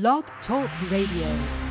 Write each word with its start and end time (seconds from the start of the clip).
Blog 0.00 0.24
Talk 0.44 0.68
Radio. 0.90 1.63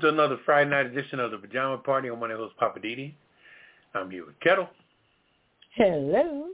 Welcome 0.00 0.16
to 0.16 0.22
another 0.22 0.40
Friday 0.46 0.70
night 0.70 0.86
edition 0.86 1.20
of 1.20 1.30
the 1.30 1.36
Pajama 1.36 1.76
Party. 1.76 2.08
I'm 2.08 2.18
one 2.20 2.30
of 2.30 2.38
your 2.38 2.46
hosts, 2.46 2.56
Poppa 2.58 2.80
DD. 2.80 3.12
I'm 3.92 4.10
here 4.10 4.24
with 4.24 4.40
Ketel 4.40 4.66
Hello. 5.74 6.46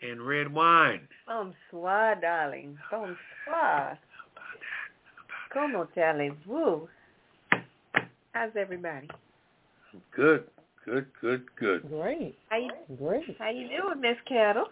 and 0.00 0.22
Red 0.26 0.50
Wine. 0.50 1.06
Bonsoir, 1.26 2.14
darling. 2.22 2.78
Bonsoir. 2.90 3.18
How 3.44 3.92
about 4.32 4.56
that? 4.64 5.52
Como 5.52 5.86
allez-vous? 5.94 6.88
How's 8.32 8.50
everybody? 8.58 9.10
Good, 10.16 10.44
good, 10.86 11.04
good, 11.20 11.42
good. 11.58 11.86
Great. 11.86 12.34
How 12.48 12.56
you, 12.56 12.70
Great. 12.96 13.36
how 13.38 13.50
you 13.50 13.68
doing, 13.68 14.00
Miss 14.00 14.16
Ketel? 14.26 14.64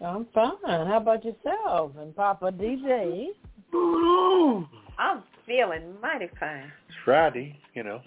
I'm 0.00 0.26
fine. 0.32 0.52
How 0.64 0.98
about 0.98 1.24
yourself 1.24 1.90
and 1.98 2.14
Papa 2.14 2.52
DJ? 2.52 3.30
I'm 5.00 5.22
feeling 5.46 5.94
mighty 6.02 6.28
fine. 6.38 6.70
It's 6.86 6.96
Friday, 7.06 7.58
you 7.72 7.82
know. 7.82 8.02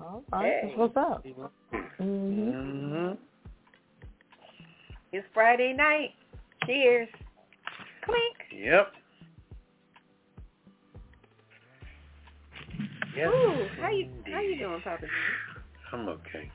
All 0.00 0.24
right. 0.32 0.52
Hey. 0.64 0.72
What's 0.74 0.96
up. 0.96 1.24
hmm 1.24 2.02
Mm-hmm. 2.02 3.14
It's 5.12 5.26
Friday 5.32 5.72
night. 5.72 6.14
Cheers. 6.66 7.08
Clink. 8.04 8.64
Yep. 8.64 8.92
Yes. 13.16 13.28
Ooh, 13.32 13.66
how 13.80 13.90
you 13.90 14.08
how 14.26 14.40
you 14.40 14.58
doing, 14.58 14.80
Papa? 14.82 15.06
I'm 15.92 16.08
okay. 16.08 16.50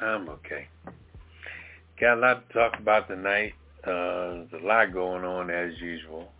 I'm 0.00 0.28
okay. 0.28 0.66
Got 2.00 2.18
a 2.18 2.20
lot 2.20 2.48
to 2.48 2.54
talk 2.54 2.80
about 2.80 3.06
tonight. 3.06 3.52
Uh, 3.84 4.44
there's 4.50 4.62
a 4.62 4.66
lot 4.66 4.92
going 4.92 5.24
on 5.24 5.50
as 5.50 5.72
usual. 5.80 6.32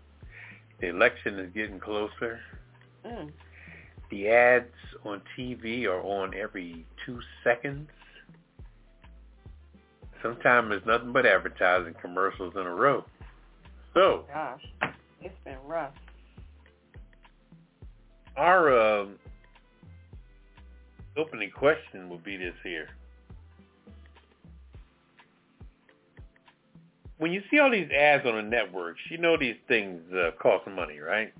The 0.81 0.89
election 0.89 1.39
is 1.39 1.51
getting 1.55 1.81
closer. 1.81 2.41
Mm. 3.05 3.33
The 4.11 4.29
ads 4.29 4.73
on 5.05 5.21
TV 5.37 5.85
are 5.87 6.01
on 6.03 6.35
every 6.35 6.87
two 7.05 7.21
seconds. 7.45 7.89
Sometimes 10.23 10.71
there's 10.71 10.87
nothing 10.87 11.13
but 11.13 11.27
advertising 11.27 11.95
commercials 12.01 12.55
in 12.57 12.63
a 12.63 12.75
row. 12.75 13.05
So 13.95 14.25
Gosh, 14.33 14.63
it's 15.21 15.35
been 15.45 15.59
rough. 15.67 15.93
our 18.37 19.01
um, 19.01 19.15
opening 21.17 21.51
question 21.51 22.09
will 22.09 22.19
be 22.19 22.37
this 22.37 22.55
here. 22.63 22.89
When 27.19 27.33
you 27.33 27.43
see 27.51 27.59
all 27.59 27.71
these 27.71 27.91
ads 27.91 28.25
on 28.27 28.37
the 28.37 28.43
networks, 28.43 29.01
you 29.11 29.19
know 29.19 29.37
these 29.37 29.57
things 29.67 30.01
uh, 30.13 30.31
cost 30.41 30.67
money, 30.69 30.99
right? 30.99 31.33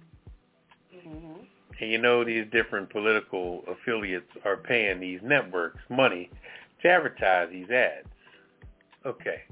hmm 0.93 1.35
And 1.81 1.91
you 1.91 1.99
know 1.99 2.25
these 2.25 2.47
different 2.53 2.91
political 2.91 3.63
affiliates 3.69 4.31
are 4.45 4.57
paying 4.57 5.01
these 5.01 5.21
networks 5.23 5.79
money 5.89 6.31
to 6.83 6.89
advertise 6.89 7.49
these 7.51 7.71
ads. 7.71 8.09
Okay. 9.07 9.43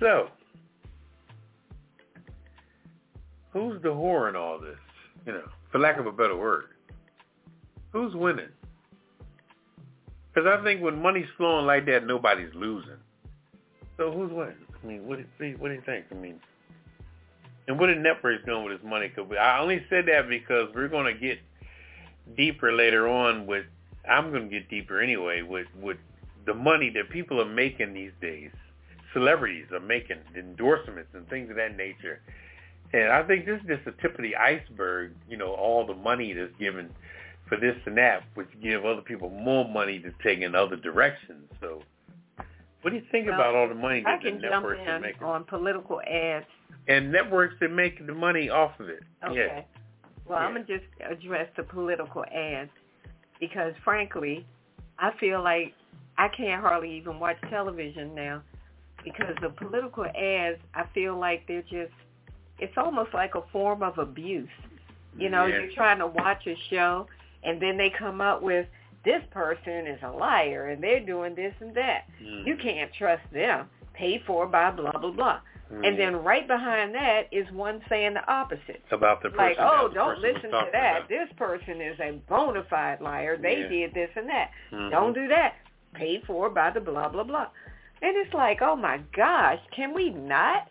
So, 0.00 0.28
who's 3.52 3.80
the 3.82 3.88
whore 3.88 4.28
in 4.28 4.34
all 4.36 4.58
this? 4.58 4.76
You 5.26 5.32
know, 5.32 5.48
for 5.70 5.78
lack 5.78 5.98
of 5.98 6.06
a 6.06 6.12
better 6.12 6.36
word. 6.36 6.70
Who's 7.92 8.14
winning? 8.14 8.48
Because 10.34 10.48
I 10.48 10.62
think 10.64 10.80
when 10.82 11.00
money's 11.00 11.28
flowing 11.36 11.66
like 11.66 11.86
that, 11.86 12.06
nobody's 12.06 12.54
losing. 12.54 12.96
So 13.96 14.10
who's 14.10 14.32
winning? 14.32 14.56
I 14.82 14.86
mean, 14.86 15.06
what 15.06 15.18
do 15.18 15.46
you, 15.46 15.56
what 15.58 15.68
do 15.68 15.74
you 15.74 15.82
think? 15.84 16.06
I 16.10 16.14
mean, 16.14 16.40
and 17.68 17.78
what 17.78 17.88
are 17.88 17.94
networks 17.94 18.44
doing 18.44 18.64
with 18.64 18.80
his 18.80 18.88
money? 18.88 19.08
Cause 19.08 19.26
I 19.40 19.58
only 19.60 19.84
said 19.88 20.06
that 20.06 20.28
because 20.28 20.68
we're 20.74 20.88
going 20.88 21.12
to 21.12 21.18
get 21.18 21.38
deeper 22.36 22.72
later 22.72 23.08
on 23.08 23.46
with, 23.46 23.66
I'm 24.08 24.30
going 24.30 24.44
to 24.44 24.48
get 24.48 24.68
deeper 24.68 25.00
anyway, 25.00 25.42
with, 25.42 25.68
with 25.80 25.98
the 26.44 26.54
money 26.54 26.90
that 26.90 27.10
people 27.10 27.40
are 27.40 27.48
making 27.48 27.94
these 27.94 28.10
days. 28.20 28.50
Celebrities 29.12 29.66
are 29.72 29.80
making 29.80 30.18
endorsements 30.36 31.10
and 31.14 31.28
things 31.28 31.50
of 31.50 31.56
that 31.56 31.76
nature. 31.76 32.20
And 32.92 33.10
I 33.10 33.22
think 33.22 33.46
this 33.46 33.60
is 33.60 33.66
just 33.66 33.84
the 33.84 33.92
tip 34.02 34.16
of 34.16 34.22
the 34.22 34.36
iceberg, 34.36 35.12
you 35.28 35.36
know, 35.36 35.52
all 35.52 35.86
the 35.86 35.94
money 35.94 36.32
that's 36.32 36.52
given 36.58 36.90
for 37.48 37.56
this 37.56 37.76
and 37.86 37.96
that, 37.96 38.24
which 38.34 38.48
give 38.62 38.84
other 38.84 39.02
people 39.02 39.30
more 39.30 39.68
money 39.68 39.98
to 40.00 40.12
take 40.22 40.40
in 40.40 40.54
other 40.54 40.76
directions. 40.76 41.48
So 41.60 41.82
what 42.82 42.90
do 42.90 42.96
you 42.96 43.02
think 43.10 43.26
Well, 43.26 43.34
about 43.36 43.54
all 43.54 43.68
the 43.68 43.74
money 43.74 44.02
that 44.04 44.20
the 44.22 44.30
networks 44.32 44.80
are 44.86 45.00
making? 45.00 45.22
on 45.22 45.44
political 45.44 46.00
ads. 46.02 46.46
and 46.88 47.12
networks 47.12 47.54
that 47.60 47.70
make 47.70 48.04
the 48.06 48.12
money 48.14 48.50
off 48.50 48.78
of 48.80 48.88
it. 48.88 49.02
Okay. 49.24 49.34
Yeah. 49.36 49.62
Well, 50.26 50.38
I'm 50.38 50.52
gonna 50.54 50.64
just 50.64 50.84
address 51.08 51.48
the 51.56 51.62
political 51.62 52.24
ads 52.32 52.70
because, 53.40 53.72
frankly, 53.84 54.46
I 54.98 55.12
feel 55.18 55.42
like 55.42 55.74
I 56.18 56.28
can't 56.28 56.60
hardly 56.60 56.92
even 56.96 57.18
watch 57.20 57.36
television 57.50 58.14
now 58.14 58.42
because 59.04 59.34
the 59.40 59.50
political 59.50 60.04
ads. 60.04 60.58
I 60.74 60.84
feel 60.94 61.16
like 61.18 61.46
they're 61.46 61.62
just. 61.62 61.92
It's 62.58 62.76
almost 62.76 63.12
like 63.14 63.34
a 63.34 63.42
form 63.52 63.82
of 63.82 63.98
abuse. 63.98 64.48
You 65.16 65.28
know, 65.30 65.46
Yeah. 65.46 65.58
you're 65.60 65.72
trying 65.72 65.98
to 65.98 66.06
watch 66.06 66.46
a 66.46 66.56
show, 66.70 67.06
and 67.42 67.60
then 67.60 67.76
they 67.76 67.90
come 67.90 68.20
up 68.20 68.42
with 68.42 68.66
this 69.04 69.22
person 69.30 69.86
is 69.86 69.98
a 70.02 70.10
liar 70.10 70.68
and 70.68 70.82
they're 70.82 71.04
doing 71.04 71.34
this 71.34 71.54
and 71.60 71.74
that. 71.74 72.02
Mm. 72.22 72.46
You 72.46 72.56
can't 72.56 72.90
trust 72.94 73.22
them. 73.32 73.68
Paid 73.94 74.22
for 74.26 74.46
by 74.46 74.70
blah 74.70 74.92
blah 74.92 75.10
blah. 75.10 75.40
Mm. 75.72 75.86
And 75.86 75.98
then 75.98 76.16
right 76.16 76.46
behind 76.46 76.94
that 76.94 77.22
is 77.32 77.46
one 77.52 77.80
saying 77.88 78.14
the 78.14 78.32
opposite 78.32 78.82
about 78.90 79.22
the 79.22 79.30
person 79.30 79.38
like, 79.38 79.56
oh, 79.58 79.88
don't 79.92 80.18
listen 80.20 80.50
to 80.50 80.66
that. 80.72 80.96
about. 80.96 81.08
This 81.08 81.28
person 81.36 81.80
is 81.80 81.98
a 82.00 82.12
bona 82.28 82.64
fide 82.70 83.00
liar. 83.00 83.36
They 83.36 83.60
Yeah. 83.62 83.68
did 83.68 83.94
this 83.94 84.10
and 84.16 84.28
that. 84.28 84.50
Mhm. 84.72 84.90
Don't 84.90 85.12
do 85.12 85.28
that. 85.28 85.54
Paid 85.94 86.24
for 86.26 86.48
by 86.50 86.70
the 86.70 86.80
blah 86.80 87.08
blah 87.08 87.24
blah. 87.24 87.48
And 88.02 88.16
it's 88.16 88.34
like, 88.34 88.62
oh 88.62 88.76
my 88.76 88.98
gosh, 89.14 89.60
can 89.70 89.94
we 89.94 90.10
not? 90.10 90.68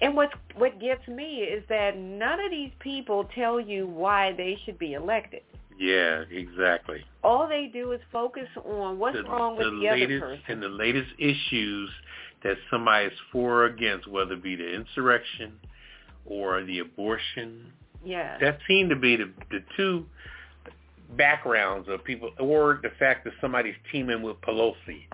And 0.00 0.14
what 0.14 0.30
what 0.56 0.78
gets 0.78 1.06
me 1.08 1.42
is 1.42 1.64
that 1.68 1.96
none 1.96 2.40
of 2.40 2.50
these 2.50 2.72
people 2.80 3.24
tell 3.34 3.58
you 3.60 3.86
why 3.86 4.32
they 4.32 4.56
should 4.64 4.78
be 4.78 4.94
elected. 4.94 5.42
Yeah, 5.78 6.24
exactly. 6.30 7.04
All 7.22 7.46
they 7.48 7.70
do 7.72 7.92
is 7.92 8.00
focus 8.10 8.48
on 8.64 8.98
what's 8.98 9.16
the, 9.16 9.24
wrong 9.24 9.56
with 9.56 9.66
the 9.66 9.78
the, 9.80 9.88
other 9.88 9.96
latest 9.98 10.20
person. 10.22 10.42
and 10.48 10.62
the 10.62 10.68
latest 10.68 11.10
issues 11.18 11.90
that 12.44 12.56
somebody 12.70 13.06
is 13.06 13.12
for 13.32 13.62
or 13.62 13.66
against, 13.66 14.06
whether 14.08 14.34
it 14.34 14.42
be 14.42 14.56
the 14.56 14.74
insurrection 14.74 15.52
or 16.24 16.62
the 16.64 16.78
abortion. 16.78 17.72
yeah. 18.04 18.38
That 18.38 18.58
seem 18.66 18.88
to 18.88 18.96
be 18.96 19.16
the 19.16 19.30
the 19.50 19.60
two 19.76 20.06
backgrounds 21.16 21.88
of 21.88 22.02
people, 22.04 22.30
or 22.38 22.80
the 22.82 22.90
fact 22.98 23.24
that 23.24 23.32
somebody's 23.40 23.76
teaming 23.92 24.22
with 24.22 24.40
Pelosi, 24.40 25.06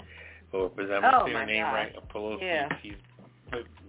or 0.53 0.67
is 0.79 0.88
that 0.88 1.05
Oh, 1.05 1.26
my 1.29 1.44
name 1.44 1.62
gosh. 1.62 1.75
right? 1.75 2.08
Pelosi. 2.15 2.41
Yeah. 2.43 2.69
She's, 2.82 2.94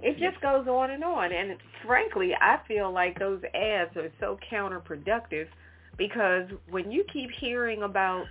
It 0.02 0.18
just 0.20 0.42
goes 0.42 0.68
on 0.68 0.90
and 0.92 1.04
on. 1.04 1.32
And 1.32 1.56
frankly, 1.86 2.32
I 2.40 2.60
feel 2.68 2.92
like 2.92 3.18
those 3.20 3.42
ads 3.54 3.96
are 3.96 4.12
so 4.20 4.38
counterproductive 4.52 5.48
because 5.98 6.50
when 6.70 6.92
you 6.92 7.04
keep 7.12 7.30
hearing 7.32 7.84
about, 7.84 8.26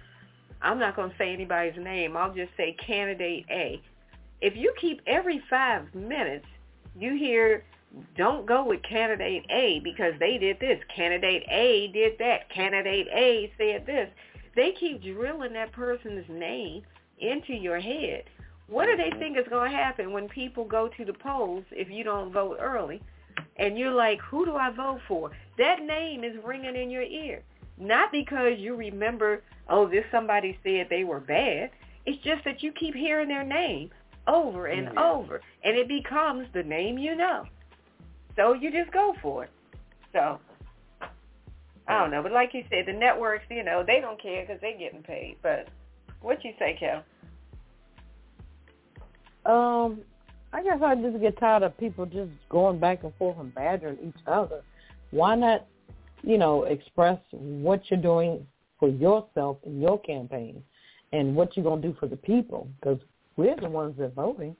I'm 0.60 0.78
not 0.78 0.96
going 0.96 1.10
to 1.10 1.16
say 1.16 1.32
anybody's 1.32 1.78
name, 1.82 2.16
I'll 2.16 2.34
just 2.34 2.52
say 2.56 2.76
candidate 2.84 3.46
A. 3.50 3.80
If 4.40 4.56
you 4.56 4.74
keep 4.80 5.00
every 5.06 5.42
five 5.48 5.94
minutes, 5.94 6.46
you 6.98 7.14
hear, 7.16 7.64
don't 8.16 8.46
go 8.46 8.64
with 8.64 8.82
candidate 8.82 9.44
A 9.50 9.80
because 9.84 10.14
they 10.18 10.38
did 10.38 10.58
this. 10.60 10.78
Candidate 10.94 11.44
A 11.48 11.90
did 11.92 12.18
that. 12.18 12.50
Candidate 12.50 13.06
A 13.14 13.52
said 13.56 13.86
this. 13.86 14.08
They 14.56 14.72
keep 14.78 15.02
drilling 15.02 15.52
that 15.54 15.72
person's 15.72 16.26
name 16.28 16.82
into 17.18 17.54
your 17.54 17.80
head. 17.80 18.24
What 18.68 18.86
do 18.86 18.96
they 18.96 19.10
mm-hmm. 19.10 19.18
think 19.18 19.38
is 19.38 19.46
going 19.48 19.70
to 19.70 19.76
happen 19.76 20.12
when 20.12 20.28
people 20.28 20.64
go 20.64 20.88
to 20.96 21.04
the 21.04 21.12
polls 21.12 21.64
if 21.70 21.90
you 21.90 22.04
don't 22.04 22.32
vote 22.32 22.58
early? 22.60 23.00
And 23.56 23.78
you're 23.78 23.94
like, 23.94 24.20
who 24.20 24.44
do 24.44 24.56
I 24.56 24.70
vote 24.70 25.00
for? 25.06 25.30
That 25.58 25.82
name 25.82 26.24
is 26.24 26.32
ringing 26.44 26.76
in 26.76 26.90
your 26.90 27.02
ear. 27.02 27.42
Not 27.78 28.12
because 28.12 28.58
you 28.58 28.76
remember, 28.76 29.42
oh, 29.68 29.88
this 29.88 30.04
somebody 30.10 30.58
said 30.62 30.86
they 30.88 31.04
were 31.04 31.20
bad. 31.20 31.70
It's 32.06 32.22
just 32.22 32.44
that 32.44 32.62
you 32.62 32.72
keep 32.72 32.94
hearing 32.94 33.28
their 33.28 33.44
name 33.44 33.90
over 34.26 34.66
and 34.66 34.88
Mhm. 34.88 34.96
over, 34.98 35.40
and 35.64 35.76
it 35.76 35.88
becomes 35.88 36.50
the 36.52 36.62
name 36.62 36.98
you 36.98 37.14
know. 37.14 37.44
So 38.36 38.52
you 38.52 38.70
just 38.70 38.90
go 38.92 39.14
for 39.20 39.44
it. 39.44 39.50
So 40.12 40.38
I 41.88 41.98
don't 41.98 42.10
know, 42.10 42.22
but 42.22 42.32
like 42.32 42.54
you 42.54 42.64
said, 42.70 42.86
the 42.86 42.92
networks, 42.92 43.44
you 43.50 43.62
know, 43.62 43.82
they 43.82 44.00
don't 44.00 44.20
care 44.20 44.42
because 44.42 44.60
they're 44.60 44.78
getting 44.78 45.02
paid. 45.02 45.36
But 45.42 45.68
what 46.20 46.44
you 46.44 46.52
say, 46.58 46.74
Kel? 46.78 47.04
Um, 49.44 50.02
I 50.52 50.62
guess 50.62 50.80
I 50.82 50.94
just 50.94 51.20
get 51.20 51.38
tired 51.38 51.64
of 51.64 51.76
people 51.78 52.06
just 52.06 52.30
going 52.48 52.78
back 52.78 53.02
and 53.02 53.14
forth 53.16 53.38
and 53.38 53.52
badgering 53.54 53.98
each 54.02 54.22
other. 54.26 54.62
Why 55.10 55.34
not, 55.34 55.66
you 56.22 56.38
know, 56.38 56.64
express 56.64 57.18
what 57.30 57.82
you're 57.90 58.00
doing 58.00 58.46
for 58.78 58.88
yourself 58.88 59.58
in 59.64 59.80
your 59.80 60.00
campaign 60.00 60.62
and 61.12 61.34
what 61.34 61.56
you're 61.56 61.64
going 61.64 61.82
to 61.82 61.88
do 61.88 61.96
for 61.98 62.06
the 62.06 62.16
people? 62.16 62.68
Because 62.80 62.98
we're 63.36 63.56
the 63.56 63.68
ones 63.68 63.96
that 63.98 64.04
are 64.04 64.08
voting. 64.08 64.56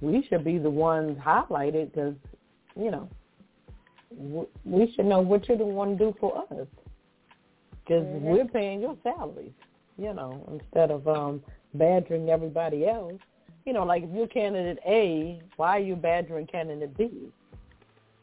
We 0.00 0.26
should 0.28 0.44
be 0.44 0.58
the 0.58 0.70
ones 0.70 1.18
highlighted 1.18 1.92
because, 1.92 2.14
you 2.76 2.90
know, 2.90 3.08
we 4.64 4.92
should 4.94 5.06
know 5.06 5.20
what 5.20 5.48
you're 5.48 5.58
the 5.58 5.64
one 5.64 5.96
to 5.96 5.96
do 5.96 6.16
for 6.20 6.38
us. 6.38 6.66
Because 7.84 8.04
Mhm. 8.04 8.22
we're 8.22 8.44
paying 8.44 8.80
your 8.80 8.96
salaries, 9.02 9.52
you 9.96 10.12
know, 10.12 10.44
instead 10.48 10.90
of 10.90 11.06
um 11.08 11.42
badgering 11.74 12.30
everybody 12.30 12.86
else 12.86 13.20
you 13.68 13.74
know, 13.74 13.84
like 13.84 14.02
if 14.02 14.08
you're 14.14 14.26
candidate 14.26 14.78
A, 14.86 15.42
why 15.56 15.76
are 15.76 15.82
you 15.82 15.94
badgering 15.94 16.46
candidate 16.46 16.96
B? 16.96 17.30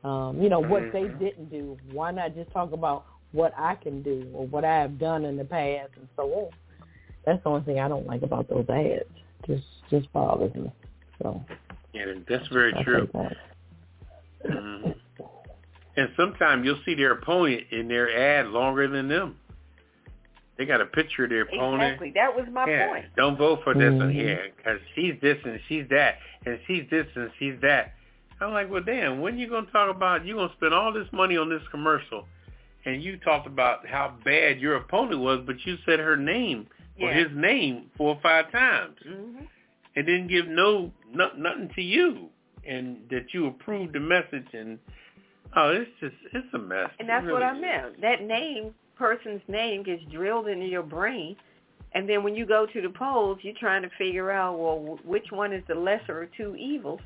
Um, 0.05 0.39
you 0.39 0.49
know, 0.49 0.59
what 0.59 0.83
they 0.93 1.05
Mhm. 1.05 1.17
didn't 1.19 1.49
do. 1.49 1.77
Why 1.91 2.11
not 2.11 2.35
just 2.35 2.51
talk 2.51 2.71
about 2.73 3.05
what 3.31 3.53
I 3.57 3.73
can 3.73 4.03
do 4.03 4.29
or 4.35 4.45
what 4.45 4.63
I 4.63 4.75
have 4.75 4.99
done 4.99 5.25
in 5.25 5.35
the 5.35 5.43
past 5.45 5.89
and 5.97 6.07
so 6.15 6.31
on? 6.31 6.49
That's 7.25 7.41
the 7.43 7.49
only 7.49 7.63
thing 7.65 7.79
I 7.79 7.87
don't 7.87 8.05
like 8.05 8.21
about 8.21 8.47
those 8.47 8.69
ads. 8.69 9.09
Just 9.47 9.65
just 9.89 10.11
bothers 10.13 10.53
me. 10.53 10.71
So 11.23 11.43
Yeah, 11.93 12.13
that's 12.29 12.47
very 12.49 12.71
I 12.75 12.83
true. 12.83 13.07
think 13.11 13.13
that. 13.13 14.51
hmm 14.51 14.91
And 15.97 16.09
sometimes 16.15 16.65
you'll 16.65 16.81
see 16.85 16.93
their 16.93 17.13
opponent 17.13 17.63
in 17.71 17.87
their 17.87 18.15
ad 18.15 18.49
longer 18.49 18.87
than 18.87 19.07
them. 19.07 19.39
They 20.57 20.67
got 20.67 20.81
a 20.81 20.85
picture 20.85 21.23
of 21.23 21.31
their 21.31 21.41
opponent. 21.41 21.81
Exactly. 21.81 22.11
That 22.11 22.35
was 22.35 22.47
my 22.51 22.69
yeah, 22.69 22.87
point. 22.87 23.05
don't 23.15 23.37
vote 23.37 23.63
for 23.63 23.73
this 23.73 23.91
one 23.93 24.09
Mhm. 24.09 24.13
here 24.13 24.53
because 24.55 24.79
she's 24.93 25.19
this 25.19 25.43
and 25.45 25.59
she's 25.67 25.87
that 25.89 26.19
and 26.45 26.59
she's 26.67 26.87
this 26.91 27.07
and 27.15 27.31
she's 27.39 27.59
that. 27.61 27.93
I'm 28.41 28.53
like, 28.53 28.69
well, 28.69 28.83
damn, 28.83 29.21
when 29.21 29.37
you 29.37 29.49
gonna 29.49 29.67
talk 29.71 29.93
about 29.95 30.25
you 30.25 30.35
gonna 30.35 30.53
spend 30.57 30.73
all 30.73 30.91
this 30.91 31.07
money 31.11 31.37
on 31.37 31.49
this 31.49 31.61
commercial, 31.71 32.27
and 32.85 33.03
you 33.03 33.17
talked 33.19 33.47
about 33.47 33.87
how 33.87 34.15
bad 34.23 34.59
your 34.59 34.75
opponent 34.75 35.21
was, 35.21 35.41
but 35.45 35.55
you 35.65 35.77
said 35.85 35.99
her 35.99 36.17
name 36.17 36.67
or 37.01 37.11
his 37.11 37.27
name 37.33 37.91
four 37.97 38.15
or 38.15 38.21
five 38.21 38.51
times 38.51 38.95
hmm 39.03 39.43
and 39.97 40.05
didn't 40.05 40.27
give 40.27 40.47
no, 40.47 40.91
no 41.13 41.29
nothing 41.37 41.69
to 41.75 41.81
you, 41.81 42.27
and 42.67 42.97
that 43.09 43.33
you 43.33 43.47
approved 43.47 43.93
the 43.93 43.99
message 43.99 44.47
and 44.53 44.77
oh, 45.55 45.69
it's 45.69 45.89
just 45.99 46.15
it's 46.33 46.47
a 46.53 46.57
mess. 46.57 46.89
And 46.99 47.07
that's 47.07 47.25
what 47.25 47.41
really 47.41 47.45
I 47.45 47.55
is. 47.55 47.61
meant. 47.61 48.01
That 48.01 48.21
name, 48.23 48.73
person's 48.97 49.41
name, 49.47 49.83
gets 49.83 50.03
drilled 50.11 50.47
into 50.47 50.65
your 50.65 50.83
brain, 50.83 51.35
and 51.93 52.09
then 52.09 52.23
when 52.23 52.35
you 52.35 52.45
go 52.45 52.65
to 52.65 52.81
the 52.81 52.89
polls, 52.89 53.39
you're 53.41 53.53
trying 53.59 53.83
to 53.83 53.89
figure 53.97 54.31
out, 54.31 54.59
well, 54.59 54.99
which 55.05 55.31
one 55.31 55.53
is 55.53 55.63
the 55.67 55.75
lesser 55.75 56.23
of 56.23 56.29
two 56.35 56.55
evils. 56.55 56.99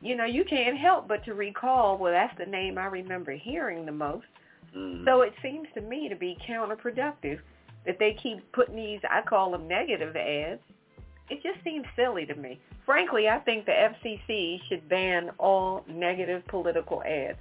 You 0.00 0.16
know, 0.16 0.24
you 0.24 0.44
can't 0.44 0.78
help 0.78 1.08
but 1.08 1.24
to 1.24 1.34
recall, 1.34 1.98
well, 1.98 2.12
that's 2.12 2.36
the 2.38 2.46
name 2.46 2.78
I 2.78 2.86
remember 2.86 3.32
hearing 3.32 3.84
the 3.84 3.92
most. 3.92 4.26
Mhm. 4.74 5.04
So 5.04 5.22
it 5.22 5.34
seems 5.42 5.68
to 5.74 5.80
me 5.80 6.08
to 6.08 6.16
be 6.16 6.38
counterproductive 6.46 7.40
that 7.84 7.98
they 7.98 8.14
keep 8.14 8.50
putting 8.52 8.76
these, 8.76 9.00
I 9.08 9.22
call 9.22 9.50
them 9.50 9.68
negative 9.68 10.16
ads. 10.16 10.60
It 11.28 11.42
just 11.42 11.62
seems 11.62 11.86
silly 11.96 12.26
to 12.26 12.34
me. 12.34 12.60
Frankly, 12.84 13.28
I 13.28 13.38
think 13.40 13.66
the 13.66 13.72
FCC 13.72 14.60
should 14.68 14.88
ban 14.88 15.30
all 15.38 15.84
negative 15.86 16.46
political 16.46 17.02
ads. 17.04 17.38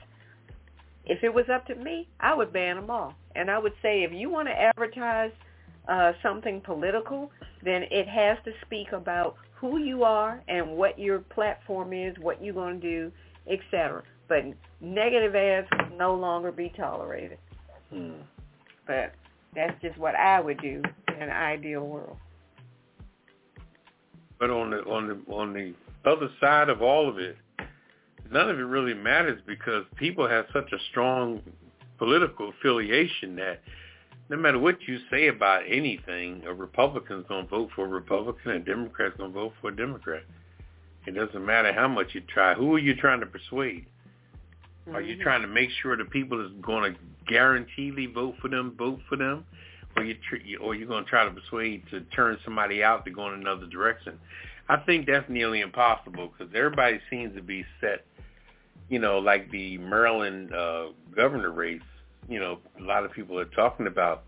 If 1.05 1.23
it 1.23 1.33
was 1.33 1.49
up 1.49 1.65
to 1.67 1.75
me, 1.75 2.07
I 2.19 2.33
would 2.33 2.53
ban 2.53 2.75
them 2.75 2.89
all. 2.89 3.15
And 3.35 3.49
I 3.49 3.57
would 3.57 3.73
say 3.81 4.03
if 4.03 4.13
you 4.13 4.29
want 4.29 4.47
to 4.47 4.61
advertise 4.61 5.31
uh, 5.89 6.13
something 6.21 6.61
political, 6.61 7.31
then 7.63 7.83
it 7.91 8.07
has 8.07 8.37
to 8.45 8.51
speak 8.65 8.91
about 8.91 9.35
who 9.55 9.79
you 9.79 10.03
are 10.03 10.41
and 10.47 10.71
what 10.71 10.97
your 10.97 11.19
platform 11.19 11.91
is, 11.91 12.15
what 12.21 12.41
you're 12.43 12.53
going 12.53 12.79
to 12.79 12.87
do, 12.87 13.11
etc. 13.49 14.03
But 14.27 14.43
negative 14.79 15.35
ads 15.35 15.67
will 15.71 15.97
no 15.97 16.15
longer 16.15 16.51
be 16.51 16.69
tolerated. 16.77 17.39
Mhm. 17.93 18.21
But 18.85 19.13
that's 19.55 19.79
just 19.81 19.97
what 19.97 20.15
I 20.15 20.39
would 20.39 20.61
do 20.61 20.81
in 21.07 21.15
an 21.15 21.29
ideal 21.29 21.85
world. 21.85 22.17
But 24.39 24.51
on 24.51 24.69
the 24.69 24.83
on 24.85 25.07
the 25.07 25.33
on 25.33 25.53
the 25.53 25.73
other 26.05 26.29
side 26.39 26.69
of 26.69 26.81
all 26.81 27.09
of 27.09 27.17
it, 27.17 27.35
none 28.31 28.49
of 28.49 28.59
it 28.59 28.63
really 28.63 28.93
matters 28.93 29.41
because 29.45 29.85
people 29.95 30.27
have 30.27 30.45
such 30.53 30.71
a 30.71 30.79
strong 30.91 31.41
political 31.97 32.49
affiliation 32.49 33.35
that 33.35 33.61
no 34.29 34.37
matter 34.37 34.59
what 34.59 34.77
you 34.87 34.99
say 35.09 35.27
about 35.27 35.63
anything, 35.67 36.43
a 36.45 36.53
Republican's 36.53 37.25
gonna 37.27 37.47
vote 37.47 37.69
for 37.75 37.85
a 37.85 37.87
Republican, 37.87 38.51
and 38.51 38.61
a 38.61 38.65
Democrat's 38.65 39.17
gonna 39.17 39.33
vote 39.33 39.53
for 39.59 39.69
a 39.69 39.75
Democrat. 39.75 40.23
It 41.07 41.11
doesn't 41.15 41.45
matter 41.45 41.73
how 41.73 41.87
much 41.87 42.13
you 42.13 42.21
try. 42.21 42.53
Who 42.53 42.75
are 42.75 42.79
you 42.79 42.95
trying 42.95 43.21
to 43.21 43.25
persuade? 43.25 43.85
Are 44.93 45.01
you 45.01 45.17
Mhm. 45.17 45.21
trying 45.21 45.41
to 45.41 45.47
make 45.47 45.69
sure 45.71 45.95
the 45.95 46.05
people 46.05 46.43
is 46.45 46.51
going 46.61 46.93
to 46.93 46.99
guaranteedly 47.27 48.07
vote 48.07 48.35
for 48.41 48.47
them, 48.47 48.75
vote 48.75 49.01
for 49.07 49.15
them, 49.15 49.45
or 49.95 50.03
you 50.03 50.15
tr- 50.15 50.59
or 50.59 50.75
you're 50.75 50.87
going 50.87 51.03
to 51.03 51.09
try 51.09 51.25
to 51.25 51.31
persuade 51.31 51.85
to 51.87 52.01
turn 52.15 52.37
somebody 52.43 52.83
out 52.83 53.05
to 53.05 53.11
go 53.11 53.27
in 53.27 53.33
another 53.39 53.67
direction? 53.67 54.19
I 54.67 54.77
think 54.77 55.07
that's 55.07 55.29
nearly 55.29 55.61
impossible 55.61 56.27
because 56.27 56.53
everybody 56.53 56.99
seems 57.09 57.35
to 57.35 57.41
be 57.41 57.65
set. 57.81 58.05
You 58.89 58.99
know, 58.99 59.19
like 59.19 59.49
the 59.51 59.77
Maryland 59.77 60.53
uh, 60.53 60.89
governor 61.15 61.51
race. 61.51 61.81
You 62.29 62.39
know, 62.39 62.59
a 62.79 62.83
lot 62.83 63.03
of 63.05 63.11
people 63.11 63.37
are 63.39 63.45
talking 63.45 63.87
about. 63.87 64.23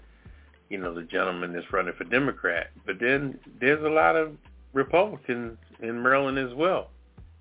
You 0.69 0.77
know, 0.77 0.95
the 0.95 1.03
gentleman 1.03 1.51
that's 1.51 1.65
running 1.73 1.93
for 1.97 2.05
Democrat, 2.05 2.67
but 2.85 2.95
then 2.97 3.37
there's 3.59 3.83
a 3.83 3.89
lot 3.89 4.15
of 4.15 4.37
Republicans 4.71 5.57
in 5.81 6.01
Maryland 6.01 6.37
as 6.39 6.53
well, 6.55 6.91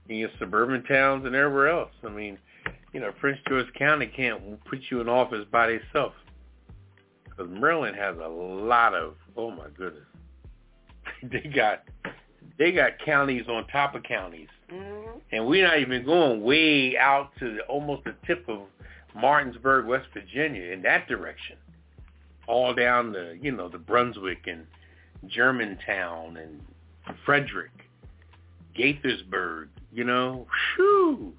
in 0.09 0.17
your 0.17 0.31
suburban 0.41 0.83
towns 0.83 1.25
and 1.25 1.37
everywhere 1.37 1.69
else. 1.69 1.93
I 2.05 2.09
mean 2.09 2.39
you 2.93 3.01
know, 3.01 3.13
Prince 3.21 3.39
George 3.49 3.73
County 3.79 4.07
can't 4.07 4.63
put 4.65 4.81
you 4.91 5.01
in 5.01 5.09
office 5.09 5.47
by 5.51 5.69
themselves. 5.69 6.15
Because 7.25 7.49
Maryland 7.49 7.97
has 7.97 8.17
a 8.17 8.29
lot 8.29 8.95
of, 8.95 9.15
oh 9.37 9.51
my 9.51 9.67
goodness, 9.77 10.05
they 11.23 11.49
got 11.55 11.85
they 12.59 12.73
got 12.73 12.99
counties 13.05 13.45
on 13.49 13.67
top 13.69 13.95
of 13.95 14.03
counties, 14.03 14.49
Mhm. 14.71 15.21
and 15.33 15.47
we're 15.47 15.67
not 15.67 15.79
even 15.79 16.05
going 16.05 16.43
way 16.43 16.97
out 16.99 17.31
to 17.39 17.55
the, 17.55 17.63
almost 17.63 18.05
the 18.05 18.15
tip 18.27 18.47
of 18.49 18.61
Martinsburg, 19.15 19.87
West 19.87 20.07
Virginia, 20.13 20.73
in 20.73 20.83
that 20.83 21.09
direction, 21.09 21.57
all 22.47 22.75
down 22.75 23.13
the 23.13 23.39
you 23.41 23.53
know 23.53 23.69
the 23.69 23.79
Brunswick 23.79 24.47
and 24.47 24.67
Germantown 25.27 26.37
and 26.37 26.61
Frederick, 27.25 27.73
Gaithersburg, 28.77 29.69
you 29.93 30.05
know, 30.05 30.47
whew, 30.77 31.33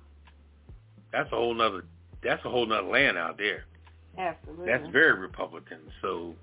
that's 1.11 1.31
a 1.31 1.35
whole 1.35 1.53
nother 1.53 1.85
that's 2.23 2.43
a 2.45 2.49
whole 2.49 2.65
nother 2.65 2.87
land 2.87 3.17
out 3.17 3.37
there. 3.37 3.65
Absolutely. 4.17 4.65
That's 4.65 4.87
very 4.91 5.17
Republican. 5.17 5.79
So 6.01 6.35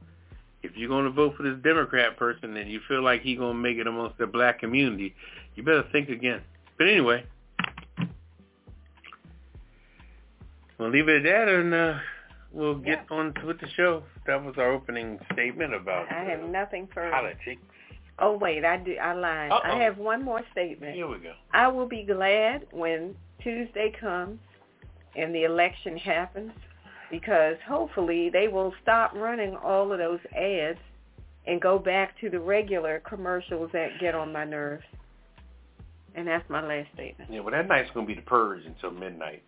if 0.62 0.76
you're 0.76 0.88
going 0.88 1.04
to 1.04 1.10
vote 1.10 1.34
for 1.36 1.42
this 1.42 1.58
Democrat 1.62 2.16
person 2.16 2.56
and 2.56 2.70
you 2.70 2.80
feel 2.88 3.02
like 3.02 3.22
he's 3.22 3.38
going 3.38 3.54
to 3.54 3.60
make 3.62 3.76
it 3.78 3.86
amongst 3.86 4.18
the 4.18 4.26
black 4.26 4.58
community, 4.58 5.14
you 5.54 5.62
better 5.62 5.84
think 5.92 6.08
again. 6.08 6.40
But 6.76 6.88
anyway, 6.88 7.24
we'll 10.78 10.90
leave 10.90 11.08
it 11.08 11.24
at 11.26 11.46
that 11.46 11.48
and 11.48 11.74
uh, 11.74 11.98
we'll 12.52 12.78
get 12.78 13.06
on 13.10 13.34
with 13.44 13.60
the 13.60 13.68
show. 13.76 14.02
That 14.26 14.42
was 14.42 14.54
our 14.58 14.72
opening 14.72 15.18
statement 15.32 15.74
about 15.74 16.10
I 16.10 16.24
have 16.24 16.42
uh, 16.42 16.46
nothing 16.46 16.88
further. 16.94 17.10
politics. 17.10 17.62
Oh 18.18 18.36
wait, 18.36 18.64
I 18.64 18.78
do. 18.78 18.96
I 18.96 19.12
lied. 19.12 19.52
Uh-oh. 19.52 19.60
I 19.70 19.82
have 19.82 19.98
one 19.98 20.24
more 20.24 20.42
statement. 20.52 20.94
Here 20.94 21.08
we 21.08 21.18
go. 21.18 21.32
I 21.52 21.68
will 21.68 21.88
be 21.88 22.02
glad 22.04 22.66
when 22.72 23.14
Tuesday 23.42 23.92
comes 24.00 24.40
and 25.16 25.34
the 25.34 25.44
election 25.44 25.96
happens 25.96 26.52
because 27.10 27.56
hopefully 27.66 28.30
they 28.30 28.48
will 28.48 28.74
stop 28.82 29.14
running 29.14 29.56
all 29.56 29.92
of 29.92 29.98
those 29.98 30.20
ads 30.36 30.78
and 31.46 31.60
go 31.60 31.78
back 31.78 32.18
to 32.20 32.28
the 32.28 32.38
regular 32.38 33.00
commercials 33.08 33.70
that 33.72 33.88
get 34.00 34.14
on 34.14 34.32
my 34.32 34.44
nerves. 34.44 34.84
And 36.14 36.26
that's 36.26 36.48
my 36.50 36.66
last 36.66 36.88
statement. 36.94 37.30
Yeah, 37.32 37.40
well, 37.40 37.52
that 37.52 37.68
night's 37.68 37.90
going 37.94 38.06
to 38.06 38.14
be 38.14 38.20
the 38.20 38.26
purge 38.26 38.64
until 38.66 38.90
midnight. 38.90 39.42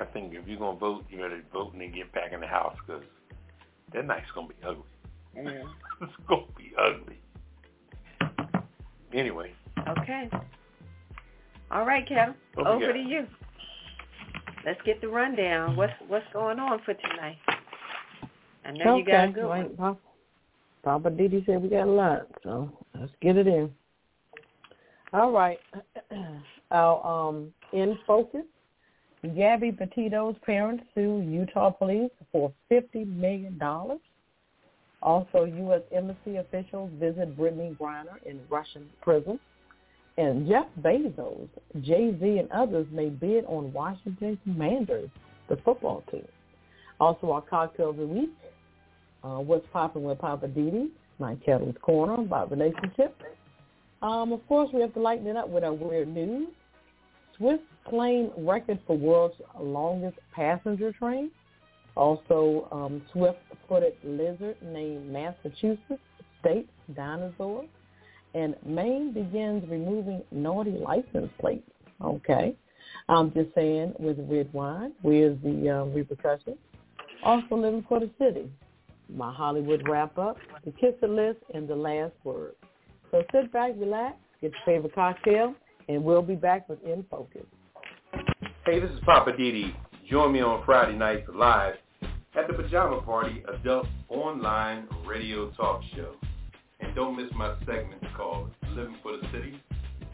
I 0.00 0.04
think 0.06 0.34
if 0.34 0.46
you're 0.46 0.58
going 0.58 0.76
to 0.76 0.80
vote, 0.80 1.04
you 1.10 1.18
better 1.18 1.42
vote 1.52 1.72
and 1.72 1.80
then 1.82 1.92
get 1.92 2.12
back 2.12 2.32
in 2.32 2.40
the 2.40 2.46
house 2.46 2.76
because 2.86 3.02
that 3.92 4.06
night's 4.06 4.30
going 4.34 4.48
to 4.48 4.54
be 4.54 4.60
ugly. 4.66 4.84
it's 6.02 6.12
going 6.28 6.46
to 6.46 6.54
be 6.56 6.72
ugly. 6.78 7.18
Anyway, 9.12 9.52
Okay. 9.88 10.30
All 11.70 11.84
right, 11.84 12.06
Kevin. 12.06 12.34
What 12.54 12.66
Over 12.66 12.92
to 12.92 12.98
you. 12.98 13.26
Let's 14.66 14.80
get 14.84 15.00
the 15.00 15.08
rundown. 15.08 15.76
What's 15.76 15.92
what's 16.08 16.26
going 16.32 16.58
on 16.58 16.80
for 16.84 16.94
tonight? 16.94 17.38
I 17.48 18.68
I 18.68 18.72
know 18.72 18.92
okay. 18.92 18.98
you 18.98 19.06
got 19.06 19.28
a 19.28 19.32
good 19.32 19.46
right. 19.46 19.78
one. 19.78 19.96
Papa, 19.96 19.98
Poppa 21.02 21.10
DD 21.10 21.46
said 21.46 21.62
we 21.62 21.68
got 21.68 21.86
a 21.86 21.90
lot, 21.90 22.26
so 22.42 22.70
let's 22.98 23.12
get 23.22 23.36
it 23.36 23.46
in. 23.46 23.70
All 25.12 25.32
right. 25.32 25.58
Our 26.70 27.06
um 27.06 27.52
in 27.72 27.98
focus. 28.06 28.44
Gabby 29.28 29.72
Petito's 29.72 30.36
parents 30.44 30.84
sue 30.94 31.22
Utah 31.26 31.70
police 31.70 32.10
for 32.32 32.52
fifty 32.68 33.04
million 33.04 33.58
dollars. 33.58 34.00
Also, 35.02 35.44
U.S. 35.44 35.82
Embassy 35.94 36.36
officials 36.36 36.90
visit 36.98 37.36
Brittney 37.36 37.76
Griner 37.76 38.22
in 38.26 38.40
Russian 38.50 38.88
prison. 39.00 39.38
And 40.18 40.46
Jeff 40.46 40.66
Bezos, 40.82 41.48
Jay-Z, 41.80 42.38
and 42.38 42.50
others 42.50 42.86
may 42.92 43.08
bid 43.08 43.46
on 43.46 43.72
Washington 43.72 44.38
Commanders, 44.44 45.08
the 45.48 45.56
football 45.64 46.04
team. 46.10 46.26
Also, 46.98 47.30
our 47.30 47.40
cocktail 47.40 47.90
of 47.90 47.96
the 47.96 48.06
week, 48.06 48.30
uh, 49.24 49.38
What's 49.38 49.66
Popping 49.72 50.02
with 50.02 50.18
Poppa 50.18 50.48
DD, 50.48 50.90
My 51.18 51.36
Ketel's 51.36 51.76
Corner 51.80 52.14
about 52.14 52.50
relationships. 52.50 53.22
Um, 54.02 54.32
of 54.32 54.46
course, 54.48 54.68
we 54.74 54.82
have 54.82 54.92
to 54.94 55.00
lighten 55.00 55.26
it 55.26 55.36
up 55.36 55.48
with 55.48 55.64
our 55.64 55.72
weird 55.72 56.08
news. 56.08 56.48
Swiss 57.38 57.60
plane 57.90 58.30
record 58.38 58.78
for 58.86 58.96
world's 58.96 59.34
longest 59.60 60.18
passenger 60.34 60.92
train. 60.92 61.30
Also, 61.96 62.68
um, 62.70 63.02
swift-footed 63.12 63.94
lizard 64.04 64.56
named 64.62 65.10
Massachusetts 65.10 66.00
State 66.40 66.68
Dinosaur. 66.94 67.64
And 68.32 68.54
Maine 68.64 69.12
begins 69.12 69.68
removing 69.68 70.22
naughty 70.30 70.70
license 70.70 71.30
plates. 71.40 71.68
Okay. 72.00 72.56
I'm 73.08 73.32
just 73.34 73.52
saying, 73.54 73.94
with 73.98 74.18
red 74.30 74.52
wine, 74.52 74.92
where's 75.02 75.36
the 75.42 75.68
um, 75.68 75.92
repercussions? 75.92 76.56
Also 77.24 77.56
living 77.56 77.84
for 77.88 78.00
the 78.00 78.08
city. 78.18 78.50
My 79.12 79.32
Hollywood 79.32 79.86
wrap-up, 79.88 80.36
the 80.64 80.70
kiss 80.70 80.94
list, 81.02 81.38
and 81.52 81.68
the 81.68 81.74
last 81.74 82.12
word. 82.22 82.54
So 83.10 83.24
sit 83.32 83.52
back, 83.52 83.72
relax, 83.76 84.16
get 84.40 84.52
your 84.52 84.60
favorite 84.64 84.94
cocktail, 84.94 85.54
and 85.88 86.04
we'll 86.04 86.22
be 86.22 86.36
back 86.36 86.68
with 86.68 86.80
In 86.84 87.04
Focus. 87.10 87.44
Hey, 88.66 88.78
this 88.78 88.90
is 88.90 89.00
Poppa 89.06 89.32
DD. 89.32 89.74
Join 90.10 90.32
me 90.32 90.42
on 90.42 90.62
Friday 90.66 90.94
nights 90.94 91.26
live 91.34 91.76
at 92.36 92.46
the 92.46 92.52
Pajama 92.52 93.00
Party 93.00 93.42
Adult 93.48 93.86
Online 94.10 94.86
Radio 95.06 95.50
Talk 95.52 95.80
Show. 95.96 96.14
And 96.80 96.94
don't 96.94 97.16
miss 97.16 97.30
my 97.34 97.56
segment 97.60 98.02
called 98.14 98.50
Living 98.68 98.96
for 99.02 99.16
the 99.16 99.22
City 99.32 99.58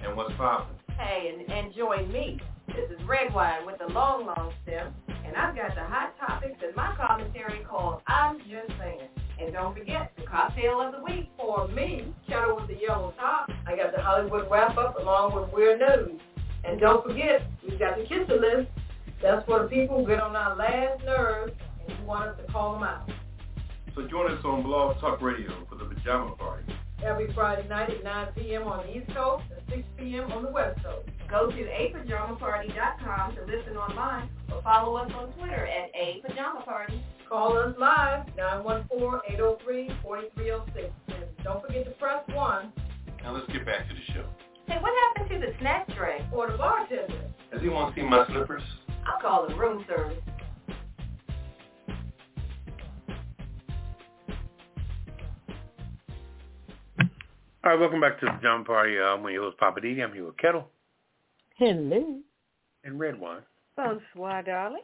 and 0.05 0.17
What's 0.17 0.33
Poppin'. 0.35 0.77
Hey, 0.97 1.35
and, 1.35 1.51
and 1.51 1.75
join 1.75 2.11
me. 2.13 2.39
This 2.69 2.89
is 2.89 3.05
Red 3.07 3.35
Wine 3.35 3.67
with 3.67 3.79
the 3.79 3.93
long, 3.93 4.27
long 4.27 4.53
stem, 4.63 4.95
and 5.09 5.37
I've 5.37 5.57
got 5.57 5.75
the 5.75 5.83
hot 5.83 6.15
topics 6.19 6.59
in 6.63 6.73
my 6.77 6.95
commentary 6.97 7.65
called 7.65 8.01
I'm 8.07 8.39
Just 8.39 8.79
Saying. 8.79 9.09
And 9.41 9.53
don't 9.53 9.77
forget, 9.77 10.13
the 10.17 10.25
cocktail 10.25 10.81
of 10.81 10.93
the 10.93 11.03
week 11.03 11.29
for 11.37 11.67
me, 11.69 12.15
Ketel 12.29 12.57
with 12.57 12.69
the 12.69 12.79
yellow 12.81 13.13
top. 13.19 13.51
I 13.67 13.75
got 13.77 13.95
the 13.95 14.01
Hollywood 14.01 14.49
wrap-up 14.49 14.99
along 15.01 15.35
with 15.35 15.53
Weird 15.53 15.81
News. 15.81 16.21
And 16.67 16.81
don't 16.81 17.07
forget, 17.07 17.43
we've 17.63 17.79
got 17.79 17.97
the 17.97 18.03
kisser 18.05 18.41
list. 18.41 18.69
That's 19.23 19.45
for 19.47 19.63
the 19.63 19.69
people 19.69 20.01
who 20.01 20.07
get 20.07 20.21
on 20.21 20.35
our 20.37 20.57
last 20.57 21.03
nerves, 21.05 21.53
and 21.87 21.99
you 21.99 22.05
want 22.05 22.31
us 22.31 22.37
to 22.45 22.53
call 22.53 22.75
them 22.75 22.83
out. 22.83 23.09
So 23.95 24.07
join 24.09 24.31
us 24.31 24.45
on 24.45 24.63
Blog 24.63 25.01
Talk 25.01 25.23
Radio 25.23 25.51
for 25.71 25.77
the 25.77 25.85
Pajama 25.85 26.35
Party. 26.37 26.65
Every 27.05 27.33
Friday 27.35 27.69
night 27.69 27.91
at 27.91 28.03
9 28.03 28.29
p.m. 28.37 28.63
on 28.65 28.87
the 28.87 28.97
East 28.97 29.15
Coast 29.15 29.45
and 29.51 29.61
6 29.69 29.83
p.m. 29.97 30.33
on 30.33 30.43
the 30.43 30.51
West 30.51 30.83
Coast. 30.83 31.09
Go 31.31 31.51
to 31.51 31.57
apajamaparty.com 31.57 33.37
to 33.37 33.43
listen 33.45 33.77
online 33.77 34.29
or 34.53 34.63
follow 34.63 34.97
us 34.97 35.11
on 35.15 35.31
Twitter 35.33 35.67
at 35.67 35.91
apajamaparty. 35.95 37.01
Call 37.29 37.59
us 37.59 37.75
live, 37.79 38.27
914-803-4306. 38.37 40.91
And 41.09 41.25
don't 41.43 41.61
forget 41.65 41.85
to 41.85 41.91
press 41.93 42.23
1 42.33 42.73
Now 43.23 43.33
let's 43.35 43.47
get 43.53 43.65
back 43.67 43.89
to 43.89 43.95
the 43.95 44.13
show. 44.13 44.25
Hey, 44.67 44.79
what 44.81 44.93
happened 45.15 45.41
to 45.41 45.47
the 45.47 45.53
snack 45.61 45.87
tray 45.97 46.27
or 46.33 46.51
the 46.51 46.59
bartender? 46.59 47.07
Does 47.53 47.61
anyone 47.61 47.93
see 47.95 48.03
my 48.03 48.27
slippers? 48.27 48.63
I'll 49.07 49.21
call 49.21 49.49
the 49.49 49.55
room 49.55 49.85
service. 49.89 50.19
All 57.65 57.73
right, 57.73 57.81
welcome 57.81 58.01
back 58.01 58.19
to 58.21 58.27
the 58.27 58.39
John 58.43 58.65
Party. 58.65 58.99
Uh, 58.99 59.15
I'm 59.15 59.29
your 59.29 59.43
host, 59.43 59.59
Poppa 59.59 59.81
DD. 59.81 60.03
I'm 60.03 60.13
here 60.13 60.25
with 60.25 60.37
Ketel 60.37 60.69
Hello. 61.57 62.19
and 62.85 62.99
Red 62.99 63.21
Wine. 63.21 63.43
Bonsoir, 63.77 64.43
darling. 64.43 64.83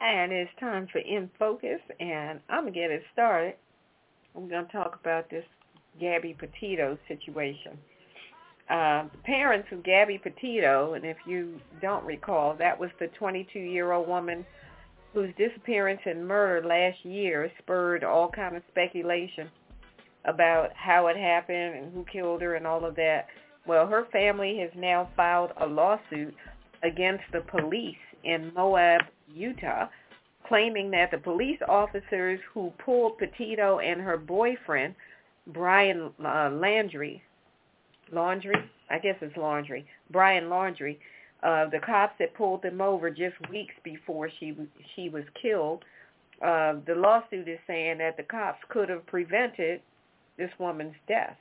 And 0.00 0.32
it's 0.32 0.50
time 0.58 0.88
for 0.90 0.98
In 0.98 1.30
Focus, 1.38 1.80
and 2.00 2.40
I'm 2.48 2.62
going 2.64 2.72
to 2.74 2.78
get 2.80 2.90
it 2.90 3.02
started. 3.12 3.54
I'm 4.36 4.48
going 4.48 4.66
to 4.66 4.72
talk 4.72 4.98
about 5.00 5.30
this 5.30 5.44
Gabby 6.00 6.36
Petito 6.38 6.98
situation. 7.06 7.78
Uh, 8.70 9.04
the 9.12 9.18
parents 9.24 9.68
of 9.72 9.84
Gabby 9.84 10.18
Petito, 10.18 10.94
and 10.94 11.04
if 11.04 11.18
you 11.26 11.60
don't 11.82 12.04
recall, 12.04 12.56
that 12.58 12.78
was 12.78 12.90
the 12.98 13.08
22-year-old 13.20 14.08
woman 14.08 14.46
whose 15.12 15.30
disappearance 15.36 16.00
and 16.06 16.26
murder 16.26 16.66
last 16.66 17.04
year 17.04 17.50
spurred 17.58 18.02
all 18.02 18.30
kind 18.30 18.56
of 18.56 18.62
speculation 18.70 19.48
about 20.24 20.70
how 20.74 21.08
it 21.08 21.16
happened 21.16 21.74
and 21.76 21.92
who 21.92 22.04
killed 22.10 22.40
her 22.40 22.54
and 22.54 22.66
all 22.66 22.84
of 22.84 22.96
that. 22.96 23.26
Well, 23.66 23.86
her 23.86 24.06
family 24.10 24.58
has 24.60 24.70
now 24.76 25.10
filed 25.14 25.50
a 25.60 25.66
lawsuit 25.66 26.34
against 26.82 27.24
the 27.32 27.40
police 27.42 27.96
in 28.24 28.52
Moab, 28.54 29.02
Utah, 29.32 29.88
claiming 30.48 30.90
that 30.90 31.10
the 31.10 31.18
police 31.18 31.60
officers 31.68 32.40
who 32.52 32.72
pulled 32.84 33.18
Petito 33.18 33.78
and 33.78 34.00
her 34.00 34.16
boyfriend, 34.16 34.94
Brian 35.48 36.10
uh, 36.24 36.50
Landry, 36.50 37.22
Laundrie, 38.14 38.64
I 38.90 38.98
guess 38.98 39.16
it's 39.20 39.36
Laundrie, 39.36 39.84
Brian 40.10 40.44
Laundrie, 40.44 40.98
uh, 41.42 41.68
the 41.68 41.80
cops 41.84 42.14
that 42.18 42.34
pulled 42.34 42.62
them 42.62 42.80
over 42.80 43.10
just 43.10 43.36
weeks 43.50 43.74
before 43.82 44.30
she 44.40 44.56
she 44.94 45.08
was 45.08 45.24
killed. 45.40 45.84
Uh, 46.42 46.74
the 46.86 46.94
lawsuit 46.94 47.48
is 47.48 47.58
saying 47.66 47.98
that 47.98 48.16
the 48.16 48.22
cops 48.22 48.58
could 48.68 48.88
have 48.88 49.06
prevented 49.06 49.80
this 50.36 50.50
woman's 50.58 50.96
death. 51.06 51.36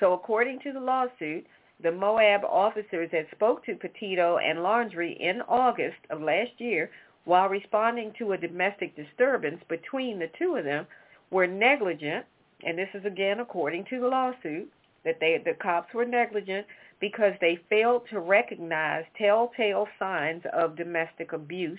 So 0.00 0.12
according 0.12 0.60
to 0.60 0.72
the 0.72 0.80
lawsuit, 0.80 1.46
the 1.82 1.92
Moab 1.92 2.42
officers 2.44 3.10
that 3.12 3.26
spoke 3.34 3.64
to 3.66 3.74
Petito 3.74 4.38
and 4.38 4.58
Laundrie 4.58 5.18
in 5.20 5.42
August 5.42 5.98
of 6.10 6.22
last 6.22 6.52
year 6.58 6.90
while 7.24 7.48
responding 7.48 8.12
to 8.18 8.32
a 8.32 8.38
domestic 8.38 8.96
disturbance 8.96 9.60
between 9.68 10.18
the 10.18 10.30
two 10.38 10.56
of 10.56 10.64
them 10.64 10.86
were 11.30 11.46
negligent, 11.46 12.24
and 12.64 12.78
this 12.78 12.88
is 12.94 13.04
again 13.04 13.40
according 13.40 13.84
to 13.90 14.00
the 14.00 14.06
lawsuit, 14.06 14.70
that 15.06 15.18
they 15.20 15.40
the 15.42 15.54
cops 15.54 15.94
were 15.94 16.04
negligent 16.04 16.66
because 17.00 17.32
they 17.40 17.58
failed 17.70 18.02
to 18.10 18.20
recognize 18.20 19.04
telltale 19.16 19.86
signs 19.98 20.42
of 20.52 20.76
domestic 20.76 21.32
abuse 21.32 21.78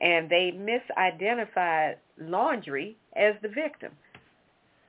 and 0.00 0.28
they 0.28 0.52
misidentified 0.52 1.96
Laundrie 2.22 2.94
as 3.16 3.34
the 3.42 3.48
victim. 3.48 3.92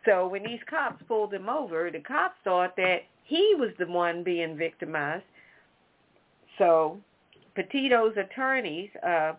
So 0.06 0.28
when 0.28 0.44
these 0.44 0.60
cops 0.70 1.04
pulled 1.08 1.34
him 1.34 1.50
over, 1.50 1.90
the 1.92 2.00
cops 2.00 2.36
thought 2.44 2.76
that 2.78 3.00
he 3.24 3.56
was 3.58 3.72
the 3.80 3.88
one 3.88 4.24
being 4.24 4.58
victimized. 4.58 5.24
So 6.58 7.00
Petito's 7.56 8.16
attorneys 8.18 8.90
uh, 9.06 9.34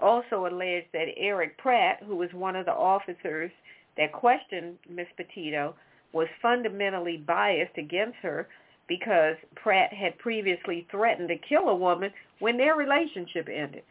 also 0.00 0.46
alleged 0.46 0.88
that 0.92 1.08
Eric 1.16 1.58
Pratt, 1.58 2.02
who 2.06 2.16
was 2.16 2.30
one 2.32 2.56
of 2.56 2.66
the 2.66 2.72
officers 2.72 3.50
that 3.96 4.12
questioned 4.12 4.78
Miss 4.88 5.06
Petito, 5.16 5.74
was 6.12 6.28
fundamentally 6.42 7.16
biased 7.16 7.76
against 7.76 8.16
her 8.22 8.48
because 8.88 9.36
Pratt 9.54 9.92
had 9.92 10.18
previously 10.18 10.86
threatened 10.90 11.28
to 11.28 11.36
kill 11.36 11.68
a 11.68 11.74
woman 11.74 12.10
when 12.40 12.56
their 12.56 12.74
relationship 12.74 13.48
ended. 13.52 13.84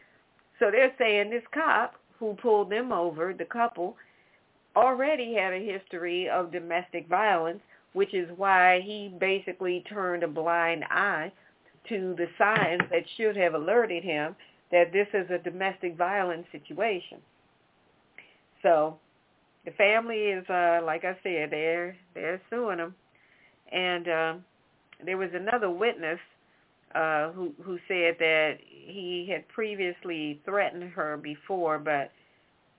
So 0.58 0.70
they're 0.70 0.92
saying 0.98 1.30
this 1.30 1.42
cop 1.54 1.94
who 2.18 2.34
pulled 2.34 2.70
them 2.70 2.92
over, 2.92 3.32
the 3.32 3.46
couple, 3.46 3.96
already 4.76 5.34
had 5.34 5.54
a 5.54 5.58
history 5.58 6.28
of 6.28 6.52
domestic 6.52 7.08
violence, 7.08 7.60
which 7.94 8.14
is 8.14 8.28
why 8.36 8.82
he 8.84 9.12
basically 9.18 9.82
turned 9.88 10.22
a 10.22 10.28
blind 10.28 10.84
eye 10.90 11.32
to 11.88 12.14
the 12.18 12.26
signs 12.36 12.82
that 12.90 13.02
should 13.16 13.36
have 13.36 13.54
alerted 13.54 14.04
him 14.04 14.36
that 14.70 14.92
this 14.92 15.08
is 15.14 15.28
a 15.30 15.38
domestic 15.38 15.96
violence 15.96 16.46
situation. 16.52 17.18
So 18.62 18.98
the 19.64 19.70
family 19.72 20.16
is, 20.16 20.48
uh, 20.48 20.80
like 20.84 21.04
I 21.04 21.18
said, 21.22 21.50
they're 21.50 21.96
they're 22.14 22.40
suing 22.50 22.78
him, 22.78 22.94
and 23.70 24.08
uh, 24.08 24.34
there 25.04 25.18
was 25.18 25.30
another 25.34 25.70
witness 25.70 26.18
uh, 26.94 27.30
who 27.32 27.52
who 27.62 27.78
said 27.86 28.16
that 28.18 28.54
he 28.68 29.28
had 29.30 29.46
previously 29.48 30.40
threatened 30.44 30.90
her 30.92 31.16
before, 31.16 31.78
but 31.78 32.10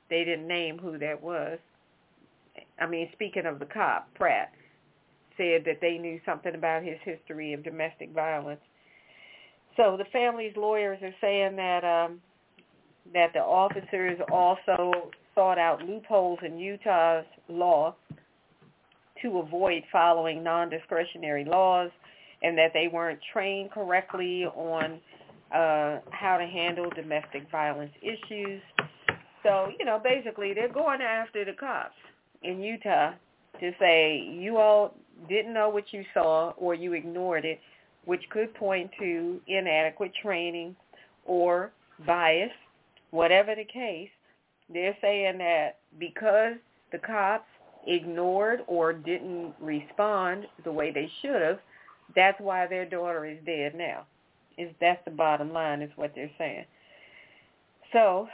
they 0.09 0.23
didn't 0.23 0.47
name 0.47 0.79
who 0.79 0.97
that 0.97 1.21
was. 1.21 1.59
I 2.79 2.87
mean, 2.87 3.09
speaking 3.13 3.45
of 3.45 3.59
the 3.59 3.65
cop, 3.65 4.13
Pratt 4.15 4.51
said 5.37 5.63
that 5.65 5.79
they 5.81 5.97
knew 5.97 6.19
something 6.25 6.55
about 6.55 6.83
his 6.83 6.97
history 7.03 7.53
of 7.53 7.63
domestic 7.63 8.11
violence. 8.11 8.59
So 9.77 9.95
the 9.97 10.05
family's 10.11 10.53
lawyers 10.57 10.99
are 11.01 11.15
saying 11.21 11.55
that 11.55 11.83
um, 11.83 12.19
that 13.13 13.33
the 13.33 13.39
officers 13.39 14.19
also 14.31 15.11
sought 15.35 15.57
out 15.57 15.81
loopholes 15.83 16.39
in 16.45 16.57
Utah's 16.57 17.25
law 17.47 17.95
to 19.21 19.39
avoid 19.39 19.83
following 19.91 20.43
non-discretionary 20.43 21.45
laws 21.45 21.89
and 22.43 22.57
that 22.57 22.71
they 22.73 22.87
weren't 22.91 23.19
trained 23.31 23.71
correctly 23.71 24.45
on 24.45 24.99
uh, 25.53 25.99
how 26.09 26.37
to 26.37 26.45
handle 26.45 26.89
domestic 26.95 27.49
violence 27.51 27.91
issues. 28.01 28.61
So, 29.43 29.71
you 29.79 29.85
know, 29.85 29.99
basically 30.03 30.53
they're 30.53 30.71
going 30.71 31.01
after 31.01 31.45
the 31.45 31.53
cops 31.53 31.95
in 32.43 32.61
Utah 32.61 33.11
to 33.59 33.71
say 33.79 34.17
you 34.17 34.57
all 34.57 34.95
didn't 35.29 35.53
know 35.53 35.69
what 35.69 35.91
you 35.91 36.03
saw 36.13 36.51
or 36.57 36.73
you 36.73 36.93
ignored 36.93 37.45
it, 37.45 37.59
which 38.05 38.21
could 38.31 38.53
point 38.55 38.89
to 38.99 39.39
inadequate 39.47 40.11
training 40.21 40.75
or 41.25 41.71
bias, 42.05 42.51
whatever 43.11 43.53
the 43.55 43.65
case. 43.65 44.09
They're 44.73 44.97
saying 45.01 45.37
that 45.39 45.77
because 45.99 46.55
the 46.91 46.97
cops 46.99 47.47
ignored 47.87 48.61
or 48.67 48.93
didn't 48.93 49.53
respond 49.59 50.45
the 50.63 50.71
way 50.71 50.91
they 50.91 51.09
should 51.21 51.41
have, 51.41 51.59
that's 52.15 52.39
why 52.39 52.67
their 52.67 52.85
daughter 52.85 53.25
is 53.25 53.37
dead 53.45 53.75
now. 53.75 54.05
Is 54.57 54.69
that's 54.79 55.03
the 55.05 55.11
bottom 55.11 55.53
line 55.53 55.81
is 55.81 55.91
what 55.95 56.11
they're 56.13 56.31
saying. 56.37 56.65
So, 57.93 58.27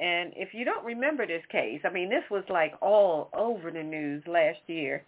and 0.00 0.32
if 0.36 0.54
you 0.54 0.64
don't 0.64 0.84
remember 0.84 1.26
this 1.26 1.42
case, 1.50 1.80
I 1.84 1.90
mean 1.90 2.08
this 2.08 2.24
was 2.30 2.44
like 2.48 2.74
all 2.80 3.28
over 3.36 3.70
the 3.70 3.82
news 3.82 4.22
last 4.26 4.60
year. 4.66 5.04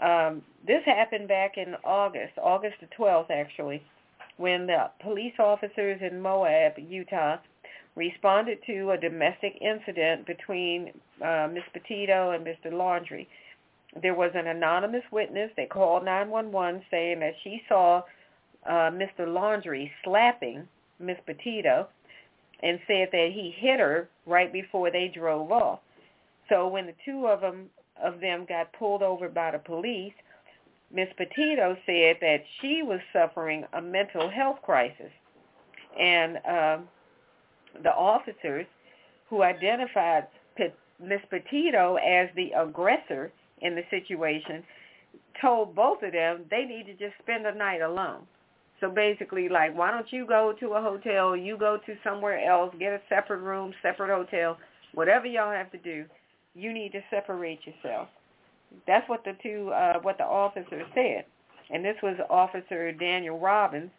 Um, 0.00 0.42
this 0.66 0.82
happened 0.84 1.26
back 1.26 1.56
in 1.56 1.74
August, 1.82 2.34
August 2.40 2.76
the 2.80 2.88
12th 2.98 3.30
actually, 3.30 3.82
when 4.36 4.66
the 4.66 4.90
police 5.02 5.32
officers 5.38 6.00
in 6.02 6.20
Moab, 6.20 6.74
Utah, 6.76 7.38
responded 7.96 8.58
to 8.66 8.90
a 8.90 8.98
domestic 8.98 9.58
incident 9.60 10.26
between 10.26 10.92
uh, 11.24 11.48
Ms. 11.52 11.64
Petito 11.72 12.30
and 12.30 12.46
Mr. 12.46 12.70
Laundrie. 12.70 13.26
There 14.00 14.14
was 14.14 14.30
an 14.34 14.46
anonymous 14.46 15.04
witness. 15.10 15.50
They 15.56 15.66
called 15.66 16.04
911 16.04 16.82
saying 16.90 17.20
that 17.20 17.34
she 17.42 17.62
saw 17.68 18.02
uh, 18.68 18.90
Mr. 18.90 19.20
Laundrie 19.20 19.90
slapping 20.04 20.68
Ms. 21.00 21.16
Petito 21.24 21.88
and 22.62 22.78
said 22.86 23.08
that 23.12 23.30
he 23.32 23.54
hit 23.56 23.80
her 23.80 24.08
right 24.26 24.52
before 24.52 24.90
they 24.90 25.10
drove 25.12 25.50
off. 25.50 25.80
So 26.48 26.68
when 26.68 26.86
the 26.86 26.94
two 27.04 27.26
of 27.26 27.40
them 27.40 27.70
of 28.02 28.20
them 28.20 28.44
got 28.46 28.72
pulled 28.74 29.02
over 29.02 29.28
by 29.28 29.52
the 29.52 29.58
police, 29.58 30.12
Ms. 30.92 31.08
Petito 31.16 31.76
said 31.86 32.16
that 32.20 32.44
she 32.60 32.82
was 32.82 33.00
suffering 33.12 33.64
a 33.72 33.80
mental 33.80 34.28
health 34.30 34.58
crisis. 34.62 35.10
And 35.98 36.36
uh, 36.46 36.78
the 37.82 37.90
officers 37.90 38.66
who 39.28 39.42
identified 39.42 40.26
Ms. 41.02 41.20
Petito 41.28 41.96
as 41.96 42.28
the 42.36 42.50
aggressor 42.56 43.32
in 43.60 43.74
the 43.74 43.82
situation 43.90 44.62
told 45.40 45.74
both 45.74 46.02
of 46.02 46.12
them 46.12 46.44
they 46.50 46.64
need 46.64 46.86
to 46.86 46.92
just 46.92 47.18
spend 47.22 47.44
the 47.44 47.52
night 47.52 47.80
alone. 47.80 48.26
So 48.80 48.90
basically, 48.90 49.48
like, 49.48 49.76
why 49.76 49.90
don't 49.90 50.10
you 50.12 50.26
go 50.26 50.54
to 50.60 50.74
a 50.74 50.82
hotel, 50.82 51.36
you 51.36 51.56
go 51.56 51.78
to 51.86 51.94
somewhere 52.04 52.44
else, 52.46 52.74
get 52.78 52.92
a 52.92 53.00
separate 53.08 53.40
room, 53.40 53.72
separate 53.82 54.14
hotel, 54.14 54.58
whatever 54.94 55.26
y'all 55.26 55.52
have 55.52 55.72
to 55.72 55.78
do, 55.78 56.04
you 56.54 56.72
need 56.72 56.92
to 56.92 57.00
separate 57.10 57.60
yourself. 57.66 58.08
That's 58.86 59.08
what 59.08 59.24
the 59.24 59.32
two, 59.42 59.70
uh, 59.70 60.00
what 60.02 60.18
the 60.18 60.24
officer 60.24 60.82
said. 60.94 61.24
And 61.70 61.84
this 61.84 61.96
was 62.02 62.16
Officer 62.28 62.92
Daniel 62.92 63.38
Robbins, 63.38 63.90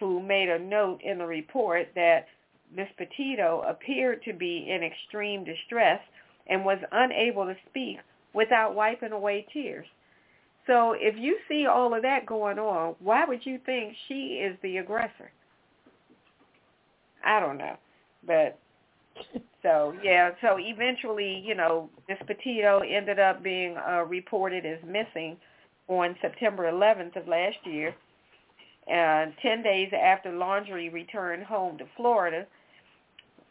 who 0.00 0.20
made 0.20 0.48
a 0.48 0.58
note 0.58 1.00
in 1.02 1.18
the 1.18 1.26
report 1.26 1.88
that 1.94 2.26
Miss 2.74 2.88
Petito 2.96 3.62
appeared 3.66 4.22
to 4.24 4.32
be 4.32 4.68
in 4.68 4.82
extreme 4.82 5.44
distress 5.44 6.00
and 6.46 6.64
was 6.64 6.78
unable 6.92 7.44
to 7.46 7.56
speak 7.70 7.98
without 8.32 8.74
wiping 8.74 9.12
away 9.12 9.46
tears. 9.52 9.86
So 10.66 10.94
if 10.98 11.14
you 11.18 11.38
see 11.48 11.66
all 11.66 11.94
of 11.94 12.02
that 12.02 12.26
going 12.26 12.58
on, 12.58 12.96
why 12.98 13.24
would 13.26 13.44
you 13.44 13.58
think 13.64 13.94
she 14.08 14.40
is 14.42 14.56
the 14.62 14.78
aggressor? 14.78 15.30
I 17.24 17.40
don't 17.40 17.58
know. 17.58 17.76
But 18.26 18.58
so 19.62 19.94
yeah, 20.02 20.30
so 20.40 20.56
eventually, 20.58 21.42
you 21.46 21.54
know, 21.54 21.90
Miss 22.08 22.18
Petito 22.26 22.80
ended 22.80 23.18
up 23.18 23.42
being 23.42 23.76
uh, 23.76 24.04
reported 24.04 24.66
as 24.66 24.78
missing 24.86 25.36
on 25.88 26.16
September 26.20 26.70
11th 26.70 27.16
of 27.16 27.28
last 27.28 27.58
year, 27.64 27.94
and 28.86 29.32
10 29.42 29.62
days 29.62 29.92
after 29.92 30.30
Laundrie 30.30 30.92
returned 30.92 31.44
home 31.44 31.78
to 31.78 31.84
Florida 31.96 32.46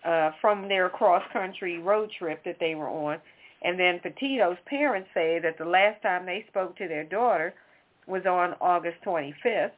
uh, 0.06 0.32
from 0.42 0.68
their 0.68 0.90
cross-country 0.90 1.80
road 1.80 2.12
trip 2.18 2.44
that 2.44 2.58
they 2.60 2.76
were 2.76 2.90
on. 2.90 3.20
And 3.62 3.80
then 3.80 4.00
Petito's 4.00 4.58
parents 4.66 5.10
say 5.14 5.40
that 5.40 5.58
the 5.58 5.66
last 5.66 6.02
time 6.02 6.26
they 6.26 6.46
spoke 6.50 6.76
to 6.78 6.88
their 6.88 7.06
daughter 7.06 7.54
was 8.08 8.26
on 8.26 8.56
August 8.60 8.98
25th, 9.06 9.72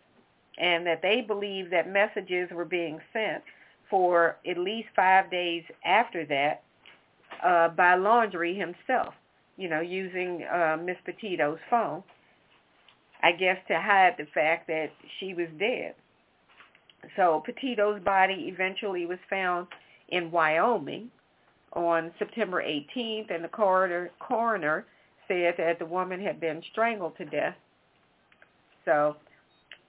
and 0.57 0.85
that 0.87 1.01
they 1.01 1.21
believe 1.21 1.69
that 1.69 1.91
messages 1.91 2.49
were 2.51 2.65
being 2.65 2.99
sent 3.13 3.43
for 3.89 4.37
at 4.49 4.57
least 4.57 4.87
five 4.95 5.29
days 5.29 5.63
after 5.85 6.25
that 6.25 6.63
uh, 7.43 7.69
by 7.69 7.95
Laundrie 7.95 8.57
himself, 8.57 9.13
you 9.57 9.69
know, 9.69 9.81
using 9.81 10.43
uh, 10.51 10.77
Miss 10.83 10.97
Petito's 11.05 11.59
phone, 11.69 12.03
I 13.21 13.31
guess 13.31 13.57
to 13.67 13.79
hide 13.79 14.15
the 14.17 14.25
fact 14.33 14.67
that 14.67 14.91
she 15.19 15.33
was 15.33 15.47
dead. 15.59 15.93
So 17.15 17.43
Petito's 17.45 18.01
body 18.03 18.51
eventually 18.51 19.05
was 19.05 19.19
found 19.29 19.67
in 20.09 20.31
Wyoming 20.31 21.09
on 21.73 22.11
September 22.19 22.63
18th, 22.63 23.33
and 23.33 23.43
the 23.43 23.49
coroner, 23.49 24.11
coroner 24.19 24.85
said 25.27 25.55
that 25.57 25.79
the 25.79 25.85
woman 25.85 26.21
had 26.21 26.39
been 26.39 26.61
strangled 26.71 27.17
to 27.17 27.25
death. 27.25 27.55
So 28.85 29.15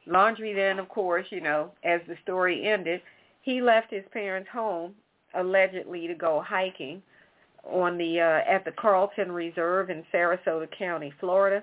Laundrie 0.09 0.55
then, 0.55 0.79
of 0.79 0.88
course, 0.88 1.26
you 1.31 1.40
know, 1.40 1.70
as 1.85 2.00
the 2.09 2.16
story 2.22 2.66
ended, 2.66 3.00
he 3.42 3.61
left 3.61 3.92
his 3.92 4.05
parents' 4.12 4.48
home 4.52 4.94
allegedly 5.35 6.07
to 6.07 6.14
go 6.14 6.42
hiking 6.44 7.02
on 7.64 7.98
the 7.98 8.20
uh, 8.20 8.50
at 8.50 8.64
the 8.64 8.72
Carlton 8.72 9.31
Reserve 9.31 9.90
in 9.90 10.05
Sarasota 10.12 10.68
County, 10.76 11.12
Florida. 11.20 11.62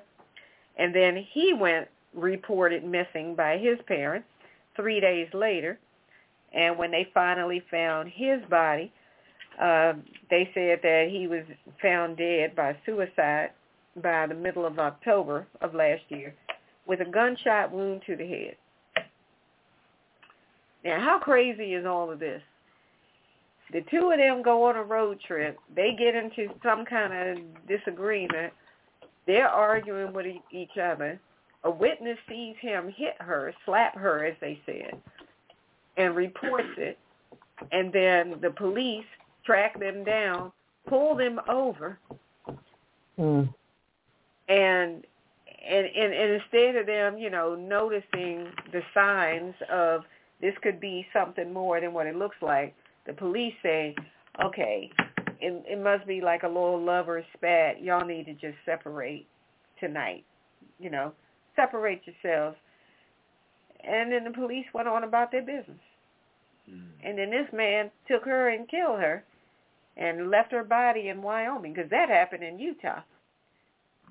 And 0.77 0.93
then 0.93 1.25
he 1.31 1.53
went 1.53 1.87
reported 2.13 2.83
missing 2.83 3.35
by 3.35 3.57
his 3.57 3.77
parents 3.87 4.27
3 4.75 4.99
days 4.99 5.27
later. 5.33 5.79
And 6.53 6.77
when 6.77 6.91
they 6.91 7.07
finally 7.13 7.63
found 7.71 8.11
his 8.13 8.39
body, 8.49 8.91
uh, 9.61 9.93
they 10.29 10.49
said 10.53 10.79
that 10.83 11.07
he 11.11 11.27
was 11.27 11.43
found 11.81 12.17
dead 12.17 12.55
by 12.55 12.75
suicide 12.85 13.51
by 14.01 14.27
the 14.27 14.35
middle 14.35 14.65
of 14.65 14.79
October 14.79 15.47
of 15.61 15.73
last 15.73 16.01
year 16.09 16.33
with 16.87 16.99
a 17.01 17.05
gunshot 17.05 17.71
wound 17.71 18.01
to 18.05 18.15
the 18.15 18.27
head. 18.27 18.55
Now, 20.83 20.99
how 20.99 21.19
crazy 21.19 21.73
is 21.73 21.85
all 21.85 22.11
of 22.11 22.19
this? 22.19 22.41
The 23.71 23.81
two 23.89 24.11
of 24.11 24.17
them 24.17 24.43
go 24.43 24.63
on 24.65 24.75
a 24.75 24.83
road 24.83 25.19
trip. 25.25 25.57
They 25.75 25.95
get 25.97 26.15
into 26.15 26.53
some 26.61 26.85
kind 26.85 27.13
of 27.13 27.67
disagreement. 27.67 28.53
They're 29.25 29.47
arguing 29.47 30.13
with 30.13 30.25
each 30.51 30.77
other. 30.81 31.19
A 31.63 31.71
witness 31.71 32.17
sees 32.27 32.55
him 32.59 32.93
hit 32.95 33.15
her, 33.19 33.53
slap 33.65 33.95
her, 33.95 34.25
as 34.25 34.35
they 34.41 34.59
said, 34.65 35.01
and 35.97 36.15
reports 36.15 36.69
it. 36.77 36.97
And 37.71 37.93
then 37.93 38.39
the 38.41 38.51
police 38.51 39.05
track 39.45 39.79
them 39.79 40.03
down, 40.03 40.51
pull 40.87 41.15
them 41.15 41.39
over, 41.47 41.99
mm. 43.17 43.53
and 44.49 45.05
and, 45.65 45.85
and 45.85 46.13
and 46.13 46.41
instead 46.41 46.75
of 46.75 46.85
them, 46.85 47.17
you 47.17 47.29
know, 47.29 47.55
noticing 47.55 48.47
the 48.71 48.81
signs 48.93 49.53
of 49.71 50.01
this 50.41 50.53
could 50.61 50.79
be 50.79 51.07
something 51.13 51.53
more 51.53 51.79
than 51.79 51.93
what 51.93 52.07
it 52.07 52.15
looks 52.15 52.35
like. 52.41 52.75
The 53.05 53.13
police 53.13 53.53
say, 53.63 53.95
okay, 54.43 54.89
it, 55.39 55.63
it 55.67 55.81
must 55.81 56.05
be 56.07 56.21
like 56.21 56.43
a 56.43 56.47
little 56.47 56.81
lover 56.81 57.23
spat. 57.35 57.81
Y'all 57.81 58.05
need 58.05 58.25
to 58.25 58.33
just 58.33 58.57
separate 58.65 59.27
tonight. 59.79 60.25
You 60.79 60.89
know, 60.89 61.13
separate 61.55 62.01
yourselves. 62.05 62.57
And 63.83 64.11
then 64.11 64.23
the 64.23 64.31
police 64.31 64.65
went 64.73 64.87
on 64.87 65.03
about 65.03 65.31
their 65.31 65.41
business. 65.41 65.79
Mm. 66.69 66.87
And 67.03 67.17
then 67.17 67.29
this 67.29 67.47
man 67.51 67.91
took 68.07 68.23
her 68.23 68.49
and 68.49 68.67
killed 68.69 68.99
her 68.99 69.23
and 69.97 70.31
left 70.31 70.51
her 70.51 70.63
body 70.63 71.09
in 71.09 71.21
Wyoming 71.21 71.73
because 71.73 71.89
that 71.91 72.09
happened 72.09 72.43
in 72.43 72.59
Utah. 72.59 73.01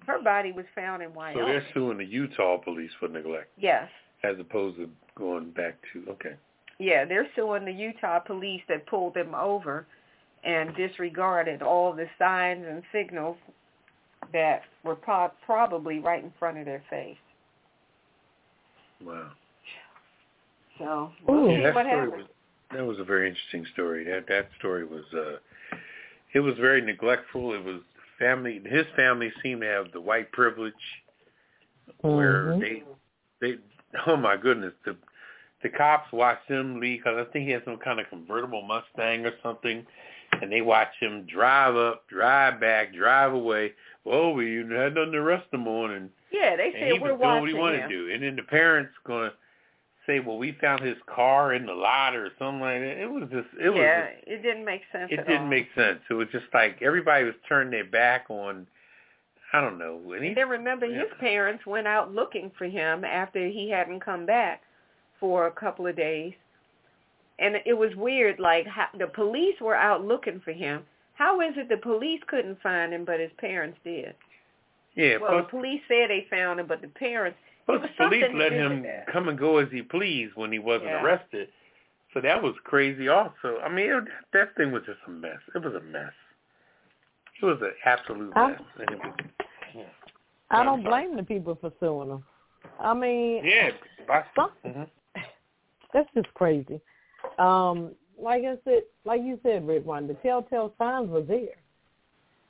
Her 0.07 0.21
body 0.23 0.53
was 0.53 0.67
found 0.75 1.03
in 1.03 1.15
Wyoming. 1.15 1.43
So 1.43 1.47
they're 1.47 1.67
suing 1.75 1.99
the 1.99 2.05
Utah 2.05 2.59
police 2.59 2.91
for 2.99 3.09
neglect. 3.09 3.49
Yes 3.59 3.89
as 4.25 4.37
opposed 4.39 4.77
to 4.77 4.89
going 5.17 5.51
back 5.51 5.77
to 5.93 6.05
okay. 6.11 6.35
Yeah, 6.79 7.05
they're 7.05 7.29
suing 7.37 7.65
the 7.65 7.73
Utah 7.73 8.19
police 8.19 8.63
that 8.69 8.87
pulled 8.87 9.15
them 9.15 9.35
over 9.35 9.87
and 10.45 10.75
disregarded 10.75 11.63
all 11.63 11.93
the 11.93 12.07
signs 12.19 12.65
and 12.69 12.83
signals 12.93 13.37
that 14.33 14.63
were 14.83 14.97
pro- 14.97 15.31
probably 15.45 16.01
right 16.01 16.23
in 16.23 16.33
front 16.39 16.59
of 16.59 16.65
their 16.65 16.83
face. 16.91 17.17
Wow. 19.05 19.31
So 20.83 21.13
we'll 21.27 21.51
yeah, 21.51 21.57
see 21.71 21.75
what 21.75 21.87
story 21.87 21.89
happens. 21.91 22.13
Was, 22.19 22.27
that 22.77 22.85
was 22.87 22.99
a 22.99 23.05
very 23.05 23.29
interesting 23.29 23.67
story. 23.73 24.05
That 24.05 24.27
that 24.29 24.49
story 24.59 24.85
was 24.85 25.05
uh 25.15 25.37
it 26.35 26.41
was 26.41 26.55
very 26.61 26.81
neglectful. 26.81 27.55
It 27.55 27.63
was 27.65 27.81
family. 28.19 28.61
His 28.65 28.87
family 28.97 29.33
seemed 29.43 29.61
to 29.63 29.67
have 29.69 29.93
the 29.93 30.01
white 30.01 30.33
privilege, 30.33 30.75
where 32.01 32.45
Mhm. 32.55 32.61
they 32.61 32.83
they. 33.41 33.59
Oh 34.07 34.17
my 34.17 34.37
goodness, 34.39 34.73
the 34.87 34.97
the 35.63 35.69
cops 35.69 36.11
watched 36.13 36.49
him 36.49 36.81
leave 36.81 37.01
because 37.05 37.19
I 37.19 37.31
think 37.31 37.45
he 37.47 37.53
had 37.53 37.65
some 37.65 37.77
kind 37.77 38.01
of 38.01 38.09
convertible 38.09 38.63
Mustang 38.63 39.27
or 39.27 39.33
something, 39.43 39.87
and 40.41 40.51
they 40.51 40.63
watched 40.63 40.97
him 40.99 41.27
drive 41.27 41.77
up, 41.77 42.09
drive 42.09 42.59
back, 42.59 42.95
drive 42.95 43.35
away. 43.35 43.75
Well, 44.05 44.33
we 44.33 44.57
had 44.57 44.67
nothing 44.95 45.13
to 45.13 45.19
arrest 45.19 45.47
him 45.53 45.69
on, 45.69 45.91
and 45.93 46.11
Yeah, 46.33 46.57
they 46.57 46.65
and 46.69 46.73
said 46.73 46.93
he 46.95 46.99
we're 46.99 47.13
was 47.13 47.21
doing 47.21 47.41
what 47.41 47.49
he 47.49 47.55
watching 47.55 47.59
wanted 47.61 47.81
him. 47.83 47.91
to 47.91 47.97
do. 47.97 48.13
And 48.15 48.23
then 48.23 48.37
the 48.37 48.43
parents 48.45 48.93
gonna 49.07 49.33
say, 50.07 50.21
"Well, 50.21 50.39
we 50.39 50.53
found 50.61 50.81
his 50.81 50.97
car 51.07 51.55
in 51.55 51.67
the 51.67 51.75
lot 51.75 52.15
or 52.15 52.31
something 52.39 52.61
like 52.61 52.81
that." 52.81 53.03
It 53.03 53.11
was 53.11 53.29
just, 53.31 53.49
it 53.61 53.71
was, 53.71 53.79
yeah, 53.79 54.07
just, 54.07 54.29
it 54.29 54.43
didn't 54.43 54.65
make 54.65 54.83
sense 54.93 55.11
it 55.13 55.17
didn't 55.17 55.43
all. 55.43 55.49
make 55.49 55.69
sense. 55.75 56.01
It 56.11 56.15
was 56.15 56.29
just 56.33 56.47
like 56.53 56.81
everybody 56.83 57.25
was 57.25 57.35
turning 57.49 57.71
their 57.71 57.85
back 57.85 58.27
on, 58.29 58.67
I 59.53 59.61
don't 59.61 59.79
know. 59.79 60.01
And 60.13 60.23
he, 60.23 60.29
And 60.29 60.37
then 60.37 60.49
remember, 60.49 60.87
yeah. 60.87 61.01
his 61.01 61.11
parents 61.21 61.67
went 61.67 61.87
out 61.87 62.13
looking 62.13 62.51
for 62.57 62.65
him 62.67 63.05
after 63.05 63.47
he 63.47 63.71
hadn't 63.71 64.01
come 64.01 64.27
back 64.27 64.63
for 65.21 65.47
a 65.47 65.53
couple 65.53 65.87
of 65.87 65.97
days, 65.97 66.35
and 67.39 67.57
it 67.65 67.75
was 67.75 67.95
weird. 67.97 68.41
Like 68.41 68.67
how, 68.67 68.89
the 68.99 69.07
police 69.07 69.61
were 69.61 69.77
out 69.77 70.05
looking 70.05 70.41
for 70.45 70.53
him. 70.53 70.83
How 71.15 71.41
is 71.41 71.55
it 71.57 71.69
the 71.69 71.77
police 71.77 72.21
couldn't 72.27 72.61
find 72.63 72.93
him, 72.93 73.05
but 73.05 73.21
his 73.21 73.31
parents 73.39 73.79
did? 73.85 74.15
yeah. 74.95 75.19
well, 75.19 75.31
plus, 75.31 75.45
the 75.45 75.49
police 75.51 75.81
said 75.89 76.11
they 76.11 76.27
found 76.31 76.61
him, 76.61 76.67
but 76.67 76.81
the 76.81 76.89
parents. 76.89 77.39
Plus 77.67 77.81
was 77.81 77.91
the 77.99 78.05
police 78.05 78.25
let 78.35 78.53
him 78.53 78.83
that. 78.83 79.07
come 79.13 79.29
and 79.29 79.39
go 79.39 79.59
as 79.59 79.69
he 79.71 79.83
pleased 79.83 80.35
when 80.37 80.53
he 80.53 80.59
wasn't 80.59 80.91
Yeah. 80.91 81.03
arrested. 81.03 81.49
So 82.15 82.21
that 82.21 82.43
was 82.43 82.55
crazy. 82.65 83.09
Also, 83.09 83.59
I 83.65 83.69
mean, 83.71 83.91
it, 83.91 84.05
that 84.35 84.55
thing 84.57 84.71
was 84.73 84.83
just 84.85 84.99
a 85.07 85.11
mess. 85.11 85.39
It 85.55 85.63
was 85.65 85.75
a 85.75 85.81
mess. 85.81 86.13
It 87.41 87.45
was 87.47 87.59
an 87.63 87.73
absolute 87.85 88.33
I- 88.37 88.51
mess. 88.51 88.61
And 88.79 88.91
it 88.91 88.99
was, 88.99 89.15
yeah. 89.75 89.83
I 90.51 90.63
don't 90.65 90.85
blame 90.85 91.17
the 91.17 91.23
people 91.23 91.57
for 91.61 91.73
suing 91.81 92.09
them. 92.11 92.25
I 92.79 92.93
mean, 92.95 93.45
Yeah, 93.45 93.71
I, 94.11 94.23
Some- 94.37 94.51
mhm. 94.65 94.89
that's 95.95 96.09
just 96.15 96.33
crazy. 96.35 96.81
Um, 97.39 97.93
like 98.19 98.45
I 98.45 98.57
said, 98.65 98.83
like 99.05 99.23
you 99.23 99.41
said, 99.43 99.67
Red 99.67 99.85
One, 99.87 100.07
the 100.07 100.15
telltale 100.15 100.75
signs 100.79 101.09
were 101.09 101.23
there. 101.23 101.57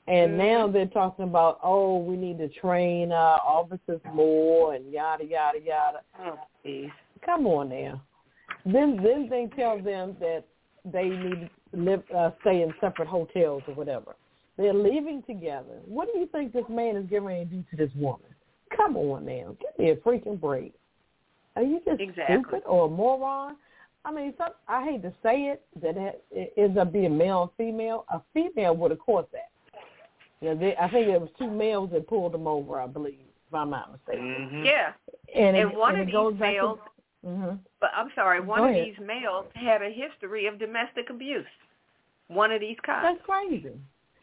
And 0.08 0.32
Mhm. 0.32 0.36
now 0.36 0.66
they're 0.66 0.86
talking 0.86 1.24
about, 1.24 1.60
oh, 1.62 1.98
we 1.98 2.16
need 2.16 2.38
to 2.38 2.48
train 2.48 3.12
our 3.12 3.40
officers 3.44 4.00
more 4.12 4.74
and 4.74 4.90
yada 4.90 5.24
yada 5.24 5.60
yada. 5.60 6.00
Oh. 6.18 6.38
Come 7.24 7.46
on 7.46 7.68
now. 7.68 8.00
Then 8.64 8.96
then 9.02 9.28
they 9.28 9.46
tell 9.54 9.78
them 9.78 10.16
that 10.20 10.44
they 10.84 11.08
need 11.08 11.48
to 11.70 11.76
live 11.76 12.02
uh, 12.12 12.32
stay 12.40 12.62
in 12.62 12.74
separate 12.80 13.08
hotels 13.08 13.62
or 13.68 13.74
whatever. 13.74 14.16
They're 14.56 14.74
leaving 14.74 15.22
together. 15.22 15.80
What 15.86 16.12
do 16.12 16.18
you 16.18 16.26
think 16.26 16.52
this 16.52 16.68
man 16.68 16.96
is 16.96 17.06
getting 17.06 17.24
ready 17.26 17.44
to 17.44 17.50
do 17.50 17.64
to 17.70 17.76
this 17.76 17.94
woman? 17.94 18.26
Come 18.76 18.96
on 18.96 19.24
now, 19.24 19.56
give 19.60 19.78
me 19.78 19.90
a 19.90 19.96
freaking 19.96 20.40
break. 20.40 20.74
Are 21.56 21.62
you 21.62 21.80
just 21.84 22.00
Exactly. 22.00 22.36
stupid 22.38 22.62
or 22.66 22.86
a 22.86 22.88
moron? 22.88 23.56
I 24.04 24.10
mean, 24.10 24.34
some, 24.36 24.50
I 24.66 24.84
hate 24.84 25.02
to 25.02 25.12
say 25.22 25.44
it, 25.46 25.62
that 25.80 25.96
it, 25.96 26.24
it 26.32 26.52
ends 26.56 26.76
up 26.76 26.92
being 26.92 27.16
male 27.16 27.42
and 27.42 27.52
female. 27.52 28.04
A 28.10 28.20
female 28.34 28.74
would 28.76 28.90
have 28.90 29.00
caught 29.00 29.30
that. 29.32 29.50
You 30.42 30.48
know, 30.48 30.54
they, 30.56 30.76
I 30.76 30.90
think 30.90 31.06
it 31.08 31.20
was 31.20 31.30
two 31.38 31.48
males 31.48 31.90
that 31.92 32.08
pulled 32.08 32.32
them 32.32 32.48
over, 32.48 32.80
I 32.80 32.86
believe, 32.88 33.14
if 33.48 33.54
I'm 33.54 33.70
not 33.70 33.92
mistaken. 33.92 34.48
Mhm. 34.52 34.66
Yeah, 34.66 34.92
And, 35.34 35.56
and 35.56 35.70
it, 35.70 35.76
one 35.78 35.94
and 35.94 36.02
of 36.02 36.08
it 36.08 36.12
these 36.12 36.40
males, 36.40 36.78
To, 37.22 37.28
hmm 37.28 37.54
but 37.80 37.90
I'm 37.94 38.10
sorry, 38.14 38.40
one 38.40 38.58
Go 38.58 38.64
of 38.66 38.70
ahead. 38.74 38.86
these 38.86 38.98
males 38.98 39.46
had 39.54 39.82
a 39.82 39.90
history 39.90 40.46
of 40.46 40.58
domestic 40.58 41.10
abuse. 41.10 41.46
One 42.28 42.50
of 42.50 42.60
these 42.60 42.76
cops. 42.84 43.02
That's 43.04 43.22
crazy. 43.24 43.72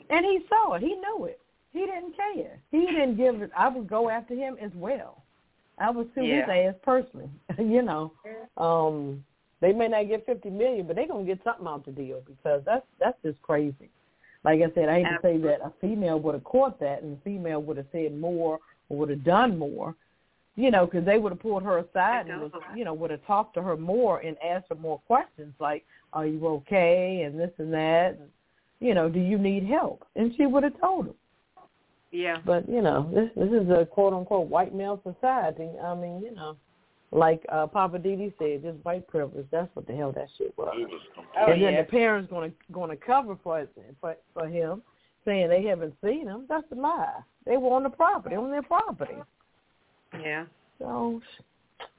And 0.09 0.25
he 0.25 0.39
saw 0.49 0.73
it. 0.73 0.81
He 0.81 0.95
knew 0.95 1.25
it. 1.25 1.39
He 1.71 1.79
didn't 1.79 2.15
care. 2.15 2.59
He 2.71 2.85
didn't 2.85 3.15
give 3.15 3.41
it. 3.41 3.51
I 3.55 3.69
would 3.69 3.87
go 3.87 4.09
after 4.09 4.33
him 4.33 4.57
as 4.61 4.71
well. 4.75 5.23
I 5.77 5.89
would 5.91 6.09
sue 6.15 6.21
his 6.23 6.43
ass 6.49 6.75
personally. 6.83 7.29
you 7.57 7.81
know, 7.81 8.11
um, 8.57 9.23
they 9.61 9.71
may 9.71 9.87
not 9.87 10.07
get 10.09 10.25
fifty 10.25 10.49
million, 10.49 10.87
but 10.87 10.95
they're 10.95 11.07
gonna 11.07 11.23
get 11.25 11.39
something 11.43 11.67
out 11.67 11.85
the 11.85 11.91
deal 11.91 12.21
because 12.25 12.61
that's 12.65 12.85
that's 12.99 13.17
just 13.23 13.41
crazy. 13.41 13.89
Like 14.43 14.61
I 14.61 14.73
said, 14.73 14.89
I 14.89 14.99
hate 14.99 15.03
to 15.03 15.19
say 15.21 15.37
that 15.37 15.61
a 15.61 15.71
female 15.81 16.19
would 16.19 16.33
have 16.33 16.43
caught 16.43 16.79
that, 16.79 17.03
and 17.03 17.17
a 17.17 17.21
female 17.21 17.61
would 17.61 17.77
have 17.77 17.87
said 17.91 18.17
more 18.17 18.59
or 18.87 18.97
would 18.97 19.09
have 19.09 19.23
done 19.23 19.57
more. 19.57 19.95
You 20.55 20.71
know, 20.71 20.85
because 20.85 21.05
they 21.05 21.17
would 21.17 21.31
have 21.31 21.39
pulled 21.39 21.63
her 21.63 21.77
aside 21.77 22.27
and 22.27 22.41
was, 22.41 22.51
you 22.75 22.83
know, 22.83 22.93
would 22.93 23.11
have 23.11 23.25
talked 23.25 23.53
to 23.53 23.61
her 23.61 23.77
more 23.77 24.19
and 24.19 24.35
asked 24.43 24.65
her 24.69 24.75
more 24.75 24.99
questions 25.07 25.53
like, 25.59 25.85
"Are 26.11 26.25
you 26.25 26.45
okay?" 26.47 27.21
and 27.21 27.39
this 27.39 27.51
and 27.59 27.73
that. 27.73 28.17
And, 28.19 28.29
you 28.81 28.93
know, 28.93 29.07
do 29.07 29.19
you 29.19 29.37
need 29.37 29.63
help? 29.63 30.05
And 30.15 30.35
she 30.35 30.45
would 30.45 30.63
have 30.63 30.79
told 30.79 31.07
him. 31.07 31.15
Yeah. 32.11 32.37
But 32.45 32.67
you 32.67 32.81
know, 32.81 33.09
this 33.13 33.29
this 33.35 33.51
is 33.51 33.69
a 33.69 33.85
quote 33.85 34.13
unquote 34.13 34.47
white 34.47 34.73
male 34.73 35.01
society. 35.03 35.69
I 35.81 35.95
mean, 35.95 36.21
you 36.21 36.33
know, 36.33 36.57
like 37.11 37.43
uh, 37.51 37.65
Poppa 37.67 37.97
DD 37.99 38.33
said, 38.37 38.61
just 38.63 38.83
white 38.85 39.07
privilege. 39.07 39.45
That's 39.51 39.69
what 39.75 39.87
the 39.87 39.95
hell 39.95 40.11
that 40.13 40.27
shit 40.37 40.53
was. 40.57 40.73
It 40.77 40.87
was 40.87 41.01
Oh, 41.37 41.51
and 41.51 41.61
then 41.61 41.73
yeah. 41.73 41.81
the 41.81 41.87
parents 41.87 42.29
gonna 42.29 42.51
gonna 42.71 42.95
cover 42.95 43.37
for 43.43 43.59
it 43.61 43.69
for 44.01 44.15
for 44.33 44.47
him, 44.47 44.81
saying 45.25 45.49
they 45.49 45.63
haven't 45.63 45.93
seen 46.03 46.27
him. 46.27 46.45
That's 46.49 46.65
a 46.71 46.75
lie. 46.75 47.21
They 47.45 47.57
were 47.57 47.69
on 47.75 47.83
the 47.83 47.89
property, 47.89 48.35
on 48.35 48.51
their 48.51 48.61
property. 48.61 49.15
Yeah. 50.19 50.45
So 50.79 51.21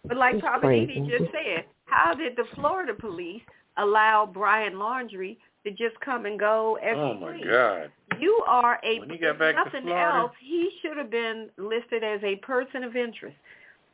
But 0.05 0.17
like 0.17 0.41
Papa 0.41 0.61
crazy. 0.61 0.95
Didi 0.95 1.09
just 1.19 1.31
said, 1.33 1.65
how 1.87 2.15
did 2.15 2.37
the 2.37 2.45
Florida 2.55 2.95
police 2.95 3.43
allow 3.77 4.29
Brian 4.33 4.75
Laundrie 4.75 5.37
to 5.65 5.71
just 5.71 5.99
come 6.01 6.25
and 6.27 6.39
go 6.39 6.77
as 6.83 6.97
Oh 6.97 7.15
my 7.15 7.33
pleased? 7.33 7.49
God. 7.51 7.91
You 8.19 8.43
are 8.47 8.79
a 8.85 9.01
When 9.01 9.11
he 9.11 9.19
got 9.19 9.33
if 9.35 9.39
back 9.39 9.55
to 9.57 9.65
nothing 9.65 9.83
Florida- 9.83 10.17
else. 10.19 10.33
He 10.41 10.71
should 10.83 10.97
have 10.97 11.11
been 11.11 11.49
listed 11.57 12.03
as 12.05 12.21
a 12.25 12.37
person 12.37 12.85
of 12.85 12.97
interest, 12.97 13.37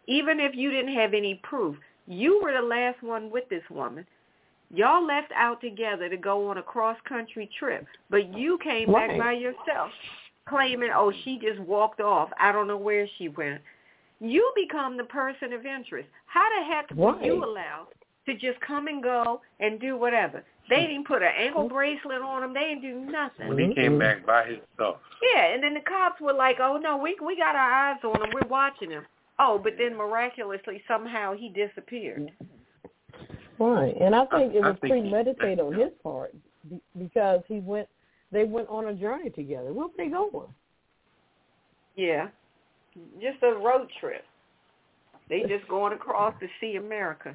even 0.07 0.41
if 0.41 0.55
you 0.55 0.71
didn't 0.71 0.95
have 0.95 1.15
any 1.15 1.37
proof. 1.43 1.77
You 2.07 2.41
were 2.43 2.53
the 2.53 2.63
last 2.63 3.03
one 3.03 3.31
with 3.31 3.49
this 3.49 3.65
woman. 3.71 4.07
Y'all 4.75 5.05
left 5.05 5.33
out 5.35 5.61
together 5.61 6.09
to 6.09 6.17
go 6.17 6.49
on 6.49 6.59
a 6.59 6.63
cross 6.63 6.97
country 7.09 7.49
trip, 7.59 7.87
but 8.11 8.35
you 8.37 8.59
came 8.63 8.93
back 8.93 9.17
by 9.19 9.33
yourself, 9.33 9.91
claiming, 10.49 10.91
"Oh, 10.95 11.13
she 11.25 11.39
just 11.39 11.61
walked 11.61 12.01
off. 12.01 12.33
I 12.39 12.53
don't 12.53 12.67
know 12.67 12.77
where 12.77 13.07
she 13.17 13.29
went." 13.29 13.61
You 14.21 14.53
become 14.57 14.97
the 14.97 15.05
person 15.05 15.53
of 15.53 15.67
interest. 15.67 16.09
How 16.27 16.49
the 16.59 16.65
heck 16.65 16.91
were 16.93 17.21
you 17.23 17.35
Right. 17.35 17.49
allowed 17.49 17.89
to 18.27 18.35
just 18.35 18.59
come 18.61 18.89
and 18.89 19.03
go 19.03 19.41
and 19.61 19.79
do 19.79 19.97
whatever? 19.97 20.43
They 20.69 20.87
didn't 20.87 21.07
put 21.07 21.23
an 21.23 21.33
ankle 21.37 21.69
bracelet 21.69 22.23
on 22.23 22.43
him. 22.43 22.53
They 22.53 22.75
didn't 22.75 22.83
do 22.83 22.95
nothing. 23.13 23.49
When 23.49 23.59
he 23.59 23.75
came 23.75 23.99
back 23.99 24.27
by 24.27 24.45
himself. 24.45 24.99
Yeah, 25.23 25.45
and 25.47 25.63
then 25.63 25.75
the 25.75 25.81
cops 25.81 26.21
were 26.21 26.33
like, 26.33 26.59
"Oh 26.59 26.77
no, 26.77 26.97
we 26.97 27.15
we 27.21 27.37
got 27.37 27.55
our 27.55 27.73
eyes 27.73 28.03
on 28.03 28.21
him. 28.23 28.31
We're 28.33 28.49
watching 28.49 28.91
him." 28.91 29.07
Oh, 29.39 29.61
but 29.63 29.75
then 29.79 29.97
miraculously 29.97 30.83
somehow 30.89 31.35
he 31.35 31.51
disappeared. 31.51 32.31
right, 33.59 33.95
and 34.01 34.15
I 34.15 34.25
think 34.27 34.55
it 34.55 34.61
was 34.61 34.77
think 34.81 34.95
he- 34.95 35.01
premeditated 35.01 35.61
on 35.61 35.75
his 35.75 35.91
part 36.03 36.35
be- 36.69 36.81
because 36.99 37.43
he 37.47 37.61
went. 37.61 37.89
They 38.33 38.45
went 38.45 38.69
on 38.69 38.89
a 38.89 38.95
journey 38.95 39.31
together. 39.31 39.73
Where 39.73 39.87
were 39.87 39.93
they 39.97 40.09
going? 40.09 40.49
Yeah, 41.95 42.29
just 43.21 43.43
a 43.43 43.55
road 43.55 43.89
trip. 44.01 44.25
They 45.29 45.43
just 45.43 45.67
going 45.69 45.93
across 45.93 46.35
to 46.41 46.47
see 46.61 46.77
America. 46.77 47.35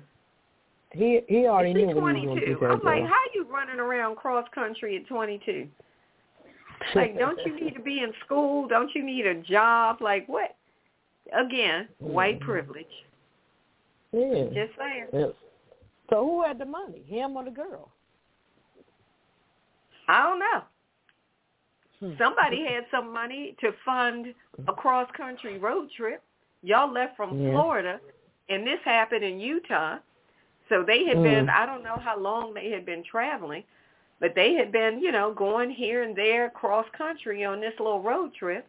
He 0.94 1.22
he 1.28 1.46
already 1.48 1.74
She's 1.74 1.88
knew 1.88 2.02
what 2.02 2.16
he 2.16 2.28
was 2.28 2.40
going 2.40 2.40
to 2.40 2.46
do. 2.46 2.56
22. 2.56 2.60
that 2.60 2.72
I'm 2.72 2.80
like, 2.84 3.04
girl. 3.04 3.08
how 3.08 3.22
you 3.34 3.46
running 3.46 3.80
around 3.80 4.16
cross 4.18 4.48
country 4.54 4.98
at 4.98 5.08
22? 5.08 5.68
Like, 6.96 7.18
don't 7.18 7.40
you 7.46 7.64
need 7.64 7.76
to 7.76 7.82
be 7.82 8.00
in 8.00 8.12
school? 8.26 8.68
Don't 8.68 8.90
you 8.96 9.04
need 9.04 9.26
a 9.26 9.36
job? 9.36 10.02
Like, 10.02 10.28
what? 10.28 10.56
Again, 11.32 11.88
white 12.00 12.40
privilege. 12.42 12.86
Yeah. 14.12 14.46
Just 14.54 14.78
saying. 14.78 15.08
Yes. 15.14 15.30
So 16.10 16.26
who 16.26 16.44
had 16.44 16.60
the 16.60 16.66
money, 16.66 17.04
him 17.08 17.38
or 17.38 17.46
the 17.46 17.52
girl? 17.52 17.90
I 20.10 20.24
don't 20.24 20.40
know. 20.40 20.62
Hmm. 22.02 22.14
Somebody 22.18 22.66
had 22.66 22.86
some 22.92 23.14
money 23.14 23.56
to 23.62 23.72
fund 23.86 24.34
a 24.68 24.74
cross 24.74 25.10
country 25.16 25.58
road 25.58 25.90
trip. 25.96 26.22
Y'all 26.64 26.92
left 26.92 27.16
from 27.16 27.40
Yeah. 27.40 27.52
Florida, 27.52 28.02
and 28.50 28.68
this 28.68 28.80
happened 28.84 29.24
in 29.24 29.40
Utah. 29.40 30.00
So 30.68 30.84
they 30.84 31.06
had 31.06 31.18
Mm. 31.18 31.24
been, 31.24 31.50
I 31.50 31.66
don't 31.66 31.84
know 31.84 31.98
how 31.98 32.18
long 32.18 32.54
they 32.54 32.70
had 32.72 32.86
been 32.86 33.04
traveling, 33.04 33.64
but 34.20 34.36
they 34.36 34.54
had 34.54 34.72
been, 34.72 35.00
you 35.02 35.12
know, 35.12 35.32
going 35.34 35.70
here 35.70 36.04
and 36.04 36.16
there 36.16 36.50
cross 36.50 36.88
country 36.90 37.44
on 37.46 37.62
this 37.62 37.78
little 37.80 38.02
road 38.02 38.34
trip. 38.34 38.68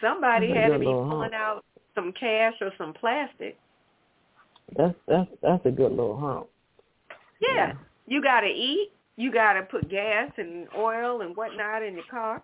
Somebody 0.00 0.50
had 0.50 0.68
to 0.68 0.78
be 0.78 0.86
pulling 0.86 1.34
out 1.34 1.64
some 1.98 2.12
cash 2.12 2.54
or 2.60 2.70
some 2.78 2.94
plastic. 2.94 3.58
That's 4.76 4.94
that's 5.06 5.28
that's 5.42 5.66
a 5.66 5.70
good 5.70 5.90
little 5.90 6.16
hump. 6.16 6.46
Yeah. 7.40 7.54
Yeah. 7.54 7.72
You 8.06 8.22
got 8.22 8.40
to 8.40 8.48
eat. 8.48 8.90
You 9.16 9.32
got 9.32 9.54
to 9.54 9.62
put 9.62 9.88
gas 9.90 10.30
and 10.36 10.68
oil 10.76 11.22
and 11.22 11.34
whatnot 11.36 11.82
in 11.82 11.94
your 11.94 12.04
car. 12.10 12.42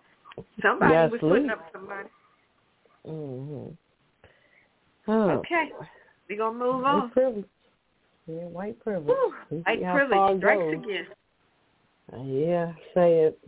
Somebody 0.61 0.93
was 1.11 1.19
putting 1.21 1.49
up 1.49 1.65
some 1.71 1.87
money. 1.87 2.09
Mhm. 3.07 3.77
Oh, 5.07 5.29
Okay. 5.29 5.69
We 6.27 6.35
gonna 6.35 6.57
move 6.57 6.81
white 6.81 6.91
on. 6.91 7.09
privilege. 7.11 7.45
Yeah, 8.27 8.45
white 8.45 8.79
privilege. 8.79 9.15
Whew. 9.15 9.61
White 9.63 9.83
privilege 9.83 10.39
strikes 10.39 10.73
again. 10.73 11.07
Uh, 12.11 12.23
yeah, 12.23 12.73
say 12.95 13.19
it. 13.25 13.39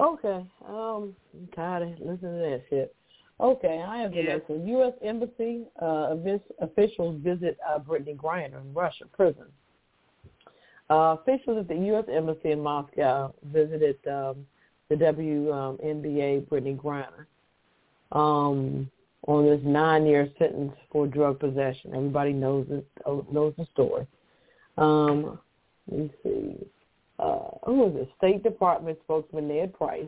Okay. 0.00 0.44
Um, 0.68 1.14
I'm 1.32 1.48
tired 1.54 1.82
of 1.84 1.90
listening 2.00 2.18
to 2.18 2.26
that 2.50 2.62
shit. 2.68 2.94
Okay, 3.38 3.82
I 3.86 3.98
have 3.98 4.12
the 4.12 4.18
Yeah. 4.18 4.34
next 4.34 4.48
one. 4.48 4.66
U.S. 4.66 4.94
Embassy 5.02 5.64
uh, 5.82 6.16
officials 6.60 7.20
visit 7.22 7.58
uh, 7.68 7.78
Brittney 7.78 8.16
Griner 8.16 8.60
in 8.62 8.72
Russia 8.72 9.04
prison. 9.12 9.44
Uh, 10.88 11.16
officials 11.20 11.58
at 11.58 11.68
the 11.68 11.74
U.S. 11.86 12.04
Embassy 12.10 12.52
in 12.52 12.60
Moscow 12.60 13.34
visited 13.44 13.98
um, 14.06 14.46
the 14.88 14.94
WNBA 14.94 16.46
Brittney 16.46 16.76
Griner 16.76 17.26
um, 18.12 18.88
on 19.26 19.44
this 19.44 19.60
nine-year 19.64 20.30
sentence 20.38 20.72
for 20.90 21.06
drug 21.06 21.40
possession. 21.40 21.92
Everybody 21.94 22.32
knows 22.32 22.66
it, 22.70 22.86
knows 23.32 23.52
the 23.58 23.66
story. 23.72 24.06
Um, 24.78 25.38
let 25.90 26.00
me 26.00 26.10
see. 26.22 26.66
Uh, 27.18 27.48
who 27.64 27.74
was 27.80 27.92
it? 27.96 28.08
State 28.18 28.42
Department 28.42 28.98
spokesman 29.02 29.48
Ned 29.48 29.74
Price 29.74 30.06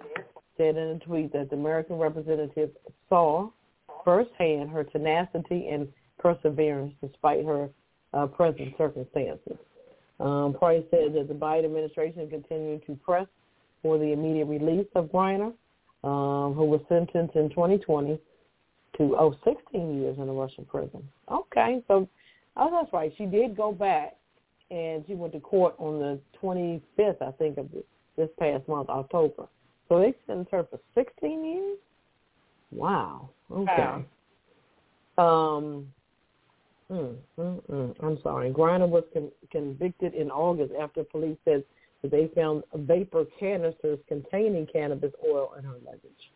said 0.58 0.76
in 0.76 0.88
a 0.88 0.98
tweet 0.98 1.32
that 1.32 1.48
the 1.48 1.56
American 1.56 1.96
representative 1.96 2.70
saw 3.08 3.48
firsthand 4.04 4.70
her 4.70 4.84
tenacity 4.84 5.68
and 5.68 5.88
perseverance 6.18 6.92
despite 7.02 7.44
her 7.44 7.70
uh, 8.12 8.26
present 8.26 8.74
circumstances. 8.76 9.56
Um, 10.20 10.54
Price 10.58 10.82
said 10.90 11.14
that 11.14 11.28
the 11.28 11.34
Biden 11.34 11.66
administration 11.66 12.22
is 12.22 12.30
continuing 12.30 12.80
to 12.86 12.94
press 12.96 13.26
for 13.82 13.98
the 13.98 14.12
immediate 14.12 14.46
release 14.46 14.88
of 14.96 15.06
Griner, 15.06 15.52
um, 16.02 16.54
who 16.54 16.64
was 16.64 16.80
sentenced 16.88 17.36
in 17.36 17.48
2020 17.50 18.20
to 18.96 19.16
oh 19.16 19.34
16 19.44 20.00
years 20.00 20.16
in 20.18 20.28
a 20.28 20.32
Russian 20.32 20.64
prison. 20.64 21.06
Okay, 21.30 21.82
so 21.86 22.08
oh 22.56 22.70
that's 22.70 22.92
right. 22.92 23.12
She 23.16 23.26
did 23.26 23.56
go 23.56 23.70
back 23.70 24.16
and 24.70 25.04
she 25.06 25.14
went 25.14 25.32
to 25.34 25.40
court 25.40 25.74
on 25.78 25.98
the 26.00 26.18
25th, 26.42 27.22
I 27.22 27.30
think, 27.32 27.58
of 27.58 27.68
this 28.16 28.28
past 28.38 28.66
month, 28.68 28.88
October. 28.88 29.46
So 29.88 30.00
they've 30.00 30.14
sentenced 30.26 30.52
her 30.52 30.66
for 30.70 30.78
16 30.94 31.44
years. 31.44 31.78
Wow. 32.70 33.30
Okay. 33.50 34.04
Um. 35.16 35.88
Mm, 36.90 37.16
mm, 37.38 37.62
mm. 37.70 37.94
I'm 38.02 38.18
sorry. 38.22 38.50
Griner 38.50 38.88
was 38.88 39.04
con- 39.12 39.32
convicted 39.50 40.14
in 40.14 40.30
August 40.30 40.72
after 40.80 41.04
police 41.04 41.36
said 41.44 41.62
that 42.00 42.10
they 42.10 42.30
found 42.34 42.62
vapor 42.74 43.26
canisters 43.38 43.98
containing 44.08 44.66
cannabis 44.66 45.12
oil 45.22 45.52
in 45.58 45.64
her 45.64 45.76
luggage. 45.84 46.32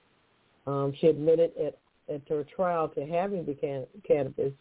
Um, 0.67 0.93
she 1.01 1.07
admitted 1.07 1.53
at 1.57 1.79
at 2.13 2.21
her 2.29 2.45
trial 2.45 2.89
to 2.89 3.07
having 3.07 3.47
the 3.47 3.55
can- 3.55 3.87
cannabis 4.07 4.53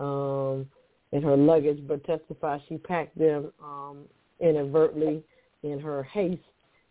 um, 0.00 0.66
in 1.12 1.22
her 1.22 1.36
luggage, 1.36 1.86
but 1.86 2.04
testified 2.04 2.60
she 2.68 2.78
packed 2.78 3.16
them 3.16 3.52
um, 3.62 4.04
inadvertently 4.40 5.22
in 5.62 5.78
her 5.78 6.02
haste 6.02 6.42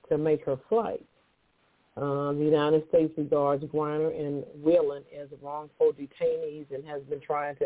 to 0.10 0.18
make 0.18 0.46
her 0.46 0.58
flight. 0.70 1.06
Uh, 1.98 2.32
the 2.32 2.44
United 2.44 2.88
States 2.88 3.14
regards 3.18 3.64
Griner 3.66 4.18
and 4.18 4.44
Whelan 4.64 5.04
as 5.20 5.28
wrongful 5.42 5.92
detainees 5.92 6.66
and 6.74 6.86
has 6.88 7.02
been 7.04 7.20
trying 7.20 7.56
to, 7.58 7.66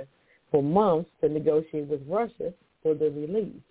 for 0.51 0.63
months, 0.63 1.09
to 1.21 1.29
negotiate 1.29 1.87
with 1.87 2.01
Russia 2.07 2.51
for 2.81 2.95
their 2.95 3.11
release. 3.11 3.61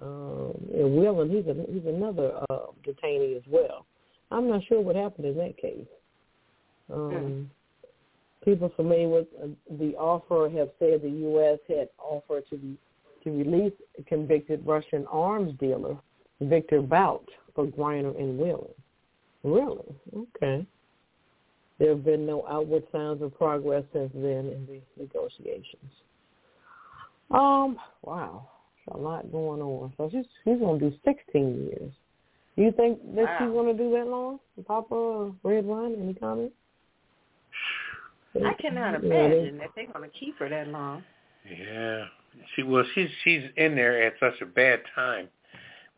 Um, 0.00 0.54
and 0.74 0.96
Whelan, 0.96 1.30
he's 1.30 1.46
a, 1.46 1.54
he's 1.72 1.86
another 1.86 2.32
uh, 2.50 2.66
detainee 2.84 3.36
as 3.36 3.42
well. 3.46 3.86
I'm 4.32 4.48
not 4.48 4.62
sure 4.64 4.80
what 4.80 4.96
happened 4.96 5.26
in 5.26 5.36
that 5.36 5.56
case. 5.56 5.86
Um, 6.92 7.50
People 8.44 8.72
familiar 8.74 9.08
with 9.08 9.26
uh, 9.40 9.46
the 9.78 9.94
offer 9.94 10.50
have 10.58 10.70
said 10.80 11.00
the 11.02 11.08
U.S. 11.08 11.60
had 11.68 11.88
offered 11.98 12.42
to 12.50 12.56
be, 12.56 12.76
to 13.22 13.30
release 13.30 13.72
convicted 14.06 14.66
Russian 14.66 15.06
arms 15.06 15.54
dealer, 15.60 15.96
Victor 16.40 16.82
Bout, 16.82 17.28
for 17.54 17.66
Griner 17.66 18.18
and 18.18 18.38
Whelan. 18.38 18.74
Really? 19.44 19.94
Okay. 20.16 20.66
There 21.78 21.90
have 21.90 22.04
been 22.04 22.26
no 22.26 22.46
outward 22.48 22.84
signs 22.92 23.22
of 23.22 23.36
progress 23.36 23.84
since 23.92 24.12
then 24.14 24.22
in 24.22 24.66
the 24.68 25.02
negotiations. 25.02 25.90
Um, 27.30 27.76
wow. 28.02 28.48
There's 28.86 29.00
a 29.00 29.02
lot 29.02 29.30
going 29.32 29.60
on. 29.60 29.92
So 29.96 30.08
she's 30.10 30.26
she's 30.44 30.58
gonna 30.58 30.78
do 30.78 30.92
sixteen 31.04 31.66
years. 31.66 31.92
Do 32.56 32.62
you 32.62 32.72
think 32.72 33.00
that 33.14 33.24
Wow. 33.24 33.36
she's 33.38 33.52
gonna 33.52 33.74
do 33.74 33.90
that 33.92 34.06
long? 34.06 34.38
Papa 34.66 34.94
or 34.94 35.34
Red 35.42 35.64
Wine, 35.64 35.96
any 36.00 36.14
comments? 36.14 36.54
I 38.44 38.54
cannot 38.54 38.94
imagine 38.94 39.58
that 39.58 39.70
they're 39.74 39.86
going 39.92 40.08
to 40.08 40.18
keep 40.18 40.38
her 40.38 40.48
that 40.48 40.68
long. 40.68 41.04
Yeah. 41.48 42.06
She 42.54 42.62
well 42.62 42.84
she's 42.94 43.10
she's 43.24 43.42
in 43.56 43.74
there 43.74 44.02
at 44.06 44.14
such 44.18 44.40
a 44.40 44.46
bad 44.46 44.80
time 44.94 45.28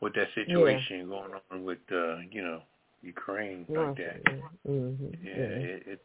with 0.00 0.14
that 0.14 0.28
situation 0.34 1.08
going 1.08 1.30
on 1.50 1.64
with 1.64 1.78
uh, 1.92 2.18
you 2.30 2.42
know, 2.42 2.62
Ukraine 3.04 3.66
like 3.68 3.76
Russia, 3.76 3.96
that. 3.98 4.32
yeah. 4.32 4.40
hmm 4.66 4.94
Yeah, 5.22 5.32
it, 5.34 5.82
it's 5.86 6.02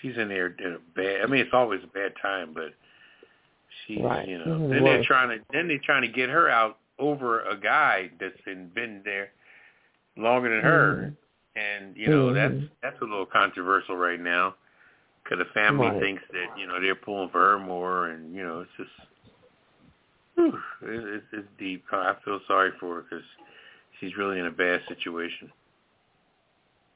she's 0.00 0.16
in 0.16 0.28
there 0.28 0.46
in 0.58 0.74
a 0.74 0.78
bad. 0.96 1.22
I 1.22 1.26
mean, 1.26 1.40
it's 1.40 1.54
always 1.54 1.80
a 1.84 1.88
bad 1.88 2.12
time, 2.22 2.52
but 2.54 2.72
she's 3.86 4.00
Right. 4.02 4.28
you 4.28 4.38
know. 4.38 4.58
Mhm, 4.58 4.70
Then 4.70 4.84
they're 4.84 5.04
trying 5.04 5.30
to 5.30 5.44
then 5.52 5.68
they're 5.68 5.78
trying 5.84 6.02
to 6.02 6.08
get 6.08 6.28
her 6.30 6.48
out 6.48 6.78
over 6.98 7.40
a 7.42 7.56
guy 7.56 8.10
that's 8.20 8.40
been 8.44 8.68
been 8.74 9.02
there 9.04 9.30
longer 10.16 10.50
than 10.50 10.64
her, 10.64 11.12
and 11.56 11.96
you 11.96 12.08
know 12.08 12.32
that's 12.32 12.54
Mhm. 12.54 12.70
that's 12.82 13.00
a 13.00 13.04
little 13.04 13.26
controversial 13.26 13.96
right 13.96 14.20
now 14.20 14.54
because 15.22 15.38
the 15.38 15.52
family 15.52 15.88
Right. 15.88 16.00
thinks 16.00 16.22
that 16.32 16.58
you 16.58 16.66
know 16.66 16.80
they're 16.80 16.94
pulling 16.94 17.30
for 17.30 17.40
her 17.50 17.58
more, 17.58 18.08
and 18.08 18.34
you 18.34 18.42
know 18.44 18.60
it's 18.60 18.72
just. 18.76 18.90
whew, 20.34 20.60
It's, 20.82 21.26
it's 21.32 21.48
deep. 21.58 21.84
I 21.92 22.14
feel 22.24 22.40
sorry 22.46 22.70
for 22.80 22.96
her 22.96 23.02
because 23.02 23.24
she's 23.98 24.16
really 24.16 24.38
in 24.38 24.46
a 24.46 24.50
bad 24.50 24.80
situation. 24.88 25.50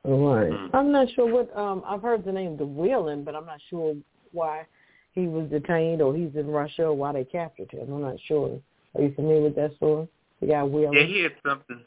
Right. 0.05 0.51
Mm. 0.51 0.71
I'm 0.75 0.91
not 0.91 1.09
sure 1.15 1.33
what 1.33 1.57
um 1.57 1.83
I've 1.87 2.03
heard 2.03 2.25
the 2.25 2.33
name 2.33 2.57
the 2.57 2.67
Whelan, 2.67 3.25
but 3.25 3.37
I'm 3.37 3.47
not 3.47 3.61
sure 3.71 3.95
why 4.33 4.67
he 5.13 5.29
was 5.29 5.49
detained 5.49 6.03
or 6.03 6.15
he's 6.15 6.35
in 6.35 6.49
Russia 6.49 6.85
or 6.85 6.95
why 6.95 7.13
they 7.13 7.25
captured 7.25 7.71
him. 7.71 7.93
I'm 7.93 8.01
not 8.01 8.17
sure. 8.27 8.59
Are 8.95 9.03
you 9.03 9.13
familiar 9.15 9.43
with 9.43 9.57
that 9.57 9.77
story? 9.77 10.09
The 10.41 10.49
guy 10.49 10.63
Whelan? 10.63 10.95
Yeah, 10.95 11.07
he 11.07 11.23
had 11.23 11.33
something. 11.47 11.81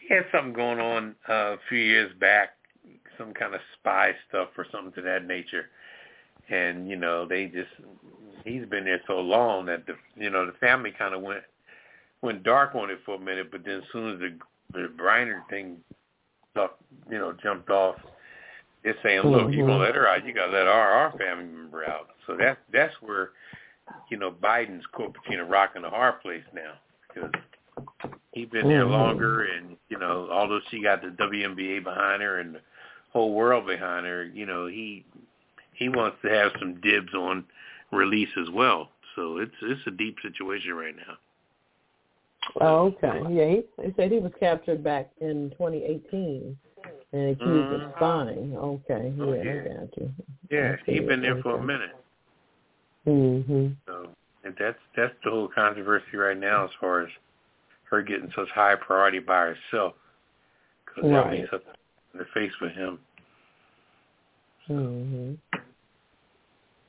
He 0.00 0.14
had 0.14 0.24
something 0.32 0.52
going 0.52 0.80
on 0.80 1.14
uh, 1.28 1.32
a 1.32 1.58
few 1.68 1.78
years 1.78 2.10
back, 2.18 2.50
some 3.16 3.32
kind 3.34 3.54
of 3.54 3.60
spy 3.78 4.12
stuff 4.28 4.48
or 4.56 4.66
something 4.72 4.92
to 4.94 5.02
that 5.02 5.26
nature. 5.26 5.66
And 6.48 6.88
you 6.88 6.96
know, 6.96 7.26
they 7.26 7.46
just 7.46 7.70
he's 8.44 8.66
been 8.66 8.84
there 8.84 9.00
so 9.06 9.20
long 9.20 9.66
that 9.66 9.86
the 9.86 9.94
you 10.16 10.30
know 10.30 10.44
the 10.46 10.52
family 10.52 10.92
kind 10.96 11.14
of 11.14 11.22
went 11.22 11.42
went 12.20 12.42
dark 12.42 12.74
on 12.74 12.90
it 12.90 12.98
for 13.06 13.14
a 13.14 13.20
minute, 13.20 13.52
but 13.52 13.64
then 13.64 13.76
as 13.76 13.84
soon 13.92 14.14
as 14.14 14.18
the 14.18 14.38
the 14.72 14.88
Griner 14.96 15.48
thing 15.48 15.76
stuff 16.52 16.72
you 17.10 17.18
know 17.18 17.32
jumped 17.42 17.70
off, 17.70 17.96
they're 18.82 18.96
saying, 19.02 19.22
look, 19.22 19.52
you're 19.52 19.64
Mhm. 19.64 19.68
gonna 19.68 19.84
let 19.84 19.94
her 19.94 20.08
out, 20.08 20.24
you 20.24 20.32
gotta 20.32 20.52
let 20.52 20.66
our 20.66 20.90
our 20.90 21.12
family 21.18 21.44
member 21.44 21.84
out. 21.84 22.10
So 22.26 22.36
that's 22.36 22.60
that's 22.70 22.94
where 23.02 23.30
you 24.10 24.16
know 24.16 24.30
Biden's 24.30 24.86
caught 24.92 25.14
between 25.14 25.40
a 25.40 25.44
rock 25.44 25.72
and 25.74 25.84
a 25.84 25.90
hard 25.90 26.20
place 26.20 26.44
now 26.52 26.74
because 27.08 27.32
he's 28.32 28.48
been 28.48 28.68
there 28.68 28.84
Mhm. 28.84 28.90
longer, 28.90 29.44
and 29.44 29.76
you 29.88 29.98
know, 29.98 30.28
although 30.30 30.60
she 30.70 30.82
got 30.82 31.02
the 31.02 31.10
WNBA 31.10 31.80
behind 31.80 32.22
her 32.22 32.38
and 32.38 32.56
the 32.56 32.60
whole 33.12 33.34
world 33.34 33.66
behind 33.66 34.06
her, 34.06 34.24
you 34.24 34.46
know, 34.46 34.66
he 34.66 35.04
he 35.72 35.88
wants 35.88 36.20
to 36.22 36.28
have 36.28 36.52
some 36.58 36.80
dibs 36.80 37.14
on 37.14 37.44
release 37.90 38.36
as 38.36 38.50
well. 38.50 38.90
So 39.14 39.38
it's 39.38 39.54
it's 39.62 39.86
a 39.86 39.90
deep 39.90 40.20
situation 40.20 40.74
right 40.74 40.96
now. 40.96 41.16
Oh, 42.60 42.86
okay. 42.86 43.20
Yeah, 43.30 43.48
he, 43.48 43.62
he 43.86 43.92
said 43.96 44.10
he 44.10 44.18
was 44.18 44.32
captured 44.40 44.82
back 44.82 45.10
in 45.20 45.50
2018 45.50 46.56
and 47.12 47.30
accused 47.30 47.48
Mhm. 47.48 47.84
of 47.84 47.92
spying. 47.96 48.56
Okay, 48.56 49.12
yeah, 49.16 49.24
Oh, 49.24 49.32
I 49.32 49.84
got 49.84 49.96
you. 49.96 50.10
Yeah, 50.50 50.76
he's 50.86 51.06
been 51.06 51.22
there 51.22 51.40
for 51.42 51.56
a 51.56 51.62
minute. 51.62 51.94
Mhm. 53.06 53.76
So 53.86 54.08
and 54.44 54.54
that's 54.58 54.78
that's 54.96 55.14
the 55.24 55.30
whole 55.30 55.48
controversy 55.48 56.16
right 56.16 56.36
now 56.36 56.64
as 56.64 56.70
far 56.80 57.00
as 57.02 57.08
her 57.84 58.02
getting 58.02 58.30
such 58.32 58.48
high 58.50 58.74
priority 58.74 59.18
by 59.18 59.54
herself 59.54 59.94
because 60.84 61.10
that'll 61.10 61.30
be 61.30 61.40
Right. 61.40 61.50
such 61.50 61.62
in 62.12 62.18
the 62.18 62.24
face 62.26 62.52
for 62.58 62.68
him. 62.68 62.98
Mhm. 64.68 65.38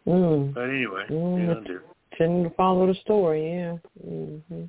Mm. 0.08 0.54
But 0.54 0.70
anyway, 0.70 1.06
Mm, 1.10 1.40
you 1.40 1.46
know, 1.46 1.52
it's- 1.52 1.68
they're- 1.68 1.84
Tend 2.18 2.44
to 2.44 2.50
follow 2.52 2.88
the 2.88 2.96
story, 2.96 3.50
yeah. 3.54 3.78
hmm 4.04 4.66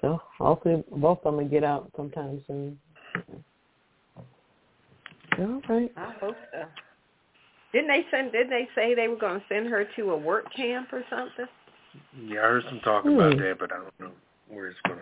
So 0.00 0.20
hopefully 0.38 0.84
both 0.90 1.18
of 1.18 1.24
them 1.24 1.36
will 1.36 1.48
get 1.48 1.64
out 1.64 1.90
sometime 1.96 2.42
soon. 2.46 2.78
All 5.38 5.62
right. 5.68 5.92
I 5.96 6.12
hope 6.20 6.36
so. 6.52 6.64
Didn't 7.72 7.88
they 7.88 8.06
send? 8.10 8.32
Did 8.32 8.48
they 8.50 8.68
say 8.74 8.94
they 8.94 9.08
were 9.08 9.16
going 9.16 9.40
to 9.40 9.46
send 9.48 9.68
her 9.68 9.86
to 9.96 10.10
a 10.10 10.16
work 10.16 10.46
camp 10.54 10.88
or 10.92 11.04
something? 11.10 11.46
yeah, 12.26 12.40
I 12.40 12.42
heard 12.42 12.64
some 12.68 12.80
talk 12.80 13.04
about 13.04 13.34
Hmm. 13.34 13.40
that, 13.40 13.56
but 13.58 13.72
I 13.72 13.76
don't 13.76 14.00
know 14.00 14.10
where 14.48 14.68
it's 14.68 14.78
gonna. 14.86 15.00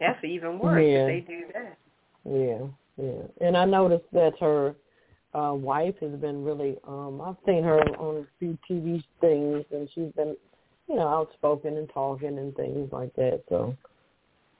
That's 0.00 0.22
even 0.24 0.58
worse 0.58 0.84
Yeah. 0.84 1.06
if 1.06 1.26
they 1.26 1.32
do 1.32 1.46
that. 1.54 1.78
Yeah, 2.24 2.66
yeah. 2.96 3.46
And 3.46 3.56
I 3.56 3.64
noticed 3.64 4.10
that 4.12 4.32
her 4.40 4.74
uh 5.34 5.52
wife 5.54 5.94
has 6.00 6.12
been 6.20 6.44
really 6.44 6.76
um 6.86 7.20
I've 7.20 7.36
seen 7.46 7.62
her 7.64 7.80
on 7.98 8.16
a 8.18 8.26
few 8.38 8.56
TV 8.70 9.02
things 9.20 9.64
and 9.72 9.88
she's 9.94 10.12
been, 10.16 10.36
you 10.88 10.96
know, 10.96 11.08
outspoken 11.08 11.76
and 11.76 11.88
talking 11.92 12.38
and 12.38 12.54
things 12.56 12.90
like 12.92 13.14
that. 13.16 13.42
So 13.48 13.76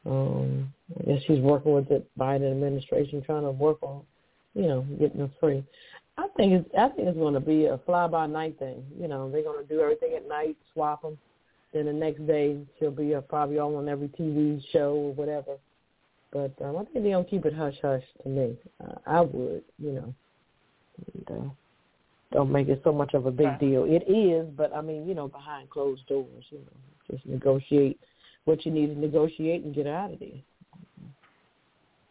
um 0.06 0.72
I 1.00 1.04
guess 1.04 1.22
she's 1.26 1.40
working 1.40 1.72
with 1.72 1.88
the 1.88 2.02
Biden 2.18 2.50
administration 2.50 3.22
trying 3.22 3.42
to 3.42 3.50
work 3.50 3.82
on 3.82 4.02
you 4.54 4.66
know, 4.66 4.86
getting 4.98 5.18
them 5.18 5.32
free. 5.40 5.64
I 6.16 6.28
think 6.36 6.52
it's 6.52 6.68
I 6.78 6.88
think 6.88 7.08
it's 7.08 7.18
going 7.18 7.34
to 7.34 7.40
be 7.40 7.66
a 7.66 7.78
fly 7.84 8.06
by 8.06 8.26
night 8.26 8.58
thing. 8.58 8.84
You 8.98 9.08
know, 9.08 9.30
they're 9.30 9.42
going 9.42 9.66
to 9.66 9.68
do 9.68 9.80
everything 9.80 10.14
at 10.16 10.28
night, 10.28 10.56
swap 10.72 11.02
them. 11.02 11.18
Then 11.72 11.86
the 11.86 11.92
next 11.92 12.24
day 12.26 12.58
she'll 12.78 12.92
be 12.92 13.16
uh, 13.16 13.20
probably 13.22 13.58
on 13.58 13.88
every 13.88 14.08
TV 14.08 14.62
show 14.72 14.92
or 14.92 15.12
whatever. 15.14 15.56
But 16.32 16.52
um, 16.64 16.76
I 16.76 16.84
think 16.84 16.94
they're 16.94 17.12
going 17.12 17.24
to 17.24 17.30
keep 17.30 17.44
it 17.46 17.54
hush 17.54 17.74
hush 17.82 18.02
to 18.22 18.28
me. 18.28 18.56
Uh, 18.82 18.94
I 19.06 19.20
would, 19.20 19.62
you 19.78 19.92
know. 19.92 20.14
And, 21.14 21.30
uh, 21.30 21.50
don't 22.32 22.50
make 22.50 22.68
it 22.68 22.80
so 22.82 22.92
much 22.92 23.14
of 23.14 23.26
a 23.26 23.30
big 23.30 23.58
deal. 23.60 23.84
It 23.84 24.10
is, 24.10 24.48
but 24.56 24.74
I 24.74 24.80
mean, 24.80 25.06
you 25.06 25.14
know, 25.14 25.28
behind 25.28 25.70
closed 25.70 26.06
doors, 26.08 26.44
you 26.50 26.58
know, 26.58 27.10
just 27.10 27.26
negotiate 27.26 28.00
what 28.44 28.64
you 28.66 28.72
need 28.72 28.88
to 28.94 28.98
negotiate 28.98 29.64
and 29.64 29.74
get 29.74 29.86
out 29.86 30.12
of 30.12 30.18
there. 30.20 30.28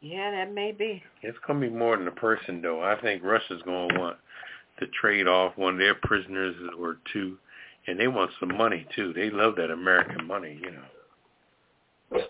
Yeah, 0.02 0.32
that 0.32 0.54
may 0.54 0.72
be. 0.74 1.02
It's 1.22 1.38
going 1.48 1.62
to 1.62 1.70
be 1.70 1.74
more 1.74 1.96
than 1.96 2.08
a 2.08 2.12
person, 2.12 2.62
though. 2.62 2.82
I 2.84 3.00
think 3.00 3.24
Russia's 3.24 3.62
going 3.64 3.90
to 3.90 4.00
want 4.00 4.18
to 4.80 4.88
trade 5.00 5.28
off 5.28 5.58
one 5.58 5.74
of 5.74 5.80
their 5.80 5.96
prisoners 5.96 6.56
or 6.78 6.98
two, 7.14 7.38
and 7.88 7.98
they 8.00 8.08
want 8.08 8.32
some 8.40 8.56
money 8.58 8.86
too. 8.96 9.14
They 9.14 9.30
love 9.30 9.56
that 9.58 9.72
American 9.72 10.26
money, 10.26 10.60
you 10.62 10.72
know. 10.72 10.84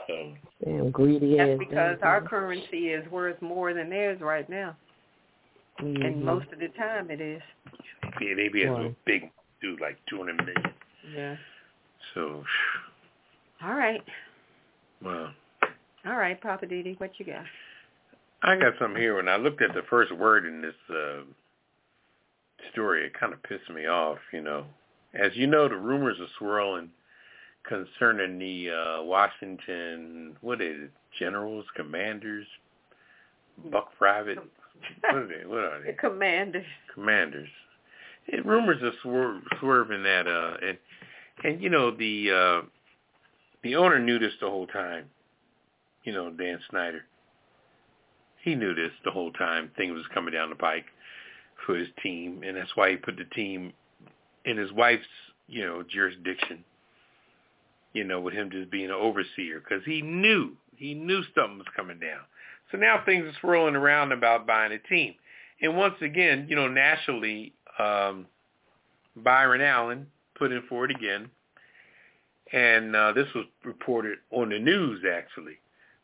So, 0.07 0.33
Damn 0.63 0.91
greedy 0.91 1.35
That's 1.37 1.51
ass. 1.51 1.57
because 1.59 1.97
damn 1.99 2.07
our 2.07 2.19
thing. 2.21 2.29
currency 2.29 2.89
is 2.89 3.09
worth 3.11 3.41
more 3.41 3.73
than 3.73 3.89
theirs 3.89 4.21
right 4.21 4.47
now, 4.49 4.75
and 5.79 5.97
Mhm. 5.97 6.21
most 6.21 6.49
of 6.53 6.59
the 6.59 6.69
time 6.69 7.09
it 7.11 7.19
is. 7.19 7.41
yeah, 8.21 8.35
they 8.35 8.47
be 8.49 8.63
a 8.63 8.95
big 9.05 9.29
dude, 9.61 9.81
like 9.81 9.97
200 10.05 10.35
million. 10.45 10.73
Yeah. 11.13 11.35
So, 12.13 12.45
All 13.63 13.75
right. 13.75 14.03
well, 15.03 15.31
All 16.05 16.17
right, 16.17 16.39
Poppa 16.41 16.65
DD, 16.65 16.99
what 16.99 17.11
you 17.17 17.25
got? 17.25 17.45
I 18.41 18.57
got 18.57 18.73
something 18.79 19.01
here. 19.01 19.15
When 19.15 19.29
I 19.29 19.37
looked 19.37 19.61
at 19.61 19.73
the 19.73 19.83
first 19.89 20.11
word 20.11 20.45
in 20.45 20.61
this 20.61 20.75
uh, 20.89 21.21
story, 22.71 23.05
it 23.05 23.13
kind 23.17 23.31
of 23.33 23.41
pissed 23.43 23.69
me 23.73 23.85
off. 23.87 24.17
You 24.33 24.41
know, 24.41 24.65
as 25.13 25.31
you 25.35 25.47
know, 25.47 25.69
the 25.69 25.77
rumors 25.77 26.17
are 26.19 26.27
swirling 26.37 26.89
concerning 27.67 28.37
the 28.39 28.69
uh, 28.71 29.03
Washington, 29.03 30.35
what 30.41 30.61
is 30.61 30.81
it, 30.83 30.91
generals, 31.17 31.63
commanders, 31.77 32.45
buck 33.71 33.89
private, 33.97 34.39
what 35.01 35.15
are 35.15 35.27
they? 35.27 35.45
What 35.45 35.59
are 35.59 35.79
The 35.85 35.91
they? 35.91 35.93
commander. 35.93 36.65
Commanders. 36.93 37.47
It, 38.27 38.45
rumors 38.45 38.81
are 38.83 38.91
swir- 39.05 39.41
swerving 39.61 40.03
that, 40.03 40.27
uh, 40.27 40.57
and 40.67 40.77
and 41.45 41.61
you 41.61 41.69
know 41.69 41.91
the 41.95 42.31
uh, 42.31 42.67
the 43.63 43.75
owner 43.75 43.99
knew 43.99 44.19
this 44.19 44.33
the 44.41 44.49
whole 44.49 44.67
time. 44.67 45.05
You 46.03 46.13
know, 46.13 46.29
Dan 46.29 46.59
Snyder. 46.69 47.05
He 48.43 48.55
knew 48.55 48.75
this 48.75 48.91
the 49.05 49.11
whole 49.11 49.31
time. 49.31 49.71
Things 49.77 49.93
was 49.93 50.05
coming 50.13 50.33
down 50.33 50.49
the 50.49 50.55
pike 50.55 50.85
for 51.65 51.75
his 51.75 51.87
team, 52.01 52.43
and 52.45 52.57
that's 52.57 52.75
why 52.75 52.91
he 52.91 52.97
put 52.97 53.15
the 53.15 53.23
team 53.23 53.71
in 54.43 54.57
his 54.57 54.71
wife's, 54.73 55.05
you 55.47 55.65
know, 55.65 55.81
jurisdiction. 55.83 56.63
You 57.93 58.03
know, 58.03 58.19
with 58.19 58.33
him 58.33 58.49
just 58.51 58.71
being 58.71 58.85
an 58.85 58.91
overseer, 58.91 59.59
because 59.59 59.85
he 59.85 60.01
knew 60.01 60.57
he 60.75 60.93
knew 60.93 61.21
something 61.35 61.59
was 61.59 61.67
coming 61.75 61.99
down. 61.99 62.21
So 62.71 62.77
now 62.77 63.03
things 63.05 63.25
are 63.25 63.37
swirling 63.39 63.75
around 63.75 64.11
about 64.11 64.47
buying 64.47 64.71
a 64.73 64.79
team, 64.79 65.13
and 65.61 65.77
once 65.77 65.95
again, 66.01 66.47
you 66.49 66.55
know, 66.55 66.67
nationally, 66.67 67.53
um, 67.77 68.25
Byron 69.15 69.61
Allen 69.61 70.07
put 70.35 70.51
in 70.51 70.63
for 70.67 70.85
it 70.85 70.91
again, 70.91 71.29
and 72.53 72.95
uh, 72.95 73.11
this 73.11 73.27
was 73.35 73.45
reported 73.65 74.19
on 74.31 74.49
the 74.49 74.59
news 74.59 75.03
actually. 75.11 75.57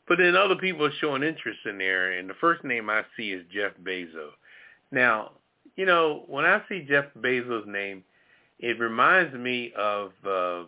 But 0.08 0.18
then 0.18 0.36
other 0.36 0.56
people 0.56 0.86
are 0.86 0.92
showing 1.00 1.22
interest 1.22 1.60
in 1.66 1.78
there, 1.78 2.14
and 2.14 2.28
the 2.28 2.34
first 2.34 2.64
name 2.64 2.90
I 2.90 3.04
see 3.16 3.32
is 3.32 3.46
Jeff 3.54 3.74
Bezos. 3.84 4.32
Now, 4.92 5.34
you 5.76 5.86
know, 5.86 6.24
when 6.26 6.46
I 6.46 6.64
see 6.68 6.82
Jeff 6.82 7.06
Bezos' 7.20 7.68
name, 7.68 8.04
it 8.58 8.80
reminds 8.80 9.36
me 9.36 9.72
of 9.78 10.12
uh, 10.28 10.64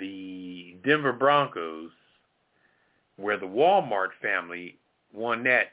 the 0.00 0.76
Denver 0.84 1.12
Broncos, 1.12 1.92
where 3.16 3.38
the 3.38 3.46
Walmart 3.46 4.08
family 4.20 4.76
won 5.12 5.44
that 5.44 5.72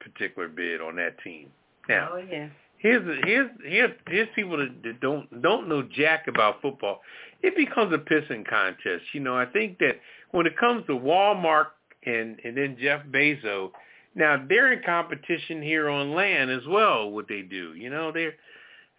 particular 0.00 0.48
bid 0.48 0.80
on 0.80 0.96
that 0.96 1.22
team. 1.22 1.48
Now, 1.88 2.12
Oh 2.14 2.16
yeah. 2.16 2.48
Here's 2.82 3.24
here's 3.24 3.50
here's 3.64 3.90
here's 4.08 4.28
people 4.34 4.58
that, 4.58 5.00
don't 5.00 5.42
don't 5.42 5.68
know 5.68 5.82
jack 5.82 6.26
about 6.28 6.60
football. 6.60 7.00
It 7.42 7.56
becomes 7.56 7.94
a 7.94 7.98
pissing 7.98 8.46
contest. 8.46 9.04
You 9.14 9.20
know, 9.20 9.36
I 9.36 9.46
think 9.46 9.78
that 9.78 9.98
when 10.32 10.46
it 10.46 10.58
comes 10.58 10.84
to 10.86 10.92
Walmart 10.92 11.68
and 12.04 12.38
and 12.44 12.56
then 12.56 12.76
Jeff 12.80 13.02
Bezos, 13.10 13.70
now 14.14 14.44
they're 14.48 14.72
in 14.72 14.82
competition 14.84 15.62
here 15.62 15.88
on 15.88 16.14
land 16.14 16.50
as 16.50 16.66
well. 16.68 17.10
What 17.10 17.28
they 17.28 17.42
do, 17.42 17.74
you 17.74 17.88
know, 17.88 18.12
they're 18.12 18.34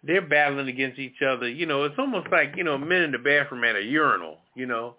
they're 0.02 0.26
battling 0.26 0.68
against 0.68 0.98
each 0.98 1.22
other. 1.26 1.48
You 1.48 1.66
know, 1.66 1.84
it's 1.84 1.98
almost 1.98 2.28
like 2.32 2.54
you 2.56 2.64
know 2.64 2.78
men 2.78 3.02
in 3.02 3.12
the 3.12 3.18
bathroom 3.18 3.64
at 3.64 3.76
a 3.76 3.82
urinal. 3.82 4.38
You 4.54 4.66
know, 4.66 4.96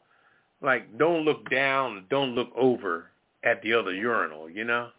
like 0.61 0.97
don't 0.97 1.25
look 1.25 1.49
down, 1.49 2.05
don't 2.09 2.35
look 2.35 2.49
over 2.55 3.07
at 3.43 3.61
the 3.63 3.73
other 3.73 3.93
urinal. 3.93 4.49
You 4.49 4.63
know, 4.63 4.89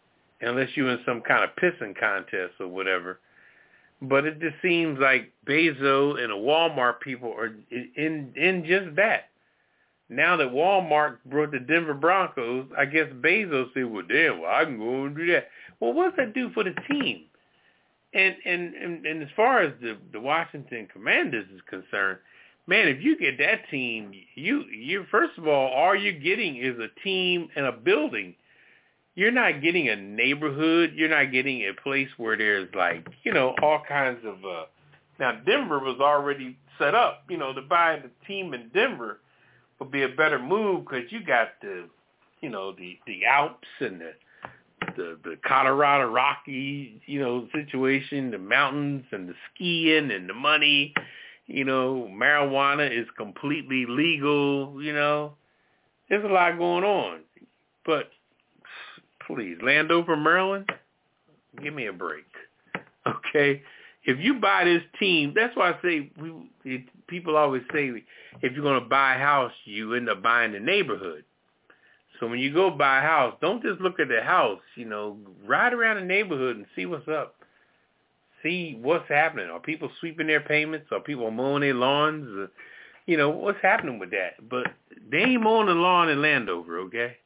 unless 0.40 0.70
you're 0.74 0.90
in 0.90 1.00
some 1.06 1.22
kind 1.22 1.44
of 1.44 1.50
pissing 1.56 1.98
contest 1.98 2.54
or 2.58 2.66
whatever. 2.66 3.20
But 4.02 4.26
it 4.26 4.40
just 4.40 4.56
seems 4.60 4.98
like 4.98 5.32
Bezos 5.46 6.20
and 6.20 6.30
the 6.30 6.36
Walmart 6.36 7.00
people 7.00 7.32
are 7.32 7.54
in 7.70 8.32
in 8.36 8.64
just 8.66 8.94
that. 8.96 9.30
Now 10.08 10.36
that 10.36 10.48
Walmart 10.48 11.18
brought 11.26 11.50
the 11.50 11.58
Denver 11.58 11.94
Broncos, 11.94 12.66
I 12.76 12.84
guess 12.84 13.08
Bezos 13.08 13.72
said, 13.74 13.86
"Well, 13.86 14.04
damn, 14.06 14.40
well, 14.40 14.54
I 14.54 14.64
can 14.64 14.78
go 14.78 15.06
and 15.06 15.16
do 15.16 15.26
that." 15.32 15.48
Well, 15.80 15.92
what 15.92 16.10
does 16.10 16.16
that 16.18 16.34
do 16.34 16.50
for 16.50 16.62
the 16.62 16.74
team? 16.88 17.24
And 18.12 18.36
and 18.44 18.74
and, 18.74 19.06
and 19.06 19.22
as 19.22 19.28
far 19.34 19.62
as 19.62 19.72
the 19.80 19.96
the 20.12 20.20
Washington 20.20 20.86
Commanders 20.92 21.46
is 21.54 21.60
concerned, 21.68 22.18
man, 22.66 22.88
if 22.88 23.02
you 23.02 23.18
get 23.18 23.38
that 23.38 23.68
team, 23.70 24.12
you 24.34 24.64
you 24.64 25.06
first 25.10 25.38
of 25.38 25.48
all, 25.48 25.68
all 25.72 25.94
you're 25.96 26.12
getting 26.12 26.56
is 26.56 26.78
a 26.78 26.88
team 27.02 27.48
and 27.56 27.66
a 27.66 27.72
building 27.72 28.34
you're 29.16 29.32
not 29.32 29.62
getting 29.62 29.88
a 29.88 29.96
neighborhood. 29.96 30.92
You're 30.94 31.08
not 31.08 31.32
getting 31.32 31.62
a 31.62 31.72
place 31.82 32.08
where 32.18 32.36
there's 32.36 32.68
like, 32.74 33.08
you 33.24 33.32
know, 33.32 33.54
all 33.62 33.82
kinds 33.88 34.20
of, 34.24 34.44
uh, 34.44 34.66
now 35.18 35.40
Denver 35.44 35.80
was 35.80 35.98
already 36.00 36.56
set 36.78 36.94
up, 36.94 37.24
you 37.28 37.38
know, 37.38 37.52
to 37.54 37.62
buy 37.62 37.98
the 38.00 38.10
team 38.26 38.52
in 38.52 38.68
Denver 38.74 39.20
would 39.80 39.90
be 39.90 40.02
a 40.02 40.08
better 40.08 40.38
move 40.38 40.84
because 40.84 41.10
you 41.10 41.24
got 41.24 41.48
the, 41.62 41.88
you 42.42 42.50
know, 42.50 42.72
the, 42.72 42.98
the 43.06 43.24
Alps 43.24 43.66
and 43.80 44.00
the, 44.00 44.12
the, 44.96 45.18
the 45.24 45.36
Colorado 45.46 46.10
Rockies, 46.10 47.00
you 47.06 47.18
know, 47.20 47.48
situation, 47.54 48.30
the 48.30 48.38
mountains 48.38 49.04
and 49.12 49.30
the 49.30 49.34
skiing 49.54 50.10
and 50.10 50.28
the 50.28 50.34
money, 50.34 50.92
you 51.46 51.64
know, 51.64 52.06
marijuana 52.12 52.90
is 52.90 53.06
completely 53.16 53.86
legal, 53.88 54.82
you 54.82 54.92
know, 54.92 55.34
there's 56.10 56.24
a 56.24 56.28
lot 56.28 56.58
going 56.58 56.84
on, 56.84 57.20
but 57.86 58.10
please, 59.26 59.56
Landover, 59.62 60.16
Maryland, 60.16 60.70
give 61.62 61.74
me 61.74 61.86
a 61.86 61.92
break. 61.92 62.24
Okay? 63.06 63.62
If 64.02 64.18
you 64.18 64.40
buy 64.40 64.64
this 64.64 64.82
team, 64.98 65.32
that's 65.34 65.56
why 65.56 65.70
I 65.70 65.82
say 65.82 66.10
we 66.20 66.32
it, 66.64 66.82
people 67.06 67.36
always 67.36 67.62
say 67.72 68.02
if 68.42 68.52
you're 68.52 68.62
going 68.62 68.82
to 68.82 68.88
buy 68.88 69.14
a 69.14 69.18
house, 69.18 69.52
you 69.64 69.94
end 69.94 70.08
up 70.08 70.24
buying 70.24 70.52
the 70.52 70.58
neighborhood. 70.58 71.24
So 72.18 72.26
when 72.26 72.38
you 72.38 72.52
go 72.52 72.70
buy 72.70 72.98
a 72.98 73.02
house, 73.02 73.36
don't 73.40 73.62
just 73.62 73.80
look 73.80 74.00
at 74.00 74.08
the 74.08 74.22
house, 74.22 74.60
you 74.74 74.86
know, 74.86 75.18
ride 75.44 75.72
around 75.72 75.96
the 75.96 76.04
neighborhood 76.04 76.56
and 76.56 76.66
see 76.74 76.86
what's 76.86 77.08
up. 77.08 77.36
See 78.42 78.78
what's 78.80 79.08
happening. 79.08 79.50
Are 79.50 79.60
people 79.60 79.90
sweeping 80.00 80.26
their 80.26 80.40
payments? 80.40 80.86
Are 80.92 81.00
people 81.00 81.30
mowing 81.30 81.62
their 81.62 81.74
lawns? 81.74 82.48
You 83.06 83.16
know, 83.16 83.30
what's 83.30 83.62
happening 83.62 83.98
with 83.98 84.10
that? 84.10 84.48
But 84.48 84.66
they 85.10 85.18
ain't 85.18 85.42
mowing 85.42 85.66
the 85.66 85.74
lawn 85.74 86.08
in 86.08 86.22
Landover, 86.22 86.78
okay? 86.80 87.16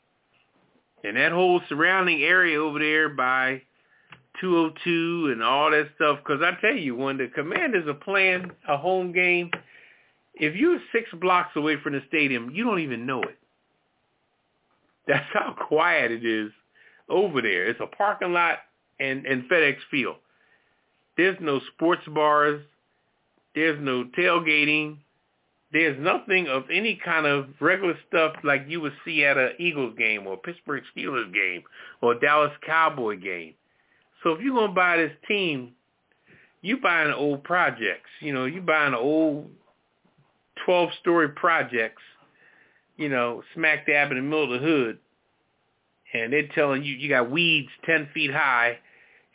And 1.05 1.17
that 1.17 1.33
whole 1.33 1.61
surrounding 1.69 2.23
area 2.23 2.61
over 2.61 2.79
there 2.79 3.09
by 3.09 3.63
202 4.41 5.31
and 5.33 5.43
all 5.43 5.71
that 5.71 5.89
stuff, 5.97 6.19
because 6.19 6.43
I 6.43 6.61
tell 6.61 6.77
you, 6.77 6.95
when 6.95 7.19
the 7.19 7.29
Commanders 7.29 7.89
are 7.89 7.95
playing 7.95 8.51
a 8.69 8.77
home 8.77 9.13
game, 9.13 9.51
if 10.35 10.55
you're 10.57 10.79
six 10.93 11.09
blocks 11.21 11.57
away 11.57 11.77
from 11.83 11.95
the 11.95 12.03
stadium, 12.09 12.51
you 12.51 12.65
don't 12.65 12.81
even 12.81 13.07
know 13.07 13.23
it. 13.23 13.39
That's 15.07 15.27
how 15.33 15.55
quiet 15.69 16.11
it 16.11 16.25
is 16.25 16.51
over 17.09 17.43
there. 17.43 17.67
It's 17.69 17.81
a 17.81 17.87
parking 17.87 18.33
lot 18.33 18.59
and, 18.99 19.27
and 19.27 19.49
FedEx 19.49 19.77
Field. 19.91 20.17
There's 21.17 21.37
no 21.41 21.61
sports 21.75 22.03
bars. 22.09 22.63
There's 23.55 23.79
no 23.83 24.05
tailgating. 24.17 24.99
There's 25.73 25.99
nothing 26.01 26.49
of 26.49 26.65
any 26.73 26.97
kind 27.05 27.27
of 27.27 27.49
regular 27.61 27.95
stuff 28.09 28.35
like 28.43 28.65
you 28.69 28.81
would 28.81 28.93
see 29.05 29.25
at 29.25 29.37
a 29.37 29.51
Eagles 29.61 29.95
game 29.97 30.27
or 30.27 30.37
Pittsburgh 30.37 30.83
Steelers 30.97 31.33
game 31.33 31.63
or 32.03 32.19
Dallas 32.19 32.53
Cowboy 32.67 33.21
game. 33.21 33.55
So 34.23 34.33
if 34.33 34.41
you're 34.41 34.55
to 34.69 34.75
buy 34.75 34.97
this 34.97 35.13
team, 35.29 35.73
you 36.61 36.79
buying 36.79 37.13
old 37.13 37.45
projects. 37.45 38.11
You 38.21 38.35
know, 38.35 38.47
you 38.47 38.61
buying 38.61 38.95
old 38.95 39.49
12-story 40.67 41.31
projects, 41.31 42.03
you 42.97 43.09
know, 43.09 43.43
smack 43.55 43.87
dab 43.87 44.11
in 44.11 44.17
the 44.17 44.23
middle 44.23 44.53
of 44.53 44.61
the 44.61 44.67
hood. 44.67 44.99
And 46.13 46.33
they're 46.33 46.49
telling 46.49 46.83
you 46.83 46.95
you 46.95 47.09
got 47.09 47.31
weeds 47.31 47.71
10 47.87 48.09
feet 48.13 48.33
high 48.33 48.79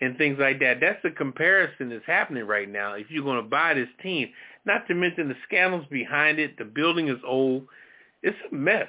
and 0.01 0.17
things 0.17 0.37
like 0.39 0.59
that. 0.59 0.79
That's 0.81 1.01
the 1.03 1.11
comparison 1.11 1.89
that's 1.89 2.05
happening 2.05 2.45
right 2.45 2.69
now. 2.69 2.93
If 2.93 3.09
you're 3.09 3.23
to 3.37 3.49
buy 3.49 3.73
this 3.73 3.87
team, 4.03 4.29
not 4.65 4.87
to 4.87 4.95
mention 4.95 5.29
the 5.29 5.35
scandals 5.47 5.85
behind 5.89 6.39
it, 6.39 6.57
the 6.57 6.65
building 6.65 7.07
is 7.07 7.19
old. 7.25 7.67
It's 8.23 8.37
a 8.51 8.55
mess. 8.55 8.87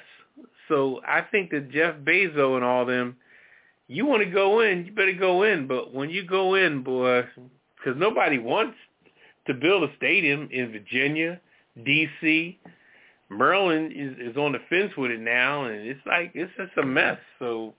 So 0.67 1.01
I 1.07 1.21
think 1.21 1.51
that 1.51 1.71
Jeff 1.71 1.95
Bezos 2.03 2.55
and 2.55 2.65
all 2.65 2.85
them, 2.85 3.17
you 3.87 4.05
want 4.05 4.23
to 4.23 4.29
go 4.29 4.61
in, 4.61 4.85
you 4.85 4.91
better 4.91 5.13
go 5.13 5.43
in. 5.43 5.67
But 5.67 5.93
when 5.93 6.09
you 6.09 6.25
go 6.25 6.55
in, 6.55 6.83
boy, 6.83 7.23
because 7.77 7.99
nobody 7.99 8.37
wants 8.37 8.75
to 9.47 9.53
build 9.53 9.83
a 9.83 9.95
stadium 9.95 10.49
in 10.51 10.71
Virginia, 10.71 11.39
D.C., 11.85 12.59
Maryland 13.29 13.91
is, 13.93 14.31
is 14.31 14.37
on 14.37 14.53
the 14.53 14.59
fence 14.69 14.93
with 14.97 15.11
it 15.11 15.19
now, 15.19 15.65
and 15.65 15.81
it's 15.87 15.99
like 16.05 16.31
it's 16.33 16.51
just 16.57 16.71
a 16.77 16.85
mess. 16.85 17.17
So, 17.39 17.73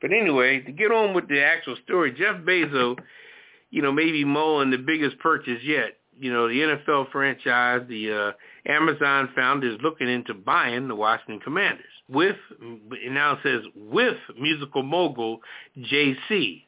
but 0.00 0.12
anyway, 0.12 0.60
to 0.60 0.72
get 0.72 0.90
on 0.90 1.14
with 1.14 1.28
the 1.28 1.42
actual 1.42 1.76
story, 1.84 2.12
Jeff 2.12 2.36
Bezos, 2.36 2.96
you 3.70 3.82
know, 3.82 3.92
maybe 3.92 4.24
mulling 4.24 4.70
the 4.70 4.78
biggest 4.78 5.18
purchase 5.18 5.62
yet. 5.62 5.98
You 6.18 6.32
know, 6.32 6.48
the 6.48 6.54
NFL 6.54 7.10
franchise, 7.10 7.82
the 7.88 8.12
uh, 8.12 8.70
Amazon 8.70 9.30
founder 9.34 9.70
is 9.70 9.78
looking 9.82 10.08
into 10.08 10.34
buying 10.34 10.88
the 10.88 10.94
Washington 10.94 11.40
Commanders 11.40 11.84
with, 12.08 12.36
it 12.60 13.12
now 13.12 13.38
says 13.42 13.62
with 13.74 14.16
musical 14.38 14.82
mogul 14.82 15.40
Jay-Z. 15.82 16.62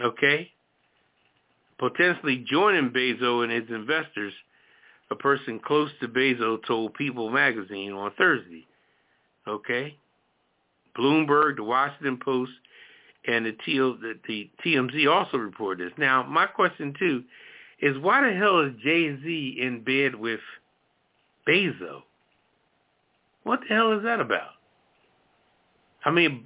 Okay, 0.00 0.50
potentially 1.78 2.44
joining 2.48 2.90
Bezos 2.90 3.44
and 3.44 3.52
his 3.52 3.68
investors 3.68 4.32
a 5.10 5.16
person 5.16 5.58
close 5.58 5.90
to 6.00 6.08
Bezos 6.08 6.64
told 6.66 6.94
People 6.94 7.30
magazine 7.30 7.92
on 7.92 8.12
Thursday. 8.16 8.66
Okay? 9.48 9.96
Bloomberg, 10.96 11.56
the 11.56 11.64
Washington 11.64 12.18
Post, 12.22 12.52
and 13.26 13.46
the 13.46 14.50
TMZ 14.64 15.10
also 15.10 15.36
reported 15.36 15.90
this. 15.90 15.98
Now, 15.98 16.22
my 16.22 16.46
question, 16.46 16.94
too, 16.98 17.24
is 17.80 17.98
why 17.98 18.28
the 18.28 18.36
hell 18.36 18.60
is 18.60 18.72
Jay-Z 18.82 19.58
in 19.60 19.82
bed 19.82 20.14
with 20.14 20.40
Bezos? 21.48 22.02
What 23.42 23.60
the 23.60 23.74
hell 23.74 23.92
is 23.92 24.04
that 24.04 24.20
about? 24.20 24.50
I 26.04 26.10
mean, 26.10 26.44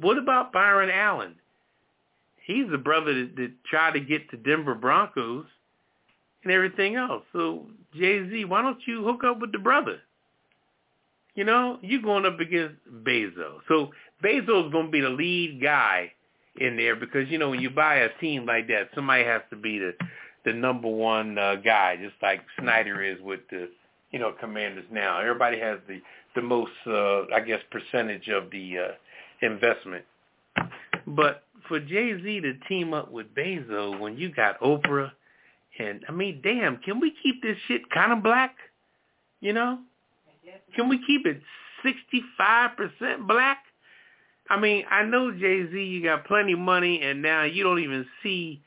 what 0.00 0.18
about 0.18 0.52
Byron 0.52 0.90
Allen? 0.90 1.36
He's 2.44 2.68
the 2.70 2.78
brother 2.78 3.14
that, 3.14 3.36
that 3.36 3.52
tried 3.64 3.92
to 3.92 4.00
get 4.00 4.30
the 4.30 4.36
Denver 4.36 4.74
Broncos– 4.74 5.46
and 6.44 6.52
everything 6.52 6.96
else. 6.96 7.22
So 7.32 7.66
Jay-Z, 7.94 8.44
why 8.44 8.62
don't 8.62 8.80
you 8.86 9.04
hook 9.04 9.24
up 9.24 9.40
with 9.40 9.52
the 9.52 9.58
brother? 9.58 10.00
You 11.34 11.44
know, 11.44 11.78
you're 11.82 12.02
going 12.02 12.26
up 12.26 12.40
against 12.40 12.76
Bezos. 13.04 13.60
So 13.68 13.90
Bezos 14.22 14.66
is 14.66 14.72
going 14.72 14.86
to 14.86 14.92
be 14.92 15.00
the 15.00 15.08
lead 15.08 15.60
guy 15.62 16.12
in 16.56 16.76
there 16.76 16.96
because, 16.96 17.28
you 17.30 17.38
know, 17.38 17.50
when 17.50 17.60
you 17.60 17.70
buy 17.70 17.96
a 17.96 18.08
team 18.20 18.44
like 18.44 18.68
that, 18.68 18.90
somebody 18.94 19.24
has 19.24 19.40
to 19.50 19.56
be 19.56 19.78
the 19.78 19.94
the 20.44 20.52
number 20.52 20.88
one 20.88 21.38
uh, 21.38 21.56
guy, 21.56 21.96
just 21.96 22.14
like 22.22 22.40
Snyder 22.60 23.02
is 23.02 23.20
with 23.22 23.40
the, 23.50 23.68
you 24.10 24.18
know, 24.18 24.32
Commanders 24.40 24.84
now. 24.90 25.20
Everybody 25.20 25.58
has 25.60 25.78
the 25.88 26.00
the 26.34 26.42
most, 26.42 26.72
uh, 26.86 27.24
I 27.34 27.40
guess, 27.46 27.60
percentage 27.70 28.28
of 28.28 28.50
the 28.50 28.78
uh, 28.78 29.46
investment. 29.46 30.04
But 31.06 31.44
for 31.68 31.78
Jay-Z 31.78 32.40
to 32.40 32.54
team 32.68 32.94
up 32.94 33.10
with 33.10 33.34
Bezos 33.34 33.98
when 34.00 34.16
you 34.16 34.32
got 34.32 34.58
Oprah, 34.60 35.12
and 35.78 36.04
I 36.08 36.12
mean, 36.12 36.40
damn, 36.42 36.78
can 36.78 37.00
we 37.00 37.12
keep 37.22 37.42
this 37.42 37.56
shit 37.68 37.82
kind 37.90 38.12
of 38.12 38.22
black? 38.22 38.56
You 39.40 39.52
know? 39.52 39.78
Can 40.74 40.88
we 40.88 41.00
keep 41.06 41.26
it 41.26 41.40
65% 41.84 43.26
black? 43.26 43.58
I 44.50 44.58
mean, 44.58 44.84
I 44.90 45.04
know 45.04 45.32
Jay-Z, 45.32 45.82
you 45.82 46.02
got 46.02 46.26
plenty 46.26 46.52
of 46.52 46.58
money, 46.58 47.00
and 47.02 47.22
now 47.22 47.44
you 47.44 47.62
don't 47.62 47.80
even 47.80 48.06
see 48.22 48.62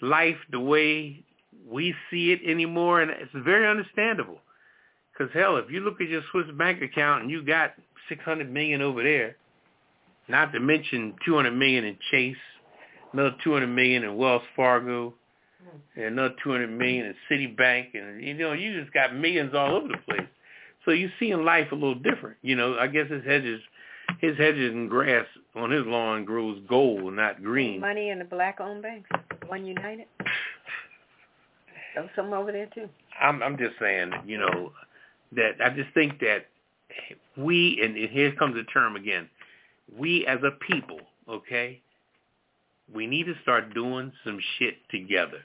life 0.00 0.36
the 0.50 0.60
way 0.60 1.22
we 1.68 1.94
see 2.10 2.32
it 2.32 2.40
anymore, 2.44 3.00
and 3.00 3.10
it's 3.10 3.30
very 3.34 3.68
understandable. 3.68 4.38
Because, 5.12 5.32
hell, 5.34 5.56
if 5.56 5.70
you 5.70 5.80
look 5.80 6.00
at 6.00 6.08
your 6.08 6.22
Swiss 6.30 6.46
bank 6.56 6.82
account 6.82 7.22
and 7.22 7.30
you 7.30 7.42
got 7.44 7.72
600 8.08 8.50
million 8.50 8.80
over 8.82 9.02
there, 9.02 9.36
not 10.28 10.52
to 10.52 10.60
mention 10.60 11.14
200 11.24 11.50
million 11.50 11.84
in 11.84 11.98
Chase, 12.10 12.36
another 13.12 13.34
200 13.44 13.66
million 13.66 14.04
in 14.04 14.16
Wells 14.16 14.42
Fargo, 14.56 15.14
and 15.94 16.04
another 16.04 16.34
200 16.42 16.68
million 16.68 17.06
in 17.06 17.14
Citibank, 17.30 17.94
and 17.94 18.22
you 18.22 18.34
know 18.34 18.52
you 18.52 18.80
just 18.80 18.92
got 18.92 19.14
millions 19.14 19.54
all 19.54 19.76
over 19.76 19.88
the 19.88 19.98
place. 20.08 20.26
So 20.84 20.92
you 20.92 21.10
seeing 21.18 21.44
life 21.44 21.70
a 21.72 21.74
little 21.74 21.96
different. 21.96 22.36
You 22.42 22.56
know, 22.56 22.78
I 22.78 22.86
guess 22.86 23.10
his 23.10 23.24
hedges, 23.24 23.60
his 24.20 24.36
hedges 24.38 24.72
and 24.72 24.88
grass 24.88 25.26
on 25.54 25.70
his 25.70 25.84
lawn 25.84 26.24
grows 26.24 26.60
gold, 26.68 27.12
not 27.14 27.42
green. 27.42 27.80
Money 27.80 28.08
in 28.10 28.18
the 28.18 28.24
black-owned 28.24 28.82
banks, 28.82 29.10
One 29.50 29.66
United. 29.66 30.06
There's 31.94 32.08
some 32.14 32.32
over 32.32 32.52
there 32.52 32.68
too. 32.74 32.88
I'm 33.20 33.42
I'm 33.42 33.58
just 33.58 33.74
saying, 33.80 34.12
you 34.24 34.38
know, 34.38 34.72
that 35.32 35.56
I 35.62 35.70
just 35.70 35.92
think 35.92 36.20
that 36.20 36.46
we 37.36 37.80
and 37.82 37.96
here 37.96 38.32
comes 38.32 38.54
the 38.54 38.64
term 38.64 38.96
again. 38.96 39.28
We 39.96 40.26
as 40.26 40.38
a 40.44 40.52
people, 40.64 41.00
okay, 41.28 41.80
we 42.92 43.06
need 43.06 43.24
to 43.24 43.34
start 43.42 43.74
doing 43.74 44.12
some 44.24 44.38
shit 44.58 44.76
together 44.90 45.40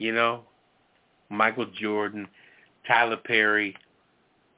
you 0.00 0.12
know, 0.12 0.40
Michael 1.28 1.66
Jordan, 1.66 2.26
Tyler 2.88 3.18
Perry. 3.18 3.76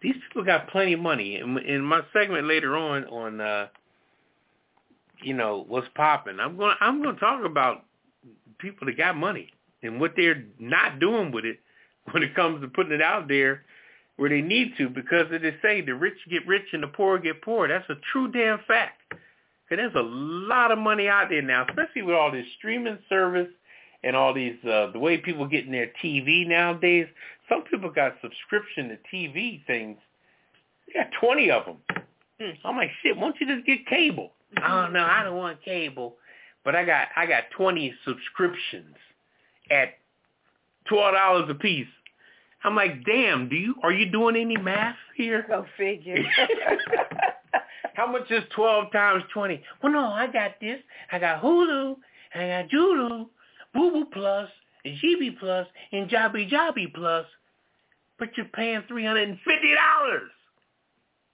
These 0.01 0.15
people 0.29 0.45
got 0.45 0.69
plenty 0.69 0.95
of 0.95 1.01
money. 1.01 1.37
In, 1.37 1.59
in 1.59 1.83
my 1.83 2.01
segment 2.13 2.47
later 2.47 2.77
on, 2.77 3.05
on 3.07 3.41
uh, 3.41 3.67
you 5.23 5.35
know, 5.35 5.65
what's 5.69 5.89
popping, 5.95 6.39
I'm 6.41 6.57
going. 6.57 6.77
I'm 6.81 7.03
going 7.03 7.17
to 7.17 7.21
talk 7.21 7.45
about 7.45 7.85
people 8.59 8.87
that 8.87 8.97
got 8.97 9.17
money 9.17 9.51
and 9.83 10.01
what 10.01 10.13
they're 10.17 10.45
not 10.59 11.01
doing 11.01 11.33
with 11.33 11.45
it 11.45 11.59
when 12.13 12.23
it 12.23 12.35
comes 12.35 12.61
to 12.61 12.69
putting 12.69 12.93
it 12.93 13.03
out 13.03 13.29
there 13.29 13.63
where 14.17 14.31
they 14.31 14.41
need 14.41 14.73
to 14.79 14.89
because 14.89 15.27
they 15.31 15.57
say 15.63 15.81
the 15.81 15.95
rich 15.95 16.17
get 16.31 16.47
rich 16.47 16.67
and 16.73 16.83
the 16.83 16.87
poor 16.87 17.19
get 17.19 17.43
poor. 17.43 17.69
That's 17.69 17.89
a 17.89 17.95
true 18.13 18.31
damn 18.31 18.61
fact. 18.69 19.01
Cause 19.69 19.79
there's 19.79 19.95
a 19.95 20.03
lot 20.03 20.71
of 20.71 20.79
money 20.79 21.09
out 21.09 21.29
there 21.31 21.41
now, 21.41 21.65
especially 21.69 22.03
with 22.03 22.15
all 22.15 22.31
this 22.31 22.45
streaming 22.59 22.99
service 23.09 23.49
and 24.05 24.15
all 24.15 24.35
these 24.35 24.57
uh, 24.65 24.91
the 24.93 24.99
way 24.99 25.17
people 25.17 25.47
get 25.47 25.65
in 25.65 25.73
their 25.73 25.91
TV 26.05 26.47
nowadays. 26.47 27.07
Some 27.49 27.63
people 27.63 27.91
got 27.91 28.17
subscription 28.21 28.89
to 28.91 28.99
TV 29.13 29.65
things. 29.67 29.99
They 30.87 31.01
got 31.01 31.09
twenty 31.19 31.51
of 31.51 31.65
them. 31.65 31.77
Hmm. 32.39 32.67
I'm 32.67 32.77
like, 32.77 32.91
shit. 33.03 33.17
Why 33.17 33.23
don't 33.23 33.37
you 33.41 33.47
just 33.47 33.67
get 33.67 33.87
cable? 33.87 34.33
oh 34.63 34.89
no, 34.89 35.05
I 35.05 35.23
don't 35.25 35.37
want 35.37 35.65
cable, 35.65 36.17
but 36.65 36.75
I 36.75 36.85
got 36.85 37.09
I 37.17 37.27
got 37.27 37.45
twenty 37.57 37.95
subscriptions 38.05 38.97
at 39.71 39.95
twelve 40.89 41.15
dollars 41.15 41.49
a 41.51 41.55
piece. 41.55 41.87
I'm 42.65 42.77
like, 42.77 43.05
damn. 43.05 43.49
Do 43.49 43.57
you 43.57 43.75
are 43.83 43.93
you 43.93 44.11
doing 44.11 44.37
any 44.37 44.57
math 44.57 44.97
here? 45.17 45.45
Go 45.49 45.67
figure. 45.77 46.23
How 47.95 48.11
much 48.11 48.31
is 48.31 48.45
twelve 48.55 48.93
times 48.93 49.25
twenty? 49.33 49.63
Well, 49.83 49.93
no, 49.93 50.07
I 50.07 50.27
got 50.27 50.53
this. 50.61 50.81
I 51.11 51.19
got 51.19 51.43
Hulu. 51.43 51.97
and 52.35 52.43
I 52.43 52.63
got 52.63 52.71
Hulu. 52.71 53.27
Boo 53.75 53.91
Boo 53.91 54.05
Plus, 54.13 54.49
and 54.85 54.97
GB 54.99 55.39
Plus, 55.39 55.67
and 55.93 56.09
Jobby 56.09 56.51
Jobby 56.51 56.93
Plus, 56.93 57.27
but 58.19 58.29
you're 58.37 58.47
paying 58.47 58.83
three 58.87 59.05
hundred 59.05 59.29
and 59.29 59.39
fifty 59.39 59.75
dollars. 59.75 60.31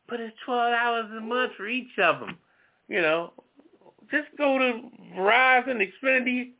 But 0.09 0.21
it's 0.21 0.37
twelve 0.45 0.73
dollars 0.73 1.11
a 1.17 1.21
month 1.21 1.53
for 1.57 1.69
each 1.69 1.99
of 1.99 2.21
them. 2.21 2.39
You 2.89 3.03
know, 3.03 3.33
just 4.11 4.29
go 4.37 4.59
to 4.59 4.83
Verizon, 5.17 5.87
Xfinity, 5.87 6.51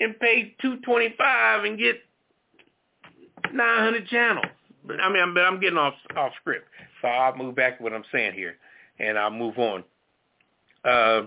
and 0.00 0.18
pay 0.20 0.54
two 0.60 0.76
twenty 0.78 1.14
five 1.16 1.64
and 1.64 1.78
get 1.78 1.96
nine 3.52 3.84
hundred 3.84 4.08
channels. 4.08 4.46
But 4.84 5.00
I 5.00 5.10
mean, 5.10 5.34
but 5.34 5.44
I'm 5.44 5.60
getting 5.60 5.78
off 5.78 5.94
off 6.16 6.32
script, 6.40 6.68
so 7.00 7.08
I'll 7.08 7.36
move 7.36 7.54
back 7.54 7.78
to 7.78 7.84
what 7.84 7.92
I'm 7.92 8.04
saying 8.12 8.34
here, 8.34 8.56
and 8.98 9.18
I'll 9.18 9.30
move 9.30 9.58
on. 9.58 9.84
Uh, 10.84 11.22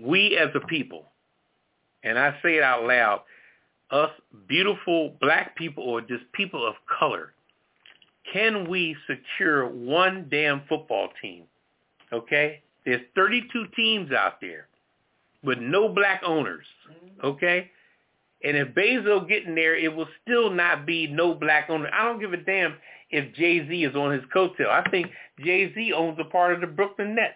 we 0.00 0.36
as 0.36 0.48
a 0.54 0.60
people 0.66 1.08
and 2.02 2.18
I 2.18 2.36
say 2.42 2.56
it 2.56 2.62
out 2.62 2.84
loud, 2.84 3.22
us 3.90 4.10
beautiful 4.48 5.14
black 5.20 5.56
people 5.56 5.84
or 5.84 6.00
just 6.00 6.24
people 6.32 6.66
of 6.66 6.74
color, 6.98 7.32
can 8.32 8.68
we 8.68 8.96
secure 9.06 9.66
one 9.66 10.26
damn 10.30 10.62
football 10.68 11.08
team? 11.20 11.44
Okay? 12.12 12.62
There's 12.88 13.02
32 13.14 13.66
teams 13.76 14.12
out 14.12 14.40
there 14.40 14.66
with 15.44 15.58
no 15.58 15.90
black 15.90 16.22
owners. 16.24 16.64
Okay? 17.22 17.70
And 18.42 18.56
if 18.56 18.68
Bezos 18.68 19.28
getting 19.28 19.54
there, 19.54 19.76
it 19.76 19.94
will 19.94 20.08
still 20.22 20.50
not 20.50 20.86
be 20.86 21.06
no 21.06 21.34
black 21.34 21.68
owner. 21.68 21.90
I 21.92 22.06
don't 22.06 22.18
give 22.18 22.32
a 22.32 22.38
damn 22.38 22.76
if 23.10 23.34
Jay-Z 23.34 23.84
is 23.84 23.94
on 23.94 24.12
his 24.12 24.22
coattail. 24.34 24.70
I 24.70 24.88
think 24.90 25.08
Jay-Z 25.44 25.92
owns 25.92 26.16
a 26.18 26.24
part 26.24 26.54
of 26.54 26.62
the 26.62 26.66
Brooklyn 26.66 27.14
Nets. 27.14 27.34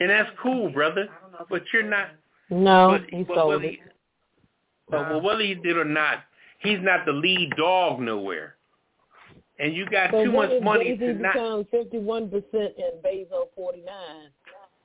And 0.00 0.10
that's 0.10 0.30
cool, 0.42 0.68
brother. 0.68 1.08
But 1.48 1.62
you're 1.72 1.84
not 1.84 2.08
no, 2.50 2.98
but, 2.98 3.10
he 3.10 3.22
but 3.22 3.36
sold 3.36 3.48
whether 3.50 3.64
it. 3.64 3.70
He, 3.70 3.80
but 4.90 5.10
well, 5.10 5.20
whether 5.20 5.42
he 5.42 5.54
did 5.54 5.76
or 5.76 5.84
not, 5.84 6.24
he's 6.58 6.80
not 6.82 7.06
the 7.06 7.12
lead 7.12 7.52
dog 7.56 8.00
nowhere. 8.00 8.53
And 9.58 9.74
you 9.74 9.86
got 9.86 10.10
so 10.10 10.24
too 10.24 10.32
much 10.32 10.50
if 10.50 10.62
money 10.62 10.96
Jay-Z 10.96 11.06
to 11.06 11.12
not. 11.14 11.32
becomes 11.34 11.66
fifty-one 11.70 12.28
percent 12.28 12.74
and 12.76 13.02
Bezos 13.04 13.48
forty-nine? 13.54 14.30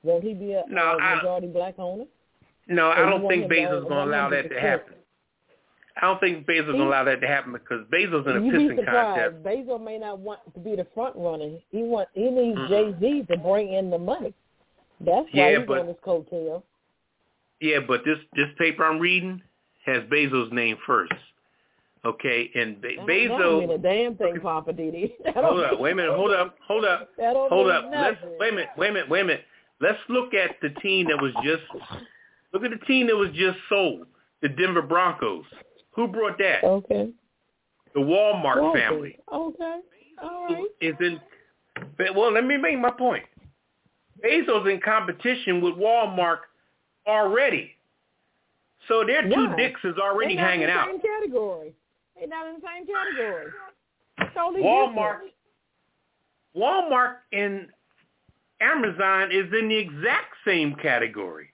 Won't 0.02 0.24
he 0.24 0.32
be 0.34 0.52
a, 0.52 0.62
No, 0.68 0.96
a 0.96 0.96
I- 0.96 1.14
majority 1.16 1.48
black 1.48 1.74
owner? 1.78 2.04
No, 2.68 2.88
I 2.88 3.00
Or 3.00 3.04
you 3.04 3.10
don't 3.10 3.28
think 3.28 3.50
Bezos 3.50 3.78
is 3.82 3.88
going 3.88 4.06
to 4.08 4.10
allow 4.12 4.30
that 4.30 4.48
to 4.48 4.60
happen. 4.60 4.94
I 5.96 6.02
don't 6.02 6.20
think 6.20 6.46
Bezos 6.46 6.60
is 6.60 6.66
going 6.66 6.78
to 6.78 6.84
allow 6.84 7.02
that 7.04 7.20
to 7.20 7.26
happen 7.26 7.52
because 7.52 7.84
Bezos 7.92 8.24
in 8.30 8.36
a 8.36 8.40
You'd 8.46 8.52
be 8.52 8.74
pissing 8.82 8.86
contest. 8.86 9.42
Bezos 9.42 9.84
may 9.84 9.98
not 9.98 10.20
want 10.20 10.40
to 10.54 10.60
be 10.60 10.76
the 10.76 10.86
front 10.94 11.16
runner. 11.16 11.58
He 11.70 11.82
want 11.82 12.08
he 12.14 12.30
needs 12.30 12.56
Mm-mm. 12.56 12.68
Jay 12.68 12.94
Z 13.00 13.26
to 13.30 13.36
bring 13.38 13.72
in 13.72 13.90
the 13.90 13.98
money. 13.98 14.32
That's 15.00 15.26
why 15.32 15.50
Yeah, 15.50 15.58
he's 15.58 15.66
but- 15.66 15.78
on 15.80 15.86
his 15.88 15.96
coattail. 16.06 16.62
Yeah, 17.60 17.80
but 17.86 18.02
this 18.04 18.18
this 18.34 18.46
paper 18.56 18.84
I'm 18.84 19.00
reading 19.00 19.42
has 19.84 20.02
Bezos' 20.04 20.52
name 20.52 20.76
first. 20.86 21.12
Okay, 22.04 22.50
and 22.54 22.80
Be- 22.80 22.96
don't 22.96 23.06
mean 23.06 23.30
a 23.30 23.34
Bezos. 23.78 23.82
damn 23.82 24.16
thing, 24.16 24.40
Poppa 24.40 24.72
DD. 24.72 25.12
Hold 25.34 25.60
up, 25.64 25.78
wait 25.80 25.92
a 25.92 25.94
minute, 25.94 26.16
hold 26.16 26.32
up, 26.32 26.56
hold 26.66 26.84
up, 26.86 27.10
hold 27.18 27.70
up. 27.70 27.84
Let's 27.92 28.16
wait 28.38 28.52
a 28.52 28.56
minute, 28.56 28.68
wait 28.78 28.88
a 28.88 28.92
minute, 28.94 29.08
wait 29.10 29.20
a 29.20 29.24
minute. 29.24 29.44
Let's 29.82 29.98
look 30.08 30.32
at 30.32 30.56
the 30.62 30.70
team 30.80 31.08
that 31.08 31.20
was 31.20 31.32
just 31.44 31.62
look 32.54 32.64
at 32.64 32.70
the 32.70 32.84
team 32.86 33.06
that 33.08 33.16
was 33.16 33.28
just 33.34 33.58
sold, 33.68 34.06
the 34.40 34.48
Denver 34.48 34.80
Broncos. 34.82 35.44
Who 35.92 36.08
brought 36.08 36.38
that? 36.38 36.64
Okay. 36.64 37.10
The 37.94 38.00
Walmart 38.00 38.56
Okay. 38.70 38.80
family. 38.80 39.18
Okay. 39.30 39.78
All 40.22 40.46
right. 40.48 40.64
is 40.80 40.94
in. 41.00 41.20
Well, 42.14 42.32
let 42.32 42.44
me 42.44 42.56
make 42.56 42.78
my 42.78 42.90
point. 42.90 43.24
Bezos 44.24 44.72
in 44.72 44.80
competition 44.80 45.60
with 45.60 45.74
Walmart 45.74 46.38
already, 47.06 47.72
so 48.88 49.04
their 49.04 49.22
two 49.22 49.48
Why? 49.48 49.56
dicks 49.56 49.80
is 49.84 49.96
already 49.98 50.36
hanging 50.36 50.68
out. 50.70 50.88
Category. 51.02 51.74
They're 52.20 52.28
not 52.28 52.46
in 52.48 52.54
the 52.54 52.60
same 52.60 52.86
category. 52.86 53.50
Totally 54.34 54.62
Walmart, 54.62 55.12
different. 55.12 55.32
Walmart 56.54 57.14
and 57.32 57.68
Amazon 58.60 59.32
is 59.32 59.46
in 59.58 59.68
the 59.68 59.76
exact 59.76 60.34
same 60.46 60.74
category. 60.74 61.48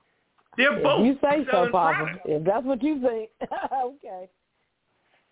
They're 0.57 0.83
both 0.83 1.07
you 1.07 1.19
say 1.23 1.47
so, 1.51 1.69
Papa. 1.71 2.19
If 2.25 2.45
that's 2.45 2.65
what 2.65 2.83
you 2.83 3.01
think, 3.01 3.31
okay. 3.85 4.29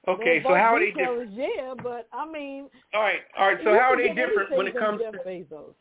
Okay, 0.06 0.42
so 0.42 0.54
how 0.54 0.74
are 0.74 0.80
they 0.80 0.92
different? 0.92 1.32
Yeah, 1.32 1.74
but 1.82 2.06
I 2.12 2.30
mean, 2.30 2.68
All 2.92 3.00
right, 3.00 3.20
all 3.38 3.48
right. 3.48 3.58
So 3.64 3.72
how 3.72 3.92
are 3.92 3.96
they 3.96 4.08
different 4.14 4.54
when 4.54 4.66
it 4.66 4.78
comes 4.78 5.00
from 5.00 5.12
to? 5.12 5.18
Jeff 5.18 5.26
Bezos. 5.26 5.74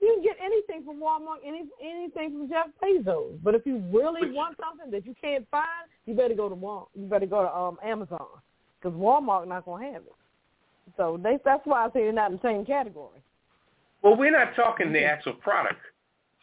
You 0.00 0.14
can 0.14 0.22
get 0.22 0.36
anything 0.42 0.84
from 0.84 1.00
Walmart, 1.00 1.44
any 1.44 1.64
anything 1.84 2.30
from 2.32 2.48
Jeff 2.48 2.68
Bezos. 2.82 3.38
But 3.42 3.54
if 3.54 3.66
you 3.66 3.82
really 3.92 4.30
want 4.32 4.56
something 4.58 4.90
that 4.90 5.04
you 5.04 5.14
can't 5.20 5.46
find, 5.50 5.66
you 6.06 6.14
better 6.14 6.34
go 6.34 6.48
to 6.48 6.56
Walmart. 6.56 6.88
You 6.94 7.06
better 7.06 7.26
go 7.26 7.42
to 7.42 7.54
um 7.54 7.76
Amazon 7.84 8.26
because 8.80 8.96
Walmart 8.98 9.48
not 9.48 9.64
gonna 9.64 9.84
have 9.92 10.02
it. 10.02 10.14
So 10.96 11.18
they, 11.22 11.38
that's 11.44 11.62
why 11.64 11.84
I 11.84 11.88
say 11.88 12.00
they're 12.00 12.12
not 12.12 12.30
in 12.30 12.36
the 12.36 12.42
same 12.42 12.64
category. 12.64 13.20
Well, 14.02 14.16
we're 14.16 14.30
not 14.30 14.54
talking 14.54 14.92
the 14.92 15.04
actual 15.04 15.34
product. 15.34 15.80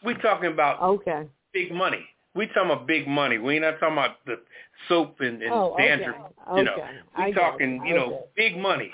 We're 0.04 0.18
talking 0.18 0.52
about 0.52 0.82
Okay. 0.82 1.28
big 1.54 1.72
money. 1.72 2.06
We 2.36 2.48
talking 2.48 2.72
about 2.72 2.86
big 2.86 3.08
money. 3.08 3.38
We're 3.38 3.62
not 3.62 3.80
talking 3.80 3.94
about 3.94 4.24
the 4.26 4.42
soap 4.90 5.22
and, 5.22 5.42
and 5.42 5.54
Oh, 5.54 5.74
okay. 5.74 5.98
You 6.58 6.64
know, 6.64 6.72
Okay. 6.74 6.90
we 7.18 7.24
I 7.24 7.32
talking, 7.32 7.86
you 7.86 7.96
know, 7.96 8.06
Okay. 8.08 8.26
big 8.36 8.58
money. 8.58 8.92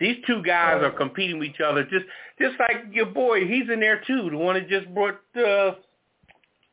These 0.00 0.16
two 0.26 0.42
guys 0.42 0.82
are 0.82 0.90
competing 0.90 1.38
with 1.38 1.48
each 1.50 1.60
other. 1.60 1.84
Just, 1.84 2.06
just 2.40 2.58
like 2.58 2.84
your 2.90 3.06
boy, 3.06 3.46
he's 3.46 3.68
in 3.70 3.80
there 3.80 4.00
too. 4.06 4.30
The 4.30 4.36
one 4.36 4.54
that 4.56 4.68
just 4.68 4.92
brought 4.94 5.20
uh, 5.36 5.74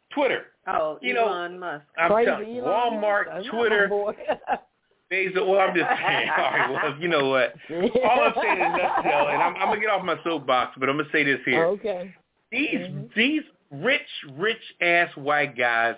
Twitter. 0.09 0.45
Oh, 0.65 0.97
You 1.01 1.13
know, 1.13 1.27
Elon 1.27 1.59
Musk. 1.59 1.85
I'm 1.97 2.11
Crazy 2.11 2.29
telling 2.31 2.49
you, 2.55 2.65
Elon 2.65 2.93
Walmart, 2.93 3.27
Musk. 3.27 3.49
Twitter, 3.49 3.89
Bezos. 5.11 5.47
Well, 5.47 5.59
I'm 5.59 5.75
just 5.75 5.87
saying. 5.89 6.29
All 6.37 6.43
right, 6.51 6.69
well, 6.71 6.95
you 6.99 7.07
know 7.07 7.29
what? 7.29 7.53
All 7.71 8.21
I'm 8.21 8.33
saying 8.41 8.57
is 8.57 8.77
nutshell, 8.77 9.27
and 9.29 9.41
I'm, 9.41 9.55
I'm 9.55 9.67
gonna 9.69 9.79
get 9.79 9.89
off 9.89 10.03
my 10.03 10.17
soapbox, 10.23 10.75
but 10.79 10.89
I'm 10.89 10.97
gonna 10.97 11.09
say 11.11 11.23
this 11.23 11.39
here. 11.45 11.65
Okay. 11.65 12.13
These 12.51 12.75
Mhm. 12.79 13.13
these 13.15 13.41
rich 13.71 14.01
rich 14.37 14.61
ass 14.81 15.09
white 15.15 15.57
guys, 15.57 15.95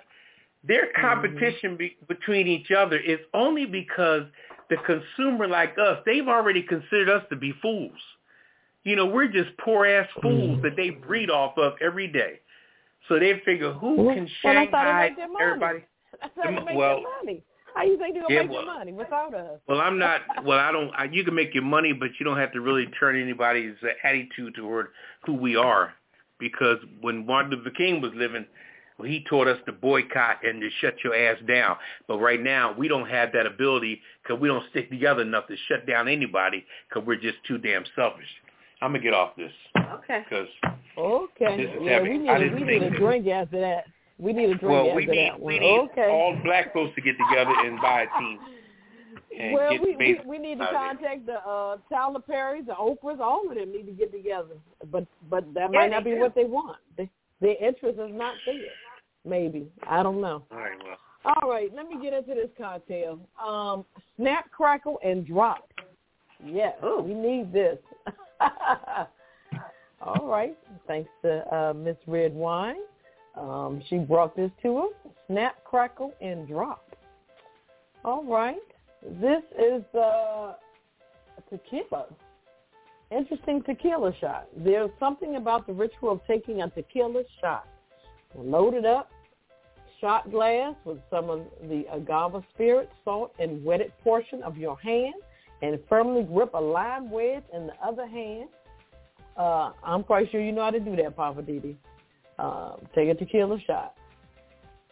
their 0.64 0.90
competition 1.00 1.76
be, 1.76 1.98
between 2.08 2.48
each 2.48 2.72
other 2.72 2.98
is 2.98 3.20
only 3.34 3.66
because 3.66 4.24
the 4.70 4.78
consumer 4.78 5.48
like 5.48 5.76
us, 5.80 6.00
they've 6.06 6.28
already 6.28 6.62
considered 6.62 7.10
us 7.10 7.24
to 7.30 7.36
be 7.36 7.52
fools. 7.62 7.98
You 8.84 8.96
know, 8.96 9.06
we're 9.08 9.28
just 9.28 9.50
poor 9.58 9.86
ass 9.86 10.08
fools 10.22 10.62
that 10.64 10.76
they 10.76 10.90
breed 10.92 11.30
off 11.30 11.58
of 11.58 11.74
every 11.82 12.08
day. 12.08 12.40
So 13.08 13.18
they 13.20 13.40
figure 13.46 13.72
who 13.74 13.96
can 13.96 14.06
well, 14.06 14.16
that's 14.16 14.32
how 14.44 14.54
they 14.54 14.56
Shanghai 14.66 15.08
make 15.10 15.18
their 15.18 15.28
money. 15.28 15.44
everybody. 15.46 15.80
That's 16.22 16.34
how 16.36 16.44
they 16.50 16.56
Them- 16.56 16.66
make 16.66 16.76
well- 16.78 17.02
their 17.02 17.24
money. 17.24 17.44
How 17.76 17.84
you 17.84 17.98
think 17.98 18.14
they're 18.14 18.24
gonna 18.24 18.34
Yeah, 18.34 18.42
make 18.44 18.52
well- 18.52 18.66
their 18.66 18.74
money 18.76 18.94
without 18.94 19.34
us? 19.34 19.60
Well, 19.68 19.80
I'm 19.82 19.98
not. 20.00 20.22
Well, 20.44 20.60
I 20.60 20.72
don't. 20.72 20.92
I, 20.96 21.06
you 21.06 21.24
can 21.24 21.36
make 21.36 21.54
your 21.54 21.64
money, 21.64 21.94
but 21.94 22.10
you 22.20 22.24
don't 22.26 22.38
have 22.38 22.52
to 22.54 22.62
really 22.62 22.88
turn 23.00 23.20
anybody's 23.22 23.76
uh, 23.84 23.88
attitude 24.04 24.56
toward 24.56 24.88
who 25.26 25.34
we 25.34 25.56
are. 25.56 25.94
Because 26.40 26.78
when 27.02 27.26
Martin 27.26 27.52
Luther 27.52 27.70
King 27.72 28.00
was 28.02 28.12
living, 28.16 28.46
well, 28.98 29.08
he 29.10 29.26
taught 29.30 29.48
us 29.48 29.58
to 29.66 29.74
boycott 29.74 30.38
and 30.44 30.62
to 30.62 30.70
shut 30.80 30.96
your 31.04 31.14
ass 31.16 31.38
down. 31.48 31.76
But 32.08 32.20
right 32.20 32.42
now, 32.42 32.74
we 32.78 32.88
don't 32.88 33.10
have 33.10 33.32
that 33.34 33.46
ability 33.46 34.02
because 34.24 34.40
we 34.40 34.48
don't 34.48 34.64
stick 34.70 34.90
together 34.90 35.22
enough 35.22 35.48
to 35.48 35.56
shut 35.68 35.86
down 35.86 36.08
anybody 36.08 36.66
because 36.88 37.06
we're 37.06 37.20
just 37.20 37.38
too 37.46 37.58
damn 37.58 37.84
selfish. 37.96 38.28
I'm 38.82 38.92
gonna 38.94 39.04
get 39.04 39.14
off 39.14 39.36
this 39.36 39.52
Okay. 39.76 40.24
because 40.30 40.48
Okay. 40.98 41.58
This 41.58 41.70
is 41.76 41.82
yeah, 41.82 41.92
heavy. 41.96 42.10
we 42.10 42.18
need 42.20 42.30
I 42.30 42.36
a, 42.38 42.40
didn't 42.40 42.56
we 42.56 42.64
need 42.80 42.84
a 42.84 42.90
drink 42.92 43.28
after 43.28 43.60
that. 43.60 43.86
We 44.20 44.34
need 44.34 44.50
a 44.50 44.56
drink 44.56 44.64
well, 44.64 44.88
after 44.88 44.96
we 44.96 45.06
need 45.06 45.30
that 45.30 45.40
one. 45.40 45.54
we 45.54 45.60
need 45.60 45.80
okay. 45.92 46.10
all 46.10 46.38
black 46.44 46.74
folks 46.74 46.94
to 46.96 47.02
get 47.02 47.16
together 47.18 47.54
and 47.64 47.80
buy 47.82 48.02
a 48.04 48.20
team. 48.20 48.40
And 49.40 49.54
well, 49.54 49.72
get 49.72 49.82
we, 49.82 49.96
we 49.96 50.20
we 50.26 50.38
need 50.38 50.56
to 50.56 50.66
there. 50.66 50.74
contact 50.74 51.26
the 51.26 51.40
uh 51.48 51.78
Tyler 51.90 52.20
Perrys, 52.20 52.66
the 52.66 52.74
Oprahs, 52.74 53.20
all 53.20 53.50
of 53.50 53.56
them 53.56 53.72
need 53.72 53.86
to 53.86 53.94
get 53.94 54.12
together. 54.12 54.56
But 54.92 55.08
but 55.30 55.46
that 55.54 55.72
Yeah, 55.72 55.80
might 55.80 55.92
not 55.92 56.04
be 56.04 56.12
do. 56.12 56.20
what 56.20 56.36
they 56.36 56.44
want. 56.44 56.78
They, 56.98 57.10
their 57.40 57.56
interest 57.62 57.98
is 57.98 58.12
not 58.12 58.34
there. 58.46 58.56
Maybe 59.26 59.68
I 59.88 60.04
don't 60.04 60.20
know. 60.20 60.44
All 60.52 60.58
right, 60.58 60.78
well. 60.84 60.98
All 61.26 61.50
right, 61.50 61.74
let 61.74 61.88
me 61.88 62.02
get 62.02 62.14
into 62.14 62.34
this 62.34 62.50
cocktail. 62.58 63.20
Um, 63.46 63.86
snap, 64.18 64.50
crackle, 64.52 65.00
and 65.04 65.26
drop. 65.26 65.72
Yes, 66.46 66.76
Ooh. 66.84 67.02
we 67.02 67.14
need 67.14 67.52
this. 67.52 67.78
All 70.02 70.26
right, 70.28 70.58
thanks 70.88 71.10
to 71.24 71.54
uh, 71.54 71.74
Miss 71.74 71.98
Redwine. 72.08 72.78
Um, 73.40 73.82
she 73.90 73.98
brought 73.98 74.36
this 74.36 74.52
to 74.64 74.78
us. 74.80 75.14
Snap, 75.28 75.64
crackle, 75.64 76.14
and 76.22 76.48
drop. 76.48 76.96
All 78.04 78.24
right, 78.24 78.58
this 79.04 79.44
is 79.58 79.84
uh, 79.96 80.54
tequila. 81.50 82.06
Interesting 83.12 83.64
tequila 83.64 84.12
shot. 84.20 84.48
There's 84.56 84.92
something 85.00 85.36
about 85.36 85.68
the 85.68 85.74
ritual 85.74 86.12
of 86.12 86.22
taking 86.28 86.62
a 86.62 86.70
tequila 86.70 87.24
shot. 87.42 87.68
Load 88.36 88.74
it 88.74 88.86
up, 88.86 89.10
shot 90.00 90.30
glass 90.32 90.76
with 90.86 91.00
some 91.10 91.30
of 91.30 91.42
the 91.64 91.86
agave 91.92 92.44
spirit, 92.54 92.90
salt, 93.04 93.34
and 93.40 93.64
wetted 93.64 93.92
portion 94.04 94.44
of 94.44 94.58
your 94.58 94.78
hand, 94.80 95.16
and 95.62 95.80
firmly 95.90 96.24
grip 96.24 96.52
a 96.54 96.62
lime 96.62 97.10
wedge 97.10 97.44
in 97.54 97.68
the 97.68 97.74
other 97.84 98.08
hand. 98.08 98.50
Uh, 99.36 99.72
I'm 99.84 100.04
quite 100.04 100.30
sure 100.32 100.42
you 100.42 100.52
know 100.52 100.64
how 100.64 100.72
to 100.72 100.80
do 100.80 100.96
that, 100.98 101.16
Poppa 101.16 101.42
DD. 101.42 101.76
Uh, 102.40 102.78
take 102.96 103.10
a 103.10 103.14
tequila 103.14 103.60
shot. 103.68 103.96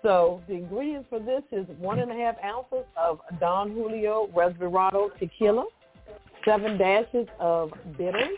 So 0.04 0.42
the 0.48 0.56
ingredients 0.56 1.08
for 1.10 1.20
this 1.20 1.44
is 1.52 1.66
one 1.78 2.00
and 2.00 2.12
a 2.12 2.16
half 2.16 2.36
ounces 2.44 2.86
of 2.98 3.20
Don 3.40 3.72
Julio 3.72 4.30
Resveratrol 4.36 5.18
tequila, 5.18 5.66
seven 6.44 6.78
dashes 6.78 7.28
of 7.40 7.72
bitters, 7.98 8.38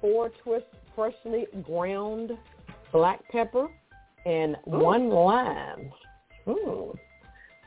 four 0.00 0.30
twists 0.42 0.68
freshly 0.96 1.46
ground 1.62 2.32
black 2.90 3.20
pepper, 3.30 3.68
and 4.24 4.56
one 4.64 5.10
lime. 5.10 5.90
Mm. 6.46 6.94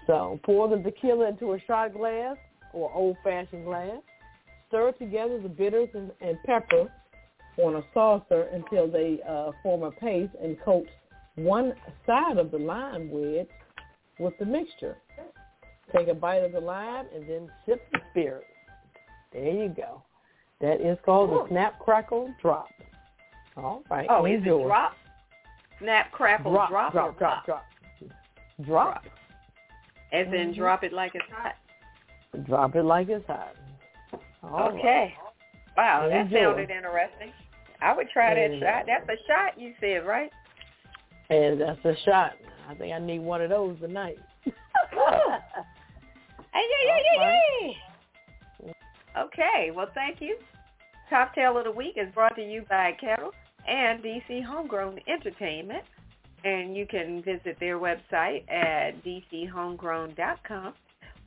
So 0.07 0.39
pour 0.43 0.67
the 0.67 0.81
tequila 0.81 1.29
into 1.29 1.53
a 1.53 1.59
shot 1.61 1.93
glass 1.93 2.38
or 2.73 2.91
old-fashioned 2.91 3.65
glass. 3.65 4.01
Stir 4.67 4.91
together 4.93 5.39
the 5.39 5.49
bitters 5.49 5.89
and, 5.93 6.11
and 6.21 6.38
pepper 6.45 6.91
on 7.58 7.76
a 7.76 7.84
saucer 7.93 8.43
until 8.54 8.88
they 8.88 9.20
uh, 9.28 9.51
form 9.62 9.84
a 9.84 9.91
paste 9.91 10.34
and 10.41 10.60
coat 10.62 10.88
one 11.36 11.74
side 12.06 12.38
of 12.38 12.51
the 12.51 12.58
lime 12.58 13.10
wedge 13.12 13.47
with 14.20 14.34
the 14.39 14.45
mixture. 14.45 14.97
Take 15.95 16.08
a 16.08 16.14
bite 16.14 16.38
of 16.43 16.51
the 16.51 16.60
lime 16.60 17.06
and 17.14 17.28
then 17.30 17.49
sip 17.66 17.82
the 17.91 17.99
spirit. 18.12 18.45
There 19.32 19.43
you 19.51 19.70
go. 19.70 20.04
That 20.62 20.82
is 20.82 20.97
called 21.04 21.32
the 21.32 21.49
snap 21.49 21.80
crackle 21.80 22.34
drop. 22.41 22.68
All 23.58 23.84
right. 23.89 24.08
Oh, 24.10 24.26
is 24.26 24.38
enjoy. 24.38 24.62
it 24.62 24.68
drop? 24.68 24.93
Snap, 25.80 26.12
crackle, 26.12 26.51
drop, 26.51 26.70
drop, 26.70 26.91
drop, 26.93 27.18
drop, 27.18 27.45
drop, 27.45 27.64
drop. 28.64 29.04
As 30.12 30.28
in 30.28 30.54
Mhm. 30.54 30.56
drop 30.56 30.84
it 30.84 30.93
like 30.93 31.16
it's 31.16 31.26
hot. 31.32 31.56
Drop 32.43 32.76
it 32.76 32.84
like 32.84 33.10
it's 33.10 33.26
hot. 33.28 33.56
All 34.43 34.70
right. 34.70 34.80
okay. 34.80 35.16
Wow, 35.76 36.08
that 36.08 36.32
sounded 36.32 36.70
interesting. 36.70 37.34
I 37.84 37.93
would 37.95 38.09
try 38.09 38.34
that 38.34 38.51
And- 38.51 38.61
shot. 38.61 38.86
That's 38.88 39.07
a 39.09 39.17
shot 39.27 39.59
you 39.59 39.73
said, 39.79 40.05
right? 40.05 40.31
And 41.29 41.59
that's 41.61 41.84
a 41.86 41.95
shot. 42.05 42.34
I 42.69 42.75
think 42.75 42.93
I 42.93 42.99
need 42.99 43.19
one 43.19 43.41
of 43.41 43.49
those 43.49 43.79
tonight. 43.79 44.17
Hey, 46.53 46.61
yeah, 46.86 46.97
yeah, 47.15 47.17
yeah, 47.17 47.71
yeah. 48.65 49.23
Okay, 49.23 49.71
well, 49.75 49.88
thank 49.95 50.21
you. 50.21 50.38
Cocktail 51.09 51.57
of 51.57 51.63
the 51.63 51.71
Week 51.71 51.95
is 51.97 52.13
brought 52.13 52.36
to 52.36 52.43
you 52.43 52.63
by 52.69 52.91
Ketel 52.99 53.31
and 53.67 54.03
DC 54.03 54.43
Homegrown 54.43 54.99
Entertainment. 55.07 55.84
And 56.43 56.75
you 56.77 56.86
can 56.86 57.23
visit 57.23 57.57
their 57.59 57.79
website 57.79 58.43
at 58.51 59.03
dchomegrown.com 59.03 60.73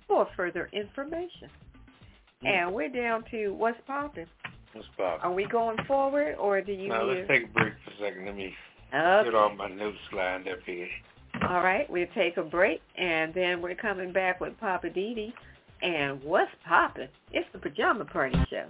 for 0.07 0.29
further 0.37 0.69
information. 0.73 1.49
Mm. 2.45 2.49
And 2.49 2.73
we're 2.75 2.89
down 2.89 3.25
to 3.31 3.49
what's 3.55 3.79
popping. 3.87 4.27
What's 4.77 4.89
popping? 4.97 5.21
Are 5.23 5.33
we 5.33 5.47
going 5.47 5.77
forward, 5.87 6.37
or 6.39 6.61
do 6.61 6.73
you? 6.73 6.89
Now 6.89 7.07
need 7.07 7.19
let's 7.19 7.29
take 7.29 7.45
a 7.45 7.53
break 7.53 7.73
for 7.85 7.91
a 7.91 8.09
second. 8.09 8.27
Let 8.27 8.37
me 8.37 8.55
Okay. 8.95 9.25
get 9.25 9.35
all 9.35 9.55
my 9.55 9.69
notes 9.69 9.99
lined 10.13 10.49
up 10.49 10.59
here. 10.65 10.89
All 11.49 11.63
right, 11.63 11.89
we'll 11.91 12.07
take 12.15 12.37
a 12.37 12.43
break, 12.43 12.81
and 12.97 13.35
then 13.35 13.61
we're 13.61 13.75
coming 13.75 14.13
back 14.13 14.41
with 14.41 14.59
Poppa 14.61 14.89
DD. 14.89 15.33
And 15.83 16.23
what's 16.23 16.51
popping? 16.67 17.09
It's 17.33 17.47
the 17.53 17.59
Pajama 17.59 18.07
Party 18.07 18.39
Show. 18.49 18.67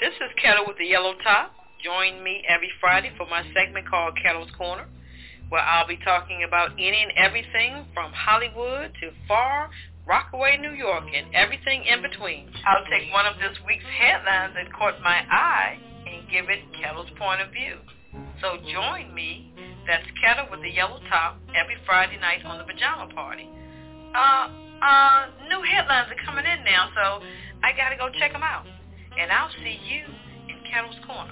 This 0.00 0.14
is 0.14 0.30
Ketel 0.40 0.64
with 0.66 0.78
the 0.78 0.86
Yellow 0.86 1.14
Top. 1.24 1.52
Join 1.82 2.22
me 2.22 2.44
every 2.48 2.70
Friday 2.80 3.12
for 3.16 3.26
my 3.26 3.42
segment 3.52 3.88
called 3.88 4.16
Ketel's 4.24 4.50
Corner, 4.52 4.86
where 5.48 5.62
I'll 5.62 5.86
be 5.86 5.98
talking 6.04 6.44
about 6.44 6.72
any 6.78 7.02
and 7.02 7.12
everything 7.16 7.84
from 7.92 8.12
Hollywood 8.12 8.92
to 9.00 9.10
far 9.26 9.70
Rockaway, 10.06 10.58
New 10.58 10.72
York, 10.72 11.04
and 11.14 11.32
everything 11.34 11.84
in 11.86 12.02
between. 12.02 12.50
I'll 12.66 12.84
take 12.90 13.12
one 13.12 13.26
of 13.26 13.38
this 13.38 13.56
week's 13.66 13.86
headlines 13.86 14.54
that 14.54 14.72
caught 14.74 15.00
my 15.00 15.22
eye 15.30 15.78
and 16.06 16.28
give 16.28 16.50
it 16.50 16.58
Ketel's 16.74 17.10
point 17.18 17.40
of 17.40 17.52
view. 17.52 17.78
So 18.40 18.58
join 18.66 19.14
me, 19.14 19.54
that's 19.86 20.04
Ketel 20.18 20.50
with 20.50 20.60
the 20.62 20.70
Yellow 20.70 20.98
Top, 21.08 21.38
every 21.54 21.76
Friday 21.86 22.18
night 22.18 22.44
on 22.44 22.58
the 22.58 22.64
Pajama 22.64 23.14
Party. 23.14 23.48
Uh, 24.14 24.50
uh, 24.82 25.26
new 25.48 25.62
headlines 25.62 26.10
are 26.10 26.24
coming 26.26 26.44
in 26.44 26.64
now, 26.64 26.90
so 26.94 27.22
I 27.62 27.70
gotta 27.76 27.96
go 27.96 28.10
check 28.18 28.32
them 28.32 28.42
out. 28.42 28.66
And 29.16 29.30
I'll 29.30 29.54
see 29.62 29.78
you 29.86 30.02
in 30.50 30.58
Ketel's 30.66 30.98
Corner. 31.06 31.30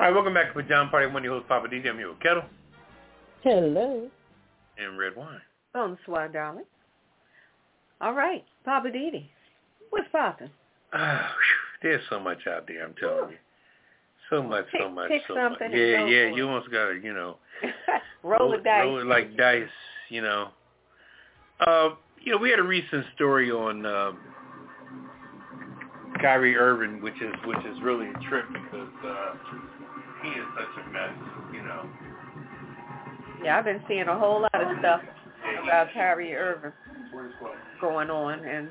All 0.00 0.06
right, 0.06 0.14
welcome 0.14 0.32
back 0.32 0.54
to 0.54 0.62
Pajama 0.62 0.90
Party. 0.90 1.06
One 1.08 1.16
of 1.16 1.24
your 1.24 1.34
hosts, 1.34 1.46
Papa 1.46 1.68
DJ. 1.68 1.90
I'm 1.90 1.98
here 1.98 2.08
with 2.08 2.20
Ketel 2.20 2.42
Hello. 3.42 4.08
and 4.78 4.98
Redwine. 4.98 5.42
Bonsoir, 5.74 6.26
darling. 6.28 6.64
All 8.00 8.14
right, 8.14 8.42
Poppa 8.64 8.88
DD. 8.88 9.26
What's 9.90 10.08
popping? 10.10 10.48
Ah, 10.94 11.34
whew, 11.36 11.90
there's 11.90 12.02
so 12.08 12.18
much 12.18 12.46
out 12.48 12.66
there, 12.66 12.82
I'm 12.82 12.94
telling 12.94 13.32
you. 13.32 13.36
So 14.30 14.42
much, 14.42 14.64
so 14.80 14.88
much, 14.88 15.10
pick 15.10 15.20
so 15.28 15.34
much. 15.34 15.50
something 15.50 15.66
and 15.66 15.78
Yeah, 15.78 16.06
yeah, 16.06 16.34
you 16.34 16.48
almost 16.48 16.70
got 16.72 16.86
to, 16.86 16.94
you 16.94 17.12
know, 17.12 17.36
roll, 18.22 18.52
the 18.52 18.56
dice. 18.56 18.84
Roll 18.84 19.00
it 19.00 19.06
like 19.06 19.36
dice, 19.36 19.68
you 20.08 20.22
know. 20.22 20.48
Uh, 21.66 21.90
you 22.22 22.32
know, 22.32 22.38
we 22.38 22.48
had 22.48 22.58
a 22.58 22.62
recent 22.62 23.04
story 23.14 23.50
on 23.52 23.84
um, 23.84 24.18
Kyrie 26.20 26.56
Irving, 26.56 27.02
which 27.02 27.20
is 27.20 27.34
which 27.44 27.58
is 27.58 27.80
really 27.82 28.08
a 28.08 28.28
trip 28.28 28.46
because 28.52 28.88
uh, 29.06 29.34
he 30.22 30.28
is 30.28 30.46
such 30.56 30.84
a 30.84 30.90
mess, 30.90 31.10
you 31.52 31.62
know. 31.62 31.88
Yeah, 33.42 33.58
I've 33.58 33.64
been 33.64 33.82
seeing 33.88 34.08
a 34.08 34.18
whole 34.18 34.42
lot 34.42 34.54
of 34.54 34.78
stuff 34.80 35.00
about 35.64 35.88
Kyrie 35.94 36.34
Irving 36.34 36.72
going 37.80 38.10
on, 38.10 38.44
and 38.44 38.68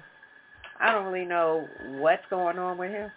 I 0.80 0.92
don't 0.92 1.12
really 1.12 1.26
know 1.26 1.66
what's 2.00 2.24
going 2.30 2.60
on 2.60 2.78
with 2.78 2.92
him. 2.92 3.10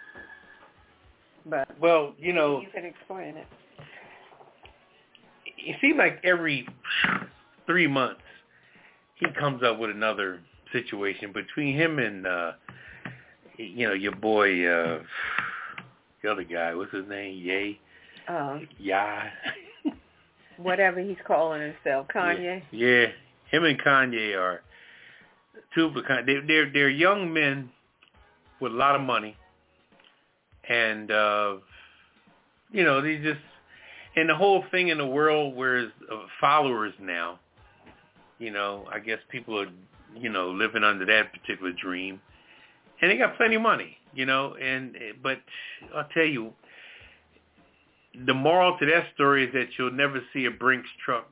But 1.46 1.68
Well, 1.80 2.14
you 2.18 2.32
know, 2.32 2.60
you 2.60 2.68
can 2.72 2.84
explain 2.84 3.36
it. 3.36 3.46
it 5.44 5.76
seems 5.80 5.98
like 5.98 6.20
every 6.24 6.66
three 7.66 7.86
months 7.86 8.20
he 9.16 9.26
comes 9.38 9.62
up 9.62 9.78
with 9.78 9.90
another 9.90 10.40
situation 10.72 11.32
between 11.32 11.76
him 11.76 11.98
and 11.98 12.26
uh 12.26 12.52
you 13.58 13.86
know 13.86 13.92
your 13.92 14.14
boy 14.16 14.66
uh 14.66 15.00
the 16.22 16.30
other 16.30 16.42
guy 16.44 16.74
what's 16.74 16.92
his 16.92 17.06
name 17.08 17.38
yay 17.44 17.78
Uh, 18.28 18.58
yeah 18.78 19.30
whatever 20.56 21.00
he's 21.00 21.16
calling 21.26 21.60
himself, 21.60 22.06
Kanye. 22.14 22.62
yeah, 22.70 22.86
yeah. 22.86 23.06
him 23.50 23.64
and 23.64 23.80
kanye 23.80 24.38
are 24.38 24.62
two 25.74 25.86
of 25.86 25.96
a 25.96 26.02
kind 26.02 26.26
they 26.26 26.36
they're 26.46 26.70
they're 26.72 26.88
young 26.88 27.32
men 27.32 27.70
with 28.60 28.72
a 28.72 28.74
lot 28.74 28.94
of 28.94 29.00
money 29.00 29.36
and 30.68 31.10
uh 31.10 31.54
you 32.70 32.84
know 32.84 33.00
they 33.00 33.16
just 33.16 33.40
and 34.16 34.28
the 34.28 34.34
whole 34.34 34.64
thing 34.70 34.88
in 34.88 34.98
the 34.98 35.06
world 35.06 35.56
where 35.56 35.78
is 35.78 35.90
uh, 36.12 36.16
followers 36.40 36.92
now 37.00 37.38
you 38.38 38.50
know 38.50 38.86
i 38.92 38.98
guess 38.98 39.18
people 39.30 39.58
are 39.58 39.68
you 40.16 40.28
know 40.28 40.50
living 40.50 40.84
under 40.84 41.04
that 41.06 41.32
particular 41.32 41.72
dream 41.72 42.20
and 43.00 43.10
they 43.10 43.16
got 43.16 43.36
plenty 43.36 43.56
of 43.56 43.62
money 43.62 43.96
you 44.14 44.26
know 44.26 44.54
and 44.60 44.96
but 45.22 45.38
i'll 45.94 46.08
tell 46.14 46.24
you 46.24 46.52
the 48.26 48.34
moral 48.34 48.78
to 48.78 48.86
that 48.86 49.06
story 49.14 49.46
is 49.46 49.52
that 49.52 49.68
you'll 49.78 49.92
never 49.92 50.20
see 50.32 50.44
a 50.44 50.50
brinks 50.50 50.88
truck 51.04 51.28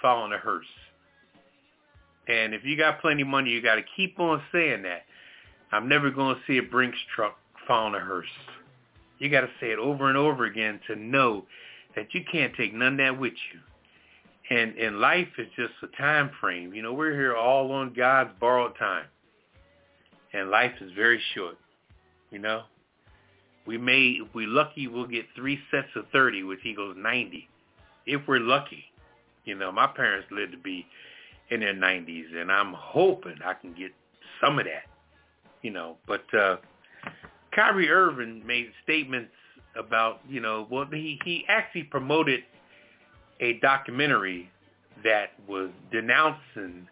following 0.00 0.32
a 0.32 0.38
hearse 0.38 0.66
and 2.28 2.54
if 2.54 2.64
you 2.64 2.76
got 2.76 3.00
plenty 3.00 3.22
of 3.22 3.28
money 3.28 3.50
you 3.50 3.62
got 3.62 3.76
to 3.76 3.84
keep 3.96 4.18
on 4.18 4.42
saying 4.50 4.82
that 4.82 5.02
i'm 5.70 5.88
never 5.88 6.10
going 6.10 6.34
to 6.34 6.40
see 6.46 6.58
a 6.58 6.62
brinks 6.62 6.98
truck 7.14 7.36
following 7.66 7.94
a 7.94 8.00
hearse 8.00 8.26
you 9.22 9.30
got 9.30 9.42
to 9.42 9.50
say 9.60 9.70
it 9.70 9.78
over 9.78 10.08
and 10.08 10.18
over 10.18 10.46
again 10.46 10.80
to 10.88 10.96
know 10.96 11.44
that 11.94 12.12
you 12.12 12.22
can't 12.30 12.52
take 12.56 12.74
none 12.74 12.94
of 12.94 12.98
that 12.98 13.20
with 13.20 13.34
you. 13.52 14.56
And 14.56 14.76
and 14.76 14.98
life 14.98 15.28
is 15.38 15.46
just 15.56 15.74
a 15.82 15.96
time 15.96 16.30
frame. 16.40 16.74
You 16.74 16.82
know, 16.82 16.92
we're 16.92 17.14
here 17.14 17.36
all 17.36 17.70
on 17.70 17.94
God's 17.94 18.30
borrowed 18.40 18.76
time. 18.78 19.06
And 20.32 20.50
life 20.50 20.72
is 20.80 20.90
very 20.96 21.20
short. 21.34 21.56
You 22.30 22.40
know? 22.40 22.62
We 23.66 23.78
may 23.78 24.18
if 24.20 24.28
we're 24.34 24.48
lucky 24.48 24.88
we'll 24.88 25.06
get 25.06 25.26
three 25.36 25.58
sets 25.70 25.88
of 25.96 26.06
thirty, 26.12 26.42
which 26.42 26.60
equals 26.64 26.96
ninety. 26.98 27.48
If 28.06 28.22
we're 28.26 28.40
lucky. 28.40 28.84
You 29.44 29.56
know, 29.56 29.72
my 29.72 29.88
parents 29.88 30.28
lived 30.30 30.52
to 30.52 30.58
be 30.58 30.86
in 31.50 31.60
their 31.60 31.74
nineties 31.74 32.26
and 32.36 32.50
I'm 32.50 32.74
hoping 32.74 33.36
I 33.44 33.54
can 33.54 33.74
get 33.74 33.92
some 34.40 34.58
of 34.58 34.66
that. 34.66 34.84
You 35.62 35.70
know, 35.70 35.96
but 36.06 36.24
uh 36.34 36.56
Kyrie 37.54 37.90
Irving 37.90 38.42
made 38.46 38.70
statements 38.82 39.32
about, 39.76 40.20
you 40.28 40.40
know, 40.40 40.66
well, 40.70 40.86
he, 40.90 41.18
he 41.24 41.44
actually 41.48 41.84
promoted 41.84 42.40
a 43.40 43.58
documentary 43.60 44.50
that 45.04 45.30
was 45.48 45.70
denouncing 45.90 46.86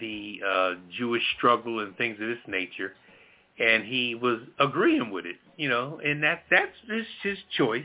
the 0.00 0.40
uh, 0.46 0.70
Jewish 0.96 1.22
struggle 1.36 1.80
and 1.80 1.96
things 1.96 2.18
of 2.20 2.28
this 2.28 2.38
nature, 2.46 2.94
and 3.58 3.84
he 3.84 4.14
was 4.14 4.40
agreeing 4.58 5.10
with 5.10 5.26
it, 5.26 5.36
you 5.56 5.68
know, 5.68 6.00
and 6.04 6.22
that 6.22 6.42
that's 6.50 6.76
just 6.86 7.08
his 7.22 7.38
choice. 7.56 7.84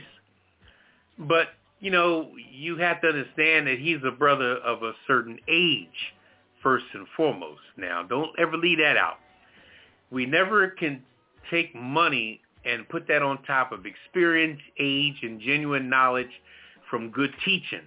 But 1.18 1.48
you 1.80 1.90
know, 1.90 2.30
you 2.50 2.76
have 2.78 3.00
to 3.00 3.08
understand 3.08 3.66
that 3.66 3.78
he's 3.78 3.98
a 4.06 4.12
brother 4.12 4.56
of 4.58 4.82
a 4.82 4.92
certain 5.06 5.38
age, 5.48 6.14
first 6.62 6.84
and 6.94 7.06
foremost. 7.16 7.60
Now, 7.76 8.04
don't 8.04 8.30
ever 8.38 8.56
leave 8.56 8.78
that 8.78 8.96
out. 8.96 9.16
We 10.10 10.26
never 10.26 10.68
can 10.68 11.02
take 11.50 11.74
money 11.74 12.40
and 12.64 12.88
put 12.88 13.08
that 13.08 13.22
on 13.22 13.42
top 13.42 13.72
of 13.72 13.84
experience, 13.84 14.60
age, 14.78 15.16
and 15.22 15.40
genuine 15.40 15.88
knowledge 15.88 16.30
from 16.88 17.10
good 17.10 17.34
teaching. 17.44 17.82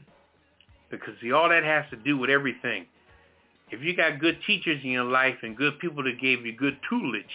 Because 0.91 1.13
see, 1.21 1.31
all 1.31 1.49
that 1.49 1.63
has 1.63 1.85
to 1.91 1.95
do 1.95 2.17
with 2.17 2.29
everything. 2.29 2.85
If 3.71 3.81
you 3.81 3.95
got 3.95 4.19
good 4.19 4.37
teachers 4.45 4.81
in 4.83 4.91
your 4.91 5.05
life 5.05 5.37
and 5.41 5.55
good 5.55 5.79
people 5.79 6.03
that 6.03 6.19
gave 6.21 6.45
you 6.45 6.55
good 6.55 6.77
tutelage, 6.89 7.25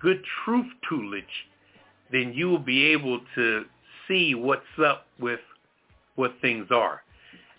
good 0.00 0.22
truth 0.44 0.66
tutelage, 0.88 1.24
then 2.10 2.32
you 2.34 2.48
will 2.48 2.58
be 2.58 2.86
able 2.86 3.20
to 3.34 3.64
see 4.06 4.34
what's 4.34 4.62
up 4.82 5.06
with 5.18 5.40
what 6.16 6.32
things 6.40 6.66
are. 6.70 7.02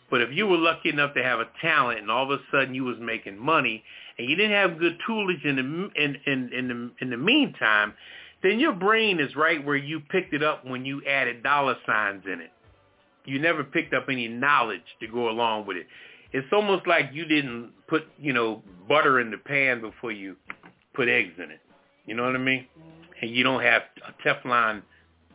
But 0.09 0.21
if 0.21 0.29
you 0.33 0.47
were 0.47 0.57
lucky 0.57 0.89
enough 0.89 1.13
to 1.13 1.23
have 1.23 1.39
a 1.39 1.47
talent 1.61 1.99
and 1.99 2.09
all 2.09 2.23
of 2.23 2.39
a 2.39 2.41
sudden 2.51 2.73
you 2.73 2.83
was 2.83 2.97
making 2.99 3.37
money 3.37 3.83
and 4.17 4.27
you 4.27 4.35
didn't 4.35 4.51
have 4.51 4.79
good 4.79 4.97
tutelage 5.05 5.43
in 5.45 5.55
the 5.55 6.01
in 6.03 6.17
in 6.25 6.53
in 6.53 6.67
the 6.67 6.91
in 7.01 7.09
the 7.11 7.17
meantime, 7.17 7.93
then 8.41 8.59
your 8.59 8.73
brain 8.73 9.19
is 9.19 9.35
right 9.35 9.63
where 9.63 9.75
you 9.75 9.99
picked 9.99 10.33
it 10.33 10.41
up 10.43 10.65
when 10.65 10.85
you 10.85 11.03
added 11.05 11.43
dollar 11.43 11.75
signs 11.85 12.23
in 12.25 12.41
it. 12.41 12.51
You 13.25 13.39
never 13.39 13.63
picked 13.63 13.93
up 13.93 14.05
any 14.09 14.27
knowledge 14.27 14.81
to 15.01 15.07
go 15.07 15.29
along 15.29 15.67
with 15.67 15.77
it. 15.77 15.87
It's 16.31 16.47
almost 16.51 16.87
like 16.87 17.09
you 17.11 17.25
didn't 17.25 17.71
put, 17.87 18.03
you 18.17 18.33
know, 18.33 18.63
butter 18.87 19.19
in 19.19 19.29
the 19.29 19.37
pan 19.37 19.81
before 19.81 20.11
you 20.11 20.35
put 20.93 21.07
eggs 21.07 21.33
in 21.37 21.51
it. 21.51 21.59
You 22.09 22.15
know 22.15 22.23
what 22.23 22.33
I 22.33 22.39
mean? 22.39 22.65
And 23.21 23.29
you 23.29 23.43
don't 23.43 23.61
have 23.61 23.83
a 24.07 24.27
Teflon 24.27 24.81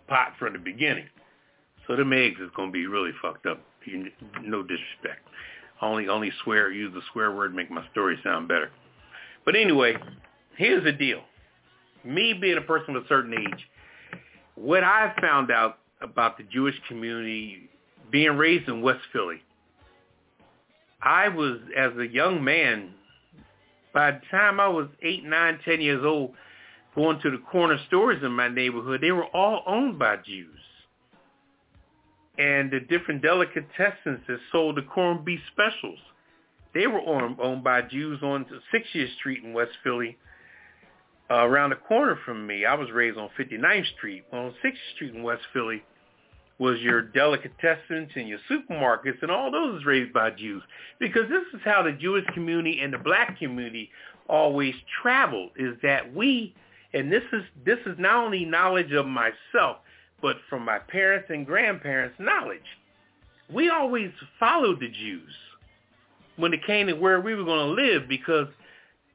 pot 0.08 0.32
from 0.40 0.54
the 0.54 0.58
beginning. 0.58 1.06
So 1.86 1.94
them 1.94 2.12
eggs 2.12 2.40
is 2.40 2.50
going 2.56 2.70
to 2.70 2.72
be 2.72 2.88
really 2.88 3.12
fucked 3.22 3.46
up. 3.46 3.60
You, 3.84 4.10
no 4.42 4.62
disrespect. 4.62 5.20
Only 5.80 6.08
only 6.08 6.32
swear 6.42 6.72
use 6.72 6.92
the 6.92 7.02
swear 7.12 7.30
word 7.30 7.54
make 7.54 7.70
my 7.70 7.86
story 7.92 8.18
sound 8.24 8.48
better. 8.48 8.70
But 9.44 9.54
anyway, 9.54 9.94
here's 10.56 10.82
the 10.82 10.90
deal. 10.90 11.20
Me 12.02 12.32
being 12.32 12.58
a 12.58 12.62
person 12.62 12.96
of 12.96 13.04
a 13.04 13.08
certain 13.08 13.34
age, 13.34 13.68
what 14.56 14.82
I 14.82 15.14
found 15.20 15.52
out 15.52 15.78
about 16.00 16.38
the 16.38 16.44
Jewish 16.44 16.74
community 16.88 17.70
being 18.10 18.36
raised 18.36 18.68
in 18.68 18.82
West 18.82 19.02
Philly, 19.12 19.42
I 21.00 21.28
was, 21.28 21.58
as 21.76 21.92
a 21.98 22.06
young 22.08 22.42
man, 22.42 22.94
by 23.92 24.10
the 24.10 24.20
time 24.32 24.58
I 24.58 24.66
was 24.66 24.88
eight, 25.02 25.24
nine, 25.24 25.60
ten 25.64 25.80
years 25.80 26.04
old, 26.04 26.32
going 26.94 27.20
to 27.20 27.30
the 27.30 27.38
corner 27.50 27.78
stores 27.88 28.22
in 28.22 28.32
my 28.32 28.48
neighborhood, 28.48 29.00
they 29.00 29.12
were 29.12 29.26
all 29.26 29.62
owned 29.66 29.98
by 29.98 30.16
Jews. 30.16 30.58
And 32.38 32.70
the 32.70 32.80
different 32.80 33.22
delicatessens 33.22 34.26
that 34.26 34.38
sold 34.50 34.76
the 34.76 34.82
corned 34.82 35.24
beef 35.24 35.40
specials, 35.52 35.98
they 36.74 36.86
were 36.86 37.00
owned, 37.00 37.62
by 37.62 37.82
Jews 37.82 38.20
on 38.22 38.46
60th 38.74 39.14
Street 39.16 39.44
in 39.44 39.52
West 39.52 39.72
Philly, 39.84 40.16
uh, 41.30 41.46
around 41.46 41.70
the 41.70 41.76
corner 41.76 42.18
from 42.24 42.46
me. 42.46 42.64
I 42.64 42.74
was 42.74 42.90
raised 42.90 43.16
on 43.16 43.30
59th 43.38 43.86
Street. 43.96 44.24
On 44.32 44.52
60th 44.64 44.72
Street 44.96 45.14
in 45.14 45.22
West 45.22 45.42
Philly 45.52 45.82
was 46.58 46.78
your 46.80 47.02
delicatessens 47.02 48.14
and 48.14 48.28
your 48.28 48.38
supermarkets, 48.50 49.20
and 49.22 49.30
all 49.30 49.50
those 49.50 49.74
was 49.74 49.84
raised 49.84 50.12
by 50.12 50.30
Jews. 50.30 50.62
Because 51.00 51.28
this 51.28 51.42
is 51.52 51.60
how 51.64 51.82
the 51.82 51.92
Jewish 51.92 52.24
community 52.34 52.80
and 52.80 52.92
the 52.92 52.98
black 52.98 53.38
community 53.38 53.90
always 54.28 54.74
traveled, 55.02 55.50
is 55.56 55.76
that 55.82 56.14
we, 56.14 56.54
and 56.94 57.10
this 57.10 57.24
is 57.32 57.42
this 57.66 57.78
is 57.86 57.96
not 57.98 58.24
only 58.24 58.44
knowledge 58.44 58.92
of 58.92 59.06
myself, 59.06 59.78
but 60.22 60.36
from 60.48 60.64
my 60.64 60.78
parents 60.78 61.28
and 61.28 61.44
grandparents' 61.44 62.16
knowledge. 62.18 62.60
We 63.52 63.68
always 63.68 64.10
followed 64.40 64.80
the 64.80 64.88
Jews 64.88 65.34
when 66.36 66.54
it 66.54 66.64
came 66.64 66.86
to 66.86 66.94
where 66.94 67.20
we 67.20 67.34
were 67.34 67.44
going 67.44 67.76
to 67.76 67.82
live 67.82 68.08
because 68.08 68.46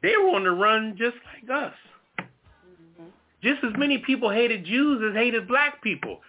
they 0.04 0.16
were 0.18 0.36
on 0.36 0.44
the 0.44 0.52
run 0.52 0.96
just 0.98 1.18
like 1.34 1.50
us. 1.50 2.28
Just 3.42 3.64
as 3.64 3.72
many 3.78 3.98
people 4.00 4.30
hated 4.30 4.66
Jews 4.66 5.02
as 5.10 5.16
hated 5.16 5.48
black 5.48 5.82
people. 5.82 6.20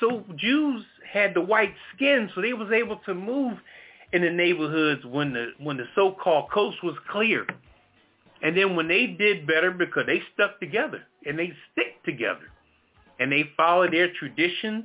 So 0.00 0.24
Jews 0.36 0.84
had 1.10 1.34
the 1.34 1.40
white 1.40 1.74
skin, 1.94 2.30
so 2.34 2.40
they 2.40 2.54
was 2.54 2.72
able 2.72 2.96
to 3.06 3.14
move 3.14 3.58
in 4.12 4.22
the 4.22 4.30
neighborhoods 4.30 5.04
when 5.04 5.34
the 5.34 5.48
when 5.58 5.76
the 5.76 5.86
so-called 5.94 6.50
coast 6.50 6.82
was 6.82 6.96
clear. 7.10 7.46
And 8.42 8.56
then 8.56 8.76
when 8.76 8.88
they 8.88 9.06
did 9.06 9.46
better 9.46 9.70
because 9.70 10.04
they 10.06 10.22
stuck 10.34 10.60
together 10.60 11.02
and 11.24 11.38
they 11.38 11.52
stick 11.72 12.02
together 12.04 12.50
and 13.18 13.32
they 13.32 13.44
follow 13.56 13.90
their 13.90 14.12
traditions 14.12 14.84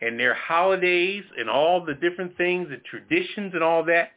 and 0.00 0.18
their 0.18 0.34
holidays 0.34 1.24
and 1.38 1.48
all 1.48 1.84
the 1.84 1.94
different 1.94 2.36
things, 2.36 2.68
the 2.68 2.78
traditions 2.88 3.52
and 3.54 3.62
all 3.62 3.84
that. 3.84 4.10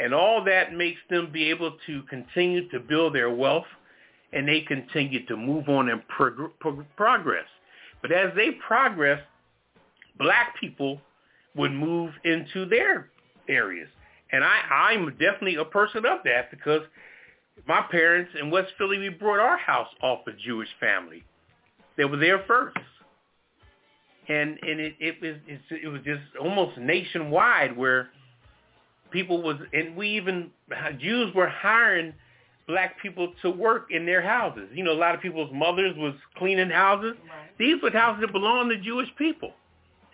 And 0.00 0.12
all 0.12 0.42
that 0.44 0.74
makes 0.74 0.98
them 1.08 1.30
be 1.32 1.50
able 1.50 1.76
to 1.86 2.02
continue 2.04 2.68
to 2.70 2.80
build 2.80 3.14
their 3.14 3.30
wealth 3.30 3.66
and 4.32 4.48
they 4.48 4.60
continue 4.62 5.24
to 5.26 5.36
move 5.36 5.68
on 5.68 5.88
and 5.88 6.06
prog- 6.08 6.50
prog- 6.58 6.84
progress. 6.96 7.46
But 8.02 8.10
as 8.10 8.32
they 8.34 8.50
progress, 8.66 9.20
black 10.18 10.56
people 10.60 11.00
would 11.54 11.72
move 11.72 12.12
into 12.24 12.66
their 12.66 13.08
areas. 13.48 13.88
And 14.32 14.42
I, 14.42 14.90
I'm 14.90 15.10
definitely 15.10 15.56
a 15.56 15.64
person 15.64 16.04
of 16.04 16.18
that 16.24 16.50
because 16.50 16.82
my 17.66 17.82
parents 17.90 18.32
in 18.40 18.50
West 18.50 18.72
Philly, 18.76 18.98
we 18.98 19.08
brought 19.08 19.40
our 19.40 19.56
house 19.56 19.88
off 20.02 20.20
a 20.26 20.32
Jewish 20.32 20.68
family. 20.80 21.24
They 21.96 22.04
were 22.04 22.16
there 22.16 22.44
first. 22.46 22.76
And 24.28 24.58
and 24.62 24.80
it 24.80 24.94
it 25.00 25.20
was 25.20 25.36
it 25.70 25.88
was 25.88 26.00
just 26.02 26.22
almost 26.40 26.78
nationwide 26.78 27.76
where 27.76 28.08
people 29.10 29.42
was 29.42 29.56
and 29.74 29.94
we 29.94 30.08
even 30.16 30.50
Jews 30.98 31.34
were 31.34 31.48
hiring 31.48 32.14
black 32.66 33.00
people 33.02 33.34
to 33.42 33.50
work 33.50 33.88
in 33.90 34.06
their 34.06 34.22
houses. 34.22 34.68
You 34.72 34.84
know, 34.84 34.92
a 34.92 34.94
lot 34.94 35.14
of 35.14 35.20
people's 35.20 35.50
mothers 35.52 35.94
was 35.98 36.14
cleaning 36.36 36.70
houses. 36.70 37.14
Right. 37.28 37.50
These 37.58 37.82
were 37.82 37.90
houses 37.90 38.22
that 38.22 38.32
belonged 38.32 38.70
to 38.70 38.78
Jewish 38.78 39.08
people 39.18 39.52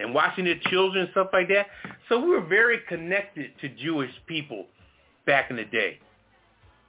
and 0.01 0.13
watching 0.13 0.45
their 0.45 0.59
children 0.69 1.05
and 1.05 1.11
stuff 1.13 1.29
like 1.33 1.49
that. 1.49 1.67
So 2.09 2.19
we 2.19 2.31
were 2.31 2.45
very 2.45 2.81
connected 2.89 3.53
to 3.61 3.69
Jewish 3.69 4.11
people 4.27 4.67
back 5.27 5.51
in 5.51 5.57
the 5.57 5.65
day. 5.65 6.01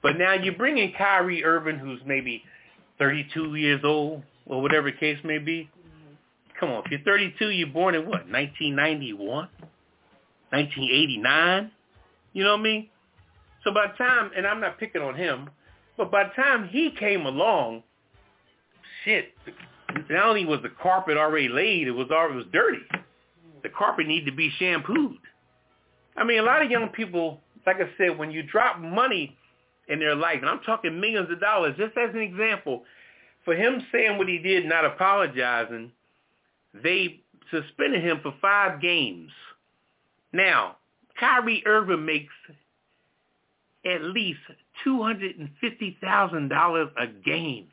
But 0.02 0.18
now 0.18 0.34
you 0.34 0.52
bring 0.52 0.78
in 0.78 0.92
Kyrie 0.92 1.44
Irving, 1.44 1.78
who's 1.78 2.00
maybe 2.04 2.42
32 2.98 3.54
years 3.54 3.80
old 3.84 4.22
or 4.46 4.60
whatever 4.60 4.90
the 4.90 4.96
case 4.96 5.18
may 5.24 5.38
be. 5.38 5.70
Come 6.58 6.70
on, 6.70 6.82
if 6.84 6.90
you're 6.90 7.00
32, 7.00 7.50
you're 7.50 7.68
born 7.68 7.94
in 7.94 8.02
what, 8.02 8.28
1991? 8.28 9.48
1989? 10.50 11.70
You 12.32 12.44
know 12.44 12.52
what 12.52 12.60
I 12.60 12.62
mean? 12.62 12.88
So 13.64 13.72
by 13.72 13.86
the 13.88 13.94
time, 13.94 14.30
and 14.36 14.46
I'm 14.46 14.60
not 14.60 14.78
picking 14.78 15.02
on 15.02 15.14
him, 15.14 15.50
but 15.96 16.10
by 16.10 16.24
the 16.24 16.30
time 16.42 16.68
he 16.68 16.90
came 16.98 17.26
along, 17.26 17.82
shit, 19.04 19.32
not 20.10 20.28
only 20.28 20.44
was 20.44 20.60
the 20.62 20.70
carpet 20.70 21.16
already 21.16 21.48
laid, 21.48 21.86
it 21.86 21.92
was 21.92 22.10
already 22.10 22.34
it 22.34 22.36
was 22.36 22.46
dirty. 22.52 22.82
The 23.62 23.68
carpet 23.68 24.06
needed 24.06 24.26
to 24.26 24.36
be 24.36 24.50
shampooed. 24.58 25.18
I 26.16 26.24
mean, 26.24 26.40
a 26.40 26.42
lot 26.42 26.62
of 26.62 26.70
young 26.70 26.88
people, 26.88 27.40
like 27.66 27.76
I 27.76 27.88
said, 27.96 28.18
when 28.18 28.30
you 28.30 28.42
drop 28.42 28.80
money 28.80 29.36
in 29.88 29.98
their 29.98 30.14
life, 30.14 30.38
and 30.40 30.48
I'm 30.48 30.60
talking 30.60 31.00
millions 31.00 31.30
of 31.30 31.40
dollars, 31.40 31.74
just 31.76 31.96
as 31.96 32.10
an 32.14 32.20
example, 32.20 32.84
for 33.44 33.54
him 33.54 33.84
saying 33.92 34.18
what 34.18 34.28
he 34.28 34.38
did, 34.38 34.64
not 34.66 34.84
apologizing, 34.84 35.90
they 36.82 37.20
suspended 37.50 38.02
him 38.02 38.20
for 38.22 38.34
five 38.40 38.80
games. 38.80 39.30
Now, 40.32 40.76
Kyrie 41.18 41.62
Irving 41.66 42.04
makes 42.06 42.32
at 43.84 44.02
least 44.02 44.40
two 44.84 45.02
hundred 45.02 45.36
and 45.36 45.50
fifty 45.60 45.98
thousand 46.00 46.48
dollars 46.48 46.88
a 46.98 47.06
game. 47.06 47.66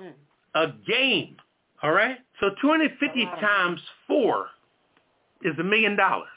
Mm. 0.00 0.12
A 0.54 0.66
game. 0.90 1.36
All 1.82 1.92
right? 1.92 2.18
So 2.40 2.50
two 2.60 2.68
hundred 2.68 2.92
fifty 2.98 3.24
Wow. 3.26 3.36
times 3.40 3.80
four 4.06 4.46
is 5.42 5.58
a 5.58 5.62
million 5.62 5.96
dollars. 5.96 6.28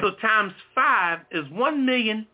So 0.00 0.12
times 0.20 0.52
five 0.74 1.20
is 1.30 1.44
one 1.50 1.86
million 1.86 2.26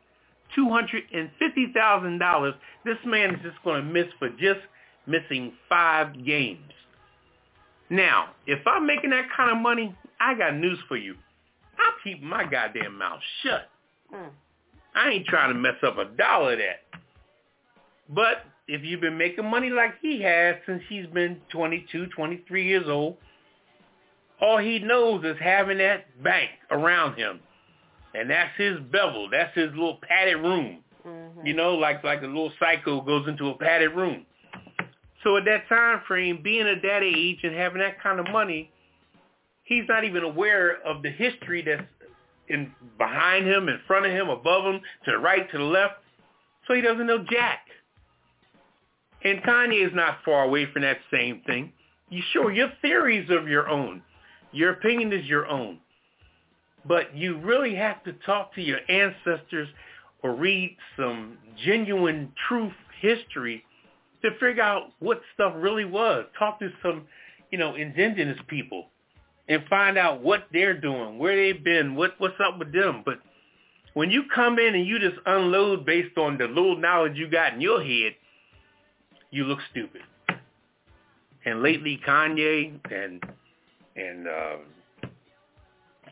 two 0.55 0.68
hundred 0.68 1.05
and 1.12 1.30
fifty 1.38 1.72
thousand 1.74 2.18
dollars. 2.18 2.55
This 2.84 2.98
man 3.05 3.34
is 3.34 3.42
just 3.42 3.62
going 3.64 3.84
to 3.84 3.92
miss 3.92 4.07
for 4.18 4.28
just 4.30 4.61
missing 5.07 5.53
five 5.68 6.24
games. 6.24 6.72
Now, 7.90 8.30
if 8.46 8.66
I'm 8.66 8.86
making 8.86 9.11
that 9.11 9.26
kind 9.36 9.50
of 9.50 9.59
money, 9.59 9.94
I 10.20 10.34
got 10.34 10.57
news 10.57 10.78
for 10.88 10.96
you. 10.96 11.14
I'm 11.78 11.92
keeping 12.03 12.28
my 12.28 12.44
goddamn 12.44 12.96
mouth 12.98 13.20
shut. 13.42 13.68
Mm. 14.14 14.30
I 14.94 15.11
ain't 15.11 15.26
trying 15.26 15.53
to 15.53 15.59
mess 15.59 15.76
up 15.86 15.98
a 15.98 16.05
dollar 16.16 16.53
of 16.53 16.59
that. 16.59 17.00
But 18.09 18.44
if 18.68 18.82
you've 18.82 19.00
been 19.00 19.18
making 19.18 19.44
money 19.44 19.70
like 19.70 19.94
he 20.00 20.22
has 20.22 20.57
since 20.66 20.82
he's 20.88 21.07
been 21.07 21.40
22, 21.50 22.07
23 22.07 22.66
years 22.66 22.88
old, 22.88 23.16
all 24.40 24.59
he 24.59 24.78
knows 24.78 25.24
is 25.24 25.36
having 25.40 25.78
that 25.78 26.22
bank 26.22 26.50
around 26.70 27.16
him. 27.16 27.40
And 28.14 28.30
that's 28.30 28.54
his 28.56 28.78
bevel. 28.90 29.28
That's 29.30 29.54
his 29.54 29.70
little 29.70 29.98
padded 30.02 30.36
room. 30.36 30.84
Mhm. 31.04 31.46
You 31.46 31.54
know, 31.54 31.74
like 31.74 32.04
like 32.04 32.22
a 32.22 32.26
little 32.26 32.52
psycho 32.58 33.00
goes 33.00 33.26
into 33.26 33.48
a 33.48 33.54
padded 33.54 33.92
room. 33.92 34.26
So 35.22 35.36
at 35.36 35.44
that 35.44 35.68
time 35.68 36.00
frame, 36.06 36.42
being 36.42 36.66
at 36.66 36.82
that 36.82 37.02
age 37.02 37.40
and 37.44 37.54
having 37.54 37.80
that 37.80 38.00
kind 38.00 38.18
of 38.20 38.28
money, 38.30 38.70
he's 39.62 39.84
not 39.88 40.04
even 40.04 40.24
aware 40.24 40.80
of 40.84 41.02
the 41.02 41.10
history 41.10 41.62
that's 41.62 41.82
in 42.48 42.74
behind 42.98 43.46
him, 43.46 43.68
in 43.68 43.78
front 43.86 44.04
of 44.04 44.12
him, 44.12 44.28
above 44.28 44.64
him, 44.64 44.80
to 45.04 45.12
the 45.12 45.18
right, 45.18 45.50
to 45.50 45.58
the 45.58 45.64
left. 45.64 45.94
So 46.66 46.74
he 46.74 46.80
doesn't 46.80 47.06
know 47.06 47.18
Jack. 47.30 47.66
And 49.24 49.42
Kanye 49.42 49.86
is 49.86 49.94
not 49.94 50.18
far 50.24 50.44
away 50.44 50.66
from 50.66 50.82
that 50.82 50.98
same 51.10 51.40
thing. 51.46 51.72
You 52.10 52.22
sure 52.32 52.52
your 52.52 52.72
theories 52.82 53.30
of 53.30 53.48
your 53.48 53.68
own. 53.68 54.02
Your 54.50 54.72
opinion 54.72 55.12
is 55.12 55.24
your 55.26 55.46
own. 55.46 55.78
But 56.86 57.14
you 57.16 57.38
really 57.38 57.74
have 57.74 58.02
to 58.04 58.12
talk 58.26 58.54
to 58.54 58.62
your 58.62 58.78
ancestors 58.88 59.68
or 60.22 60.34
read 60.34 60.76
some 60.96 61.38
genuine 61.64 62.32
truth 62.48 62.72
history 63.00 63.64
to 64.22 64.30
figure 64.40 64.62
out 64.62 64.90
what 65.00 65.20
stuff 65.34 65.52
really 65.56 65.84
was. 65.84 66.24
Talk 66.38 66.58
to 66.60 66.70
some, 66.82 67.06
you 67.50 67.58
know, 67.58 67.74
indigenous 67.74 68.38
people 68.48 68.86
and 69.48 69.62
find 69.68 69.98
out 69.98 70.22
what 70.22 70.46
they're 70.52 70.78
doing, 70.80 71.18
where 71.18 71.36
they've 71.36 71.62
been, 71.62 71.94
what 71.94 72.14
what's 72.18 72.34
up 72.44 72.58
with 72.58 72.72
them. 72.72 73.02
But 73.04 73.18
when 73.94 74.10
you 74.10 74.24
come 74.34 74.58
in 74.58 74.74
and 74.74 74.86
you 74.86 74.98
just 74.98 75.16
unload 75.26 75.84
based 75.84 76.16
on 76.16 76.38
the 76.38 76.46
little 76.46 76.76
knowledge 76.76 77.16
you 77.16 77.28
got 77.28 77.54
in 77.54 77.60
your 77.60 77.82
head, 77.82 78.14
you 79.30 79.44
look 79.44 79.58
stupid. 79.70 80.02
And 81.44 81.62
lately, 81.62 82.00
Kanye 82.06 82.78
and 82.90 83.22
and 83.96 84.28
uh, 84.28 84.56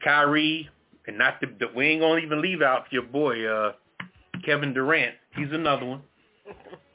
Kyrie, 0.02 0.68
and 1.06 1.18
not 1.18 1.40
the, 1.40 1.48
the 1.58 1.66
we 1.74 1.86
ain't 1.88 2.00
gonna 2.00 2.20
even 2.20 2.40
leave 2.40 2.62
out 2.62 2.84
your 2.90 3.02
boy 3.02 3.46
uh, 3.46 3.72
Kevin 4.44 4.72
Durant. 4.72 5.14
He's 5.36 5.52
another 5.52 5.86
one. 5.86 6.02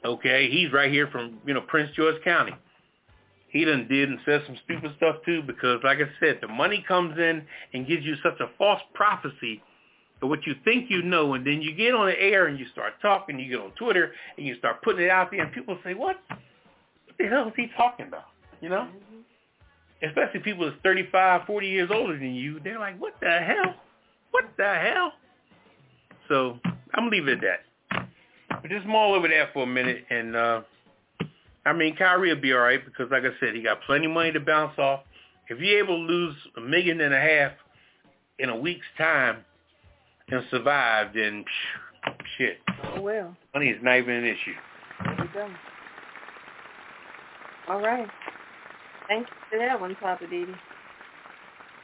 Okay, 0.04 0.48
he's 0.50 0.72
right 0.72 0.90
here 0.90 1.08
from 1.08 1.38
you 1.46 1.54
know 1.54 1.62
Prince 1.62 1.90
George 1.96 2.22
County. 2.22 2.52
He 3.48 3.64
done 3.64 3.86
did 3.88 4.08
and 4.08 4.18
said 4.24 4.42
some 4.46 4.56
stupid 4.64 4.92
stuff 4.96 5.16
too 5.24 5.42
because, 5.42 5.80
like 5.82 5.98
I 5.98 6.08
said, 6.20 6.38
the 6.42 6.48
money 6.48 6.84
comes 6.86 7.18
in 7.18 7.42
and 7.72 7.86
gives 7.86 8.04
you 8.04 8.14
such 8.22 8.38
a 8.40 8.50
false 8.58 8.80
prophecy 8.92 9.62
of 10.22 10.28
what 10.28 10.46
you 10.46 10.54
think 10.64 10.90
you 10.90 11.02
know, 11.02 11.34
and 11.34 11.46
then 11.46 11.62
you 11.62 11.74
get 11.74 11.94
on 11.94 12.06
the 12.06 12.20
air 12.20 12.46
and 12.46 12.58
you 12.58 12.66
start 12.72 12.94
talking. 13.00 13.38
You 13.38 13.50
get 13.50 13.60
on 13.60 13.72
Twitter 13.72 14.12
and 14.36 14.46
you 14.46 14.56
start 14.58 14.82
putting 14.82 15.04
it 15.04 15.10
out 15.10 15.30
there, 15.30 15.42
and 15.42 15.52
people 15.52 15.78
say, 15.84 15.94
"What? 15.94 16.16
What 16.28 17.16
the 17.18 17.26
hell 17.26 17.48
is 17.48 17.54
he 17.56 17.68
talking 17.76 18.06
about?" 18.06 18.26
You 18.60 18.68
know. 18.68 18.88
Especially 20.02 20.40
people 20.40 20.66
that's 20.66 20.80
35, 20.82 21.46
40 21.46 21.66
years 21.66 21.90
older 21.92 22.14
than 22.18 22.34
you, 22.34 22.60
they're 22.60 22.78
like, 22.78 22.98
what 23.00 23.14
the 23.20 23.30
hell? 23.30 23.74
What 24.30 24.44
the 24.56 24.74
hell? 24.74 25.12
So 26.28 26.58
I'm 26.94 27.08
leave 27.10 27.28
it 27.28 27.42
at 27.44 27.60
that. 27.90 28.08
But 28.62 28.70
just 28.70 28.86
mull 28.86 29.14
over 29.14 29.28
there 29.28 29.48
for 29.52 29.62
a 29.64 29.66
minute, 29.66 30.04
and 30.10 30.34
uh 30.36 30.60
I 31.64 31.72
mean, 31.72 31.96
Kyrie 31.96 32.32
will 32.32 32.40
be 32.40 32.52
all 32.52 32.60
right 32.60 32.80
because, 32.84 33.10
like 33.10 33.24
I 33.24 33.30
said, 33.40 33.56
he 33.56 33.62
got 33.62 33.82
plenty 33.82 34.06
of 34.06 34.12
money 34.12 34.30
to 34.30 34.38
bounce 34.38 34.78
off. 34.78 35.00
If 35.48 35.58
you're 35.60 35.78
able 35.80 35.96
to 36.06 36.12
lose 36.12 36.36
a 36.56 36.60
million 36.60 37.00
and 37.00 37.12
a 37.12 37.20
half 37.20 37.52
in 38.38 38.50
a 38.50 38.56
week's 38.56 38.86
time 38.96 39.38
and 40.28 40.44
survive, 40.50 41.08
then 41.12 41.44
phew, 41.44 42.12
shit, 42.38 42.58
Oh, 42.84 43.00
well. 43.00 43.36
money 43.52 43.70
is 43.70 43.82
not 43.82 43.98
even 43.98 44.14
an 44.14 44.24
issue. 44.24 44.54
There 45.04 45.24
you 45.24 45.30
go. 45.34 45.48
All 47.68 47.80
right. 47.80 48.08
Thank 49.08 49.26
you 49.28 49.34
for 49.50 49.58
that 49.58 49.80
one, 49.80 49.94
Poppa 49.96 50.24
DD. 50.24 50.54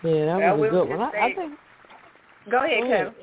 Yeah, 0.02 0.26
that 0.26 0.38
Well, 0.38 0.56
was 0.56 0.68
a 0.68 0.70
good 0.72 0.88
one. 0.88 1.00
I, 1.00 1.26
I 1.26 1.34
think. 1.34 1.58
Go 2.50 2.64
ahead, 2.64 2.80
Yeah. 2.88 2.96
Kevin. 3.04 3.14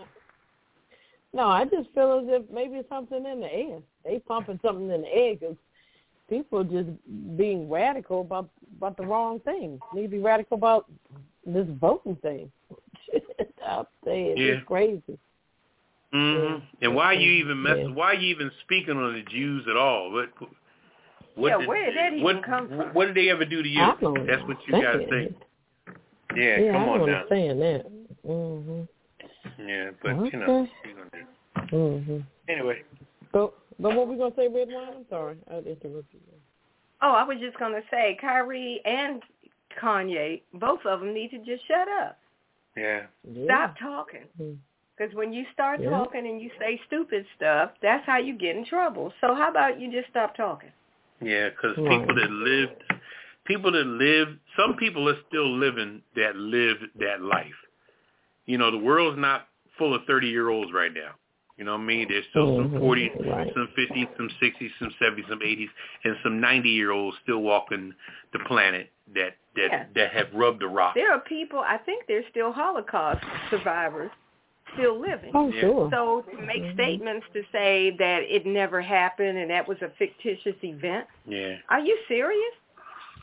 No, 1.33 1.47
I 1.47 1.65
just 1.65 1.89
feel 1.93 2.19
as 2.19 2.25
if 2.27 2.49
maybe 2.51 2.81
something 2.89 3.23
in 3.25 3.41
the 3.41 3.53
air. 3.53 3.79
They 4.03 4.19
pumping 4.19 4.59
something 4.63 4.89
in 4.89 5.01
the 5.01 5.13
air 5.13 5.35
'cause 5.35 5.55
people 6.29 6.63
just 6.63 6.89
being 7.37 7.69
radical 7.69 8.21
about 8.21 8.49
about 8.77 8.97
the 8.97 9.05
wrong 9.05 9.39
things. 9.41 9.79
Need 9.93 10.03
to 10.03 10.07
be 10.07 10.19
radical 10.19 10.57
about 10.57 10.85
this 11.45 11.67
voting 11.79 12.15
thing. 12.17 12.51
I'm 13.65 13.85
saying 14.05 14.37
Yeah. 14.37 14.53
it's 14.53 14.67
crazy. 14.67 15.19
hmm 16.11 16.57
And 16.81 16.95
why 16.95 17.13
you 17.13 17.29
even 17.31 17.61
mess? 17.61 17.77
Yeah. 17.77 17.89
Why 17.93 18.13
you 18.13 18.29
even 18.29 18.49
speaking 18.61 18.97
on 18.97 19.13
the 19.13 19.21
Jews 19.23 19.67
at 19.69 19.77
all? 19.77 20.11
What? 20.11 20.29
What 21.35 21.49
Yeah, 21.49 21.57
did, 21.59 21.67
where 21.67 21.85
did 21.85 21.95
that 21.97 22.13
even 22.13 22.23
what, 22.23 22.43
come 22.43 22.67
from? 22.67 22.93
What 22.93 23.05
did 23.07 23.15
they 23.15 23.29
ever 23.29 23.45
do 23.45 23.63
to 23.63 23.69
you? 23.69 23.79
That's 23.79 24.01
what 24.01 24.57
you 24.67 24.71
gotta 24.81 24.99
think. 24.99 25.11
it. 25.11 25.35
Yeah, 26.35 26.57
Yeah, 26.59 26.71
come 26.73 26.83
I 26.83 26.87
on 26.89 26.97
don't 26.99 27.07
now. 27.09 27.15
understand 27.21 27.61
that. 27.61 27.85
Mhm. 28.25 28.87
Yeah, 29.57 29.91
but 30.01 30.09
you 30.33 30.39
know, 30.39 30.45
Okay. 30.61 30.61
what 30.61 30.69
you 30.85 30.93
gonna 30.95 31.09
do? 31.69 31.75
Mhm. 31.75 32.23
Anyway, 32.47 32.83
But 33.31 33.53
but 33.79 33.95
what 33.95 34.07
were 34.07 34.13
we 34.13 34.17
gonna 34.17 34.35
say, 34.35 34.47
Redwine? 34.47 34.89
I'm 34.89 35.07
sorry, 35.09 35.37
I 35.49 35.55
interrupted 35.57 36.21
you. 36.27 36.41
Oh, 37.01 37.11
I 37.13 37.23
was 37.23 37.39
just 37.39 37.57
going 37.57 37.71
to 37.71 37.81
say, 37.89 38.17
Kyrie 38.19 38.81
and 38.83 39.23
Kanye, 39.81 40.41
both 40.55 40.85
of 40.85 40.99
them 40.99 41.13
need 41.13 41.31
to 41.31 41.37
just 41.39 41.65
shut 41.65 41.87
up. 41.87 42.19
yeah. 42.75 43.07
Yeah. 43.23 43.45
Stop 43.45 43.77
talking. 43.79 44.27
Mm. 44.39 44.57
Because 44.97 45.13
when 45.15 45.31
you 45.31 45.45
start 45.53 45.79
Yeah. 45.79 45.91
talking 45.91 46.27
and 46.27 46.41
you 46.41 46.49
say 46.59 46.77
stupid 46.87 47.25
stuff, 47.37 47.71
that's 47.81 48.05
how 48.05 48.17
you 48.17 48.33
get 48.33 48.57
in 48.57 48.65
trouble. 48.65 49.13
So 49.21 49.33
how 49.33 49.47
about 49.49 49.79
you 49.79 49.89
just 49.89 50.09
stop 50.09 50.35
talking? 50.35 50.71
Yeah, 51.21 51.49
because 51.49 51.77
Right. 51.77 51.89
people 51.99 52.15
that 52.15 52.29
lived, 52.31 52.83
people 53.45 53.71
that 53.71 53.85
lived, 53.85 54.39
some 54.55 54.75
people 54.77 55.07
are 55.09 55.17
still 55.27 55.49
living 55.49 56.01
that 56.15 56.35
lived 56.35 56.89
that 56.99 57.21
life. 57.21 57.55
You 58.45 58.57
know, 58.57 58.71
the 58.71 58.77
world's 58.77 59.17
not 59.17 59.47
full 59.77 59.93
of 59.93 60.01
30-year-olds 60.03 60.71
right 60.73 60.93
now. 60.93 61.15
You 61.57 61.65
know 61.65 61.73
what 61.73 61.81
I 61.81 61.83
mean? 61.83 62.07
There's 62.07 62.25
still 62.29 62.55
some 62.55 62.69
Mhm, 62.69 62.79
40s, 62.79 63.11
right. 63.27 63.53
some 63.53 63.67
50s, 63.77 64.07
some 64.15 64.29
60s, 64.41 64.71
some 64.79 64.91
70s, 65.01 65.27
some 65.27 65.41
80s, 65.41 65.69
and 66.05 66.15
some 66.23 66.39
90-year-olds 66.39 67.17
still 67.23 67.39
walking 67.41 67.93
the 68.31 68.39
planet 68.39 68.91
that 69.13 69.35
that 69.55 69.71
Yeah. 69.71 69.85
that 69.95 70.11
have 70.11 70.33
rubbed 70.33 70.61
the 70.61 70.67
rock. 70.67 70.95
There 70.95 71.11
are 71.11 71.19
people, 71.19 71.59
I 71.59 71.77
think 71.79 72.05
there's 72.07 72.25
still 72.27 72.53
Holocaust 72.53 73.25
survivors 73.49 74.11
still 74.73 74.99
living. 74.99 75.31
Oh 75.33 75.49
Yeah. 75.51 75.61
sure. 75.61 75.89
So 75.91 76.21
to 76.31 76.37
make 76.45 76.63
Mhm. 76.63 76.73
statements 76.73 77.25
to 77.33 77.43
say 77.51 77.91
that 77.91 78.23
it 78.23 78.45
never 78.45 78.81
happened 78.81 79.37
and 79.37 79.49
that 79.51 79.67
was 79.67 79.81
a 79.81 79.89
fictitious 79.89 80.55
event, 80.63 81.07
Yeah. 81.25 81.57
are 81.69 81.79
you 81.79 81.97
serious? 82.07 82.53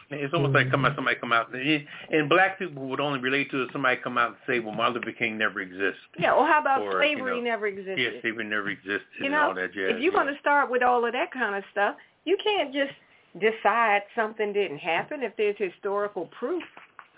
It's 0.09 0.32
almost 0.32 0.55
like 0.55 0.70
come 0.70 0.84
out, 0.84 0.94
somebody 0.94 1.16
come 1.16 1.32
out, 1.32 1.53
and 1.53 2.28
black 2.28 2.61
people 2.61 2.84
would 2.84 3.01
only 3.01 3.18
relate 3.18 3.51
to 3.51 3.62
it. 3.62 3.72
Somebody 3.72 3.97
come 3.97 4.16
out 4.16 4.28
and 4.28 4.36
say, 4.47 4.61
"Well, 4.61 4.72
Martin 4.72 4.94
Luther 4.94 5.11
King 5.11 5.36
never 5.36 5.59
existed." 5.61 5.97
Yeah, 6.16 6.32
Well, 6.32 6.47
how 6.47 6.61
about 6.61 6.82
Or, 6.82 6.84
you 6.84 6.92
slavery 6.92 7.38
know, 7.38 7.51
never 7.51 7.66
existed? 7.66 7.99
Yes, 7.99 8.20
slavery 8.22 8.44
never 8.44 8.68
existed, 8.68 9.03
you 9.18 9.24
and 9.26 9.34
know, 9.34 9.49
all 9.49 9.55
that 9.55 9.72
jazz. 9.72 9.90
if 9.97 10.01
you're 10.01 10.12
yeah. 10.12 10.22
going 10.22 10.32
to 10.32 10.38
start 10.38 10.70
with 10.70 10.84
all 10.84 11.05
of 11.05 11.12
that 11.12 11.32
kind 11.32 11.57
of 11.57 11.64
stuff, 11.72 11.97
you 12.24 12.36
can't 12.36 12.72
just 12.72 12.92
decide 13.40 14.05
something 14.14 14.53
didn't 14.53 14.78
happen 14.78 15.24
if 15.24 15.34
there's 15.34 15.57
historical 15.59 16.26
proof. 16.26 16.62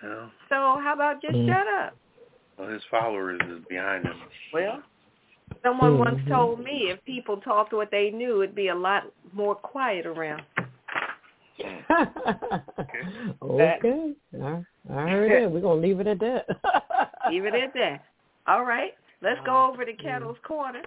You 0.03 0.09
know, 0.09 0.31
So 0.49 0.79
how 0.79 0.95
about 0.95 1.21
just 1.21 1.35
Mm. 1.37 1.47
shut 1.47 1.67
up? 1.67 1.95
Well, 2.59 2.69
his 2.69 2.83
followers 2.91 3.41
is 3.49 3.65
behind 3.69 4.05
him. 4.05 4.21
Well, 4.53 4.83
someone 5.63 5.99
once 5.99 6.21
Mhm. 6.23 6.29
told 6.29 6.61
me 6.61 6.91
if 6.91 7.03
people 7.05 7.41
talked 7.41 7.73
what 7.73 7.91
they 7.91 8.11
knew, 8.11 8.43
it'd 8.43 8.55
be 8.55 8.69
a 8.69 8.75
lot 8.75 9.05
more 9.33 9.55
quiet 9.55 10.07
around. 10.07 10.43
okay. 13.43 14.15
I, 14.43 14.65
I 14.91 15.09
heard 15.09 15.33
that. 15.33 15.51
We're 15.51 15.61
gonna 15.61 15.81
leave 15.81 16.01
it 16.01 16.07
at 16.07 16.19
that. 16.21 16.47
Leave 17.31 17.45
it 17.45 17.55
at 17.55 17.75
that. 17.75 18.05
All 18.47 18.65
right, 18.65 18.95
let's 19.21 19.41
go 19.45 19.69
over 19.69 19.85
to 19.85 19.93
Ketel's 19.93 20.39
Corner 20.47 20.83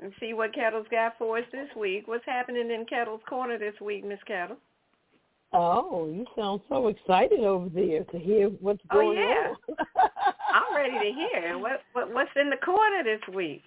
and 0.00 0.12
see 0.18 0.32
what 0.32 0.52
Ketel's 0.52 0.88
got 0.88 1.16
for 1.18 1.38
us 1.38 1.44
this 1.52 1.68
week. 1.76 2.08
What's 2.08 2.24
happening 2.26 2.70
in 2.70 2.84
Ketel's 2.86 3.22
Corner 3.28 3.56
this 3.58 3.78
week, 3.80 4.04
Miss 4.04 4.18
Ketel? 4.26 4.56
Oh, 5.58 6.06
you 6.12 6.26
sound 6.36 6.60
so 6.68 6.88
excited 6.88 7.40
over 7.40 7.70
there 7.70 8.04
to 8.04 8.18
hear 8.18 8.48
what's 8.60 8.82
going 8.92 9.08
Oh, 9.08 9.14
going 9.14 9.18
yeah. 9.18 9.54
on. 9.70 9.76
I'm 10.54 10.76
ready 10.76 10.98
to 10.98 11.16
hear. 11.16 11.58
What, 11.58 11.80
what 11.94 12.12
what's 12.12 12.30
in 12.36 12.50
the 12.50 12.58
corner 12.58 13.02
this 13.02 13.34
week? 13.34 13.62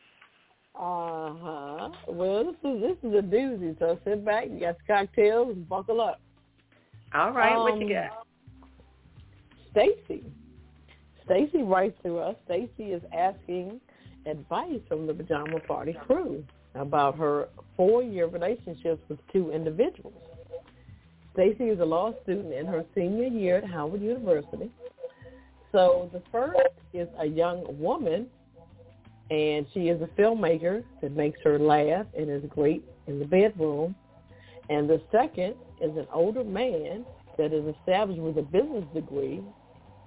Uh 0.76 1.34
huh. 1.34 1.90
Well, 2.08 2.44
this 2.46 2.56
is 2.64 2.82
this 2.82 2.98
is 3.04 3.18
a 3.18 3.24
doozy. 3.24 3.78
So 3.80 4.00
sit 4.06 4.24
back, 4.24 4.46
you 4.52 4.60
got 4.60 4.78
the 4.78 4.84
cocktails, 4.86 5.50
and 5.50 5.68
buckle 5.68 6.00
up. 6.00 6.22
All 7.16 7.32
right, 7.32 7.58
what 7.60 7.74
Um, 7.74 7.82
you 7.82 7.90
got? 7.90 8.24
Stacy. 9.72 10.24
Stacy 11.26 11.64
writes 11.64 11.98
to 12.04 12.20
us. 12.20 12.36
Stacy 12.46 12.92
is 12.92 13.02
asking 13.18 13.82
advice 14.28 14.80
from 14.88 15.08
the 15.08 15.14
Pajama 15.16 15.60
Party 15.62 15.94
crew 16.06 16.44
about 16.76 17.18
her 17.18 17.50
four-year 17.76 18.28
relationships 18.28 19.02
with 19.10 19.18
two 19.34 19.52
individuals. 19.52 20.29
Stacy 21.40 21.70
is 21.70 21.80
a 21.80 21.86
law 21.86 22.12
student 22.24 22.54
in 22.54 22.66
her 22.66 22.84
senior 22.94 23.28
year 23.28 23.60
at 23.60 23.64
Howard 23.64 24.02
University. 24.02 24.70
So 25.72 26.10
the 26.12 26.22
first 26.34 26.60
is 26.94 27.08
a 27.18 27.26
young 27.26 27.64
woman, 27.80 28.28
and 29.32 29.66
she 29.74 29.88
is 29.88 30.02
a 30.02 30.22
filmmaker 30.22 30.84
that 31.02 31.16
makes 31.16 31.40
her 31.46 31.58
laugh 31.58 32.06
and 32.18 32.30
is 32.30 32.44
great 32.50 32.84
in 33.08 33.20
the 33.20 33.26
bedroom. 33.26 33.96
And 34.70 34.90
the 34.90 35.02
second 35.14 35.56
is 35.80 35.96
an 35.96 36.08
older 36.14 36.44
man 36.44 37.06
that 37.38 37.54
is 37.54 37.74
established 37.80 38.20
with 38.20 38.38
a 38.38 38.42
business 38.42 38.84
degree, 38.94 39.42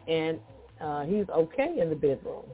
and 0.06 0.38
uh, 0.82 1.04
he's 1.04 1.30
okay 1.30 1.78
in 1.80 1.88
the 1.88 1.96
bedroom. 1.96 2.44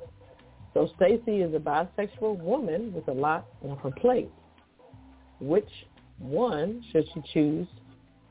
So 0.73 0.89
Stacy 0.95 1.41
is 1.41 1.53
a 1.53 1.59
bisexual 1.59 2.39
woman 2.39 2.93
with 2.93 3.09
a 3.09 3.13
lot 3.13 3.49
on 3.61 3.77
her 3.79 3.91
plate. 3.91 4.31
Which 5.41 5.69
one 6.21 6.85
should 6.93 7.07
she 7.13 7.23
choose 7.35 7.67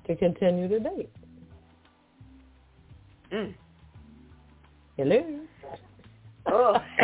to 0.07 0.15
continue 0.15 0.67
to 0.67 0.79
date? 0.79 1.09
Mm. 3.31 3.53
Hello. 4.95 5.39
Oh. 6.45 6.81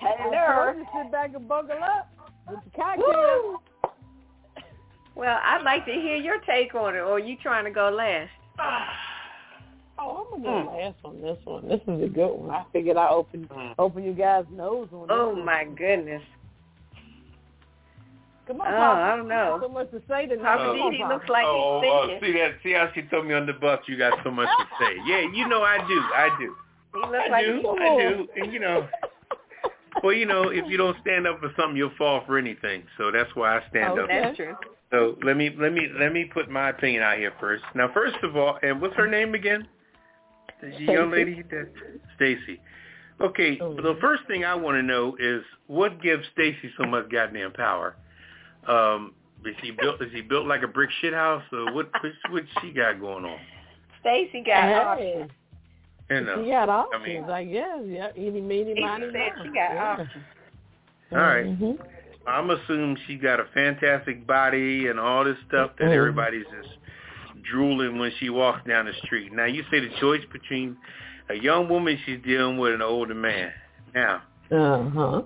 Hello. 0.00 0.72
to 0.72 0.84
sit 0.96 1.12
back 1.12 1.34
and 1.34 1.46
buckle 1.46 1.76
up 1.82 2.10
with 2.48 2.60
the. 2.74 3.56
Well, 5.14 5.38
I'd 5.42 5.62
like 5.62 5.84
to 5.84 5.92
hear 5.92 6.16
your 6.16 6.38
take 6.40 6.74
on 6.74 6.94
it, 6.94 7.00
or 7.00 7.12
are 7.12 7.18
you 7.18 7.36
trying 7.42 7.64
to 7.64 7.70
go 7.70 7.90
last? 7.90 8.30
Oh, 9.98 10.26
I'm 10.34 10.42
gonna 10.42 10.64
go 10.64 10.76
last 10.78 10.96
on 11.04 11.20
this 11.20 11.38
one. 11.44 11.68
This 11.68 11.80
is 11.86 12.02
a 12.02 12.08
good 12.08 12.34
one. 12.34 12.50
I 12.50 12.64
figured 12.72 12.96
I 12.96 13.08
open 13.10 13.48
open 13.78 14.02
you 14.02 14.14
guys' 14.14 14.46
nose 14.50 14.88
on 14.90 15.02
this. 15.02 15.10
Oh 15.10 15.28
one. 15.28 15.44
my 15.44 15.64
goodness. 15.64 16.22
Come 18.46 18.60
on, 18.60 18.66
Oh, 18.66 18.76
Papa. 18.76 19.00
I 19.00 19.16
don't 19.16 19.28
know. 19.28 19.58
So 19.62 19.68
much 19.68 19.90
to 19.92 20.02
say 20.08 20.26
tonight. 20.26 20.42
Papa 20.42 20.76
Come 20.78 20.90
Didi 20.90 21.04
looks 21.08 21.28
like 21.28 21.44
oh, 21.46 21.80
he's 21.82 21.90
oh, 21.90 22.08
oh 22.10 22.20
see 22.20 22.32
that? 22.32 22.54
See 22.62 22.72
how 22.72 22.90
she 22.94 23.02
told 23.02 23.26
me 23.26 23.34
on 23.34 23.46
the 23.46 23.52
bus? 23.52 23.80
You 23.86 23.96
got 23.96 24.18
so 24.24 24.30
much 24.30 24.48
to 24.48 24.66
say. 24.84 24.96
Yeah, 25.06 25.20
you 25.32 25.48
know 25.48 25.62
I 25.62 25.78
do. 25.78 26.00
I 26.00 26.36
do. 26.38 26.54
He 26.94 27.00
looks 27.00 27.18
I 27.26 27.30
like 27.30 27.46
do. 27.46 27.56
he's 27.56 27.66
I 27.66 27.98
do. 27.98 28.28
And 28.36 28.52
you 28.52 28.60
know, 28.60 28.88
well, 30.02 30.12
you 30.12 30.26
know, 30.26 30.48
if 30.48 30.64
you 30.68 30.76
don't 30.76 30.96
stand 31.00 31.26
up 31.26 31.38
for 31.40 31.52
something, 31.56 31.76
you'll 31.76 31.92
fall 31.96 32.22
for 32.26 32.36
anything. 32.38 32.82
So 32.98 33.10
that's 33.12 33.30
why 33.34 33.58
I 33.58 33.68
stand 33.70 33.98
oh, 33.98 34.04
up. 34.04 34.10
Okay. 34.10 34.20
That's 34.20 34.36
true. 34.36 34.56
So 34.90 35.16
let 35.24 35.36
me 35.36 35.50
let 35.58 35.72
me 35.72 35.88
let 35.98 36.12
me 36.12 36.24
put 36.26 36.50
my 36.50 36.68
opinion 36.70 37.02
out 37.02 37.16
here 37.18 37.32
first. 37.40 37.64
Now, 37.74 37.90
first 37.94 38.16
of 38.22 38.36
all, 38.36 38.58
and 38.62 38.80
what's 38.80 38.94
her 38.96 39.08
name 39.08 39.34
again? 39.34 39.66
The 40.60 40.70
young 40.80 41.10
lady, 41.10 41.42
that 41.50 41.68
Stacy. 42.16 42.60
Okay, 43.20 43.58
Oh. 43.60 43.74
the 43.74 43.96
first 44.00 44.22
thing 44.26 44.44
I 44.44 44.54
want 44.54 44.76
to 44.76 44.82
know 44.82 45.16
is 45.18 45.42
what 45.66 46.02
gives 46.02 46.24
Stacy 46.32 46.70
so 46.76 46.84
much 46.84 47.08
goddamn 47.10 47.52
power. 47.52 47.96
Um, 48.68 49.14
is 49.44 49.56
he 49.62 49.70
built? 49.72 50.00
Is 50.02 50.12
he 50.12 50.20
built 50.20 50.46
like 50.46 50.62
a 50.62 50.68
brick 50.68 50.90
shit 51.00 51.12
house, 51.14 51.42
or 51.52 51.72
what? 51.72 51.90
What, 52.02 52.12
what 52.30 52.44
she 52.60 52.70
got 52.72 53.00
going 53.00 53.24
on? 53.24 53.38
Stacy 54.00 54.42
got 54.44 54.62
Hey, 54.64 54.74
options. 54.74 55.30
You 56.10 56.20
know. 56.20 56.44
she 56.44 56.50
got 56.50 56.68
options, 56.68 57.02
I 57.02 57.06
mean- 57.08 57.24
I 57.30 57.44
guess. 57.44 57.78
Yeah, 57.86 58.08
any, 58.16 58.40
meeny, 58.40 58.74
He 58.74 58.80
miny, 58.80 59.06
said 59.12 59.32
she 59.42 59.48
got 59.48 59.54
yeah. 59.54 59.96
options. 59.98 60.24
All 61.12 61.18
right. 61.18 61.46
Mhm. 61.46 61.78
I'm 62.26 62.50
assuming 62.50 62.96
she 63.06 63.16
got 63.16 63.40
a 63.40 63.44
fantastic 63.54 64.26
body 64.26 64.86
and 64.88 64.98
all 65.00 65.24
this 65.24 65.36
stuff 65.48 65.72
that 65.78 65.86
Mhm. 65.88 65.96
everybody's 65.96 66.46
just 66.46 66.76
drooling 67.42 67.98
when 67.98 68.12
she 68.18 68.30
walks 68.30 68.64
down 68.68 68.86
the 68.86 68.92
street. 69.04 69.32
Now 69.32 69.46
you 69.46 69.64
say 69.70 69.80
the 69.80 69.88
choice 70.00 70.24
between 70.26 70.76
a 71.28 71.34
young 71.34 71.68
woman 71.68 71.96
she's 72.04 72.20
dealing 72.22 72.58
with 72.58 72.74
an 72.74 72.82
older 72.82 73.14
man. 73.14 73.52
Now, 73.94 74.22
Uh-huh. 74.50 75.22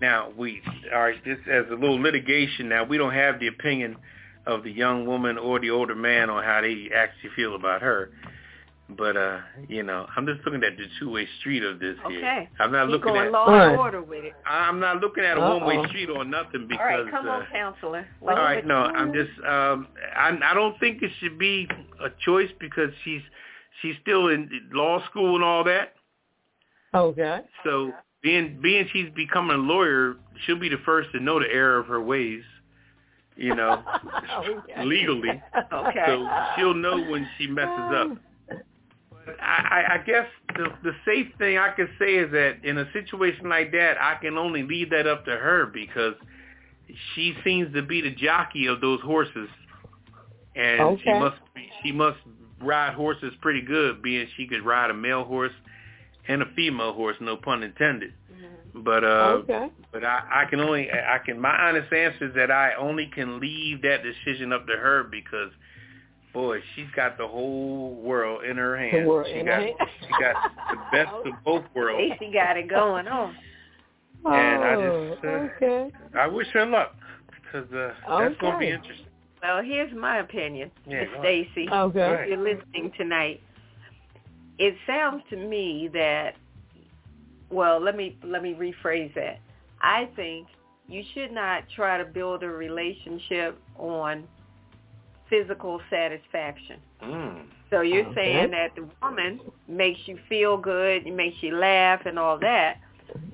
Now 0.00 0.32
we 0.36 0.62
all 0.92 1.00
right. 1.02 1.24
This 1.24 1.38
as 1.50 1.64
a 1.70 1.74
little 1.74 2.00
litigation. 2.00 2.68
Now 2.68 2.84
we 2.84 2.98
don't 2.98 3.14
have 3.14 3.40
the 3.40 3.48
opinion 3.48 3.96
of 4.46 4.62
the 4.64 4.70
young 4.70 5.06
woman 5.06 5.36
or 5.38 5.60
the 5.60 5.70
older 5.70 5.94
man 5.94 6.30
on 6.30 6.42
how 6.42 6.60
they 6.62 6.88
actually 6.94 7.30
feel 7.36 7.54
about 7.54 7.82
her. 7.82 8.10
But 8.98 9.16
uh, 9.16 9.38
you 9.68 9.82
know, 9.84 10.06
I'm 10.16 10.26
just 10.26 10.40
looking 10.44 10.64
at 10.64 10.76
the 10.76 10.84
two-way 10.98 11.28
street 11.38 11.62
of 11.62 11.78
this 11.78 11.96
here. 12.08 12.18
Okay. 12.18 12.48
I'm 12.58 12.72
not 12.72 12.86
Keep 12.86 12.92
looking 12.92 13.08
going 13.14 13.26
at. 13.26 13.32
law 13.32 13.46
and 13.68 13.78
order 13.78 14.02
with 14.02 14.24
it. 14.24 14.32
I'm 14.44 14.80
not 14.80 15.00
looking 15.00 15.22
at 15.24 15.36
a 15.36 15.40
Uh-oh. 15.40 15.58
one-way 15.58 15.86
street 15.88 16.10
or 16.10 16.24
nothing 16.24 16.66
because. 16.68 16.80
All 16.80 17.02
right, 17.04 17.10
come 17.10 17.28
uh, 17.28 17.32
on, 17.32 17.46
counselor. 17.52 18.06
all 18.20 18.26
What 18.26 18.36
right, 18.38 18.58
is 18.58 18.64
no. 18.66 18.76
I'm 18.76 19.12
just 19.12 19.30
um 19.46 19.86
I 20.16 20.36
I 20.44 20.54
don't 20.54 20.78
think 20.80 21.02
it 21.02 21.12
should 21.20 21.38
be 21.38 21.68
a 22.04 22.08
choice 22.24 22.50
because 22.58 22.90
she's 23.04 23.22
she's 23.80 23.94
still 24.02 24.28
in 24.28 24.50
law 24.72 25.04
school 25.06 25.36
and 25.36 25.44
all 25.44 25.62
that. 25.64 25.92
Okay. 26.92 27.42
So 27.64 27.92
being 28.22 28.58
being 28.62 28.86
she's 28.92 29.10
becoming 29.14 29.56
a 29.56 29.60
lawyer, 29.60 30.16
she'll 30.44 30.58
be 30.58 30.68
the 30.68 30.78
first 30.84 31.10
to 31.12 31.20
know 31.20 31.38
the 31.40 31.50
error 31.50 31.78
of 31.78 31.86
her 31.86 32.02
ways, 32.02 32.42
you 33.36 33.54
know, 33.54 33.82
Okay. 34.46 34.84
legally. 34.84 35.42
Okay. 35.72 36.04
So 36.06 36.28
she'll 36.56 36.74
know 36.74 37.02
when 37.10 37.26
she 37.38 37.46
messes 37.46 37.92
up. 37.94 38.18
But 39.24 39.36
I, 39.40 39.84
I 39.88 39.94
I 39.94 39.98
guess 39.98 40.26
the 40.56 40.68
the 40.82 40.92
safe 41.06 41.28
thing 41.38 41.58
I 41.58 41.70
can 41.70 41.88
say 41.98 42.16
is 42.16 42.30
that 42.32 42.64
in 42.64 42.78
a 42.78 42.90
situation 42.92 43.48
like 43.48 43.72
that, 43.72 43.96
I 44.00 44.16
can 44.20 44.36
only 44.36 44.62
leave 44.62 44.90
that 44.90 45.06
up 45.06 45.24
to 45.24 45.32
her 45.32 45.66
because 45.66 46.14
she 47.14 47.34
seems 47.44 47.72
to 47.74 47.82
be 47.82 48.00
the 48.00 48.10
jockey 48.10 48.66
of 48.66 48.80
those 48.80 49.00
horses, 49.00 49.48
and 50.56 50.98
she 51.02 51.12
must 51.12 51.36
be, 51.54 51.68
she 51.82 51.92
must 51.92 52.18
ride 52.60 52.94
horses 52.94 53.32
pretty 53.40 53.62
good, 53.62 54.02
being 54.02 54.26
she 54.36 54.46
could 54.46 54.64
ride 54.64 54.90
a 54.90 54.94
male 54.94 55.24
horse 55.24 55.52
and 56.30 56.42
a 56.42 56.46
female 56.54 56.92
horse, 56.92 57.16
no 57.20 57.36
pun 57.36 57.62
intended. 57.62 58.14
But 58.72 59.02
uh, 59.02 59.42
okay. 59.42 59.68
but 59.92 60.04
I, 60.04 60.22
I 60.32 60.44
can 60.48 60.60
only 60.60 60.88
I 60.90 61.18
can 61.24 61.40
my 61.40 61.50
honest 61.56 61.92
answer 61.92 62.28
is 62.28 62.34
that 62.36 62.50
I 62.52 62.74
only 62.74 63.10
can 63.12 63.40
leave 63.40 63.82
that 63.82 64.02
decision 64.04 64.52
up 64.52 64.66
to 64.68 64.74
her 64.76 65.02
because 65.10 65.50
boy, 66.32 66.60
she's 66.74 66.86
got 66.94 67.18
the 67.18 67.26
whole 67.26 67.96
world 67.96 68.44
in 68.44 68.56
her 68.56 68.76
hands. 68.78 69.08
world 69.08 69.26
she 69.28 69.40
in 69.40 69.46
got 69.46 69.54
her 69.56 69.60
hand. 69.62 69.74
she 70.00 70.08
got 70.22 70.52
the 70.70 70.76
best 70.92 71.12
of 71.26 71.32
both 71.44 71.64
worlds. 71.74 72.12
Stacey 72.16 72.32
got 72.32 72.56
it 72.56 72.68
going 72.68 73.08
on. 73.08 73.34
And 74.26 74.62
I 74.64 74.74
Oh, 74.76 75.10
just, 75.14 75.24
uh, 75.24 75.28
okay. 75.28 75.90
I 76.16 76.26
wish 76.28 76.46
her 76.52 76.64
luck 76.66 76.94
because 77.42 77.70
uh, 77.72 77.92
that's 78.20 78.36
gonna 78.40 78.58
be 78.58 78.68
interesting. 78.70 79.06
Well, 79.42 79.62
here's 79.62 79.92
my 79.94 80.18
opinion, 80.18 80.70
Yeah, 80.86 81.00
Miss 81.00 81.08
go 81.14 81.22
ahead. 81.22 81.46
Stacy. 81.54 81.68
Okay. 81.70 82.00
Right. 82.00 82.20
If 82.22 82.28
you're 82.28 82.38
listening 82.38 82.92
tonight, 82.96 83.40
it 84.60 84.76
sounds 84.86 85.24
to 85.30 85.36
me 85.36 85.88
that 85.94 86.36
well, 87.50 87.80
let 87.80 87.96
me 87.96 88.16
let 88.24 88.42
me 88.42 88.54
rephrase 88.54 89.14
that. 89.14 89.40
I 89.80 90.08
think 90.16 90.48
you 90.88 91.02
should 91.14 91.32
not 91.32 91.64
try 91.74 91.98
to 91.98 92.04
build 92.04 92.42
a 92.44 92.48
relationship 92.48 93.58
on 93.78 94.28
physical 95.28 95.80
satisfaction. 95.90 96.80
Mm. 97.02 97.44
So 97.70 97.80
you're 97.80 98.06
Okay. 98.06 98.14
saying 98.14 98.50
that 98.52 98.74
the 98.76 98.88
woman 99.02 99.40
makes 99.68 100.00
you 100.06 100.18
feel 100.28 100.56
good, 100.58 101.06
makes 101.06 101.42
you 101.42 101.56
laugh 101.56 102.06
and 102.06 102.18
all 102.18 102.38
that, 102.38 102.78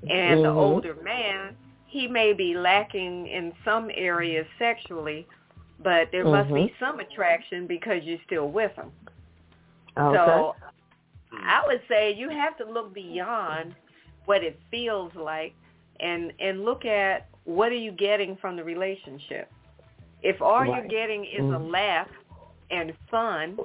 and 0.08 0.44
the 0.44 0.48
Mhm. 0.48 0.56
older 0.56 0.94
man, 1.02 1.56
he 1.86 2.06
may 2.06 2.32
be 2.32 2.54
lacking 2.54 3.26
in 3.26 3.52
some 3.64 3.90
areas 3.94 4.46
sexually, 4.58 5.26
but 5.82 6.10
there 6.12 6.24
must 6.24 6.52
be 6.54 6.74
some 6.78 7.00
attraction 7.00 7.66
because 7.66 8.04
you're 8.04 8.20
still 8.26 8.48
with 8.50 8.74
him. 8.76 8.92
Okay. 9.96 10.16
So 10.16 10.56
I 11.32 11.62
would 11.66 11.80
say 11.88 12.14
you 12.14 12.28
have 12.30 12.56
to 12.58 12.64
look 12.64 12.94
beyond 12.94 13.74
what 14.24 14.42
it 14.42 14.58
feels 14.70 15.12
like 15.14 15.54
and 16.00 16.32
and 16.40 16.64
look 16.64 16.84
at 16.84 17.28
what 17.44 17.70
are 17.72 17.76
you 17.76 17.92
getting 17.92 18.36
from 18.36 18.56
the 18.56 18.64
relationship. 18.64 19.50
If 20.22 20.40
all 20.42 20.64
you're 20.64 20.88
getting 20.88 21.24
is 21.24 21.40
a 21.40 21.58
Mhm. 21.58 21.70
laugh 21.70 22.08
and 22.70 22.96
fun 23.10 23.58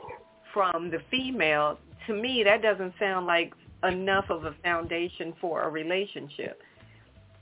from 0.53 0.89
the 0.89 0.99
female, 1.09 1.79
to 2.07 2.13
me 2.13 2.43
that 2.43 2.61
doesn't 2.61 2.97
sound 2.99 3.25
like 3.25 3.53
enough 3.83 4.29
of 4.29 4.45
a 4.45 4.53
foundation 4.63 5.33
for 5.33 5.63
a 5.63 5.69
relationship. 5.69 6.61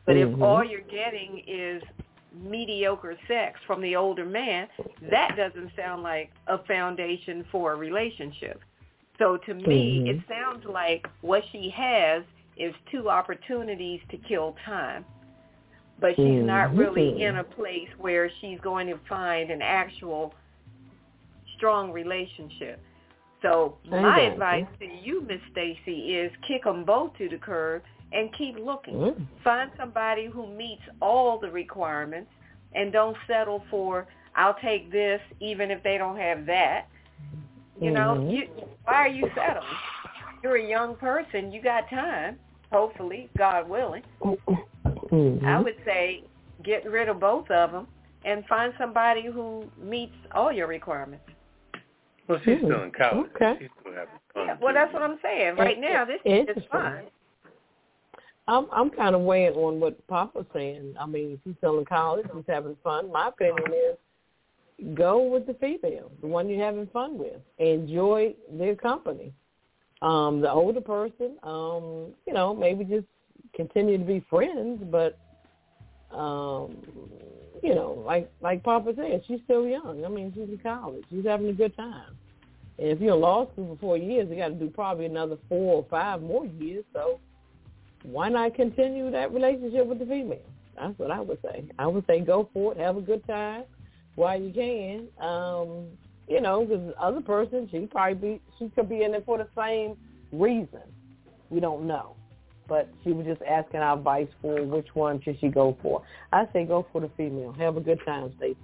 But 0.05 0.15
if 0.15 0.29
Mhm. 0.29 0.41
all 0.41 0.63
you're 0.63 0.81
getting 0.81 1.39
is 1.39 1.83
mediocre 2.31 3.17
sex 3.27 3.59
from 3.63 3.81
the 3.81 3.95
older 3.95 4.25
man, 4.25 4.69
that 5.01 5.35
doesn't 5.35 5.75
sound 5.75 6.03
like 6.03 6.31
a 6.47 6.59
foundation 6.59 7.43
for 7.45 7.73
a 7.73 7.75
relationship. 7.75 8.61
So 9.19 9.37
to 9.37 9.53
me, 9.53 9.99
Mhm. 9.99 10.07
it 10.07 10.27
sounds 10.27 10.65
like 10.65 11.07
what 11.21 11.45
she 11.51 11.69
has 11.69 12.23
is 12.57 12.73
two 12.89 13.09
opportunities 13.09 14.01
to 14.09 14.17
kill 14.17 14.53
time. 14.65 15.05
But 15.99 16.15
she's 16.15 16.43
not 16.43 16.73
really 16.75 17.21
in 17.21 17.37
a 17.37 17.43
place 17.43 17.89
where 17.97 18.29
she's 18.39 18.59
going 18.61 18.87
to 18.87 18.97
find 18.99 19.51
an 19.51 19.61
actual 19.61 20.33
strong 21.55 21.91
relationship. 21.91 22.79
So 23.41 23.77
my 23.85 24.21
advice 24.21 24.65
to 24.79 24.85
you, 24.85 25.21
Miss 25.21 25.41
Stacy, 25.51 26.15
is 26.15 26.31
kick 26.41 26.63
them 26.63 26.85
both 26.85 27.13
to 27.17 27.27
the 27.27 27.37
curb 27.37 27.83
and 28.13 28.33
keep 28.33 28.57
looking. 28.57 28.95
Mm. 28.95 29.27
Find 29.43 29.71
somebody 29.77 30.25
who 30.25 30.47
meets 30.47 30.83
all 31.01 31.37
the 31.37 31.51
requirements 31.51 32.31
and 32.73 32.91
don't 32.91 33.17
settle 33.27 33.59
for 33.69 34.07
I'll 34.35 34.55
take 34.55 34.91
this 34.91 35.21
even 35.39 35.71
if 35.71 35.83
they 35.83 35.97
don't 35.97 36.17
have 36.17 36.45
that. 36.45 36.87
You 37.79 37.91
know, 37.91 38.15
Mhm. 38.15 38.31
you 38.31 38.49
why 38.83 38.95
are 38.95 39.07
you 39.07 39.29
settled? 39.35 39.65
You're 40.43 40.57
a 40.57 40.63
young 40.63 40.95
person, 40.95 41.51
you 41.51 41.61
got 41.61 41.89
time, 41.89 42.39
hopefully, 42.71 43.29
God 43.37 43.69
willing. 43.69 44.03
Mhm. 44.21 45.43
I 45.43 45.59
would 45.59 45.77
say 45.85 46.23
get 46.63 46.85
rid 46.89 47.07
of 47.09 47.19
both 47.19 47.49
of 47.51 47.71
them 47.71 47.87
and 48.25 48.45
find 48.47 48.73
somebody 48.77 49.23
who 49.25 49.69
meets 49.77 50.15
all 50.33 50.51
your 50.51 50.67
requirements. 50.67 51.25
Well, 52.27 52.39
she's 52.43 52.59
still 52.59 52.83
in 52.83 52.91
college. 52.91 53.31
Okay. 53.35 53.57
She's 53.59 53.69
still 53.79 53.93
having 53.93 54.19
fun. 54.33 54.47
Yeah, 54.47 54.57
well, 54.61 54.73
that's 54.73 54.93
what 54.93 55.01
I'm 55.01 55.19
saying. 55.21 55.55
Right 55.55 55.79
now, 55.79 56.05
this 56.05 56.21
is 56.25 56.39
interesting. 56.39 56.69
fine. 56.69 57.07
I'm 58.47 58.67
I'm 58.71 58.89
kind 58.89 59.15
of 59.15 59.21
weighing 59.21 59.53
on 59.53 59.79
what 59.79 60.05
Poppa's 60.07 60.45
saying. 60.53 60.95
I 60.99 61.05
mean, 61.05 61.33
if 61.33 61.39
he's 61.43 61.55
still 61.57 61.79
in 61.79 61.85
college, 61.85 62.25
he's 62.33 62.43
having 62.47 62.75
fun. 62.83 63.11
My 63.11 63.29
opinion 63.29 63.71
is 63.71 63.97
go 64.93 65.23
with 65.23 65.45
the 65.45 65.53
female, 65.55 66.11
the 66.21 66.27
one 66.27 66.49
you're 66.49 66.63
having 66.63 66.87
fun 66.87 67.17
with. 67.17 67.37
Enjoy 67.57 68.33
their 68.51 68.75
company. 68.75 69.33
Um, 70.01 70.39
the 70.41 70.49
older 70.49 70.81
person, 70.81 71.37
um, 71.43 72.13
you 72.25 72.33
know, 72.33 72.55
maybe 72.55 72.85
just 72.85 73.05
continue 73.53 73.97
to 73.97 74.03
be 74.03 74.25
friends, 74.29 74.81
but 74.89 75.17
um, 76.15 76.77
you 77.61 77.75
know, 77.75 78.01
like 78.05 78.31
like 78.41 78.63
Poppa 78.63 78.93
said, 78.95 79.23
she's 79.27 79.41
still 79.43 79.67
young. 79.67 80.05
I 80.05 80.07
mean, 80.07 80.31
she's 80.33 80.47
in 80.47 80.57
college. 80.59 81.03
She's 81.09 81.25
having 81.25 81.49
a 81.49 81.53
good 81.53 81.75
time. 81.75 82.15
And 82.77 82.87
if 82.87 83.01
you're 83.01 83.15
in 83.15 83.21
law 83.21 83.51
school 83.51 83.75
for 83.75 83.79
four 83.79 83.97
years, 83.97 84.29
you 84.29 84.37
got 84.37 84.49
to 84.49 84.53
do 84.53 84.69
probably 84.69 85.05
another 85.05 85.37
four 85.49 85.75
or 85.75 85.85
five 85.89 86.21
more 86.21 86.45
years. 86.45 86.85
So 86.93 87.19
why 88.03 88.29
not 88.29 88.55
continue 88.55 89.11
that 89.11 89.33
relationship 89.33 89.85
with 89.85 89.99
the 89.99 90.05
female? 90.05 90.39
That's 90.77 90.97
what 90.97 91.11
I 91.11 91.19
would 91.19 91.39
say. 91.41 91.65
I 91.77 91.87
would 91.87 92.05
say 92.07 92.21
go 92.21 92.49
for 92.53 92.71
it, 92.71 92.77
have 92.77 92.95
a 92.95 93.01
good 93.01 93.25
time 93.27 93.65
while 94.19 94.39
you 94.39 94.51
can. 94.51 95.07
Um, 95.25 95.87
you 96.27 96.41
know, 96.41 96.65
because 96.65 96.85
the 96.87 97.01
other 97.01 97.21
person, 97.21 97.69
she 97.71 97.87
probably 97.87 98.15
be, 98.15 98.41
she 98.59 98.69
could 98.75 98.89
be 98.89 99.03
in 99.03 99.15
it 99.15 99.23
for 99.25 99.37
the 99.37 99.47
same 99.57 99.95
reason. 100.37 100.81
We 101.49 101.59
don't 101.61 101.87
know, 101.87 102.15
but 102.67 102.89
she 103.03 103.13
was 103.13 103.25
just 103.25 103.41
asking 103.41 103.79
our 103.79 103.97
advice 103.97 104.27
for 104.41 104.63
which 104.63 104.87
one 104.93 105.21
should 105.23 105.39
she 105.39 105.47
go 105.47 105.77
for. 105.81 106.03
I 106.33 106.47
say 106.53 106.65
go 106.65 106.85
for 106.91 107.01
the 107.01 107.09
female. 107.17 107.53
Have 107.53 107.77
a 107.77 107.81
good 107.81 107.99
time, 108.05 108.31
Stacey. 108.37 108.57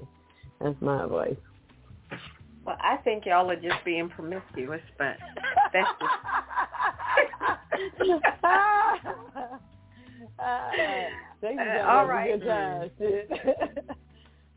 That's 0.62 0.76
my 0.82 1.06
advice. 1.06 1.38
Well, 2.66 2.78
I 2.82 2.98
think 2.98 3.26
y'all 3.26 3.50
are 3.50 3.56
just 3.56 3.84
being 3.86 4.10
promiscuous, 4.10 4.82
but 4.98 5.16
that's 5.74 5.90
just 8.06 8.22
Uh, 10.38 11.56
got 11.56 11.86
all 11.88 12.08
right. 12.08 12.40
good 12.42 12.46
time. 12.46 12.90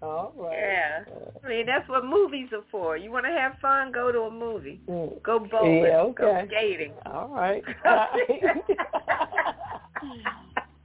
all 0.01 0.33
right. 0.37 0.57
Yeah. 0.59 1.05
I 1.45 1.49
mean, 1.49 1.67
that's 1.67 1.89
what 1.89 2.05
movies 2.05 2.49
are 2.53 2.63
for. 2.71 2.97
You 2.97 3.11
want 3.11 3.27
to 3.27 3.33
have 3.33 3.57
fun, 3.61 3.91
go 3.93 4.13
to 4.13 4.21
a 4.23 4.31
movie. 4.31 4.81
Mm. 4.89 5.21
Go 5.23 5.39
bowling. 5.41 5.83
Yeah, 5.83 6.09
Go 6.17 6.45
skating. 6.47 6.93
All 7.07 7.29
right. 7.29 7.63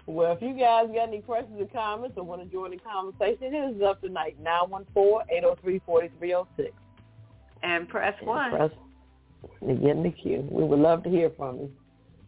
well, 0.07 0.31
if 0.33 0.41
you 0.41 0.53
guys 0.53 0.87
got 0.93 1.07
any 1.09 1.21
questions 1.21 1.61
or 1.61 1.67
comments 1.67 2.17
or 2.17 2.23
want 2.23 2.41
to 2.41 2.47
join 2.47 2.71
the 2.71 2.77
conversation, 2.77 3.53
hit 3.53 3.75
us 3.75 3.81
up 3.85 4.01
tonight, 4.01 4.35
914-803-4306. 4.43 6.71
and 7.61 7.87
press 7.87 8.15
And 8.19 8.27
one. 8.27 8.49
Press 8.51 8.71
to 9.67 9.73
get 9.75 9.91
in 9.91 10.03
the 10.03 10.09
queue. 10.11 10.47
We 10.49 10.63
would 10.63 10.79
love 10.79 11.03
to 11.03 11.09
hear 11.09 11.29
from 11.37 11.57
you. 11.57 11.71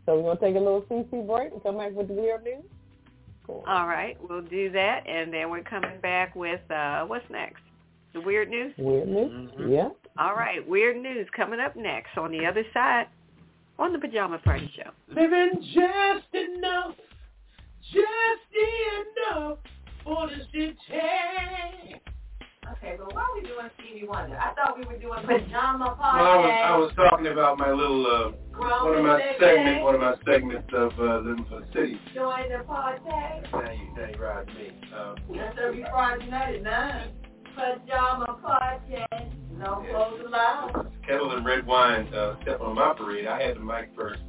So 0.06 0.18
we're 0.18 0.36
going 0.36 0.38
to 0.38 0.46
take 0.46 0.56
a 0.56 0.60
little 0.60 0.82
CC 0.84 1.26
break 1.26 1.52
and 1.52 1.64
come 1.64 1.78
back 1.78 1.94
with 1.94 2.10
the 2.10 2.14
weird 2.14 2.44
news? 2.44 2.64
Cool. 3.46 3.64
All 3.68 3.88
right, 3.88 4.18
we'll 4.28 4.42
do 4.42 4.72
that, 4.72 5.08
and 5.08 5.32
then 5.34 5.50
we're 5.50 5.62
coming 5.64 6.00
back 6.02 6.36
with 6.36 6.62
uh 6.72 7.06
what's 7.06 7.30
next? 7.30 7.62
The 8.14 8.22
weird 8.22 8.50
news. 8.50 8.74
Weird 8.78 9.08
news? 9.08 9.52
Mhm. 9.52 9.72
Yeah. 9.72 9.90
All 10.18 10.36
right, 10.36 10.68
weird 10.68 10.98
news 10.98 11.28
coming 11.36 11.60
up 11.60 11.76
next 11.76 12.18
on 12.18 12.32
the 12.32 12.46
other 12.46 12.64
side 12.74 13.08
on 13.78 13.92
the 13.94 14.00
Pajama 14.00 14.40
Party 14.40 14.72
Show. 14.76 14.90
Living 15.14 15.62
just 15.74 16.34
enough, 16.34 16.96
just 17.92 18.52
enough 19.30 19.60
for 20.04 20.28
the 20.28 20.46
city. 20.52 22.02
Okay, 22.74 22.96
but 22.98 23.14
why 23.14 23.22
are 23.22 23.36
we 23.36 23.42
doing 23.48 23.70
Stevie 23.80 24.08
Wonder? 24.08 24.38
I 24.38 24.54
thought 24.56 24.78
we 24.78 24.86
were 24.86 24.98
doing 24.98 25.20
pajama 25.26 25.96
Well, 26.00 26.02
I 26.02 26.38
was, 26.38 26.62
I 26.66 26.78
was 26.78 26.92
talking 26.96 27.28
about 27.28 27.58
my 27.58 27.70
little, 27.72 28.06
uh, 28.06 28.32
Grown 28.52 28.86
one 28.86 28.98
of 28.98 29.04
my 29.06 29.22
segments, 29.40 29.84
one 29.84 29.96
of 29.96 30.02
my 30.02 30.16
segments 30.26 30.70
of 30.74 30.92
uh, 30.98 31.18
Living 31.20 31.46
for 31.50 31.60
the 31.62 31.68
City. 31.74 32.00
Join 32.14 32.50
the 32.50 32.64
party. 32.64 33.04
Now 33.06 33.72
you, 33.72 33.94
now 33.96 34.08
you 34.10 34.18
ride 34.22 34.48
me. 34.48 34.72
Um, 34.98 35.16
That's 35.36 35.58
every 35.62 35.84
Friday 35.92 36.30
night 36.30 36.56
at 36.56 36.64
9. 36.64 37.12
Pajama 37.56 38.40
party. 38.42 38.96
No 39.58 39.84
Yeah. 39.86 39.92
clothes 39.92 40.24
allowed. 40.26 40.92
Ketel 41.08 41.32
and 41.38 41.46
Redwine 41.46 42.14
uh, 42.14 42.42
step 42.42 42.62
on 42.62 42.76
my 42.76 42.94
parade. 42.94 43.28
I 43.28 43.42
had 43.42 43.56
the 43.58 43.62
mic 43.62 43.92
first, 43.96 44.22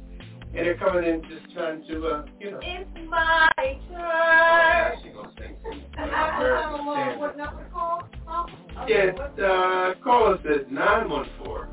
and 0.55 0.65
they're 0.65 0.77
coming 0.77 1.03
in 1.03 1.21
just 1.23 1.53
trying 1.53 1.83
to, 1.87 2.07
uh, 2.07 2.25
you 2.39 2.51
know. 2.51 2.59
It's 2.61 2.89
my 3.09 3.49
Oh, 3.59 4.93
turn. 4.93 4.99
she 5.03 5.09
gonna 5.09 5.31
sing. 5.37 5.55
I, 5.97 6.05
some 6.05 6.13
I, 6.13 6.17
I 6.17 6.37
American 6.37 6.77
don't 6.77 6.85
know 6.85 6.93
standard. 6.93 7.19
what 7.19 7.37
number 7.37 7.63
to 7.63 7.69
call. 7.69 8.01
Oh, 8.27 8.45
Yeah, 8.87 8.95
okay, 8.97 9.11
what's 9.17 9.39
uh, 9.39 9.93
call 10.03 10.33
us 10.33 10.39
at 10.49 10.71
914 10.71 11.67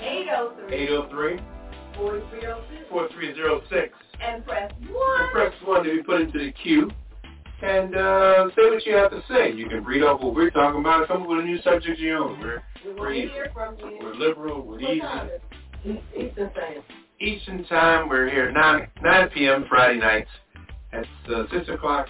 803 0.00 0.76
803 0.76 1.40
4306 1.96 2.88
4306 2.90 3.94
and 4.22 4.44
press 4.46 4.72
and 4.80 4.90
1. 4.90 5.30
press 5.32 5.52
1 5.64 5.84
to 5.84 5.90
be 5.96 6.02
put 6.02 6.20
into 6.20 6.38
the 6.38 6.52
queue. 6.62 6.90
And 7.62 7.94
uh, 7.94 8.48
say 8.56 8.70
what 8.70 8.86
you 8.86 8.94
have 8.96 9.10
to 9.10 9.22
say. 9.28 9.52
You 9.52 9.68
can 9.68 9.84
read 9.84 10.02
off 10.02 10.22
what 10.22 10.34
we're 10.34 10.50
talking 10.50 10.80
about. 10.80 11.08
Come 11.08 11.22
up 11.22 11.28
with 11.28 11.40
a 11.40 11.42
new 11.42 11.60
subject 11.62 11.90
of 11.90 11.98
your 11.98 12.16
own. 12.18 12.40
We're, 12.40 12.62
We 12.86 12.92
we're 12.98 13.12
easy. 13.12 13.28
hear 13.32 13.50
from 13.52 13.76
you. 13.78 13.98
We're 14.00 14.14
liberal. 14.14 14.62
We're 14.62 14.80
What 14.80 14.90
easy. 14.90 15.00
time 15.00 15.26
is 15.28 15.40
it? 15.84 16.02
Eastern 16.16 16.50
Standard. 16.52 16.82
Eastern 17.20 17.64
time. 17.66 18.08
We're 18.08 18.30
here 18.30 18.46
at 18.48 18.54
9, 18.54 18.88
9 19.02 19.28
p.m. 19.34 19.66
Friday 19.68 19.98
nights. 19.98 20.30
That's 20.90 21.06
uh, 21.28 21.44
6 21.52 21.68
o'clock. 21.68 22.06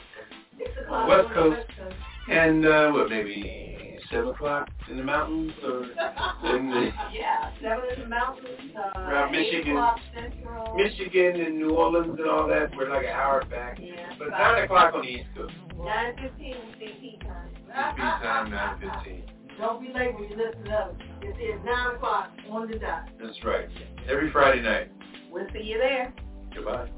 6 0.58 0.70
o'clock. 0.84 1.08
West 1.08 1.34
Coast. 1.34 1.56
West 1.56 1.78
Coast. 1.78 1.96
And 2.30 2.64
uh, 2.64 2.90
what, 2.92 3.11
maybe 3.11 3.98
7 4.12 4.28
o'clock 4.28 4.68
in 4.88 4.96
the 4.96 5.02
mountains? 5.02 5.52
Or 5.64 5.82
in 6.56 6.70
the 6.70 6.90
yeah, 7.12 7.50
7 7.61 7.80
in 7.96 8.02
the 8.02 8.08
mountains. 8.08 8.48
Uh, 8.76 9.00
Around 9.00 9.32
Michigan. 9.32 9.84
Central. 10.14 10.76
Michigan 10.76 11.40
and 11.40 11.58
New 11.58 11.70
Orleans 11.70 12.16
and 12.16 12.28
all 12.28 12.46
that. 12.46 12.70
We're 12.76 12.88
like 12.88 13.04
an 13.04 13.11
hour 13.11 13.44
back. 13.46 13.78
Yeah. 13.80 14.12
But 14.16 14.28
9 14.30 14.62
o'clock 14.62 14.94
on 14.94 15.02
the 15.02 15.08
East 15.08 15.28
Coast. 15.36 15.54
9.15 15.74 16.30
CP 16.78 17.20
time. 17.22 17.50
CP 17.68 17.96
time, 17.96 18.50
9.15. 18.52 19.22
Don't 19.58 19.82
be 19.82 19.92
late 19.92 20.14
when 20.14 20.30
you 20.30 20.36
listen 20.36 20.64
to 20.66 20.72
us. 20.72 20.94
It 21.22 21.36
is 21.42 21.61
9 21.64 21.96
o'clock 21.96 22.30
on 22.48 22.70
the 22.70 22.78
dot. 22.78 23.08
That's 23.20 23.44
right. 23.44 23.68
Every 24.08 24.30
Friday 24.30 24.62
night. 24.62 24.90
We'll 25.31 25.47
see 25.53 25.62
you 25.62 25.78
there. 25.78 26.12
Goodbye. 26.55 26.89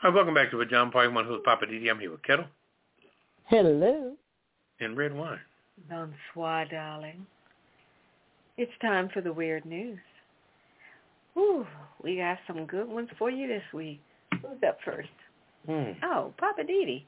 Hi, 0.00 0.08
welcome 0.10 0.34
back 0.34 0.50
to 0.52 0.60
a 0.60 0.66
John 0.66 0.90
Party 0.90 1.12
One 1.12 1.26
Who's 1.26 1.40
Poppa 1.44 1.66
DD. 1.66 1.90
I'm 1.90 1.98
here 1.98 2.10
with 2.10 2.22
Ketel 2.22 2.44
Hello. 3.46 4.14
and 4.80 4.96
Redwine. 4.96 5.40
Bonsoir, 5.88 6.66
darling. 6.70 7.26
It's 8.56 8.72
time 8.80 9.08
for 9.12 9.20
the 9.20 9.32
weird 9.32 9.64
news. 9.64 9.98
Ooh, 11.36 11.66
we 12.02 12.16
got 12.16 12.38
some 12.46 12.66
good 12.66 12.88
ones 12.88 13.08
for 13.18 13.30
you 13.30 13.46
this 13.46 13.62
week. 13.72 14.00
Who's 14.32 14.62
up 14.66 14.78
first? 14.84 15.08
Hmm. 15.66 15.92
Oh, 16.02 16.32
Poppa 16.38 16.62
DD. 16.62 17.04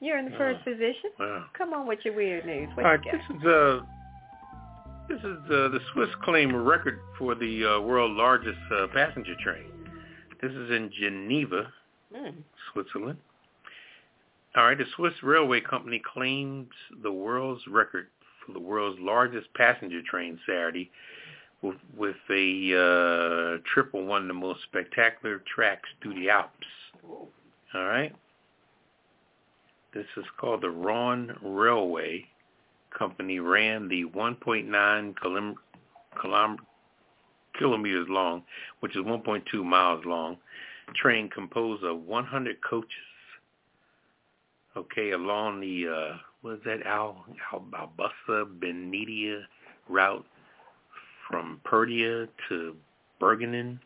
You're 0.00 0.18
in 0.18 0.26
the 0.30 0.36
first 0.36 0.62
position. 0.64 1.10
Wow. 1.18 1.44
Come 1.56 1.72
on 1.72 1.86
with 1.86 2.00
your 2.04 2.14
weird 2.14 2.44
news. 2.44 2.68
What 2.74 2.84
All 2.86 2.92
right, 2.92 3.00
you 3.04 3.12
this 3.12 3.36
is 3.38 3.46
uh, 3.46 3.80
this 5.08 5.18
is 5.20 5.38
uh, 5.46 5.68
the 5.68 5.80
Swiss 5.92 6.10
claim 6.22 6.54
a 6.54 6.60
record 6.60 6.98
for 7.18 7.34
the 7.34 7.64
uh, 7.64 7.80
world's 7.80 8.16
largest 8.18 8.58
uh, 8.74 8.86
passenger 8.92 9.34
train. 9.42 9.64
This 10.42 10.52
is 10.52 10.70
in 10.70 10.90
Geneva, 10.98 11.72
Mm. 12.14 12.34
Switzerland. 12.72 13.18
All 14.54 14.64
right, 14.64 14.78
the 14.78 14.84
Swiss 14.94 15.12
Railway 15.22 15.60
Company 15.60 16.00
claims 16.12 16.68
the 17.02 17.10
world's 17.12 17.66
record 17.66 18.08
for 18.44 18.52
the 18.52 18.60
world's 18.60 18.98
largest 19.00 19.52
passenger 19.54 20.00
train 20.08 20.38
Saturday 20.46 20.90
with, 21.62 21.76
with 21.96 22.16
a 22.30 22.72
uh, 22.72 23.62
triple 23.72 24.04
one 24.06 24.22
of 24.22 24.28
the 24.28 24.34
most 24.34 24.62
spectacular 24.62 25.42
tracks 25.52 25.88
through 26.00 26.14
the 26.14 26.30
Alps. 26.30 26.66
All 27.74 27.84
right. 27.84 28.14
This 29.96 30.04
is 30.18 30.26
called 30.38 30.60
the 30.60 30.68
Rhone 30.68 31.34
Railway 31.42 32.26
Company 32.90 33.38
ran 33.40 33.88
the 33.88 34.04
1.9 34.04 35.14
kilim- 35.14 35.54
kilom- 36.22 36.58
kilometers 37.58 38.06
long, 38.10 38.42
which 38.80 38.94
is 38.94 39.02
1.2 39.02 39.64
miles 39.64 40.04
long, 40.04 40.36
train 40.94 41.30
composed 41.30 41.82
of 41.82 42.02
100 42.02 42.56
coaches. 42.60 42.90
Okay, 44.76 45.12
along 45.12 45.60
the 45.60 45.88
uh, 45.88 46.16
what 46.42 46.54
is 46.56 46.60
that 46.66 46.86
Al 46.86 47.24
Al 47.50 47.60
Albusa 47.72 48.44
Benidia 48.60 49.44
route 49.88 50.26
from 51.26 51.58
Perdia 51.64 52.28
to 52.50 52.76
Bergenen. 53.18 53.78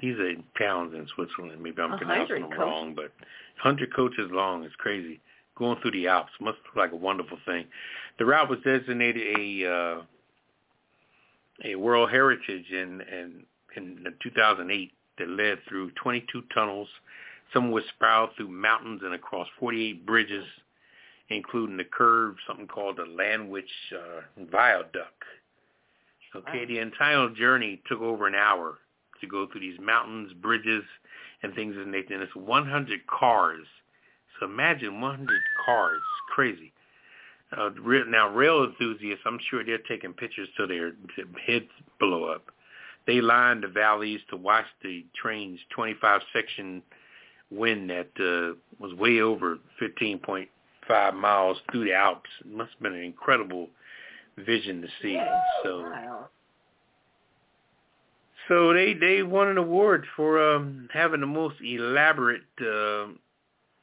These 0.00 0.16
are 0.18 0.32
towns 0.56 0.94
in 0.94 1.08
Switzerland. 1.14 1.60
Maybe 1.60 1.82
I'm 1.82 1.98
pronouncing 1.98 2.42
them 2.42 2.50
coaches. 2.50 2.58
wrong, 2.60 2.94
but 2.94 3.10
100 3.62 3.92
coaches 3.96 4.30
long 4.30 4.62
is 4.62 4.72
crazy. 4.78 5.20
Going 5.58 5.78
through 5.80 5.92
the 5.92 6.06
Alps 6.08 6.32
must 6.40 6.58
look 6.66 6.76
like 6.76 6.92
a 6.92 6.96
wonderful 6.96 7.38
thing. 7.46 7.64
The 8.18 8.26
route 8.26 8.48
was 8.50 8.58
designated 8.64 9.38
a 9.38 9.66
uh, 9.72 10.02
a 11.64 11.74
World 11.76 12.10
Heritage 12.10 12.70
in 12.70 13.00
in, 13.00 13.42
in 13.76 14.06
2008 14.22 14.92
that 15.18 15.28
led 15.28 15.58
through 15.68 15.90
22 15.92 16.42
tunnels. 16.54 16.88
Some 17.54 17.70
was 17.70 17.84
spiraled 17.94 18.30
through 18.36 18.48
mountains 18.48 19.00
and 19.04 19.14
across 19.14 19.46
48 19.58 20.04
bridges, 20.04 20.44
including 21.30 21.76
the 21.76 21.84
curve, 21.84 22.34
something 22.46 22.66
called 22.66 22.96
the 22.98 23.06
Landwich 23.06 23.70
uh, 23.94 24.20
Viaduct. 24.50 25.22
Okay, 26.34 26.58
Wow. 26.60 26.64
the 26.68 26.78
entire 26.80 27.28
journey 27.30 27.80
took 27.88 28.00
over 28.02 28.26
an 28.26 28.34
hour 28.34 28.78
to 29.20 29.26
go 29.26 29.46
through 29.46 29.60
these 29.62 29.78
mountains, 29.80 30.32
bridges, 30.34 30.84
and 31.42 31.54
things 31.54 31.76
of 31.76 31.84
that 31.84 31.90
nature. 31.90 32.12
And 32.14 32.22
it's 32.22 32.36
100 32.36 33.06
cars. 33.06 33.64
So 34.38 34.46
imagine 34.46 35.00
100 35.00 35.28
cars. 35.64 36.02
Crazy. 36.34 36.72
Uh, 37.56 37.70
now, 38.08 38.28
rail 38.28 38.64
enthusiasts, 38.64 39.22
I'm 39.24 39.38
sure 39.50 39.64
they're 39.64 39.78
taking 39.78 40.12
pictures 40.12 40.48
till 40.56 40.66
their 40.68 40.92
heads 41.46 41.66
blow 42.00 42.24
up. 42.24 42.44
They 43.06 43.20
lined 43.20 43.62
the 43.62 43.68
valleys 43.68 44.20
to 44.30 44.36
watch 44.36 44.64
the 44.82 45.04
train's 45.14 45.60
25 45.70 46.22
section 46.32 46.82
wind 47.50 47.88
that 47.90 48.08
uh, 48.18 48.58
was 48.80 48.92
way 48.94 49.20
over 49.20 49.58
15.5 49.80 51.14
miles 51.14 51.58
through 51.70 51.84
the 51.84 51.94
Alps. 51.94 52.28
It 52.40 52.48
must 52.48 52.72
have 52.72 52.80
been 52.82 52.94
an 52.94 53.02
incredible 53.04 53.68
vision 54.38 54.82
to 54.82 54.88
see. 55.00 55.20
So, 55.62 55.82
Wow. 55.82 56.28
so 58.48 58.72
they 58.72 58.94
they 58.94 59.22
won 59.22 59.48
an 59.48 59.58
award 59.58 60.04
for 60.16 60.54
um, 60.54 60.88
having 60.92 61.20
the 61.20 61.26
most 61.26 61.56
elaborate, 61.62 62.42
uh, 62.60 63.06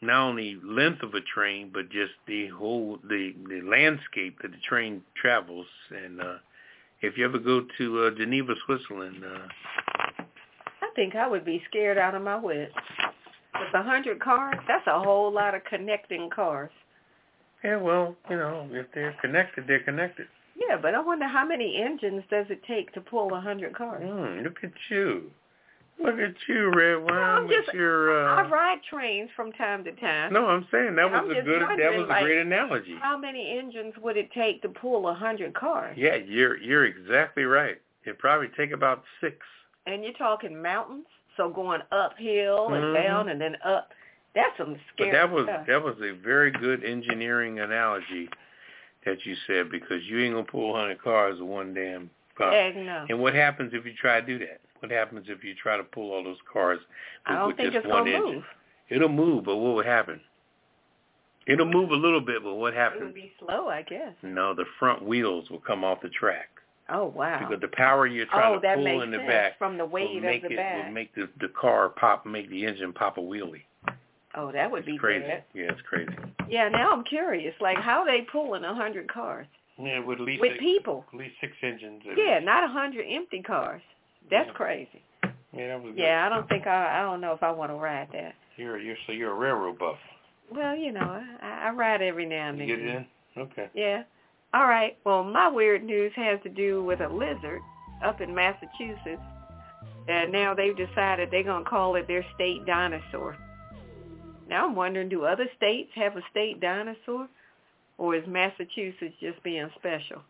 not 0.04 0.30
only 0.30 0.58
length 0.64 1.04
of 1.04 1.14
a 1.14 1.22
train, 1.22 1.72
but 1.74 1.90
just 1.90 2.14
the 2.28 2.48
whole 2.48 3.00
the 3.08 3.34
the 3.48 3.62
landscape 3.62 4.40
that 4.42 4.52
the 4.52 4.58
train 4.68 5.02
travels. 5.20 5.68
And 5.92 6.22
uh, 6.22 6.36
if 7.02 7.18
you 7.18 7.26
ever 7.26 7.40
go 7.40 7.66
to 7.78 8.04
uh, 8.04 8.12
Geneva, 8.12 8.54
Switzerland, 8.66 9.24
uh, 9.24 9.48
I 10.82 10.88
think 10.96 11.16
I 11.16 11.28
would 11.28 11.46
be 11.46 11.62
scared 11.70 11.98
out 11.98 12.16
of 12.16 12.22
my 12.22 12.38
wits. 12.38 12.74
With 13.60 13.74
a 13.74 13.84
hundred 13.84 14.20
cars, 14.20 14.56
that's 14.68 14.88
a 14.88 15.00
whole 15.00 15.32
lot 15.32 15.54
of 15.56 15.64
connecting 15.66 16.30
cars. 16.30 16.72
yeah, 17.64 17.78
well, 17.78 18.16
you 18.30 18.36
know, 18.36 18.68
if 18.72 18.88
they're 18.94 19.16
connected, 19.22 19.66
they're 19.68 19.84
connected. 19.84 20.28
Yeah, 20.56 20.78
but 20.82 20.96
I 20.96 21.00
wonder 21.02 21.28
how 21.28 21.46
many 21.46 21.82
engines 21.82 22.24
does 22.30 22.46
it 22.50 22.62
take 22.68 22.94
to 22.94 23.02
pull 23.02 23.34
a 23.34 23.42
hundred 23.42 23.76
cars? 23.76 24.04
Mm, 24.04 24.44
look 24.44 24.58
at 24.64 24.72
you. 24.90 25.32
Look 26.00 26.20
at 26.20 26.34
you, 26.48 26.70
Red 26.76 26.96
Wine, 27.04 27.14
I'm 27.18 27.48
with 27.48 27.64
just- 27.66 27.74
your. 27.74 28.26
Uh, 28.28 28.44
I 28.44 28.50
ride 28.50 28.80
trains 28.90 29.30
from 29.36 29.52
time 29.54 29.84
to 29.86 29.92
time. 29.94 30.34
no, 30.34 30.48
I'm 30.48 30.68
saying 30.72 30.96
that 30.96 31.10
was 31.10 31.22
I'm 31.24 31.32
a 31.32 31.42
good. 31.42 31.62
That 31.80 31.94
was 31.96 32.06
a 32.06 32.10
like, 32.10 32.24
great 32.24 32.40
analogy. 32.40 32.96
How 33.02 33.18
many 33.18 33.58
engines 33.58 33.94
would 34.02 34.18
it 34.18 34.32
take 34.34 34.62
to 34.64 34.70
pull 34.70 35.08
a 35.08 35.14
hundred 35.14 35.54
cars? 35.54 35.96
Yeah, 35.98 36.16
you're 36.16 36.58
you're 36.58 36.86
exactly 36.86 37.44
right. 37.44 37.80
It'd 38.06 38.20
probably 38.20 38.50
take 38.58 38.72
about 38.72 39.04
six. 39.22 39.38
And 39.86 40.04
you're 40.04 40.14
talking 40.14 40.62
mountains, 40.62 41.06
so 41.38 41.50
going 41.50 41.82
uphill 41.92 42.74
and 42.74 42.84
Mhm. 42.86 43.04
down 43.04 43.30
and 43.30 43.40
then 43.40 43.56
up. 43.64 43.92
That's 44.36 44.58
some 44.58 44.78
But 44.98 45.12
that 45.12 45.30
was 45.30 45.46
stuff. 45.46 45.68
that 45.68 45.84
was 45.84 45.96
a 46.02 46.12
very 46.12 46.52
good 46.52 46.84
engineering 46.84 47.60
analogy 47.60 48.30
that 49.06 49.26
you 49.26 49.36
said 49.48 49.70
because 49.70 50.04
you 50.06 50.20
ain't 50.20 50.34
gonna 50.34 50.46
pull 50.46 50.70
a 50.70 50.74
100 50.74 51.02
cars 51.02 51.40
with 51.40 51.48
one 51.50 51.74
damn 51.74 52.10
car. 52.36 52.52
Heck 52.52 52.76
no. 52.76 53.06
And 53.10 53.20
what 53.20 53.34
happens 53.36 53.74
if 53.74 53.86
you 53.86 53.94
try 53.94 54.20
to 54.22 54.26
do 54.26 54.40
that? 54.40 54.60
What 54.84 54.92
happens 54.92 55.28
if 55.30 55.46
you 55.46 55.56
try 55.56 55.78
to 55.78 55.84
pull 55.84 56.12
all 56.12 56.26
those 56.26 56.36
cars 56.52 56.78
with, 56.80 56.88
I 57.26 57.40
don't 57.40 57.48
with 57.48 57.56
think 57.56 57.72
just 57.72 57.86
it's 57.86 57.88
one 57.94 58.04
gonna 58.04 58.18
engine? 58.18 58.36
move. 58.36 58.44
It'll 58.90 59.08
move, 59.08 59.46
but 59.46 59.56
what 59.56 59.76
will 59.76 59.84
happen? 59.84 60.20
It'll 61.48 61.72
move 61.72 61.92
a 61.92 61.96
little 61.96 62.20
bit, 62.20 62.44
but 62.44 62.56
what 62.56 62.74
happens? 62.74 62.98
It 63.02 63.06
happens? 63.06 63.14
would 63.14 63.16
be 63.16 63.32
slow, 63.40 63.70
I 63.70 63.82
guess. 63.84 64.12
No, 64.22 64.54
the 64.54 64.66
front 64.80 65.02
wheels 65.06 65.50
will 65.50 65.60
come 65.62 65.86
off 65.86 66.02
the 66.02 66.10
track 66.10 66.50
Oh 66.90 67.06
wow. 67.06 67.40
because 67.40 67.62
the 67.62 67.70
power 67.70 68.08
you're 68.08 68.26
trying 68.26 68.52
oh, 68.52 68.56
to 68.56 68.62
that 68.62 68.76
pull 68.76 68.84
makes 68.84 69.04
in 69.06 69.12
the 69.12 69.18
sense 69.20 69.28
back 69.30 69.58
from 69.58 69.78
the 69.78 69.86
will 69.86 69.92
weight 69.94 70.22
make 70.22 70.44
of 70.44 70.50
the 70.50 70.56
it 70.56 70.58
back. 70.58 70.86
will 70.86 70.92
make 70.92 71.16
the 71.16 71.30
the 71.40 71.48
car 71.58 71.88
pop, 71.88 72.26
make 72.26 72.50
the 72.50 72.66
engine 72.66 72.92
pop 72.92 73.18
a 73.18 73.22
wheelie. 73.22 73.64
oh, 74.36 74.52
that 74.52 74.70
would 74.70 74.86
be 74.86 74.98
crazy. 74.98 75.26
bad. 75.26 75.46
Yeah, 75.54 75.72
it's 75.72 75.82
crazy. 75.88 76.12
Yeah, 76.50 76.68
now 76.68 76.92
I'm 76.92 77.06
curious. 77.06 77.56
Like, 77.62 77.78
how 77.78 78.04
they 78.04 78.28
pulling 78.30 78.66
a 78.66 78.76
hundred 78.76 79.10
cars 79.10 79.48
Yeah, 79.80 80.00
with 80.00 80.20
at 80.20 80.26
least 80.26 80.42
with 80.42 80.52
six, 80.52 80.60
people? 80.62 81.06
at 81.14 81.18
least 81.18 81.36
six 81.40 81.54
engines. 81.64 82.02
Yeah, 82.18 82.36
least. 82.36 82.46
not 82.46 82.66
a 82.66 82.68
hundred 82.68 83.06
empty 83.10 83.42
cars. 83.42 83.82
That's 84.30 84.48
Yeah. 84.48 84.54
crazy. 84.54 85.02
Yeah, 85.56 85.68
that 85.68 85.84
was 85.84 85.94
good. 85.94 86.02
Yeah, 86.02 86.26
I 86.26 86.30
don't 86.30 86.48
think 86.50 86.66
I. 86.68 87.00
I 87.00 87.02
don't 87.04 87.22
know 87.22 87.34
if 87.34 87.44
I 87.44 87.52
want 87.52 87.72
to 87.72 87.76
ride 87.76 88.10
that. 88.14 88.34
You're 88.58 88.80
you're 88.80 88.98
so 89.06 89.14
you're 89.14 89.32
a 89.32 89.36
railroad 89.36 89.80
buff. 89.80 89.98
Well, 90.52 90.76
you 90.76 90.92
know, 90.92 91.22
I, 91.42 91.68
I 91.68 91.70
ride 91.72 92.02
every 92.02 92.26
now 92.26 92.50
and 92.50 92.60
You 92.60 92.68
then. 92.68 92.76
get 92.78 92.86
it 92.86 92.96
in? 92.96 93.42
Okay. 93.44 93.70
Yeah. 93.74 94.04
All 94.54 94.68
right. 94.68 94.98
Well, 95.06 95.24
my 95.24 95.48
weird 95.48 95.84
news 95.84 96.12
has 96.16 96.40
to 96.44 96.50
do 96.50 96.84
with 96.84 97.00
a 97.02 97.08
lizard 97.08 97.62
up 98.04 98.22
in 98.22 98.34
Massachusetts. 98.36 99.22
And 100.08 100.32
now 100.34 100.54
they've 100.54 100.76
decided 100.76 101.30
they're 101.32 101.44
going 101.44 101.64
to 101.64 101.70
call 101.70 101.96
it 101.96 102.08
their 102.08 102.26
state 102.36 102.66
dinosaur. 102.66 103.38
Now 104.50 104.68
I'm 104.68 104.76
wondering, 104.76 105.08
do 105.10 105.24
other 105.24 105.46
states 105.56 105.90
have 105.96 106.18
a 106.18 106.22
state 106.30 106.60
dinosaur? 106.60 107.28
Or 107.98 108.14
is 108.16 108.24
Massachusetts 108.28 109.16
just 109.22 109.42
being 109.44 109.70
special? 109.80 110.22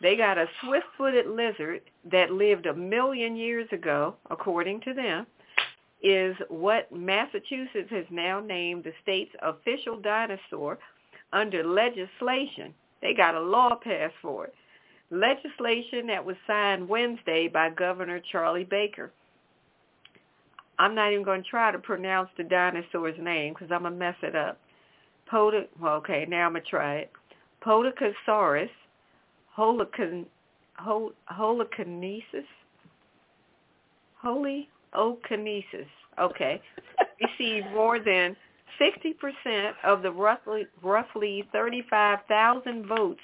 They 0.00 0.16
got 0.16 0.38
a 0.38 0.46
swift-footed 0.62 1.26
lizard 1.26 1.80
that 2.10 2.30
lived 2.30 2.66
a 2.66 2.74
million 2.74 3.36
years 3.36 3.68
ago, 3.72 4.14
according 4.30 4.80
to 4.82 4.94
them, 4.94 5.26
is 6.02 6.36
what 6.48 6.92
Massachusetts 6.92 7.90
has 7.90 8.04
now 8.10 8.38
named 8.38 8.84
the 8.84 8.92
state's 9.02 9.34
official 9.42 10.00
dinosaur 10.00 10.78
under 11.32 11.64
legislation. 11.64 12.72
They 13.02 13.14
got 13.14 13.34
a 13.34 13.40
law 13.40 13.74
passed 13.82 14.14
for 14.22 14.46
it. 14.46 14.54
Legislation 15.10 16.06
that 16.06 16.24
was 16.24 16.36
signed 16.46 16.88
Wednesday 16.88 17.48
by 17.48 17.70
Governor 17.70 18.20
Charlie 18.30 18.64
Baker. 18.64 19.10
I'm 20.78 20.94
not 20.94 21.12
even 21.12 21.24
going 21.24 21.42
to 21.42 21.48
try 21.48 21.72
to 21.72 21.78
pronounce 21.78 22.28
the 22.36 22.44
dinosaur's 22.44 23.16
name 23.20 23.54
because 23.54 23.72
I'm 23.72 23.82
going 23.82 23.94
to 23.94 23.98
mess 23.98 24.14
it 24.22 24.36
up. 24.36 24.60
Poda, 25.32 25.66
well, 25.80 25.94
okay, 25.94 26.24
now 26.28 26.46
I'm 26.46 26.52
going 26.52 26.62
to 26.62 26.70
try 26.70 26.96
it. 26.98 27.12
Podokesaurus 27.64 28.70
holocon, 29.58 30.26
hol, 30.76 31.12
holokinesis, 31.30 32.46
Holyokinesis, 34.24 35.86
okay, 36.20 36.60
received 37.20 37.66
more 37.72 37.98
than 37.98 38.36
60% 38.80 39.72
of 39.84 40.02
the 40.02 40.10
roughly, 40.10 40.66
roughly 40.82 41.48
35,000 41.52 42.86
votes 42.86 43.20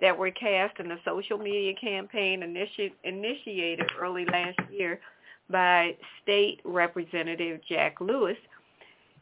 that 0.00 0.16
were 0.16 0.30
cast 0.30 0.78
in 0.78 0.88
the 0.88 0.98
social 1.04 1.38
media 1.38 1.74
campaign 1.74 2.40
initi- 2.40 2.92
initiated 3.04 3.86
early 4.00 4.24
last 4.26 4.58
year 4.70 5.00
by 5.50 5.96
State 6.22 6.60
Representative 6.64 7.60
Jack 7.68 8.00
Lewis. 8.00 8.36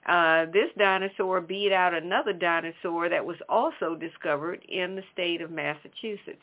Uh, 0.07 0.47
this 0.53 0.71
dinosaur 0.79 1.41
beat 1.41 1.73
out 1.73 1.95
another 1.95 2.33
dinosaur 2.33 3.09
that 3.09 3.25
was 3.25 3.39
also 3.49 3.97
discovered 3.97 4.65
in 4.69 4.95
the 4.95 5.03
state 5.13 5.41
of 5.41 5.51
Massachusetts. 5.51 6.43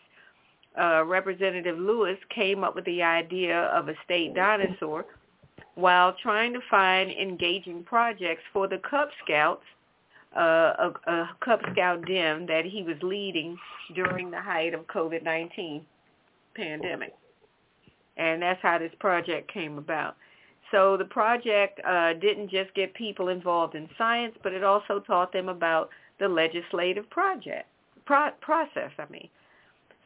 Uh, 0.80 1.04
Representative 1.06 1.78
Lewis 1.78 2.18
came 2.30 2.64
up 2.64 2.76
with 2.76 2.86
the 2.86 3.04
idea 3.04 3.66
of 3.66 3.90
a 3.90 3.94
state 4.04 4.34
dinosaur 4.34 5.06
while 5.76 6.14
trying 6.22 6.54
to 6.54 6.60
find 6.70 7.12
engaging 7.12 7.84
projects 7.84 8.44
for 8.52 8.68
the 8.68 8.78
Cub 8.78 9.10
Scouts, 9.24 9.64
uh, 10.36 10.40
a, 10.40 10.94
a 11.08 11.30
Cub 11.41 11.62
Scout 11.72 12.06
den 12.06 12.45
that 12.48 12.66
he 12.66 12.84
was 12.84 12.95
leading 13.02 13.58
during 13.95 14.32
the 14.32 14.41
height 14.41 14.74
of 14.74 14.88
COVID-19 14.88 15.82
pandemic. 16.56 17.14
And 18.18 18.41
that's 18.41 18.62
how 18.62 18.78
this 18.78 18.91
project 19.00 19.52
came 19.52 19.78
about. 19.78 20.16
So 20.72 20.98
the 20.98 21.06
project 21.06 21.80
uh, 21.86 22.14
didn't 22.14 22.50
just 22.50 22.74
get 22.74 22.94
people 22.94 23.30
involved 23.30 23.76
in 23.76 23.88
science, 23.98 24.36
but 24.41 24.54
it 24.54 24.64
also 24.64 25.00
taught 25.00 25.32
them 25.32 25.50
about 25.50 25.90
the 26.20 26.28
legislative 26.28 27.10
project 27.10 27.68
pro- 28.06 28.32
process. 28.41 28.91
I 28.98 29.06
mean, 29.12 29.30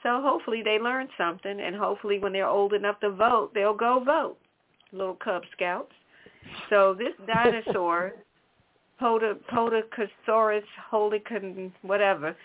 so 0.03 0.22
hopefully 0.22 0.61
they 0.64 0.80
learn 0.80 1.07
something, 1.18 1.60
and 1.60 1.76
hopefully 1.76 2.19
when 2.19 2.34
they're 2.34 2.48
old 2.48 2.74
enough 2.74 2.99
to 3.02 3.10
vote, 3.10 3.52
they'll 3.53 3.74
go 3.74 4.03
vote. 4.03 4.38
Little 4.91 5.15
Cub 5.15 5.44
Scouts. 5.53 5.91
So 6.69 6.95
this 6.98 7.14
dinosaur, 7.28 8.14
Poda, 9.02 9.38
Podokesaurus 9.52 10.64
holicon, 10.91 11.72
whatever, 11.82 12.36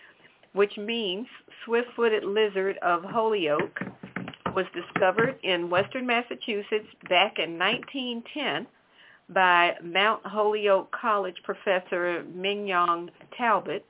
which 0.52 0.76
means 0.76 1.26
swift-footed 1.64 2.24
lizard 2.24 2.76
of 2.78 3.04
Holyoke, 3.04 3.80
was 4.54 4.66
discovered 4.74 5.38
in 5.42 5.70
western 5.70 6.06
Massachusetts 6.06 6.88
back 7.08 7.38
in 7.38 7.58
1910 7.58 8.66
by 9.30 9.74
Mount 9.82 10.24
Holyoke 10.26 10.90
College 10.92 11.36
professor 11.42 12.24
Mignon 12.34 13.10
Talbot, 13.36 13.84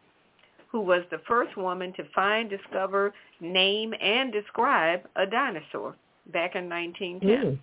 who 0.73 0.81
was 0.81 1.03
the 1.11 1.21
first 1.29 1.55
woman 1.57 1.93
to 1.93 2.03
find, 2.15 2.49
discover, 2.49 3.13
name, 3.41 3.93
and 4.01 4.33
describe 4.33 5.03
a 5.17 5.27
dinosaur 5.27 5.95
back 6.33 6.55
in 6.55 6.69
1910. 6.69 7.61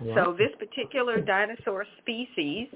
Mm. 0.00 0.14
So 0.14 0.32
this 0.32 0.50
particular 0.60 1.20
dinosaur 1.20 1.84
species 2.00 2.68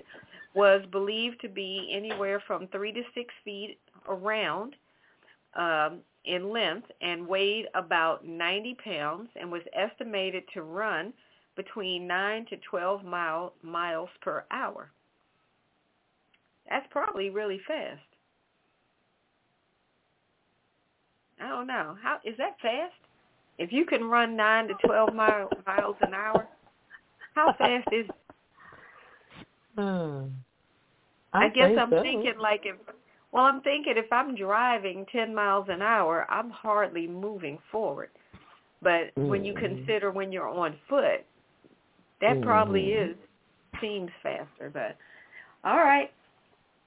was 0.55 0.83
believed 0.91 1.41
to 1.41 1.49
be 1.49 1.93
anywhere 1.95 2.43
from 2.49 2.67
three 2.69 2.93
to 2.93 3.03
six 3.15 3.33
feet 3.45 3.79
around 4.09 4.75
um, 5.55 6.01
in 6.25 6.51
length 6.53 6.89
and 7.01 7.27
weighed 7.27 7.67
about 7.77 8.27
90 8.27 8.77
pounds 8.85 9.29
and 9.41 9.53
was 9.53 9.63
estimated 9.73 10.43
to 10.53 10.63
run 10.63 11.13
between 11.55 12.09
9 12.09 12.47
to 12.47 12.57
12 12.69 13.05
mile, 13.05 13.55
miles 13.63 14.09
per 14.21 14.45
hour. 14.51 14.91
That's 16.69 16.87
probably 16.91 17.31
really 17.31 17.61
fast. 17.69 18.01
I 21.43 21.49
don't 21.49 21.67
know. 21.67 21.97
How 22.03 22.19
is 22.25 22.37
that 22.39 22.57
fast? 22.63 22.95
If 23.59 23.73
you 23.73 23.85
can 23.85 24.05
run 24.05 24.37
9 24.37 24.69
to 24.69 24.75
12 24.87 25.15
mile, 25.15 25.51
miles 25.67 25.97
an 26.01 26.15
hour, 26.15 26.49
how 27.35 27.55
fast 27.59 27.89
is? 27.93 28.07
Hmm. 29.77 30.29
I, 31.35 31.49
guess 31.49 31.71
I'm 31.79 31.91
so. 31.91 32.03
thinking 32.03 32.35
like 32.41 32.63
if 32.65 32.77
well, 33.33 33.45
I'm 33.45 33.63
thinking 33.63 33.95
if 33.97 34.13
I'm 34.13 34.35
driving 34.37 35.07
10 35.13 35.35
miles 35.35 35.67
an 35.71 35.83
hour, 35.83 36.27
I'm 36.31 36.51
hardly 36.51 37.07
moving 37.07 37.59
forward. 37.73 38.11
But 38.83 39.15
when 39.27 39.45
you 39.45 39.55
Mm. 39.55 39.59
consider 39.87 40.11
when 40.11 40.33
you're 40.33 40.49
on 40.49 40.77
foot, 40.89 41.25
that 42.21 42.43
probably 42.43 42.83
Mm. 42.89 43.13
is 43.13 43.17
seems 43.81 44.11
faster. 44.23 44.71
But 44.73 44.99
all 45.65 45.79
right. 45.79 46.13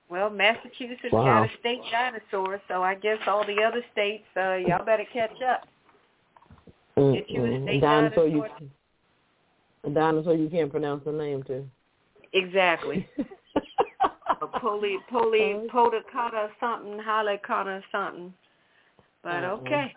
Well, 0.10 0.30
Massachusetts 0.30 1.12
Wow. 1.12 1.26
got 1.26 1.50
a 1.50 1.58
state 1.60 1.82
dinosaur, 1.92 2.62
so 2.68 2.84
I 2.84 2.96
guess 2.96 3.18
all 3.28 3.44
the 3.46 3.62
other 3.64 3.84
states, 3.92 4.26
uh, 4.38 4.54
y'all 4.56 4.86
better 4.86 5.06
catch 5.12 5.42
up. 5.42 5.68
Get 6.96 7.30
you 7.30 7.44
a 7.46 7.62
state 7.64 7.82
dinosaur 7.82 8.28
you, 8.28 8.42
dinosaur. 8.42 8.68
a 9.84 9.90
dinosaur 9.90 10.34
you 10.36 10.50
can't 10.50 10.72
pronounce 10.72 11.04
the 11.06 11.12
name 11.12 11.44
to. 11.44 11.66
Exactly. 12.34 13.08
A 14.42 14.48
pulley, 14.60 14.98
pulley, 15.10 15.68
podacata 15.74 16.50
something, 16.60 17.00
halakana 17.00 17.82
something. 17.92 18.34
But 19.24 19.44
Uh-uh. 19.44 19.52
okay, 19.62 19.96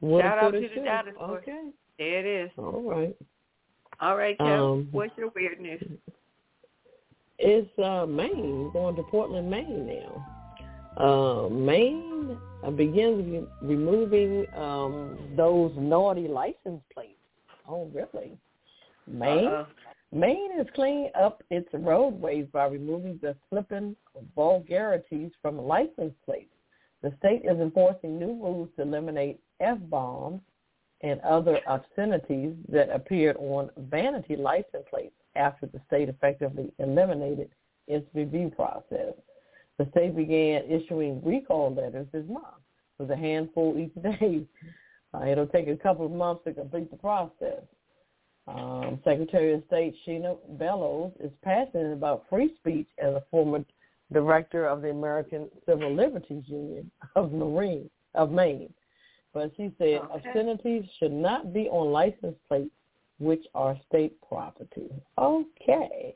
What 0.00 0.22
Shout 0.22 0.38
out 0.38 0.50
to 0.52 0.60
the 0.60 0.68
show. 0.74 0.84
dinosaur. 0.84 1.38
Okay. 1.38 1.70
there 1.98 2.18
it 2.20 2.26
is. 2.26 2.50
All 2.58 2.82
right. 2.82 3.16
All 4.00 4.16
right, 4.16 4.36
Kev, 4.38 4.58
Um, 4.72 4.88
what's 4.90 5.16
your 5.16 5.28
weird 5.36 5.60
news? 5.60 5.82
It's 7.44 7.76
uh, 7.76 8.06
Maine, 8.06 8.70
going 8.72 8.94
to 8.94 9.02
Portland, 9.02 9.50
Maine 9.50 9.84
now. 9.84 10.26
Uh, 10.96 11.48
Maine 11.48 12.38
uh, 12.62 12.70
begins 12.70 13.26
re- 13.26 13.46
removing 13.62 14.46
um, 14.56 15.18
those 15.36 15.72
naughty 15.76 16.28
license 16.28 16.80
plates. 16.94 17.18
Oh, 17.68 17.90
really? 17.92 18.38
Maine? 19.08 19.48
Uh-oh. 19.48 19.66
Maine 20.12 20.60
is 20.60 20.68
cleaning 20.76 21.10
up 21.20 21.42
its 21.50 21.68
roadways 21.72 22.46
by 22.52 22.66
removing 22.66 23.18
the 23.20 23.34
flippant 23.50 23.96
vulgarities 24.36 25.32
from 25.42 25.58
license 25.58 26.14
plates. 26.24 26.54
The 27.02 27.12
state 27.18 27.42
is 27.44 27.58
enforcing 27.58 28.20
new 28.20 28.34
rules 28.40 28.68
to 28.76 28.82
eliminate 28.82 29.40
F-bombs 29.58 30.42
and 31.00 31.20
other 31.22 31.58
obscenities 31.66 32.54
that 32.68 32.90
appeared 32.90 33.36
on 33.38 33.70
vanity 33.90 34.36
license 34.36 34.84
plates 34.88 35.16
after 35.36 35.66
the 35.66 35.80
state 35.86 36.08
effectively 36.08 36.72
eliminated 36.78 37.50
its 37.88 38.06
review 38.14 38.50
process. 38.54 39.14
The 39.78 39.88
state 39.90 40.14
began 40.14 40.62
issuing 40.70 41.22
recall 41.24 41.74
letters 41.74 42.06
this 42.12 42.26
month 42.28 42.62
with 42.98 43.10
a 43.10 43.16
handful 43.16 43.76
each 43.78 44.02
day. 44.02 44.46
Uh, 45.14 45.26
it'll 45.26 45.46
take 45.46 45.68
a 45.68 45.76
couple 45.76 46.06
of 46.06 46.10
months 46.10 46.42
to 46.42 46.54
complete 46.54 46.90
the 46.90 46.96
process. 46.96 47.60
Um, 48.48 48.98
Secretary 49.04 49.52
of 49.52 49.62
State 49.66 49.94
Shenna 50.06 50.38
Bellows 50.58 51.12
is 51.20 51.30
passionate 51.44 51.92
about 51.92 52.24
free 52.30 52.54
speech 52.56 52.88
as 52.96 53.12
a 53.12 53.22
former 53.30 53.62
director 54.10 54.66
of 54.66 54.80
the 54.80 54.88
American 54.88 55.50
Civil 55.66 55.94
Liberties 55.94 56.44
Union 56.46 56.90
of 57.14 57.32
Marine 57.32 57.90
of 58.14 58.30
Maine. 58.30 58.72
But 59.32 59.52
she 59.56 59.70
said 59.78 60.00
Okay. 60.00 60.28
obscenities 60.28 60.84
should 60.98 61.12
not 61.12 61.52
be 61.52 61.68
on 61.68 61.92
license 61.92 62.36
plates 62.48 62.74
which 63.22 63.44
are 63.54 63.76
state 63.88 64.16
property. 64.28 64.90
Okay. 65.18 66.14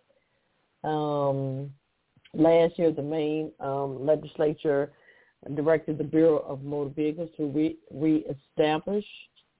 Um, 0.84 1.70
last 2.34 2.78
year, 2.78 2.92
the 2.92 3.02
Maine 3.02 3.52
um, 3.60 4.04
legislature 4.04 4.92
directed 5.54 5.98
the 5.98 6.04
Bureau 6.04 6.38
of 6.38 6.62
Motor 6.62 6.90
Vehicles 6.90 7.30
to 7.36 7.46
re- 7.46 7.76
reestablish 7.90 9.04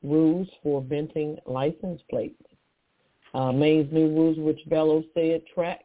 rules 0.03 0.49
for 0.63 0.83
venting 0.83 1.37
license 1.47 2.01
plates. 2.11 2.43
Uh, 3.35 3.53
Maine's 3.53 3.93
new 3.93 4.09
rules, 4.09 4.39
which 4.39 4.61
Bellows 4.69 5.05
said 5.15 5.43
track 5.53 5.85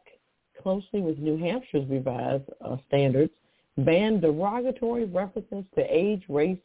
closely 0.62 1.00
with 1.00 1.18
New 1.18 1.36
Hampshire's 1.36 1.88
revised 1.88 2.44
uh, 2.64 2.76
standards, 2.86 3.32
ban 3.78 4.20
derogatory 4.20 5.04
references 5.06 5.64
to 5.74 5.82
age, 5.88 6.22
race, 6.28 6.58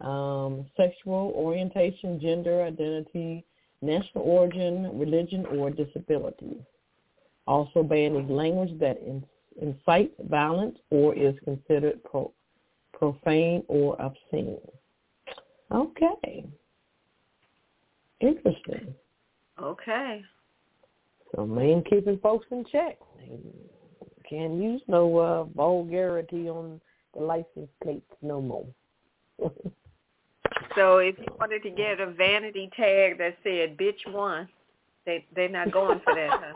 um, 0.00 0.66
sexual 0.76 1.32
orientation, 1.36 2.20
gender 2.20 2.62
identity, 2.62 3.44
national 3.84 4.24
origin, 4.24 4.98
religion, 4.98 5.46
or 5.46 5.70
disability. 5.70 6.56
Also 7.46 7.82
banning 7.82 8.28
language 8.28 8.78
that 8.80 8.98
incites 9.60 10.14
violence 10.28 10.78
or 10.90 11.14
is 11.14 11.34
considered 11.44 12.02
pro, 12.04 12.32
profane 12.92 13.62
or 13.68 14.00
obscene. 14.00 14.58
Okay. 15.70 16.44
Interesting. 18.20 18.94
Okay. 19.60 20.22
So 21.34 21.46
Maine 21.46 21.82
keeping 21.88 22.18
folks 22.18 22.46
in 22.50 22.64
check. 22.70 22.98
Can't 24.28 24.54
use 24.54 24.80
no 24.88 25.18
uh, 25.18 25.44
vulgarity 25.44 26.48
on 26.48 26.80
the 27.14 27.22
license 27.22 27.68
plates 27.82 28.10
no 28.22 28.40
more. 28.40 28.66
So 30.74 30.98
if 30.98 31.18
you 31.18 31.26
wanted 31.38 31.62
to 31.62 31.70
get 31.70 32.00
a 32.00 32.10
vanity 32.10 32.70
tag 32.76 33.18
that 33.18 33.36
said 33.42 33.76
"bitch 33.76 34.10
one," 34.10 34.48
they 35.06 35.24
they're 35.34 35.48
not 35.48 35.70
going 35.72 36.00
for 36.04 36.14
that. 36.14 36.54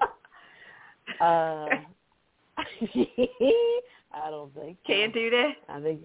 Huh? 1.20 1.24
uh, 1.24 1.68
I 4.12 4.30
don't 4.30 4.54
think. 4.54 4.78
Can't 4.86 5.14
do 5.14 5.30
that. 5.30 5.52
I 5.68 5.80
think 5.80 6.00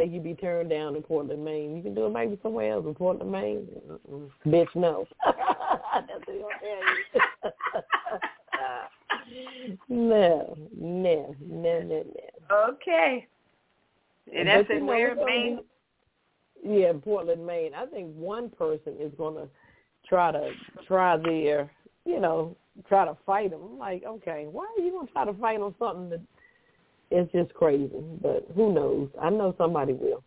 think 0.00 0.12
you'd 0.12 0.24
be 0.24 0.34
turned 0.34 0.70
down 0.70 0.96
in 0.96 1.02
Portland, 1.02 1.44
Maine. 1.44 1.76
You 1.76 1.82
can 1.82 1.94
do 1.94 2.06
it 2.06 2.10
maybe 2.10 2.38
somewhere 2.42 2.72
else 2.72 2.86
in 2.86 2.94
Portland, 2.94 3.30
Maine. 3.30 3.68
Mm-mm. 3.88 4.30
Bitch, 4.46 4.74
no. 4.74 5.06
That's 5.24 6.08
what 6.26 6.50
tell 6.60 6.74
you. 9.88 10.06
no, 10.08 10.56
no, 10.78 11.36
no, 11.40 11.80
no, 11.80 12.04
no. 12.50 12.56
Okay. 12.70 13.26
And 14.34 14.48
that's 14.48 14.68
in 14.70 14.86
where 14.86 15.14
Maine. 15.16 15.60
Yeah, 16.62 16.92
Portland, 17.02 17.46
Maine. 17.46 17.72
I 17.74 17.86
think 17.86 18.14
one 18.14 18.50
person 18.50 18.94
is 19.00 19.12
going 19.16 19.34
to 19.34 19.48
try 20.08 20.30
to 20.32 20.52
try 20.86 21.16
their, 21.16 21.70
you 22.04 22.20
know, 22.20 22.56
try 22.88 23.04
to 23.04 23.16
fight 23.24 23.50
them. 23.50 23.60
I'm 23.64 23.78
like, 23.78 24.04
okay, 24.04 24.46
why 24.50 24.66
are 24.76 24.82
you 24.82 24.90
going 24.92 25.06
to 25.06 25.12
try 25.12 25.24
to 25.24 25.32
fight 25.34 25.60
on 25.60 25.74
something 25.78 26.10
that 26.10 26.20
is 27.10 27.28
just 27.32 27.54
crazy? 27.54 27.90
But 28.20 28.46
who 28.54 28.72
knows? 28.72 29.08
I 29.20 29.30
know 29.30 29.54
somebody 29.56 29.94
will. 29.94 30.22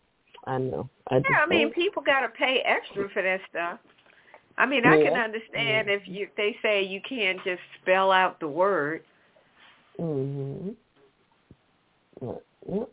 I 0.45 0.57
know. 0.57 0.89
I 1.09 1.17
Yeah, 1.17 1.21
I 1.41 1.45
mean, 1.45 1.67
don't- 1.67 1.75
people 1.75 2.01
got 2.03 2.21
to 2.21 2.29
pay 2.29 2.59
extra 2.65 3.09
for 3.09 3.21
that 3.21 3.41
stuff. 3.49 3.79
I 4.57 4.65
mean, 4.65 4.85
I 4.85 4.97
can 4.97 5.13
Yeah. 5.13 5.23
understand 5.23 5.89
if 5.89 6.07
you 6.07 6.29
they 6.35 6.57
say 6.61 6.83
you 6.83 7.01
can't 7.01 7.43
just 7.43 7.61
spell 7.81 8.11
out 8.11 8.39
the 8.39 8.47
word. 8.47 9.03
Mhm. 9.99 10.75
Yeah. 12.21 12.83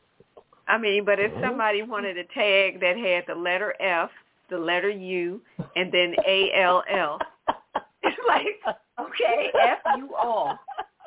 I 0.70 0.78
mean, 0.78 1.05
but 1.05 1.18
if 1.18 1.32
Mhm. 1.32 1.40
somebody 1.40 1.82
wanted 1.82 2.16
a 2.16 2.24
tag 2.24 2.78
that 2.80 2.97
had 2.97 3.26
the 3.26 3.34
letter 3.34 3.74
F, 3.80 4.10
the 4.48 4.59
letter 4.59 4.88
U, 4.88 5.42
and 5.76 5.90
then 5.92 6.14
A 6.26 6.52
L 6.55 6.84
L, 6.88 7.18
it's 8.02 8.18
like, 8.28 8.62
okay, 9.01 9.51
F 9.59 9.78
U 9.98 10.14
all. 10.14 10.59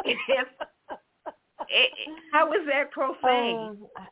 If, 0.05 0.17
it, 1.69 1.91
how 2.33 2.51
is 2.51 2.65
that 2.67 2.91
profane? 2.91 3.87
Um, 3.97 4.07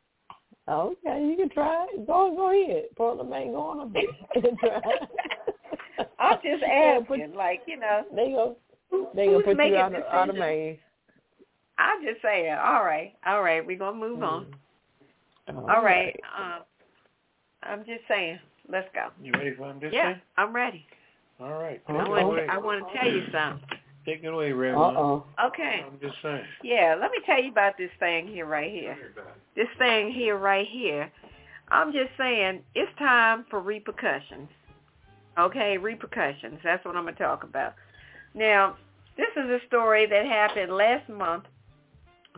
okay, 1.04 1.22
you 1.26 1.36
can 1.36 1.50
try 1.50 1.88
it. 1.92 2.08
Go 2.08 2.34
go 2.36 2.50
ahead. 2.52 2.86
Maine, 3.30 3.52
go 3.52 3.62
on 3.62 3.80
a 3.82 3.86
bit. 3.88 4.10
I'm 6.20 6.38
just 6.44 6.62
Yeah, 6.62 7.00
put- 7.06 7.36
like, 7.36 7.62
you 7.68 7.78
know, 7.78 8.06
They 8.16 8.32
go. 8.32 8.56
They 9.14 9.28
gonna 9.28 9.44
put 9.44 9.58
you 9.58 9.76
out 9.76 9.94
of, 9.96 10.04
out 10.12 10.30
of? 10.30 10.38
I'm 11.78 12.04
just 12.04 12.22
saying, 12.22 12.54
all 12.54 12.84
right, 12.84 13.14
all 13.26 13.42
right, 13.42 13.66
we're 13.66 13.78
going 13.78 14.00
to 14.00 14.08
move 14.08 14.22
on. 14.24 14.46
All 15.50 15.84
right. 15.84 16.20
Um, 16.38 16.62
I'm 17.64 17.80
just 17.80 18.02
saying, 18.08 18.40
let's 18.70 18.88
go. 18.94 19.08
You 19.22 19.32
ready 19.34 19.56
for 19.56 19.70
him 19.70 19.80
this 19.80 19.92
Yeah, 19.94 20.14
thing? 20.14 20.22
I'm 20.38 20.54
ready. 20.56 20.86
All 21.40 21.54
right. 21.54 21.82
Take 21.88 21.96
I 21.96 22.06
it 22.06 22.10
want, 22.10 22.24
away. 22.24 22.48
I 22.50 22.58
want 22.58 22.86
to 22.88 22.98
tell 22.98 23.12
you 23.12 23.24
something. 23.32 23.68
Take 24.06 24.24
it 24.24 24.28
away, 24.28 24.52
Red 24.52 24.74
Uh-oh. 24.74 25.26
Okay. 25.48 25.86
I'm 25.86 26.00
just 26.00 26.16
saying. 26.24 26.44
Yeah, 26.64 26.96
let 27.00 27.12
me 27.12 27.18
tell 27.26 27.42
you 27.42 27.52
about 27.52 27.78
this 27.78 27.92
thing 28.00 28.28
here 28.28 28.48
right 28.48 28.72
here. 28.72 28.98
This 29.56 29.68
thing 29.78 30.12
here 30.12 30.38
right 30.38 30.68
here. 30.68 31.12
I'm 31.70 31.92
just 31.92 32.10
saying 32.18 32.62
it's 32.74 32.92
time 32.98 33.46
for 33.50 33.62
repercussions. 33.62 34.50
Okay, 35.40 35.78
repercussions. 35.78 36.60
That's 36.64 36.84
what 36.84 36.96
I'm 36.96 37.04
going 37.04 37.16
to 37.16 37.24
talk 37.24 37.44
about. 37.44 37.76
Now, 38.34 38.76
this 39.18 39.28
is 39.38 39.50
a 39.50 39.60
story 39.68 40.06
that 40.08 40.26
happened 40.26 40.74
last 40.74 41.08
month. 41.10 41.46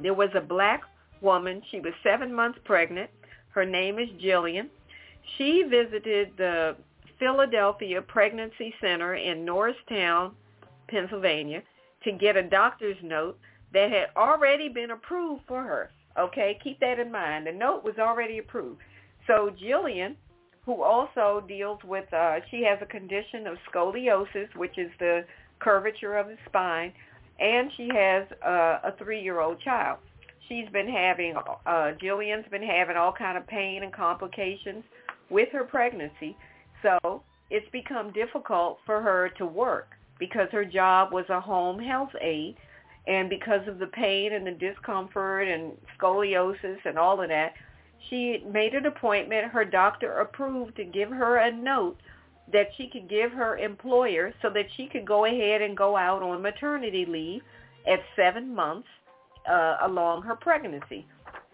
There 0.02 0.14
was 0.14 0.30
a 0.36 0.42
black 0.42 0.82
woman. 1.24 1.62
She 1.72 1.80
was 1.80 1.94
seven 2.04 2.34
months 2.34 2.60
pregnant. 2.64 3.10
Her 3.50 3.66
name 3.66 3.98
is 3.98 4.10
Jillian. 4.22 4.70
She 5.38 5.64
visited 5.64 6.32
the 6.38 6.76
Philadelphia 7.18 8.02
Pregnancy 8.02 8.74
Center 8.82 9.16
in 9.16 9.46
Norristown, 9.46 10.36
Pennsylvania, 10.90 11.64
to 12.04 12.12
get 12.12 12.36
a 12.36 12.44
doctor's 12.44 12.98
note 13.02 13.40
that 13.74 13.90
had 13.90 14.08
already 14.18 14.70
been 14.70 14.92
approved 14.92 15.44
for 15.48 15.64
her. 15.64 15.90
Okay, 16.20 16.60
keep 16.64 16.80
that 16.80 17.00
in 17.00 17.12
mind. 17.12 17.48
The 17.48 17.52
note 17.52 17.84
was 17.84 17.96
already 17.98 18.40
approved. 18.40 18.82
So 19.26 19.52
Jillian, 19.62 20.16
who 20.66 20.84
also 20.84 21.44
deals 21.48 21.80
with, 21.84 22.12
uh, 22.14 22.40
she 22.52 22.64
has 22.64 22.78
a 22.82 22.86
condition 22.86 23.48
of 23.48 23.58
scoliosis, 23.72 24.54
which 24.56 24.78
is 24.78 24.92
the 25.00 25.26
curvature 25.60 26.18
of 26.18 26.28
the 26.28 26.38
spine, 26.46 26.94
and 27.40 27.72
she 27.78 27.90
has 27.94 28.28
uh, 28.46 28.80
a 28.84 28.94
three-year-old 28.98 29.60
child. 29.62 30.00
She's 30.54 30.70
been 30.70 30.88
having, 30.88 31.36
uh, 31.36 31.94
Jillian's 32.00 32.48
been 32.52 32.62
having 32.62 32.96
all 32.96 33.12
kind 33.12 33.40
of 33.40 33.48
pain 33.48 33.82
and 33.82 33.92
complications 33.92 34.84
with 35.32 35.50
her 35.52 35.64
pregnancy. 35.64 36.38
So 36.84 37.24
it's 37.50 37.68
become 37.72 38.14
difficult 38.14 38.78
for 38.86 39.02
her 39.02 39.30
to 39.40 39.48
work 39.48 39.94
because 40.20 40.50
her 40.52 40.64
job 40.64 41.12
was 41.12 41.26
a 41.30 41.42
home 41.42 41.80
health 41.80 42.12
aide 42.22 42.56
and 43.08 43.32
because 43.32 43.68
of 43.68 43.80
the 43.80 43.88
pain 43.88 44.34
and 44.34 44.46
the 44.46 44.52
discomfort 44.52 45.48
and 45.48 45.72
scoliosis 46.00 46.78
and 46.86 47.00
all 47.00 47.20
of 47.20 47.30
that, 47.30 47.54
she 48.12 48.44
made 48.48 48.76
an 48.76 48.86
appointment. 48.86 49.52
Her 49.52 49.66
doctor 49.66 50.20
approved 50.20 50.76
to 50.76 50.84
give 50.84 51.10
her 51.10 51.38
a 51.38 51.52
note 51.52 51.98
that 52.52 52.68
she 52.78 52.92
could 52.94 53.10
give 53.10 53.32
her 53.32 53.58
employer 53.58 54.32
so 54.44 54.52
that 54.52 54.68
she 54.78 54.86
could 54.86 55.08
go 55.08 55.26
ahead 55.26 55.64
and 55.64 55.76
go 55.76 55.98
out 55.98 56.22
on 56.22 56.44
maternity 56.44 57.08
leave 57.08 57.42
at 57.88 58.02
seven 58.16 58.54
months 58.54 58.88
uh, 59.50 59.78
along 59.82 60.24
her 60.24 60.36
pregnancy. 60.36 61.06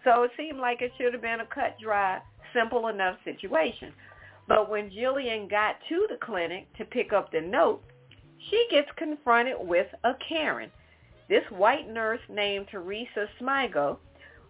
So 0.04 0.22
it 0.22 0.30
seemed 0.36 0.58
like 0.58 0.80
it 0.80 0.92
should 0.96 1.12
have 1.12 1.22
been 1.22 1.40
a 1.40 1.46
cut 1.46 1.76
dry, 1.82 2.20
simple 2.54 2.88
enough 2.88 3.16
situation. 3.24 3.92
But 4.48 4.70
when 4.70 4.90
Jillian 4.90 5.48
got 5.48 5.76
to 5.88 6.06
the 6.08 6.16
clinic 6.16 6.66
to 6.78 6.84
pick 6.84 7.12
up 7.12 7.30
the 7.30 7.40
note, 7.40 7.82
she 8.48 8.66
gets 8.70 8.88
confronted 8.96 9.56
with 9.60 9.86
a 10.04 10.12
Karen. 10.26 10.70
This 11.28 11.44
white 11.50 11.88
nurse 11.88 12.20
named 12.28 12.66
Teresa 12.70 13.26
Smigo, 13.40 13.98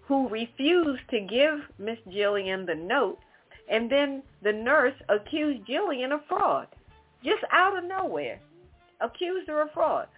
who 0.06 0.28
refused 0.28 1.02
to 1.10 1.20
give 1.20 1.60
Miss 1.78 1.98
Jillian 2.08 2.66
the 2.66 2.74
note, 2.74 3.18
and 3.70 3.90
then 3.90 4.22
the 4.42 4.52
nurse 4.52 4.94
accused 5.08 5.66
Jillian 5.68 6.12
of 6.12 6.20
fraud, 6.26 6.68
just 7.22 7.44
out 7.52 7.76
of 7.76 7.84
nowhere, 7.84 8.40
accused 9.00 9.48
her 9.48 9.62
of 9.62 9.72
fraud. 9.72 10.08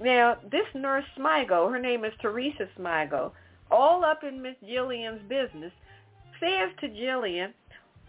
Now, 0.00 0.38
this 0.50 0.66
nurse 0.74 1.04
Smigo, 1.18 1.70
her 1.70 1.78
name 1.78 2.04
is 2.04 2.12
Teresa 2.22 2.68
Smigo, 2.78 3.32
all 3.70 4.04
up 4.04 4.24
in 4.24 4.40
Miss 4.40 4.56
Jillian's 4.66 5.22
business, 5.28 5.72
says 6.40 6.70
to 6.80 6.88
Jillian, 6.88 7.52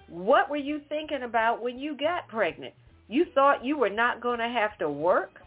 what 0.08 0.50
were 0.50 0.58
you 0.58 0.82
thinking 0.88 1.24
about 1.24 1.62
when 1.62 1.78
you 1.78 1.98
got 1.98 2.28
pregnant? 2.28 2.74
You 3.10 3.26
thought 3.36 3.66
you 3.66 3.78
were 3.78 3.90
not 3.90 4.22
going 4.22 4.40
to 4.40 4.48
have 4.48 4.78
to 4.78 4.90
work? 4.90 5.42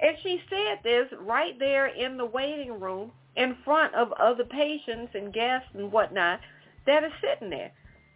And 0.00 0.16
she 0.22 0.40
said 0.48 0.78
this 0.84 1.06
right 1.20 1.58
there 1.58 1.88
in 1.88 2.16
the 2.16 2.24
waiting 2.24 2.78
room 2.78 3.10
in 3.36 3.56
front 3.64 3.94
of 3.94 4.12
other 4.12 4.44
patients 4.44 5.12
and 5.14 5.32
guests 5.32 5.68
and 5.74 5.90
whatnot 5.90 6.40
that 6.86 7.02
are 7.02 7.12
sitting 7.20 7.50
there. 7.50 7.72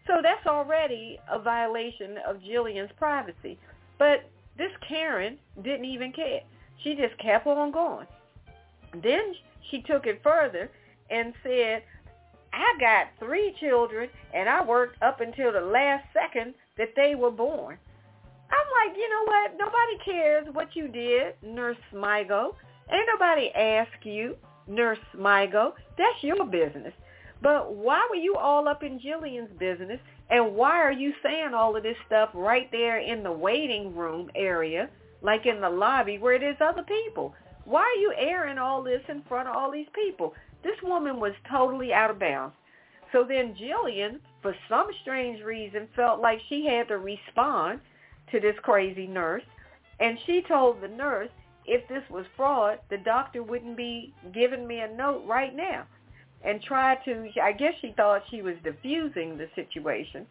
So 0.07 0.15
that's 0.23 0.47
already 0.47 1.19
a 1.31 1.41
violation 1.41 2.19
of 2.29 2.37
Jillian's 2.39 2.93
privacy. 2.97 3.59
But 3.99 4.31
this 4.57 4.71
Karen 4.89 5.39
didn't 5.63 5.85
even 5.85 6.13
care. 6.13 6.43
She 6.83 6.95
just 6.95 7.17
kept 7.19 7.47
on 7.47 7.71
going. 7.71 8.07
Then 9.03 9.35
she 9.71 9.83
took 9.83 10.07
it 10.07 10.21
further 10.23 10.71
and 11.11 11.33
said, 11.43 11.83
I 12.53 12.75
got 12.79 13.07
three 13.19 13.55
children 13.61 14.09
and 14.35 14.49
I 14.49 14.65
worked 14.65 15.03
up 15.03 15.21
until 15.21 15.53
the 15.53 15.61
last 15.61 16.05
second 16.13 16.55
that 16.77 16.95
they 16.97 17.15
were 17.15 17.31
born. 17.31 17.79
I'm 18.51 18.89
like, 18.89 18.97
you 18.99 19.09
know 19.09 19.25
what? 19.25 19.53
Nobody 19.59 19.99
cares 20.05 20.47
what 20.53 20.77
you 20.77 20.89
did, 20.89 21.35
Nurse 21.43 21.79
Smigo. 21.93 22.55
Ain't 22.91 23.09
nobody 23.11 23.51
ask 23.51 24.05
you, 24.05 24.37
Nurse 24.67 24.99
Smigo. 25.15 25.73
That's 25.97 26.23
your 26.23 26.45
business. 26.45 26.93
But 27.41 27.75
why 27.75 28.07
were 28.11 28.17
you 28.17 28.37
all 28.37 28.69
up 28.69 28.83
in 28.83 29.01
Jillian's 29.01 29.51
business? 29.59 29.99
And 30.31 30.55
why 30.55 30.79
are 30.83 30.93
you 30.93 31.13
saying 31.23 31.55
all 31.55 31.77
of 31.77 31.83
this 31.83 31.97
stuff 32.07 32.31
right 32.35 32.71
there 32.71 32.99
in 32.99 33.23
the 33.23 33.33
waiting 33.33 33.97
room 33.97 34.31
area, 34.37 34.91
like 35.23 35.47
in 35.47 35.61
the 35.61 35.71
lobby 35.71 36.19
where 36.19 36.39
there's 36.39 36.57
other 36.61 36.83
people? 36.83 37.35
Why 37.65 37.83
are 37.83 38.01
you 38.01 38.13
airing 38.17 38.59
all 38.59 38.83
this 38.83 39.03
in 39.09 39.23
front 39.29 39.49
of 39.49 39.57
all 39.57 39.71
these 39.71 39.87
people? 39.95 40.35
This 40.65 40.77
woman 40.83 41.21
was 41.21 41.33
totally 41.51 41.93
out 41.93 42.11
of 42.11 42.19
bounds. 42.19 42.55
So 43.13 43.25
then 43.29 43.55
Jillian, 43.55 44.19
for 44.41 44.55
some 44.69 44.89
strange 45.03 45.43
reason, 45.43 45.89
felt 45.95 46.21
like 46.21 46.41
she 46.49 46.67
had 46.67 46.89
to 46.89 46.99
respond 46.99 47.81
to 48.33 48.41
this 48.41 48.57
crazy 48.63 49.07
nurse. 49.07 49.43
And 50.01 50.19
she 50.27 50.43
told 50.49 50.81
the 50.81 50.89
nurse, 50.89 51.29
if 51.67 51.87
this 51.89 52.03
was 52.11 52.25
fraud, 52.37 52.81
the 52.91 52.99
doctor 52.99 53.43
wouldn't 53.43 53.77
be 53.77 54.13
giving 54.33 54.67
me 54.67 54.81
a 54.81 54.89
note 54.89 55.25
right 55.27 55.55
now. 55.55 55.87
And 56.45 56.61
tried 56.61 56.99
to, 57.05 57.31
I 57.41 57.53
guess 57.53 57.75
she 57.81 57.93
thought 57.97 58.23
she 58.31 58.43
was 58.43 58.57
diffusing 58.65 59.39
the 59.39 59.49
situation. 59.55 60.27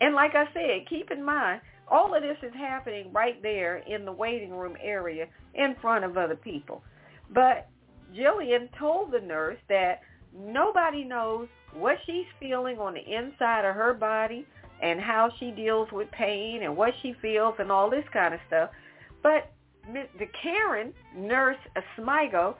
And 0.00 0.14
like 0.14 0.34
I 0.34 0.46
said, 0.54 0.88
keep 0.88 1.10
in 1.10 1.22
mind, 1.22 1.60
all 1.88 2.14
of 2.14 2.22
this 2.22 2.38
is 2.42 2.52
happening 2.54 3.12
right 3.12 3.40
there 3.42 3.78
in 3.78 4.04
the 4.04 4.12
waiting 4.12 4.50
room 4.50 4.76
area 4.82 5.26
in 5.54 5.76
front 5.80 6.04
of 6.04 6.16
other 6.16 6.36
people. 6.36 6.82
But 7.30 7.68
Jillian 8.14 8.68
told 8.78 9.12
the 9.12 9.20
nurse 9.20 9.58
that 9.68 10.00
nobody 10.36 11.04
knows 11.04 11.48
what 11.74 11.96
she's 12.06 12.26
feeling 12.40 12.78
on 12.78 12.94
the 12.94 13.00
inside 13.00 13.64
of 13.64 13.74
her 13.74 13.94
body 13.94 14.46
and 14.82 15.00
how 15.00 15.30
she 15.38 15.50
deals 15.50 15.88
with 15.92 16.10
pain 16.10 16.62
and 16.62 16.76
what 16.76 16.92
she 17.02 17.14
feels 17.20 17.54
and 17.58 17.70
all 17.70 17.90
this 17.90 18.04
kind 18.12 18.34
of 18.34 18.40
stuff. 18.46 18.70
But 19.22 19.52
the 19.92 20.26
Karen 20.42 20.92
nurse 21.16 21.56
uh, 21.76 21.80
Smigo 21.96 22.54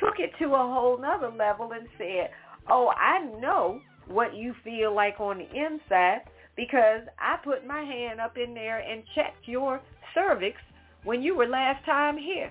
took 0.00 0.18
it 0.18 0.30
to 0.38 0.46
a 0.46 0.58
whole 0.58 0.98
nother 0.98 1.30
level 1.30 1.72
and 1.72 1.88
said, 1.96 2.30
oh, 2.68 2.88
I 2.88 3.24
know 3.40 3.80
what 4.08 4.34
you 4.34 4.54
feel 4.62 4.94
like 4.94 5.18
on 5.20 5.38
the 5.38 5.48
inside 5.48 6.20
because 6.56 7.02
I 7.18 7.36
put 7.44 7.66
my 7.66 7.82
hand 7.82 8.20
up 8.20 8.36
in 8.36 8.54
there 8.54 8.78
and 8.78 9.02
checked 9.14 9.46
your 9.46 9.80
cervix 10.14 10.56
when 11.04 11.22
you 11.22 11.36
were 11.36 11.46
last 11.46 11.84
time 11.84 12.16
here. 12.16 12.50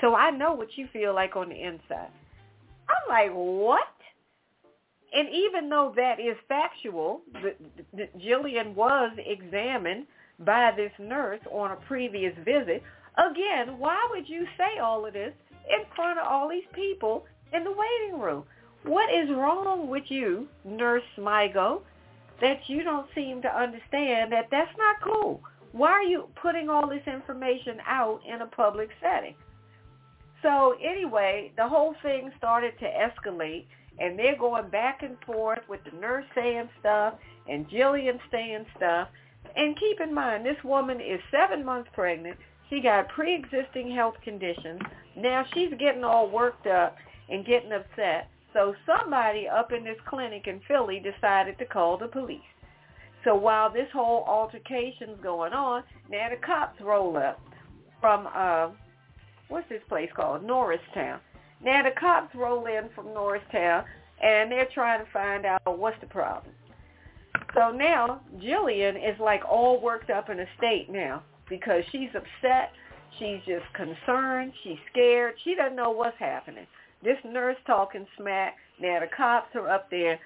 So 0.00 0.14
I 0.14 0.30
know 0.30 0.52
what 0.52 0.76
you 0.76 0.86
feel 0.92 1.14
like 1.14 1.34
on 1.34 1.48
the 1.48 1.60
inside. 1.60 2.10
I'm 2.88 3.08
like, 3.08 3.32
what? 3.32 3.82
And 5.12 5.28
even 5.32 5.68
though 5.68 5.92
that 5.96 6.20
is 6.20 6.36
factual, 6.48 7.22
the, 7.32 7.54
the, 7.94 8.08
Jillian 8.18 8.74
was 8.74 9.16
examined 9.18 10.06
by 10.40 10.72
this 10.76 10.92
nurse 10.98 11.40
on 11.50 11.72
a 11.72 11.76
previous 11.76 12.34
visit. 12.44 12.82
Again, 13.16 13.78
why 13.78 14.06
would 14.10 14.28
you 14.28 14.46
say 14.56 14.78
all 14.80 15.06
of 15.06 15.14
this 15.14 15.32
in 15.70 15.84
front 15.96 16.18
of 16.18 16.26
all 16.26 16.48
these 16.48 16.68
people 16.72 17.24
in 17.52 17.64
the 17.64 17.72
waiting 17.72 18.20
room? 18.20 18.44
What 18.84 19.12
is 19.12 19.28
wrong 19.30 19.88
with 19.88 20.04
you, 20.08 20.46
Nurse 20.64 21.02
Smigo, 21.16 21.80
that 22.40 22.60
you 22.68 22.82
don't 22.84 23.08
seem 23.14 23.42
to 23.42 23.48
understand 23.48 24.32
that 24.32 24.48
that's 24.50 24.76
not 24.76 24.96
cool? 25.02 25.42
Why 25.72 25.90
are 25.90 26.02
you 26.02 26.28
putting 26.40 26.68
all 26.68 26.88
this 26.88 27.06
information 27.06 27.78
out 27.86 28.20
in 28.26 28.42
a 28.42 28.46
public 28.46 28.90
setting? 29.00 29.34
So 30.42 30.76
anyway, 30.82 31.52
the 31.56 31.68
whole 31.68 31.94
thing 32.02 32.30
started 32.38 32.74
to 32.78 32.86
escalate 32.86 33.64
and 33.98 34.18
they're 34.18 34.38
going 34.38 34.68
back 34.70 35.02
and 35.02 35.16
forth 35.26 35.60
with 35.68 35.80
the 35.84 35.98
nurse 35.98 36.24
saying 36.34 36.68
stuff 36.80 37.14
and 37.48 37.68
Jillian 37.68 38.18
saying 38.30 38.66
stuff. 38.76 39.08
And 39.56 39.78
keep 39.78 40.00
in 40.00 40.14
mind, 40.14 40.46
this 40.46 40.62
woman 40.62 41.00
is 41.00 41.20
seven 41.30 41.64
months 41.64 41.90
pregnant. 41.92 42.36
She 42.70 42.80
got 42.80 43.08
pre-existing 43.08 43.90
health 43.90 44.14
conditions. 44.22 44.80
Now 45.16 45.44
she's 45.52 45.72
getting 45.78 46.04
all 46.04 46.30
worked 46.30 46.66
up 46.66 46.96
and 47.28 47.44
getting 47.44 47.72
upset. 47.72 48.28
So 48.52 48.74
somebody 48.86 49.46
up 49.46 49.72
in 49.72 49.84
this 49.84 49.98
clinic 50.08 50.46
in 50.46 50.60
Philly 50.66 51.00
decided 51.00 51.58
to 51.58 51.66
call 51.66 51.98
the 51.98 52.08
police. 52.08 52.40
So 53.24 53.34
while 53.34 53.70
this 53.70 53.88
whole 53.92 54.24
altercation's 54.26 55.18
going 55.22 55.52
on, 55.52 55.82
now 56.10 56.28
the 56.30 56.44
cops 56.44 56.80
roll 56.80 57.16
up 57.16 57.40
from, 58.00 58.28
uh, 58.34 58.70
what's 59.48 59.68
this 59.68 59.82
place 59.88 60.08
called? 60.14 60.44
Norristown. 60.44 61.20
Now 61.62 61.82
the 61.82 61.90
cops 61.98 62.34
roll 62.34 62.66
in 62.66 62.88
from 62.94 63.06
Norristown 63.06 63.84
and 64.22 64.50
they're 64.50 64.68
trying 64.72 65.04
to 65.04 65.10
find 65.12 65.44
out 65.44 65.60
what's 65.78 66.00
the 66.00 66.06
problem. 66.06 66.54
So 67.54 67.70
now 67.70 68.20
Jillian 68.38 68.96
is 68.96 69.18
like 69.20 69.42
all 69.48 69.80
worked 69.80 70.10
up 70.10 70.30
in 70.30 70.40
a 70.40 70.46
state 70.56 70.88
now 70.90 71.22
because 71.48 71.82
she's 71.90 72.10
upset. 72.14 72.72
She's 73.18 73.40
just 73.46 73.64
concerned. 73.74 74.52
She's 74.62 74.78
scared. 74.90 75.34
She 75.44 75.54
doesn't 75.54 75.76
know 75.76 75.90
what's 75.90 76.18
happening. 76.18 76.66
This 77.02 77.18
nurse 77.24 77.56
talking 77.66 78.06
smack. 78.16 78.56
Now 78.80 79.00
the 79.00 79.08
cops 79.16 79.54
are 79.54 79.68
up 79.68 79.90
there. 79.90 80.18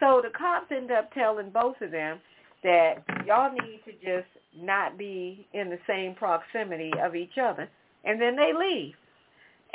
So 0.00 0.20
the 0.22 0.36
cops 0.36 0.70
end 0.70 0.90
up 0.90 1.12
telling 1.12 1.50
both 1.50 1.80
of 1.80 1.90
them 1.90 2.20
that 2.62 3.04
y'all 3.26 3.52
need 3.52 3.80
to 3.84 3.92
just 3.92 4.28
not 4.56 4.98
be 4.98 5.46
in 5.52 5.70
the 5.70 5.78
same 5.86 6.14
proximity 6.14 6.92
of 7.02 7.14
each 7.14 7.38
other. 7.40 7.68
And 8.04 8.20
then 8.20 8.36
they 8.36 8.52
leave 8.52 8.94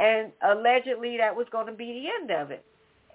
and 0.01 0.31
allegedly 0.43 1.17
that 1.17 1.35
was 1.35 1.47
going 1.51 1.67
to 1.67 1.73
be 1.73 1.85
the 1.85 2.07
end 2.21 2.31
of 2.31 2.51
it. 2.51 2.65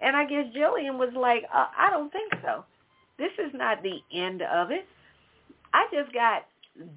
And 0.00 0.14
I 0.14 0.24
guess 0.24 0.46
Jillian 0.54 0.98
was 0.98 1.12
like, 1.16 1.44
uh, 1.52 1.66
I 1.76 1.90
don't 1.90 2.12
think 2.12 2.32
so. 2.42 2.64
This 3.18 3.32
is 3.38 3.52
not 3.54 3.82
the 3.82 3.98
end 4.14 4.42
of 4.42 4.70
it. 4.70 4.86
I 5.72 5.86
just 5.92 6.12
got 6.12 6.46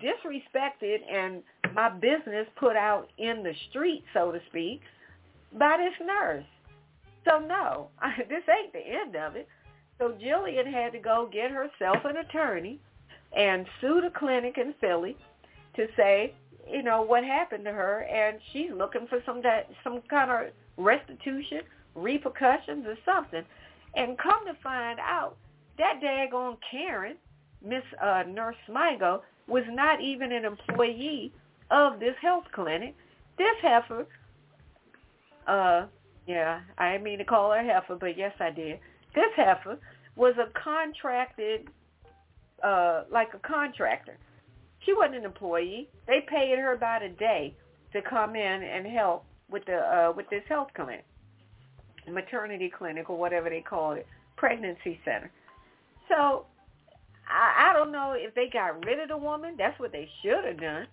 disrespected 0.02 0.98
and 1.10 1.42
my 1.74 1.90
business 1.90 2.46
put 2.60 2.76
out 2.76 3.08
in 3.18 3.42
the 3.42 3.54
street, 3.70 4.04
so 4.14 4.32
to 4.32 4.40
speak, 4.50 4.82
by 5.54 5.78
this 5.78 6.08
nurse. 6.08 6.46
So 7.28 7.40
no, 7.40 7.90
this 8.30 8.44
ain't 8.50 8.74
the 8.74 8.80
end 8.80 9.16
of 9.16 9.36
it. 9.36 9.48
So 9.98 10.16
Jillian 10.22 10.72
had 10.72 10.94
to 10.94 11.00
go 11.00 11.30
get 11.32 11.52
herself 11.52 12.06
an 12.06 12.18
attorney 12.18 12.80
and 13.36 13.68
sue 13.82 14.02
the 14.02 14.10
clinic 14.10 14.58
in 14.58 14.74
Philly 14.80 15.18
to 15.76 15.88
say 15.96 16.34
you 16.72 16.84
know 16.84 17.02
what 17.02 17.24
happened 17.24 17.66
to 17.66 17.72
her, 17.72 18.02
and 18.04 18.40
she's 18.52 18.72
looking 18.72 19.08
for 19.08 19.22
some 19.26 19.42
that 19.42 19.70
some 19.84 20.02
kind 20.10 20.32
of 20.32 20.54
restitution, 20.78 21.62
repercussions, 21.96 22.86
or 22.86 22.98
something. 23.06 23.44
And 23.96 24.18
come 24.18 24.46
to 24.46 24.54
find 24.62 25.00
out, 25.00 25.36
that 25.78 26.00
daggone 26.02 26.58
Karen, 26.70 27.16
Miss 27.64 27.84
uh, 28.02 28.24
Nurse 28.28 28.56
Smigo, 28.68 29.22
was 29.48 29.64
not 29.70 30.00
even 30.02 30.32
an 30.32 30.46
employee 30.46 31.34
of 31.72 32.00
this 32.00 32.16
health 32.22 32.46
clinic. 32.52 32.96
This 33.38 33.56
heifer, 33.62 34.06
uh, 35.50 35.88
yeah, 36.28 36.62
I 36.78 36.92
didn't 36.94 37.04
mean 37.04 37.20
to 37.20 37.26
call 37.26 37.52
her 37.52 37.64
heifer, 37.64 37.96
but 38.00 38.18
yes, 38.18 38.34
I 38.40 38.52
did. 38.52 38.80
This 39.16 39.32
heifer 39.36 39.78
was 40.16 40.36
a 40.38 40.52
contracted, 40.60 41.68
uh, 42.64 43.04
like 43.12 43.30
a 43.34 43.40
contractor 43.40 44.18
she 44.86 44.94
wasn't 44.94 45.18
an 45.18 45.26
employee. 45.26 45.90
They 46.08 46.22
paid 46.28 46.58
her 46.58 46.76
by 46.78 47.00
the 47.02 47.10
day 47.10 47.56
to 47.94 48.02
come 48.02 48.36
in 48.36 48.64
and 48.64 48.86
help 48.88 49.26
with 49.50 49.66
the 49.66 49.78
uh, 49.78 50.14
with 50.16 50.30
this 50.30 50.44
health 50.48 50.70
clinic, 50.76 51.06
maternity 52.10 52.72
clinic 52.76 53.10
or 53.10 53.18
whatever 53.18 53.50
they 53.50 53.62
call 53.62 53.94
it, 53.94 54.08
pregnancy 54.38 55.00
center. 55.04 55.32
So 56.08 56.46
I, 57.28 57.70
I 57.70 57.74
don't 57.74 57.92
know 57.92 58.14
if 58.16 58.34
they 58.36 58.50
got 58.52 58.84
rid 58.86 59.00
of 59.00 59.10
the 59.10 59.18
woman. 59.18 59.56
That's 59.58 59.80
what 59.80 59.92
they 59.92 60.08
should 60.22 60.46
have 60.46 60.60
done. 60.60 60.88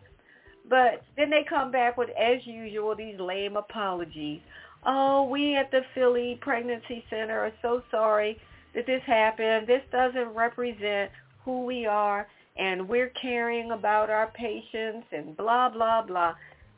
But 0.68 1.02
then 1.16 1.30
they 1.30 1.44
come 1.48 1.70
back 1.70 1.96
with, 1.96 2.10
as 2.10 2.44
usual, 2.44 2.94
these 2.96 3.18
lame 3.20 3.56
apologies. 3.56 4.40
Oh, 4.84 5.24
we 5.24 5.56
at 5.56 5.70
the 5.70 5.82
Philly 5.94 6.38
Pregnancy 6.40 7.04
Center 7.10 7.38
are 7.38 7.52
so 7.62 7.82
sorry 7.90 8.38
that 8.74 8.86
this 8.86 9.02
happened. 9.06 9.66
This 9.66 9.82
doesn't 9.90 10.34
represent 10.34 11.10
who 11.44 11.64
we 11.64 11.86
are 11.86 12.26
and 12.58 12.88
we're 12.88 13.12
caring 13.20 13.70
about 13.70 14.10
our 14.10 14.28
patients 14.28 15.06
and 15.12 15.36
blah, 15.36 15.68
blah, 15.68 16.02
blah. 16.02 16.34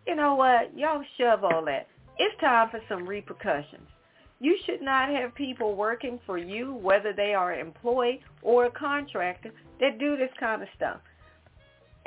You 0.07 0.17
know 0.17 0.35
what? 0.35 0.77
Y'all 0.77 1.05
shove 1.17 1.45
all 1.45 1.65
that. 1.67 1.87
It's 2.19 2.41
time 2.41 2.69
for 2.71 2.81
some 2.89 3.07
repercussions. 3.07 3.87
You 4.41 4.57
should 4.65 4.83
not 4.83 5.09
have 5.09 5.35
people 5.35 5.75
working 5.75 6.19
for 6.25 6.39
you, 6.39 6.75
whether 6.75 7.13
they 7.13 7.35
are 7.35 7.55
employed 7.55 8.21
or 8.43 8.67
a 8.67 8.71
contractor, 8.71 9.53
that 9.81 9.99
do 9.99 10.17
this 10.17 10.31
kind 10.39 10.63
of 10.63 10.69
stuff. 10.77 11.01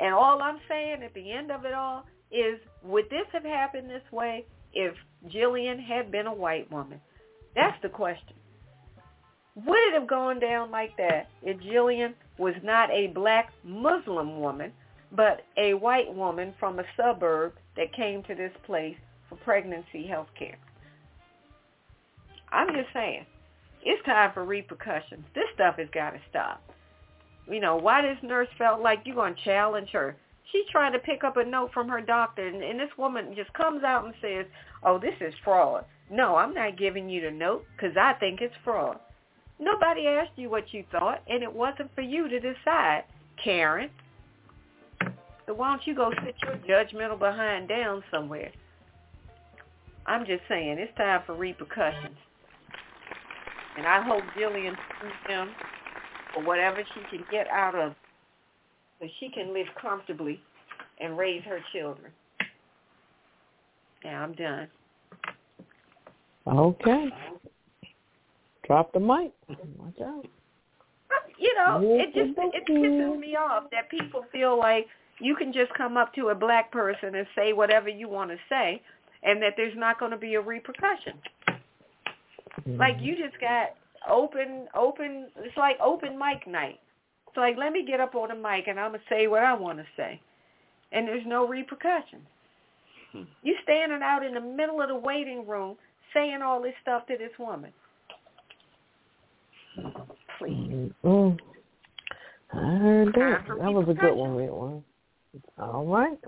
And 0.02 0.12
all 0.12 0.42
I'm 0.42 0.58
saying 0.68 1.04
at 1.04 1.14
the 1.14 1.30
end 1.30 1.52
of 1.52 1.64
it 1.64 1.72
all 1.72 2.04
is, 2.32 2.58
would 2.82 3.08
this 3.08 3.26
have 3.32 3.44
happened 3.44 3.88
this 3.88 4.02
way 4.10 4.44
if 4.74 4.94
Jillian 5.28 5.80
had 5.80 6.10
been 6.10 6.26
a 6.26 6.34
white 6.34 6.70
woman? 6.72 7.00
That's 7.54 7.80
the 7.82 7.88
question. 7.88 8.34
Would 9.54 9.78
it 9.78 9.94
have 9.94 10.08
gone 10.08 10.40
down 10.40 10.72
like 10.72 10.96
that 10.96 11.28
if 11.42 11.58
Jillian 11.60 12.14
was 12.36 12.54
not 12.64 12.90
a 12.90 13.12
black 13.14 13.52
Muslim 13.62 14.40
woman, 14.40 14.72
but 15.12 15.42
a 15.56 15.74
white 15.74 16.12
woman 16.12 16.52
from 16.58 16.80
a 16.80 16.84
suburb 16.96 17.52
that 17.76 17.94
came 17.94 18.24
to 18.24 18.34
this 18.34 18.52
place 18.66 18.96
for 19.28 19.36
pregnancy 19.36 20.08
health 20.08 20.30
care? 20.36 20.58
I'm 22.50 22.74
just 22.74 22.92
saying, 22.92 23.24
it's 23.84 24.04
time 24.04 24.32
for 24.34 24.44
repercussions. 24.44 25.24
This 25.32 25.44
stuff 25.54 25.76
has 25.78 25.88
got 25.94 26.10
to 26.10 26.20
stop. 26.28 26.60
You 27.52 27.60
know, 27.60 27.76
why 27.76 28.00
this 28.00 28.16
nurse 28.22 28.48
felt 28.56 28.80
like 28.80 29.02
you're 29.04 29.14
going 29.14 29.34
to 29.34 29.44
challenge 29.44 29.90
her. 29.92 30.16
She's 30.50 30.64
trying 30.70 30.92
to 30.94 30.98
pick 30.98 31.22
up 31.22 31.36
a 31.36 31.44
note 31.44 31.70
from 31.74 31.86
her 31.88 32.00
doctor, 32.00 32.46
and, 32.46 32.62
and 32.62 32.80
this 32.80 32.90
woman 32.96 33.34
just 33.36 33.52
comes 33.52 33.84
out 33.84 34.06
and 34.06 34.14
says, 34.22 34.46
oh, 34.82 34.98
this 34.98 35.14
is 35.20 35.34
fraud. 35.44 35.84
No, 36.10 36.36
I'm 36.36 36.54
not 36.54 36.78
giving 36.78 37.10
you 37.10 37.20
the 37.20 37.30
note 37.30 37.64
because 37.76 37.94
I 37.96 38.14
think 38.14 38.40
it's 38.40 38.54
fraud. 38.64 38.98
Nobody 39.58 40.06
asked 40.06 40.32
you 40.36 40.48
what 40.48 40.72
you 40.72 40.84
thought, 40.90 41.22
and 41.28 41.42
it 41.42 41.52
wasn't 41.52 41.94
for 41.94 42.00
you 42.00 42.26
to 42.28 42.40
decide, 42.40 43.04
Karen. 43.42 43.90
So 45.46 45.54
why 45.54 45.70
don't 45.70 45.86
you 45.86 45.94
go 45.94 46.10
sit 46.24 46.34
your 46.42 46.56
judgmental 46.84 47.18
behind 47.18 47.68
down 47.68 48.02
somewhere? 48.10 48.50
I'm 50.06 50.24
just 50.24 50.42
saying, 50.48 50.78
it's 50.78 50.96
time 50.96 51.22
for 51.26 51.34
repercussions. 51.34 52.16
And 53.76 53.86
I 53.86 54.02
hope 54.02 54.22
Jillian 54.36 54.74
sues 55.00 55.12
them 55.28 55.50
whatever 56.40 56.82
she 56.94 57.16
can 57.16 57.24
get 57.30 57.46
out 57.48 57.74
of 57.74 57.94
so 59.00 59.06
she 59.20 59.28
can 59.28 59.52
live 59.52 59.66
comfortably 59.80 60.40
and 61.00 61.18
raise 61.18 61.42
her 61.44 61.58
children. 61.72 62.10
Yeah, 64.04 64.22
I'm 64.22 64.32
done. 64.32 64.68
Okay. 66.46 67.08
Drop 68.66 68.92
the 68.92 69.00
mic. 69.00 69.32
Watch 69.48 70.00
out. 70.04 70.26
You 71.38 71.54
know, 71.56 71.80
it 71.82 72.14
just 72.14 72.38
it 72.54 72.64
pisses 72.68 73.18
me 73.18 73.34
off 73.36 73.64
that 73.72 73.90
people 73.90 74.24
feel 74.30 74.56
like 74.56 74.86
you 75.18 75.34
can 75.34 75.52
just 75.52 75.72
come 75.74 75.96
up 75.96 76.14
to 76.14 76.28
a 76.28 76.34
black 76.34 76.70
person 76.70 77.16
and 77.16 77.26
say 77.34 77.52
whatever 77.52 77.88
you 77.88 78.08
want 78.08 78.30
to 78.30 78.36
say 78.48 78.80
and 79.24 79.42
that 79.42 79.54
there's 79.56 79.76
not 79.76 79.98
going 79.98 80.10
to 80.12 80.16
be 80.16 80.34
a 80.34 80.40
repercussion. 80.40 81.14
Like 82.66 82.96
mm-hmm. 82.96 83.04
you 83.04 83.16
just 83.16 83.40
got 83.40 83.70
open 84.10 84.66
open 84.74 85.28
it's 85.38 85.56
like 85.56 85.76
open 85.80 86.18
mic 86.18 86.46
night. 86.46 86.80
It's 87.28 87.36
like 87.36 87.56
let 87.56 87.72
me 87.72 87.84
get 87.86 88.00
up 88.00 88.14
on 88.14 88.28
the 88.28 88.34
mic 88.34 88.68
and 88.68 88.78
I'm 88.78 88.92
going 88.92 89.00
to 89.00 89.14
say 89.14 89.26
what 89.26 89.42
I 89.42 89.54
want 89.54 89.78
to 89.78 89.84
say. 89.96 90.20
And 90.92 91.08
there's 91.08 91.26
no 91.26 91.46
repercussions. 91.46 92.26
Hmm. 93.12 93.22
You 93.42 93.54
standing 93.62 94.00
out 94.02 94.24
in 94.24 94.34
the 94.34 94.40
middle 94.40 94.82
of 94.82 94.88
the 94.88 94.96
waiting 94.96 95.46
room 95.46 95.76
saying 96.14 96.40
all 96.42 96.62
this 96.62 96.74
stuff 96.82 97.06
to 97.06 97.16
this 97.16 97.32
woman. 97.38 97.72
Please. 100.38 100.90
Mm. 101.04 101.38
I 102.52 102.56
heard 102.56 103.08
that. 103.14 103.44
That 103.46 103.72
was 103.72 103.86
a 103.88 103.94
good 103.94 104.14
one, 104.14 104.36
repercussions. 104.36 104.38
Red 104.38 104.50
one. 104.50 104.84
All 105.58 105.86
right. 105.86 106.18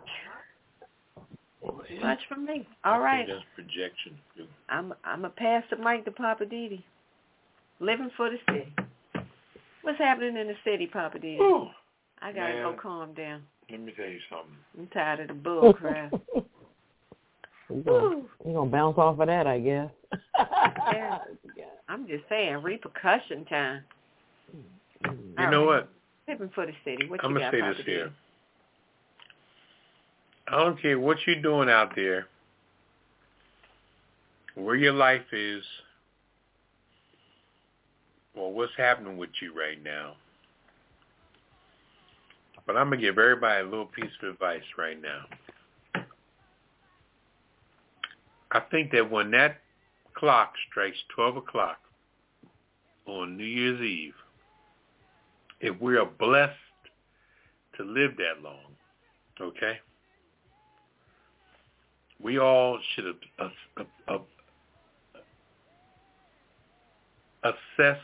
Much 2.03 2.19
for 2.29 2.37
me. 2.37 2.67
All 2.85 2.95
I 2.95 2.99
right. 2.99 3.27
think 3.27 3.39
that's 3.39 3.55
projection. 3.55 4.19
too. 4.37 4.47
I'm 4.69 4.95
I'm 5.05 5.25
a 5.25 5.31
pass 5.31 5.65
the 5.71 5.77
mic 5.77 6.05
to 6.05 6.11
Poppa 6.11 6.45
DD. 6.45 6.83
Living 7.81 8.11
for 8.17 8.31
the 8.31 8.37
city. 8.49 8.73
What's 9.83 9.99
happening 9.99 10.37
in 10.37 10.47
the 10.47 10.55
city, 10.65 10.87
Poppa 10.87 11.19
DD? 11.19 11.37
Whew. 11.37 11.69
I 12.23 12.33
gotta 12.33 12.55
man. 12.55 12.63
go 12.63 12.77
calm 12.81 13.13
down. 13.15 13.43
Let 13.71 13.81
me 13.81 13.93
tell 13.97 14.07
you 14.07 14.19
something. 14.31 14.57
I'm 14.79 14.87
tired 14.89 15.21
of 15.21 15.29
the 15.29 15.35
bull 15.35 15.75
crap. 15.75 16.13
You're 17.71 17.83
gonna, 17.83 18.09
Woo. 18.09 18.25
you 18.47 18.53
gonna 18.53 18.71
bounce 18.71 18.99
off 18.99 19.19
of 19.19 19.27
that, 19.27 19.47
I 19.47 19.59
guess. 19.59 19.91
Yeah. 20.93 21.19
I'm 21.89 22.07
just 22.07 22.25
saying, 22.29 22.57
repercussion 22.63 23.45
time. 23.47 23.83
Hmm. 24.51 25.11
You 25.11 25.35
All 25.39 25.51
know 25.51 25.61
right. 25.71 25.83
what? 25.83 25.89
Living 26.29 26.51
for 26.55 26.67
the 26.67 26.73
city. 26.85 27.09
What 27.09 27.25
I'm 27.25 27.33
you 27.33 27.39
gonna 27.39 27.51
got, 27.51 27.53
say 27.53 27.61
Papa 27.61 27.75
this 27.75 27.85
Didi? 27.85 27.91
here. 27.99 28.13
I 30.49 30.59
don't 30.63 30.81
care 30.81 30.99
what 30.99 31.19
you're 31.27 31.41
doing 31.41 31.71
out 31.71 31.93
there, 31.97 32.27
where 34.55 34.77
your 34.77 34.93
life 34.93 35.33
is, 35.33 35.63
or 38.35 38.53
what's 38.53 38.73
happening 38.77 39.17
with 39.17 39.31
you 39.41 39.57
right 39.57 39.83
now. 39.83 40.15
But 42.67 42.77
I'm 42.77 42.89
gonna 42.89 43.01
give 43.01 43.19
everybody 43.19 43.61
a 43.61 43.65
little 43.65 43.87
piece 43.87 44.11
of 44.23 44.31
advice 44.31 44.63
right 44.79 45.01
now. 45.01 45.25
I 48.51 48.61
think 48.71 48.93
that 48.93 49.11
when 49.11 49.31
that 49.33 49.61
clock 50.15 50.55
strikes 50.71 50.97
12 51.15 51.39
o'clock 51.39 51.79
on 53.07 53.37
New 53.37 53.45
Year's 53.45 53.81
Eve, 53.81 54.15
if 55.61 55.81
we 55.81 55.97
are 55.97 56.07
blessed 56.07 56.55
to 57.77 57.83
live 57.83 58.17
that 58.17 58.43
long, 58.43 58.77
okay, 59.41 59.79
we 62.21 62.39
all 62.39 62.79
should 62.95 63.07
assess 67.43 67.99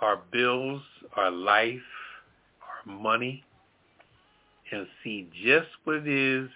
our 0.00 0.20
bills, 0.32 0.82
our 1.16 1.30
life, 1.30 1.80
our 2.62 2.92
money, 2.92 3.44
and 4.72 4.86
see 5.02 5.28
just 5.44 5.68
what 5.84 5.96
it 5.96 6.08
is 6.08 6.48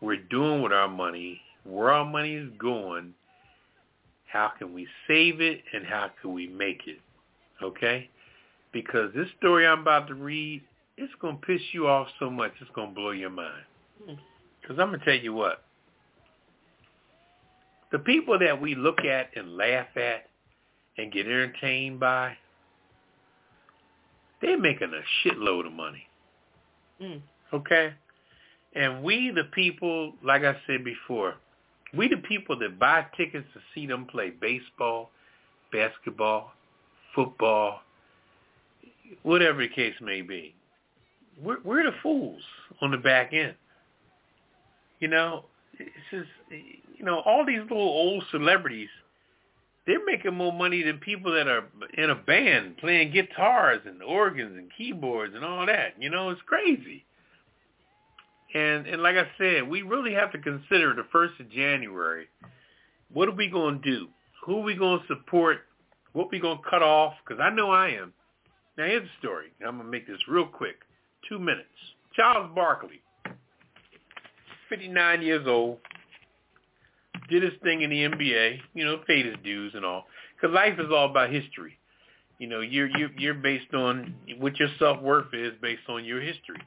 we're 0.00 0.16
doing 0.16 0.62
with 0.62 0.72
our 0.72 0.88
money, 0.88 1.40
where 1.64 1.92
our 1.92 2.04
money 2.04 2.34
is 2.34 2.50
going, 2.58 3.14
how 4.26 4.50
can 4.58 4.74
we 4.74 4.86
save 5.06 5.40
it, 5.40 5.62
and 5.72 5.86
how 5.86 6.10
can 6.20 6.34
we 6.34 6.48
make 6.48 6.82
it, 6.86 6.98
okay? 7.62 8.10
Because 8.72 9.14
this 9.14 9.28
story 9.38 9.66
I'm 9.66 9.80
about 9.80 10.08
to 10.08 10.14
read, 10.14 10.62
it's 10.96 11.12
going 11.20 11.38
to 11.38 11.46
piss 11.46 11.60
you 11.72 11.86
off 11.86 12.08
so 12.18 12.28
much, 12.28 12.52
it's 12.60 12.70
going 12.74 12.88
to 12.88 12.94
blow 12.94 13.10
your 13.12 13.30
mind. 13.30 13.64
Because 14.06 14.78
I'm 14.78 14.88
going 14.88 15.00
to 15.00 15.04
tell 15.04 15.14
you 15.14 15.34
what. 15.34 15.62
The 17.92 17.98
people 17.98 18.38
that 18.38 18.60
we 18.60 18.74
look 18.74 19.04
at 19.04 19.30
and 19.36 19.56
laugh 19.56 19.86
at 19.96 20.30
and 20.98 21.12
get 21.12 21.26
entertained 21.26 22.00
by, 22.00 22.36
they're 24.40 24.58
making 24.58 24.92
a 24.92 25.28
shitload 25.28 25.66
of 25.66 25.72
money. 25.72 26.06
Mm. 27.00 27.20
Okay? 27.52 27.94
And 28.74 29.02
we 29.02 29.30
the 29.30 29.44
people, 29.52 30.14
like 30.24 30.42
I 30.42 30.56
said 30.66 30.84
before, 30.84 31.34
we 31.94 32.08
the 32.08 32.16
people 32.16 32.58
that 32.58 32.78
buy 32.78 33.06
tickets 33.16 33.46
to 33.54 33.60
see 33.74 33.86
them 33.86 34.06
play 34.06 34.30
baseball, 34.30 35.10
basketball, 35.72 36.52
football, 37.14 37.80
whatever 39.22 39.62
the 39.62 39.68
case 39.68 39.94
may 40.00 40.22
be. 40.22 40.54
We're, 41.40 41.60
we're 41.64 41.84
the 41.84 41.96
fools 42.02 42.40
on 42.80 42.90
the 42.90 42.98
back 42.98 43.32
end. 43.32 43.54
You 45.00 45.08
know, 45.08 45.44
it's 45.78 45.90
just, 46.10 46.28
you 46.96 47.04
know, 47.04 47.20
all 47.20 47.44
these 47.44 47.60
little 47.60 47.78
old 47.78 48.24
celebrities, 48.30 48.88
they're 49.86 50.04
making 50.04 50.34
more 50.34 50.52
money 50.52 50.82
than 50.82 50.98
people 50.98 51.32
that 51.32 51.48
are 51.48 51.64
in 51.98 52.10
a 52.10 52.14
band 52.14 52.76
playing 52.78 53.12
guitars 53.12 53.80
and 53.84 54.02
organs 54.02 54.56
and 54.56 54.70
keyboards 54.76 55.34
and 55.34 55.44
all 55.44 55.66
that. 55.66 55.94
You 55.98 56.10
know, 56.10 56.30
it's 56.30 56.40
crazy. 56.46 57.04
And 58.54 58.86
and 58.86 59.02
like 59.02 59.16
I 59.16 59.26
said, 59.38 59.68
we 59.68 59.82
really 59.82 60.12
have 60.12 60.30
to 60.32 60.38
consider 60.38 60.94
the 60.94 61.06
first 61.10 61.34
of 61.40 61.50
January. 61.50 62.28
What 63.12 63.28
are 63.28 63.34
we 63.34 63.48
going 63.48 63.82
to 63.82 63.90
do? 63.90 64.08
Who 64.44 64.58
are 64.58 64.62
we 64.62 64.74
going 64.74 65.00
to 65.00 65.06
support? 65.06 65.58
What 66.12 66.30
we 66.30 66.38
going 66.38 66.58
to 66.58 66.70
cut 66.70 66.82
off? 66.82 67.14
Because 67.26 67.40
I 67.42 67.50
know 67.50 67.70
I 67.70 67.88
am. 67.88 68.12
Now 68.76 68.84
here's 68.86 69.02
the 69.02 69.08
story. 69.18 69.46
I'm 69.66 69.76
going 69.76 69.86
to 69.86 69.90
make 69.90 70.06
this 70.06 70.18
real 70.28 70.46
quick. 70.46 70.76
Two 71.28 71.38
minutes. 71.38 71.68
Charles 72.14 72.50
Barkley, 72.54 73.00
59 74.68 75.22
years 75.22 75.46
old, 75.46 75.78
did 77.28 77.42
his 77.42 77.52
thing 77.62 77.82
in 77.82 77.90
the 77.90 78.04
NBA. 78.04 78.58
You 78.74 78.84
know, 78.84 78.98
paid 79.06 79.26
his 79.26 79.36
dues 79.44 79.72
and 79.74 79.84
all. 79.84 80.04
Because 80.34 80.54
life 80.54 80.78
is 80.78 80.90
all 80.90 81.10
about 81.10 81.30
history. 81.30 81.78
You 82.38 82.48
know, 82.48 82.60
you're 82.60 82.88
you're 82.98 83.10
you're 83.18 83.34
based 83.34 83.72
on 83.74 84.14
what 84.38 84.58
your 84.58 84.68
self 84.78 85.00
worth 85.00 85.32
is 85.32 85.52
based 85.62 85.88
on 85.88 86.04
your 86.04 86.20
history. 86.20 86.60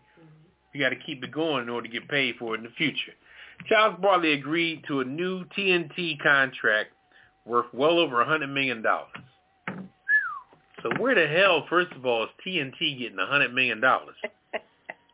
You 0.74 0.82
got 0.82 0.90
to 0.90 0.98
keep 1.06 1.24
it 1.24 1.32
going 1.32 1.64
in 1.64 1.70
order 1.70 1.88
to 1.88 1.94
get 1.94 2.08
paid 2.10 2.36
for 2.38 2.54
it 2.54 2.60
in 2.60 2.64
the 2.64 2.72
future. 2.78 3.14
Charles 3.68 3.98
Barkley 4.02 4.34
agreed 4.34 4.84
to 4.88 5.00
a 5.00 5.06
new 5.06 5.46
TNT 5.58 6.22
contract 6.22 6.92
worth 7.46 7.68
well 7.74 8.00
over 8.00 8.22
a 8.22 8.26
hundred 8.26 8.48
million 8.48 8.82
dollars. 8.82 9.08
So 10.82 10.90
where 11.00 11.16
the 11.16 11.28
hell, 11.28 11.66
first 11.70 11.92
of 11.94 12.06
all, 12.06 12.24
is 12.26 12.30
TNT 12.46 13.00
getting 13.00 13.18
a 13.18 13.26
hundred 13.26 13.54
million 13.54 13.82
dollars? 13.82 14.16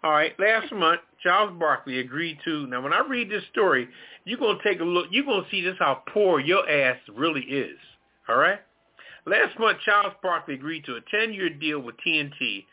All 0.04 0.12
right, 0.12 0.34
last 0.40 0.72
month, 0.74 1.02
Charles 1.22 1.58
Barkley 1.60 2.00
agreed 2.00 2.40
to. 2.46 2.66
Now, 2.68 2.82
when 2.82 2.94
I 2.94 3.06
read 3.08 3.30
this 3.30 3.44
story, 3.52 3.88
you're 4.26 4.40
gonna 4.40 4.58
take 4.64 4.80
a 4.80 4.84
look. 4.84 5.08
You're 5.12 5.26
gonna 5.26 5.46
see 5.52 5.62
just 5.62 5.80
how 5.80 6.02
poor 6.12 6.40
your 6.40 6.68
ass 6.68 6.98
really 7.16 7.42
is. 7.42 7.78
All 8.28 8.38
right. 8.38 8.60
Last 9.26 9.60
month, 9.60 9.78
Charles 9.86 10.14
Barkley 10.24 10.56
agreed 10.56 10.86
to 10.86 10.96
a 10.96 11.02
10-year 11.16 11.52
deal 11.52 11.80
with 11.80 11.96
TNT 12.06 12.66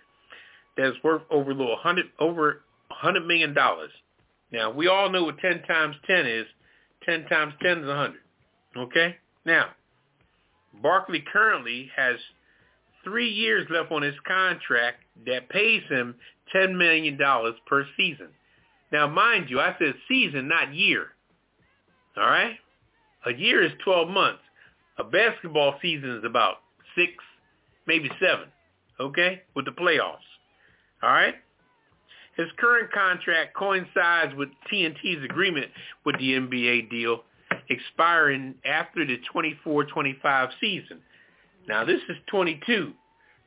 that's 0.78 0.96
worth 1.02 1.22
over 1.30 1.50
a 1.50 1.54
little 1.54 1.76
hundred 1.76 2.06
over 2.18 2.62
hundred 2.90 3.26
million 3.26 3.52
dollars. 3.52 3.90
Now 4.50 4.70
we 4.70 4.88
all 4.88 5.10
know 5.10 5.24
what 5.24 5.38
ten 5.38 5.62
times 5.64 5.96
ten 6.06 6.26
is. 6.26 6.46
Ten 7.04 7.26
times 7.26 7.52
ten 7.62 7.80
is 7.80 7.88
a 7.88 7.94
hundred. 7.94 8.20
Okay. 8.76 9.16
Now, 9.44 9.70
Barkley 10.82 11.24
currently 11.32 11.90
has 11.96 12.16
three 13.04 13.28
years 13.28 13.66
left 13.70 13.90
on 13.92 14.02
his 14.02 14.14
contract 14.26 14.98
that 15.26 15.48
pays 15.48 15.82
him 15.88 16.14
ten 16.52 16.76
million 16.76 17.16
dollars 17.16 17.54
per 17.66 17.86
season. 17.96 18.28
Now, 18.92 19.06
mind 19.06 19.50
you, 19.50 19.60
I 19.60 19.74
said 19.78 19.94
season, 20.08 20.48
not 20.48 20.74
year. 20.74 21.08
All 22.16 22.24
right, 22.24 22.56
a 23.26 23.30
A 23.30 23.34
year 23.34 23.62
is 23.62 23.72
12 23.84 24.08
months. 24.08 24.40
A 24.98 25.04
basketball 25.04 25.74
season 25.80 26.10
is 26.10 26.24
about 26.24 26.56
six, 26.96 27.12
maybe 27.86 28.10
seven, 28.20 28.46
okay, 28.98 29.42
with 29.54 29.66
the 29.66 29.70
playoffs. 29.70 30.26
All 31.02 31.10
right? 31.10 31.34
His 32.36 32.48
current 32.58 32.90
contract 32.92 33.54
coincides 33.54 34.34
with 34.36 34.48
TNT's 34.72 35.24
agreement 35.24 35.70
with 36.04 36.18
the 36.18 36.32
NBA 36.32 36.90
deal 36.90 37.22
expiring 37.68 38.54
after 38.64 39.04
the 39.04 39.18
24-25 39.34 40.48
season. 40.60 40.98
Now, 41.68 41.84
this 41.84 42.00
is 42.08 42.16
22, 42.30 42.92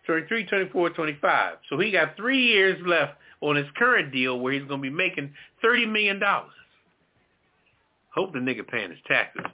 23, 0.05 0.45
24, 0.45 0.89
25. 0.91 1.57
So 1.69 1.79
he 1.79 1.91
got 1.91 2.15
three 2.15 2.43
years 2.47 2.81
left 2.85 3.13
on 3.41 3.55
his 3.55 3.67
current 3.77 4.11
deal 4.11 4.39
where 4.39 4.53
he's 4.53 4.63
going 4.63 4.81
to 4.81 4.89
be 4.89 4.89
making 4.89 5.33
$30 5.63 5.91
million. 5.91 6.21
Hope 8.13 8.33
the 8.33 8.39
nigga 8.39 8.67
paying 8.67 8.89
his 8.89 8.99
taxes. 9.07 9.45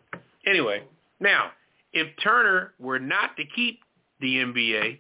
Anyway, 0.46 0.84
now, 1.20 1.52
if 1.94 2.08
Turner 2.24 2.74
were 2.80 3.00
not 3.00 3.36
to 3.38 3.44
keep 3.56 3.80
the 4.20 4.36
NBA, 4.36 5.00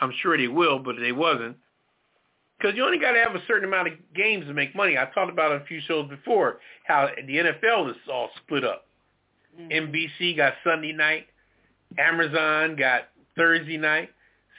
I'm 0.00 0.12
sure 0.22 0.36
they 0.36 0.48
will, 0.48 0.78
but 0.78 0.96
they 1.00 1.12
wasn't, 1.12 1.56
because 2.58 2.76
you 2.76 2.84
only 2.84 2.98
got 2.98 3.12
to 3.12 3.20
have 3.20 3.34
a 3.34 3.42
certain 3.46 3.66
amount 3.66 3.88
of 3.88 3.94
games 4.14 4.46
to 4.46 4.54
make 4.54 4.74
money. 4.76 4.98
I 4.98 5.06
talked 5.14 5.32
about 5.32 5.52
it 5.52 5.62
a 5.62 5.64
few 5.64 5.80
shows 5.86 6.08
before 6.08 6.58
how 6.84 7.08
the 7.26 7.36
NFL 7.36 7.90
is 7.90 7.96
all 8.12 8.28
split 8.44 8.64
up. 8.64 8.86
Mm-hmm. 9.58 9.94
NBC 9.94 10.36
got 10.36 10.54
Sunday 10.64 10.92
night, 10.92 11.26
Amazon 11.98 12.76
got 12.76 13.08
Thursday 13.36 13.78
night, 13.78 14.10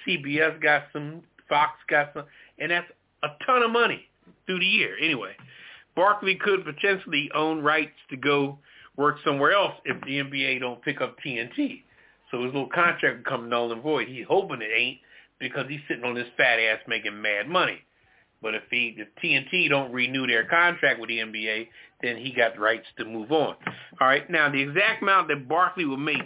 CBS 0.07 0.61
got 0.61 0.83
some, 0.93 1.21
Fox 1.49 1.71
got 1.89 2.11
some, 2.13 2.25
and 2.59 2.71
that's 2.71 2.87
a 3.23 3.29
ton 3.45 3.63
of 3.63 3.71
money 3.71 4.07
through 4.45 4.59
the 4.59 4.65
year. 4.65 4.95
Anyway, 5.01 5.33
Barkley 5.95 6.35
could 6.35 6.63
potentially 6.65 7.29
own 7.35 7.61
rights 7.61 7.97
to 8.09 8.17
go 8.17 8.57
work 8.97 9.17
somewhere 9.23 9.51
else 9.51 9.73
if 9.85 9.99
the 10.01 10.19
NBA 10.19 10.59
don't 10.59 10.81
pick 10.81 11.01
up 11.01 11.17
TNT. 11.25 11.83
So 12.29 12.43
his 12.43 12.53
little 12.53 12.69
contract 12.69 13.17
would 13.17 13.25
come 13.25 13.49
null 13.49 13.71
and 13.71 13.83
void. 13.83 14.07
He's 14.07 14.25
hoping 14.27 14.61
it 14.61 14.71
ain't 14.75 14.99
because 15.39 15.65
he's 15.67 15.81
sitting 15.87 16.03
on 16.05 16.15
this 16.15 16.27
fat 16.37 16.59
ass 16.59 16.79
making 16.87 17.21
mad 17.21 17.47
money. 17.47 17.79
But 18.41 18.55
if 18.55 18.63
he 18.71 18.95
if 18.97 19.07
TNT 19.23 19.69
don't 19.69 19.91
renew 19.91 20.25
their 20.25 20.45
contract 20.45 20.99
with 20.99 21.09
the 21.09 21.19
NBA, 21.19 21.67
then 22.01 22.17
he 22.17 22.31
got 22.31 22.57
rights 22.57 22.87
to 22.97 23.05
move 23.05 23.31
on. 23.31 23.55
All 23.99 24.07
right. 24.07 24.27
Now 24.29 24.49
the 24.49 24.61
exact 24.61 25.03
amount 25.03 25.27
that 25.27 25.47
Barkley 25.47 25.85
will 25.85 25.97
make, 25.97 26.23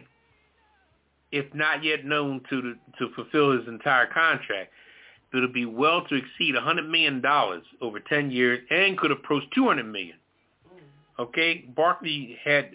if 1.32 1.54
not 1.54 1.84
yet 1.84 2.06
known 2.06 2.42
to 2.50 2.76
to 3.00 3.10
fulfill 3.16 3.58
his 3.58 3.68
entire 3.68 4.08
contract, 4.08 4.72
it'll 5.34 5.52
be 5.52 5.66
well 5.66 6.06
to 6.08 6.16
exceed 6.16 6.56
$100 6.56 6.90
million 6.90 7.24
over 7.82 8.00
10 8.00 8.32
years 8.32 8.60
and 8.70 8.98
could 8.98 9.12
approach 9.12 9.44
200 9.54 9.84
million. 9.84 10.16
Okay, 11.18 11.66
Barkley 11.76 12.38
had, 12.44 12.72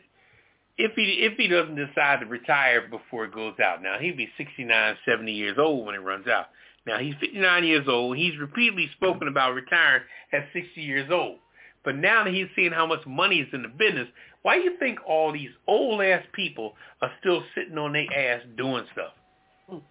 if 0.79 0.93
he 0.97 1.21
if 1.21 1.37
he 1.37 1.47
doesn't 1.47 1.77
decide 1.77 2.21
to 2.21 2.27
retire 2.27 2.89
before 2.89 3.27
it 3.27 3.35
goes 3.35 3.55
out, 3.63 3.83
now 3.83 3.99
he'd 3.99 4.17
be 4.17 4.29
69, 4.39 4.97
70 5.05 5.33
years 5.33 5.59
old 5.59 5.87
when 5.87 5.95
it 5.95 5.99
runs 5.99 6.27
out. 6.27 6.47
Now 6.87 6.99
he's 6.99 7.15
59 7.21 7.65
years 7.65 7.87
old. 7.87 8.17
He's 8.17 8.39
repeatedly 8.39 8.89
spoken 8.97 9.29
about 9.29 9.55
retiring 9.55 10.03
at 10.33 10.47
60 10.55 10.81
years 10.81 11.11
old. 11.11 11.39
But 11.85 11.97
now 11.97 12.25
that 12.25 12.33
he's 12.33 12.49
seeing 12.57 12.73
how 12.73 12.87
much 12.87 13.07
money 13.07 13.41
is 13.41 13.49
in 13.53 13.63
the 13.63 13.69
business, 13.69 14.09
why 14.43 14.57
you 14.57 14.77
think 14.79 14.99
all 15.07 15.33
these 15.33 15.51
old 15.67 16.03
ass 16.03 16.25
people 16.33 16.75
are 17.03 17.11
still 17.21 17.43
sitting 17.55 17.77
on 17.79 17.93
their 17.93 18.13
ass 18.13 18.43
doing 18.57 18.85
stuff? 18.93 19.83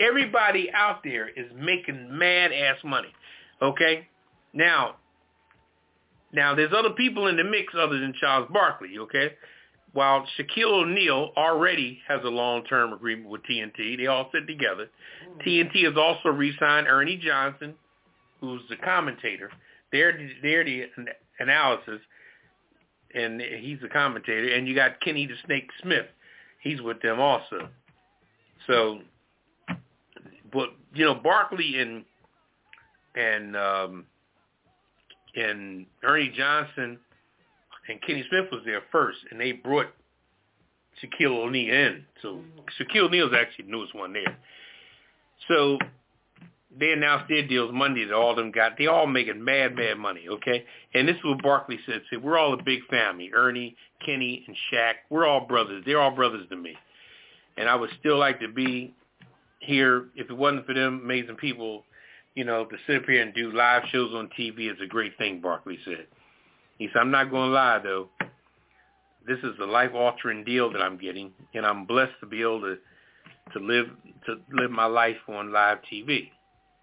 Everybody 0.00 0.70
out 0.72 1.02
there 1.02 1.28
is 1.28 1.46
making 1.56 2.16
mad 2.16 2.52
ass 2.52 2.76
money. 2.84 3.12
Okay? 3.60 4.06
Now, 4.52 4.96
now 6.32 6.54
there's 6.54 6.72
other 6.76 6.90
people 6.90 7.26
in 7.26 7.36
the 7.36 7.44
mix 7.44 7.72
other 7.76 7.98
than 7.98 8.14
Charles 8.20 8.48
Barkley, 8.52 8.98
okay? 8.98 9.32
while 9.92 10.26
Shaquille 10.38 10.82
O'Neal 10.82 11.30
already 11.36 12.00
has 12.06 12.20
a 12.24 12.28
long-term 12.28 12.92
agreement 12.92 13.30
with 13.30 13.42
TNT, 13.50 13.96
they 13.96 14.06
all 14.06 14.30
sit 14.32 14.46
together. 14.46 14.88
TNT 15.44 15.84
has 15.84 15.96
also 15.96 16.28
re-signed 16.28 16.86
Ernie 16.86 17.16
Johnson, 17.16 17.74
who's 18.40 18.60
the 18.68 18.76
commentator. 18.76 19.50
They're 19.90 20.16
they're 20.42 20.64
the 20.64 20.84
analysis, 21.40 22.00
and 23.14 23.40
he's 23.40 23.80
the 23.80 23.88
commentator. 23.88 24.54
And 24.54 24.66
you 24.66 24.74
got 24.74 25.00
Kenny 25.00 25.26
the 25.26 25.34
Snake 25.46 25.68
Smith, 25.82 26.06
he's 26.60 26.80
with 26.80 27.00
them 27.02 27.20
also. 27.20 27.68
So, 28.66 29.00
but 30.52 30.70
you 30.94 31.04
know 31.04 31.14
Barkley 31.14 31.80
and 31.80 32.04
and 33.14 33.56
um, 33.56 34.04
and 35.36 35.86
Ernie 36.02 36.32
Johnson 36.36 36.98
and 37.88 38.02
Kenny 38.02 38.24
Smith 38.28 38.46
was 38.52 38.62
there 38.64 38.82
first, 38.92 39.18
and 39.30 39.40
they 39.40 39.52
brought 39.52 39.86
Shaquille 41.02 41.36
O'Neal 41.44 41.74
in. 41.74 42.04
So 42.22 42.34
mm-hmm. 42.34 42.60
Shaquille 42.82 43.04
O'Neal's 43.06 43.32
actually 43.34 43.66
the 43.66 43.70
newest 43.70 43.94
one 43.94 44.12
there. 44.12 44.36
So 45.48 45.78
they 46.76 46.92
announced 46.92 47.28
their 47.28 47.46
deals 47.46 47.70
Monday 47.72 48.04
that 48.04 48.14
all 48.14 48.34
them 48.34 48.50
got. 48.50 48.76
They 48.76 48.86
all 48.86 49.06
making 49.06 49.42
mad, 49.42 49.74
mad 49.74 49.98
money, 49.98 50.26
okay? 50.28 50.64
And 50.94 51.08
this 51.08 51.16
is 51.16 51.24
what 51.24 51.42
Barkley 51.42 51.78
said. 51.86 52.02
Said 52.10 52.22
we're 52.22 52.38
all 52.38 52.52
a 52.52 52.62
big 52.62 52.86
family. 52.90 53.30
Ernie, 53.34 53.76
Kenny, 54.04 54.44
and 54.46 54.56
Shaq. 54.70 54.94
We're 55.08 55.26
all 55.26 55.46
brothers. 55.46 55.82
They're 55.86 56.00
all 56.00 56.14
brothers 56.14 56.46
to 56.50 56.56
me. 56.56 56.74
And 57.56 57.68
I 57.68 57.74
would 57.74 57.90
still 57.98 58.18
like 58.18 58.40
to 58.40 58.48
be 58.48 58.94
here 59.60 60.06
if 60.14 60.30
it 60.30 60.36
wasn't 60.36 60.66
for 60.66 60.74
them 60.74 61.00
amazing 61.02 61.36
people. 61.36 61.84
You 62.34 62.44
know, 62.44 62.66
to 62.66 62.76
sit 62.86 62.96
up 62.96 63.08
here 63.08 63.22
and 63.22 63.34
do 63.34 63.50
live 63.50 63.82
shows 63.90 64.14
on 64.14 64.28
TV 64.38 64.70
is 64.70 64.78
a 64.82 64.86
great 64.86 65.16
thing. 65.18 65.40
Barkley 65.40 65.78
said. 65.84 66.06
He 66.78 66.88
said, 66.92 67.00
I'm 67.00 67.10
not 67.10 67.30
going 67.30 67.48
to 67.48 67.54
lie, 67.54 67.80
though. 67.82 68.10
This 69.26 69.38
is 69.38 69.58
a 69.60 69.64
life-altering 69.64 70.44
deal 70.44 70.70
that 70.72 70.80
I'm 70.80 70.96
getting, 70.96 71.32
and 71.52 71.66
I'm 71.66 71.84
blessed 71.86 72.12
to 72.20 72.26
be 72.26 72.42
able 72.42 72.60
to 72.60 72.76
to 73.52 73.60
live 73.60 73.86
to 74.26 74.36
live 74.52 74.70
my 74.70 74.84
life 74.84 75.16
on 75.28 75.52
live 75.52 75.78
TV. 75.90 76.30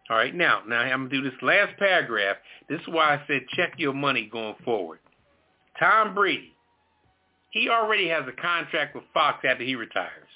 All 0.09 0.17
right, 0.17 0.35
now, 0.35 0.61
now 0.67 0.79
I'm 0.79 1.07
going 1.07 1.09
to 1.09 1.21
do 1.21 1.29
this 1.29 1.41
last 1.41 1.77
paragraph. 1.79 2.37
This 2.69 2.79
is 2.81 2.87
why 2.87 3.15
I 3.15 3.23
said 3.27 3.41
check 3.55 3.73
your 3.77 3.93
money 3.93 4.29
going 4.31 4.55
forward. 4.63 4.99
Tom 5.79 6.13
Brady, 6.13 6.53
he 7.49 7.69
already 7.69 8.07
has 8.09 8.23
a 8.27 8.41
contract 8.41 8.95
with 8.95 9.03
Fox 9.13 9.43
after 9.49 9.63
he 9.63 9.75
retires. 9.75 10.27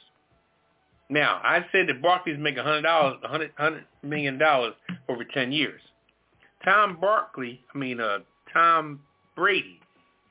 Now, 1.09 1.39
I 1.43 1.65
said 1.71 1.87
that 1.87 2.01
Barkley's 2.01 2.37
making 2.39 2.63
$100, 2.63 2.83
$100, 2.83 3.49
$100 3.59 3.81
million 4.03 4.41
over 5.07 5.23
10 5.23 5.51
years. 5.51 5.81
Tom 6.63 6.97
Barkley, 6.99 7.61
I 7.73 7.77
mean, 7.77 7.99
uh, 7.99 8.19
Tom 8.53 9.01
Brady, 9.35 9.79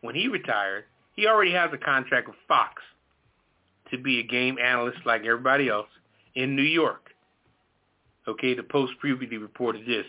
when 0.03 0.15
he 0.15 0.29
retired, 0.29 0.85
he 1.17 1.27
already 1.27 1.53
has 1.53 1.71
a 1.73 1.79
contract 1.79 2.29
with 2.29 2.37
Fox 2.47 2.83
to 3.91 3.99
be 3.99 4.21
a 4.21 4.23
game 4.23 4.57
analyst 4.59 4.99
like 5.05 5.23
everybody 5.25 5.69
else 5.69 5.89
in 6.35 6.55
New 6.55 6.63
York. 6.63 7.11
Okay, 8.29 8.55
the 8.55 8.63
Post 8.63 8.93
previously 9.01 9.39
reported 9.39 9.87
this. 9.87 10.05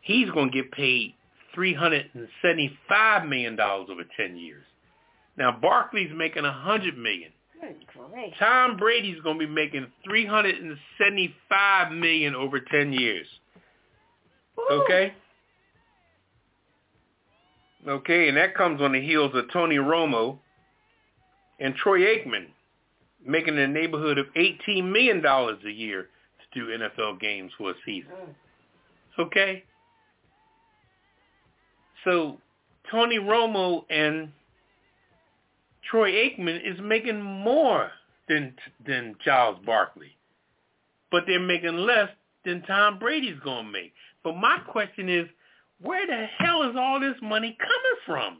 He's 0.00 0.30
going 0.30 0.50
to 0.50 0.62
get 0.62 0.72
paid 0.72 1.14
$375 1.56 3.28
million 3.28 3.60
over 3.60 4.02
10 4.16 4.36
years. 4.36 4.64
Now, 5.36 5.52
Barkley's 5.52 6.10
making 6.14 6.44
$100 6.44 6.96
million. 6.96 7.30
Tom 8.38 8.76
Brady's 8.76 9.20
going 9.22 9.38
to 9.38 9.46
be 9.46 9.52
making 9.52 9.86
375 10.04 11.92
million 11.92 12.34
over 12.34 12.60
10 12.60 12.92
years. 12.92 13.26
Okay? 14.70 15.12
Okay, 17.86 18.28
and 18.28 18.36
that 18.36 18.54
comes 18.54 18.80
on 18.80 18.92
the 18.92 19.00
heels 19.00 19.32
of 19.34 19.44
Tony 19.52 19.76
Romo 19.76 20.38
and 21.60 21.74
Troy 21.74 22.00
Aikman 22.00 22.46
making 23.26 23.56
in 23.58 23.72
the 23.72 23.80
neighborhood 23.80 24.18
of 24.18 24.26
$18 24.36 24.90
million 24.90 25.24
a 25.24 25.70
year 25.70 26.08
do 26.52 26.66
NFL 26.66 27.20
games 27.20 27.52
for 27.58 27.70
a 27.70 27.74
season. 27.84 28.12
Okay? 29.18 29.64
So 32.04 32.38
Tony 32.90 33.18
Romo 33.18 33.84
and 33.90 34.30
Troy 35.90 36.12
Aikman 36.12 36.60
is 36.64 36.78
making 36.80 37.22
more 37.22 37.90
than 38.28 38.54
than 38.86 39.16
Charles 39.24 39.58
Barkley. 39.64 40.16
But 41.10 41.24
they're 41.26 41.40
making 41.40 41.76
less 41.76 42.10
than 42.44 42.62
Tom 42.62 42.98
Brady's 42.98 43.40
going 43.42 43.66
to 43.66 43.72
make. 43.72 43.92
But 44.22 44.36
my 44.36 44.58
question 44.58 45.08
is, 45.08 45.26
where 45.80 46.06
the 46.06 46.26
hell 46.38 46.62
is 46.68 46.76
all 46.76 47.00
this 47.00 47.16
money 47.22 47.56
coming 47.58 48.00
from? 48.04 48.38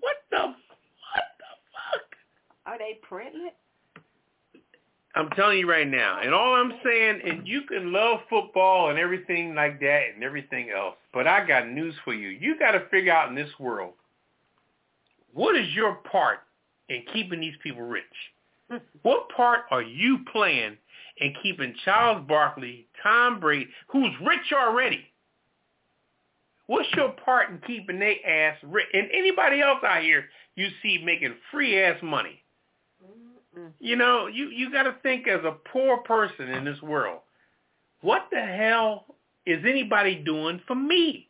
What 0.00 0.16
the 0.30 0.38
what 0.38 1.24
the 1.38 1.52
fuck? 1.72 2.16
Are 2.66 2.78
they 2.78 2.98
printing 3.02 3.46
it? 3.46 3.56
I'm 5.16 5.30
telling 5.30 5.58
you 5.58 5.70
right 5.70 5.86
now, 5.86 6.20
and 6.20 6.34
all 6.34 6.54
I'm 6.54 6.72
saying, 6.84 7.20
and 7.24 7.46
you 7.46 7.62
can 7.62 7.92
love 7.92 8.20
football 8.28 8.90
and 8.90 8.98
everything 8.98 9.54
like 9.54 9.78
that 9.80 10.02
and 10.14 10.24
everything 10.24 10.70
else, 10.70 10.96
but 11.12 11.28
I 11.28 11.46
got 11.46 11.68
news 11.68 11.94
for 12.04 12.12
you. 12.12 12.28
You 12.28 12.58
got 12.58 12.72
to 12.72 12.88
figure 12.90 13.12
out 13.12 13.28
in 13.28 13.34
this 13.34 13.50
world, 13.60 13.92
what 15.32 15.56
is 15.56 15.68
your 15.72 15.94
part 15.94 16.40
in 16.88 17.04
keeping 17.12 17.40
these 17.40 17.54
people 17.62 17.82
rich? 17.82 18.04
what 19.02 19.28
part 19.36 19.60
are 19.70 19.82
you 19.82 20.18
playing 20.32 20.76
in 21.18 21.34
keeping 21.42 21.74
Charles 21.84 22.24
Barkley, 22.26 22.88
Tom 23.02 23.38
Brady, 23.38 23.68
who's 23.88 24.10
rich 24.20 24.52
already, 24.52 25.06
What's 26.66 26.88
your 26.96 27.10
part 27.10 27.50
in 27.50 27.58
keeping 27.66 27.98
their 27.98 28.16
ass 28.26 28.56
rich? 28.62 28.86
And 28.92 29.08
anybody 29.12 29.60
else 29.60 29.80
out 29.86 30.02
here 30.02 30.24
you 30.56 30.68
see 30.82 31.02
making 31.04 31.34
free 31.50 31.82
ass 31.82 31.98
money? 32.02 32.42
You 33.80 33.96
know, 33.96 34.26
you 34.26 34.48
you 34.48 34.70
got 34.70 34.84
to 34.84 34.94
think 35.02 35.28
as 35.28 35.44
a 35.44 35.56
poor 35.72 35.98
person 35.98 36.48
in 36.48 36.64
this 36.64 36.80
world. 36.82 37.20
What 38.00 38.28
the 38.30 38.40
hell 38.40 39.06
is 39.46 39.64
anybody 39.66 40.16
doing 40.16 40.60
for 40.66 40.74
me? 40.74 41.28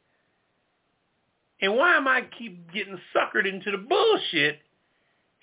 And 1.60 1.76
why 1.76 1.96
am 1.96 2.08
I 2.08 2.22
keep 2.38 2.72
getting 2.72 2.98
suckered 3.14 3.46
into 3.48 3.70
the 3.70 3.78
bullshit 3.78 4.58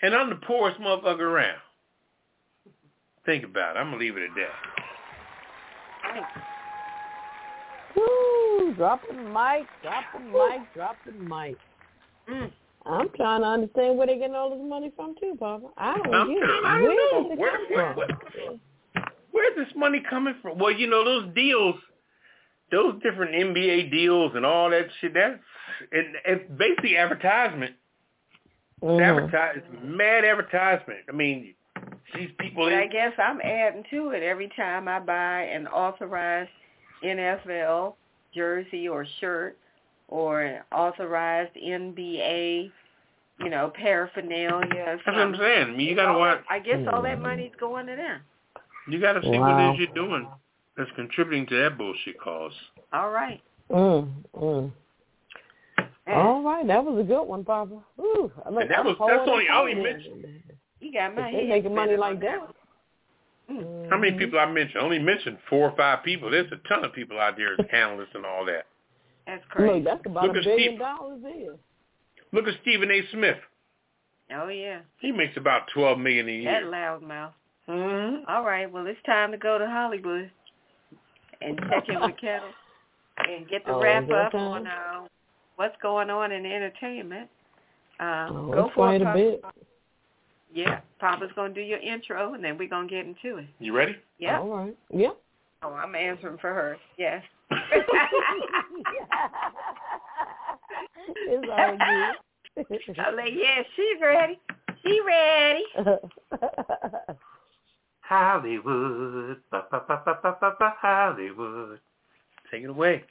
and 0.02 0.14
I'm 0.14 0.30
the 0.30 0.36
poorest 0.36 0.80
motherfucker 0.80 1.20
around? 1.20 1.60
Think 3.26 3.46
about 3.46 3.76
it. 3.76 3.80
I'm 3.80 3.92
going 3.92 4.00
to 4.00 4.06
leave 4.06 4.18
it 4.18 4.24
at 4.24 4.30
that. 4.36 4.50
Woo! 7.96 8.74
Drop 8.76 9.02
the 9.08 9.14
mic, 9.14 9.68
drop 9.82 10.04
the 10.14 10.20
mic, 10.20 10.74
drop 10.74 10.98
the 11.06 11.12
mic. 11.12 11.58
Mm. 12.30 12.52
I'm 12.86 13.10
trying 13.16 13.42
to 13.42 13.48
understand 13.48 13.98
where 13.98 14.08
they're 14.08 14.18
getting 14.18 14.36
all 14.36 14.50
this 14.50 14.60
money 14.68 14.92
from 14.96 15.16
too, 15.20 15.36
Poppa. 15.40 15.68
I 15.78 15.98
don't 15.98 16.14
I'm 16.16 16.28
get 16.34 16.40
trying- 16.44 16.66
I 16.66 16.78
don't 16.80 16.88
Where 16.88 16.96
know. 16.96 17.24
does 17.24 17.32
it 17.32 17.40
Where- 17.40 17.52
come 17.52 17.66
where- 17.70 17.94
from? 17.94 18.60
Where's 19.32 19.56
this 19.56 19.76
money 19.76 20.02
coming 20.10 20.36
from? 20.42 20.58
Well, 20.58 20.72
you 20.72 20.88
know, 20.88 21.04
those 21.06 21.34
deals, 21.34 21.76
those 22.72 23.02
different 23.02 23.34
NBA 23.34 23.90
deals 23.92 24.34
and 24.36 24.46
all 24.46 24.70
that 24.72 24.88
shit, 25.00 25.14
that's, 25.14 25.40
it, 25.92 26.16
it's 26.26 26.52
basically 26.58 26.98
advertisement. 26.98 27.76
It's 28.82 28.86
Mhm. 28.92 29.02
advertise, 29.02 29.58
it's 29.58 29.84
mad 29.84 30.26
advertisement. 30.26 31.00
I 31.08 31.12
mean, 31.12 31.54
these 32.16 32.32
people, 32.40 32.66
But 32.66 32.74
I 32.74 32.88
guess 32.88 33.14
I'm 33.18 33.40
adding 33.42 33.84
to 33.92 34.10
it 34.12 34.24
every 34.24 34.50
time 34.50 34.88
I 34.88 35.00
buy 35.00 35.44
an 35.44 35.68
authorized 35.68 36.50
NFL 37.04 37.96
jersey 38.34 38.88
or 38.90 39.06
shirt 39.20 39.58
or 40.12 40.42
an 40.44 40.62
authorized 40.72 41.56
NBA, 41.56 42.70
you 43.40 43.50
know, 43.50 43.72
paraphernalia. 43.74 44.84
that's 44.86 45.06
what 45.08 45.16
I'm 45.16 45.36
saying. 45.36 45.68
I 45.70 45.72
mean, 45.72 45.88
you 45.90 45.96
gotta 45.96 46.18
watch, 46.20 46.42
I 46.50 46.60
guess 46.60 46.86
all 46.94 47.02
that 47.02 47.20
money's 47.20 47.52
going 47.60 47.88
to 47.88 47.96
them. 47.96 48.22
you 48.88 49.00
gotta 49.00 49.22
see 49.24 49.30
what 49.30 49.36
it 49.36 49.40
Wow. 49.40 49.74
is 49.74 49.80
you're 49.80 49.94
doing 49.96 50.28
that's 50.78 50.92
contributing 50.96 51.48
to 51.48 51.56
that 51.64 51.78
bullshit 51.78 52.20
cause. 52.20 52.54
All 52.94 53.10
right. 53.10 53.42
Mm, 53.72 54.12
mm. 54.36 54.72
Eh, 56.08 56.14
All 56.14 56.42
right, 56.44 56.66
that 56.68 56.84
was 56.84 57.00
a 57.00 57.04
good 57.04 57.24
one, 57.24 57.44
Poppa. 57.46 57.76
Ooh, 58.00 58.32
look, 58.52 58.64
And 58.64 58.70
that 58.70 58.84
was- 58.84 58.98
that's 59.00 59.28
only- 59.30 59.48
I 59.48 59.60
only 59.60 59.76
mentioned- 59.76 60.44
You 60.82 60.92
got 60.92 61.16
my 61.16 61.28
If 61.30 61.34
they 61.34 61.40
head 61.42 61.50
making 61.50 61.76
money 61.76 61.96
like 61.96 62.16
on 62.16 62.20
that. 62.22 62.40
Mm. 63.52 63.90
How 63.90 63.98
many 63.98 64.18
people 64.18 64.40
I 64.40 64.46
mentioned? 64.48 64.82
I 64.82 64.84
only 64.84 65.00
mentioned 65.00 65.38
four 65.48 65.70
or 65.70 65.76
five 65.78 66.04
people. 66.04 66.30
There's 66.32 66.52
a 66.52 66.58
ton 66.68 66.84
of 66.84 66.92
people 66.94 67.20
out 67.20 67.38
there 67.38 67.54
as 67.54 67.60
analysts 67.72 68.16
and 68.16 68.26
all 68.26 68.46
that. 68.46 68.66
That's 69.28 69.42
Look, 69.44 69.50
crazy. 69.50 69.84
that's 69.86 70.06
about 70.06 70.24
Look 70.28 70.36
a 70.36 70.40
at 70.40 70.46
billion 70.46 70.70
Steve. 70.72 70.80
dollars 70.80 71.20
there. 71.24 71.56
Look 72.34 72.48
at 72.48 72.54
Stephen 72.62 72.90
A. 72.92 73.02
Smith. 73.12 73.38
Oh 74.34 74.48
yeah, 74.48 74.80
He 75.00 75.12
makes 75.12 75.36
about 75.38 75.64
twelve 75.74 76.00
million 76.00 76.28
a 76.28 76.32
year. 76.32 76.52
that 76.52 76.62
year. 76.64 76.72
loudmouth. 76.72 77.32
Mm-hmm. 77.70 78.24
All 78.30 78.44
right, 78.46 78.72
well 78.72 78.86
it's 78.88 79.02
time 79.06 79.32
to 79.32 79.38
go 79.38 79.58
to 79.58 79.68
Hollywood 79.68 80.32
and 81.42 81.60
check 81.70 81.90
in 81.90 82.00
with 82.02 82.16
Ketel 82.18 82.50
and 83.30 83.48
get 83.50 83.66
the 83.66 83.74
Oh, 83.74 83.82
wrap 83.82 84.04
is 84.04 84.10
that 84.10 84.28
up 84.28 84.34
on 84.36 84.68
uh, 84.68 85.02
what's 85.58 85.76
going 85.82 86.10
on 86.10 86.32
in 86.32 86.46
entertainment. 86.46 87.30
Uh, 88.00 88.28
Oh, 88.32 88.52
go 88.54 88.66
it's 88.66 88.74
for 88.74 88.88
quite 88.88 88.96
it, 88.96 89.02
a 89.02 89.06
Poppa. 89.06 89.18
bit. 89.18 89.44
Yeah, 90.54 90.80
Poppa's 91.00 91.32
gonna 91.36 91.54
do 91.54 91.62
your 91.62 91.80
intro 91.80 92.34
and 92.34 92.44
then 92.44 92.58
we're 92.58 92.70
gonna 92.70 92.88
get 92.88 93.06
into 93.06 93.38
it. 93.38 93.46
You 93.60 93.74
ready? 93.76 93.96
Yeah. 94.18 94.40
All 94.40 94.50
right. 94.50 94.78
Yeah. 94.94 95.10
Oh, 95.64 95.74
I'm 95.74 95.94
answering 95.96 96.38
for 96.40 96.54
her. 96.54 96.78
Yes. 96.98 97.22
it's 101.28 101.48
all 101.50 101.78
good. 101.78 102.16
I'm 103.00 103.16
like, 103.16 103.34
yeah, 103.34 103.64
she's 103.76 104.02
ready. 104.02 104.40
She 104.84 105.00
ready. 105.06 105.64
Hollywood, 108.02 109.38
ba, 109.52 109.64
ba, 109.72 109.84
ba, 109.88 110.02
ba, 110.06 110.20
ba, 110.22 110.38
ba, 110.42 110.52
ba, 110.60 110.74
Hollywood. 110.82 111.80
Take 112.52 112.64
it 112.64 112.70
away. 112.70 113.04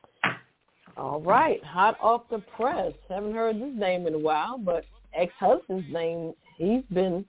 All 0.96 1.20
right, 1.22 1.64
hot 1.64 1.96
off 2.02 2.22
the 2.30 2.40
press. 2.56 2.92
Haven't 3.08 3.34
heard 3.34 3.56
this 3.56 3.72
name 3.74 4.06
in 4.06 4.14
a 4.14 4.18
while, 4.18 4.58
but 4.58 4.84
ex-husband's 5.14 5.90
name, 5.90 6.34
he's 6.58 6.82
been, 6.92 7.24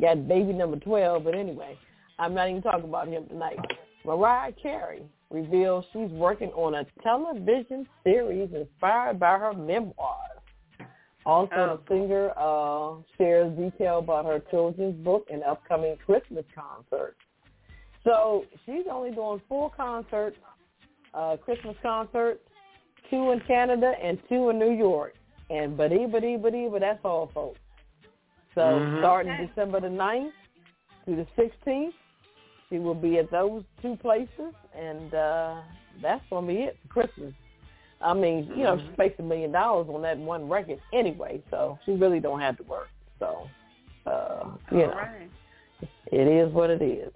got 0.00 0.28
baby 0.28 0.52
number 0.52 0.76
12, 0.76 1.24
but 1.24 1.34
anyway, 1.34 1.76
I'm 2.20 2.34
not 2.34 2.48
even 2.48 2.62
talking 2.62 2.84
about 2.84 3.08
him 3.08 3.26
tonight. 3.26 3.58
Mariah 4.06 4.52
Carey 4.52 5.02
reveals 5.30 5.84
she's 5.92 6.10
working 6.10 6.50
on 6.50 6.74
a 6.74 6.86
television 7.02 7.88
series 8.04 8.48
inspired 8.54 9.18
by 9.18 9.36
her 9.36 9.52
memoirs. 9.52 9.94
Also, 11.26 11.56
Oh. 11.56 11.76
the 11.76 11.82
singer 11.88 12.32
uh, 12.36 13.02
shares 13.18 13.52
detail 13.58 13.98
about 13.98 14.24
her 14.24 14.38
children's 14.48 14.94
book 15.04 15.26
and 15.28 15.42
upcoming 15.42 15.96
Christmas 15.96 16.44
concert. 16.54 17.16
So 18.04 18.46
she's 18.64 18.86
only 18.88 19.10
doing 19.10 19.40
four 19.48 19.70
concerts, 19.70 20.38
uh, 21.12 21.36
Christmas 21.38 21.76
concerts, 21.82 22.40
two 23.10 23.32
in 23.32 23.40
Canada 23.40 23.94
and 24.00 24.20
two 24.28 24.50
in 24.50 24.58
New 24.60 24.70
York. 24.70 25.16
And 25.50 25.76
but 25.76 25.90
but 26.12 26.22
but 26.22 26.80
that's 26.80 27.04
all, 27.04 27.26
folks. 27.34 27.58
So 28.54 28.80
Mhm. 28.80 28.98
starting 29.00 29.36
December 29.36 29.80
the 29.80 29.90
9th 29.90 30.32
through 31.04 31.16
the 31.16 31.26
16th, 31.34 31.94
she 32.68 32.78
will 32.78 32.94
be 32.94 33.18
at 33.18 33.30
those 33.30 33.62
two 33.82 33.96
places, 33.96 34.54
and 34.76 35.14
uh, 35.14 35.60
that's 36.02 36.22
going 36.30 36.46
to 36.46 36.52
be 36.52 36.60
it 36.60 36.76
for 36.82 36.88
Christmas. 37.02 37.32
I 38.00 38.12
mean, 38.12 38.50
you 38.54 38.64
know, 38.64 38.78
she 38.78 38.90
makes 38.98 39.18
a 39.18 39.22
million 39.22 39.52
dollars 39.52 39.88
on 39.88 40.02
that 40.02 40.18
one 40.18 40.48
record 40.48 40.80
anyway, 40.92 41.42
so 41.50 41.78
she 41.86 41.92
really 41.92 42.20
don't 42.20 42.40
have 42.40 42.56
to 42.58 42.62
work. 42.64 42.88
So, 43.18 43.48
uh, 44.06 44.50
you 44.70 44.82
All 44.82 44.88
know, 44.88 44.94
right. 44.94 45.30
it 46.12 46.28
is 46.28 46.52
what 46.52 46.70
it 46.70 46.82
is. 46.82 47.10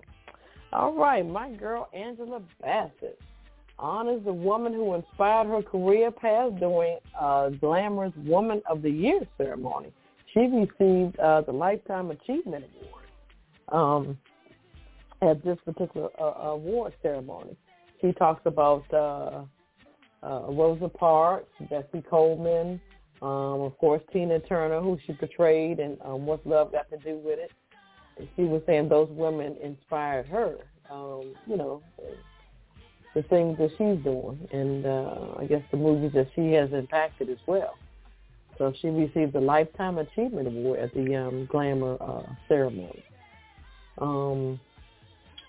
All 0.73 0.95
right, 0.95 1.27
my 1.27 1.51
girl 1.51 1.89
Angela 1.93 2.41
Bassett 2.63 3.21
honors 3.79 4.23
the 4.25 4.33
woman 4.33 4.73
who 4.73 4.95
inspired 4.95 5.49
her 5.49 5.63
career 5.63 6.11
path 6.11 6.53
during 6.59 6.99
uh, 7.19 7.49
Glamorous 7.49 8.13
Woman 8.25 8.63
of 8.69 8.83
the 8.83 8.91
Year 8.91 9.21
ceremony. 9.37 9.93
She 10.33 10.41
received 10.41 11.19
uh, 11.19 11.43
the 11.43 11.53
Lifetime 11.53 12.11
Achievement 12.11 12.65
Award 12.81 13.01
um, 13.73 14.19
at 15.23 15.45
this 15.45 15.59
particular 15.65 16.09
uh, 16.21 16.51
award 16.51 16.95
ceremony. 17.03 17.57
She 18.01 18.13
talks 18.13 18.43
about 18.47 18.85
uh, 18.93 19.45
uh, 20.23 20.47
Rosa 20.49 20.89
Parks, 20.89 21.51
Bessie 21.69 22.03
Coleman, 22.09 22.81
um, 23.21 23.61
of 23.63 23.77
course 23.79 24.03
Tina 24.13 24.41
Turner, 24.41 24.81
who 24.81 24.99
she 25.07 25.13
portrayed, 25.13 25.79
and 25.79 25.99
um, 26.03 26.27
Love 26.27 26.73
Got 26.73 26.89
to 26.91 26.97
Do 26.99 27.17
with 27.19 27.39
It 27.39 27.53
she 28.37 28.43
was 28.43 28.63
saying 28.67 28.89
those 28.89 29.09
women 29.11 29.57
inspired 29.63 30.27
her. 30.27 30.57
Um, 30.91 31.35
you 31.47 31.57
know, 31.57 31.83
the 33.15 33.23
things 33.25 33.59
that 33.59 33.71
she's 33.73 34.03
doing, 34.05 34.49
and 34.53 34.87
uh, 34.87 35.35
I 35.39 35.47
guess 35.47 35.63
the 35.71 35.77
movies 35.77 36.13
that 36.15 36.29
she 36.35 36.53
has 36.53 36.73
impacted 36.73 37.31
as 37.31 37.39
well. 37.47 37.77
So 38.59 38.73
she 38.81 38.89
received 38.89 39.33
the 39.33 39.41
Lifetime 39.41 39.99
Achievement 39.99 40.49
Award 40.49 40.81
at 40.81 40.93
the 40.95 41.15
um, 41.17 41.47
Glamour 41.47 41.97
uh, 42.01 42.23
ceremony. 42.49 43.03
Um, 43.99 44.61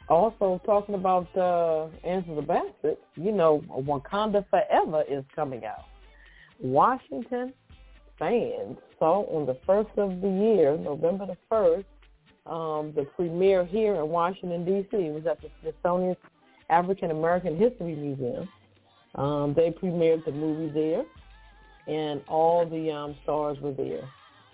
also 0.09 0.61
talking 0.65 0.95
about 0.95 1.35
uh, 1.37 1.87
Angela 2.05 2.41
Bassett, 2.41 3.01
you 3.15 3.31
know, 3.31 3.63
Wakanda 3.69 4.45
Forever 4.49 5.03
is 5.07 5.23
coming 5.35 5.65
out. 5.65 5.85
Washington 6.59 7.53
fans 8.19 8.77
saw 8.99 9.23
on 9.35 9.45
the 9.45 9.57
first 9.65 9.89
of 9.97 10.21
the 10.21 10.29
year, 10.29 10.77
November 10.77 11.25
the 11.25 11.37
first, 11.49 11.87
um, 12.45 12.93
the 12.95 13.03
premiere 13.15 13.65
here 13.65 13.95
in 13.95 14.09
Washington, 14.09 14.65
D.C. 14.65 14.95
It 14.97 15.13
was 15.13 15.25
at 15.25 15.41
the 15.41 15.49
Smithsonian 15.61 16.15
African 16.69 17.11
American 17.11 17.57
History 17.57 17.95
Museum. 17.95 18.47
Um, 19.15 19.53
they 19.55 19.71
premiered 19.71 20.23
the 20.25 20.31
movie 20.31 20.71
there, 20.73 21.03
and 21.87 22.21
all 22.27 22.65
the 22.65 22.91
um, 22.91 23.15
stars 23.23 23.59
were 23.59 23.73
there. 23.73 24.03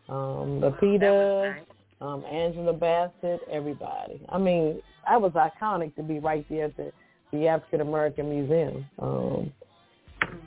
Um, 0.09 0.61
Lupita, 0.61 1.55
nice. 1.55 1.63
Um, 2.01 2.23
Angela 2.25 2.73
Bassett, 2.73 3.41
everybody. 3.49 4.21
I 4.29 4.37
mean, 4.37 4.81
I 5.07 5.17
was 5.17 5.31
iconic 5.33 5.95
to 5.95 6.03
be 6.03 6.19
right 6.19 6.45
there 6.49 6.65
at 6.65 6.77
the, 6.77 6.91
the 7.31 7.47
African 7.47 7.81
American 7.81 8.29
Museum. 8.29 8.85
Um, 8.99 9.51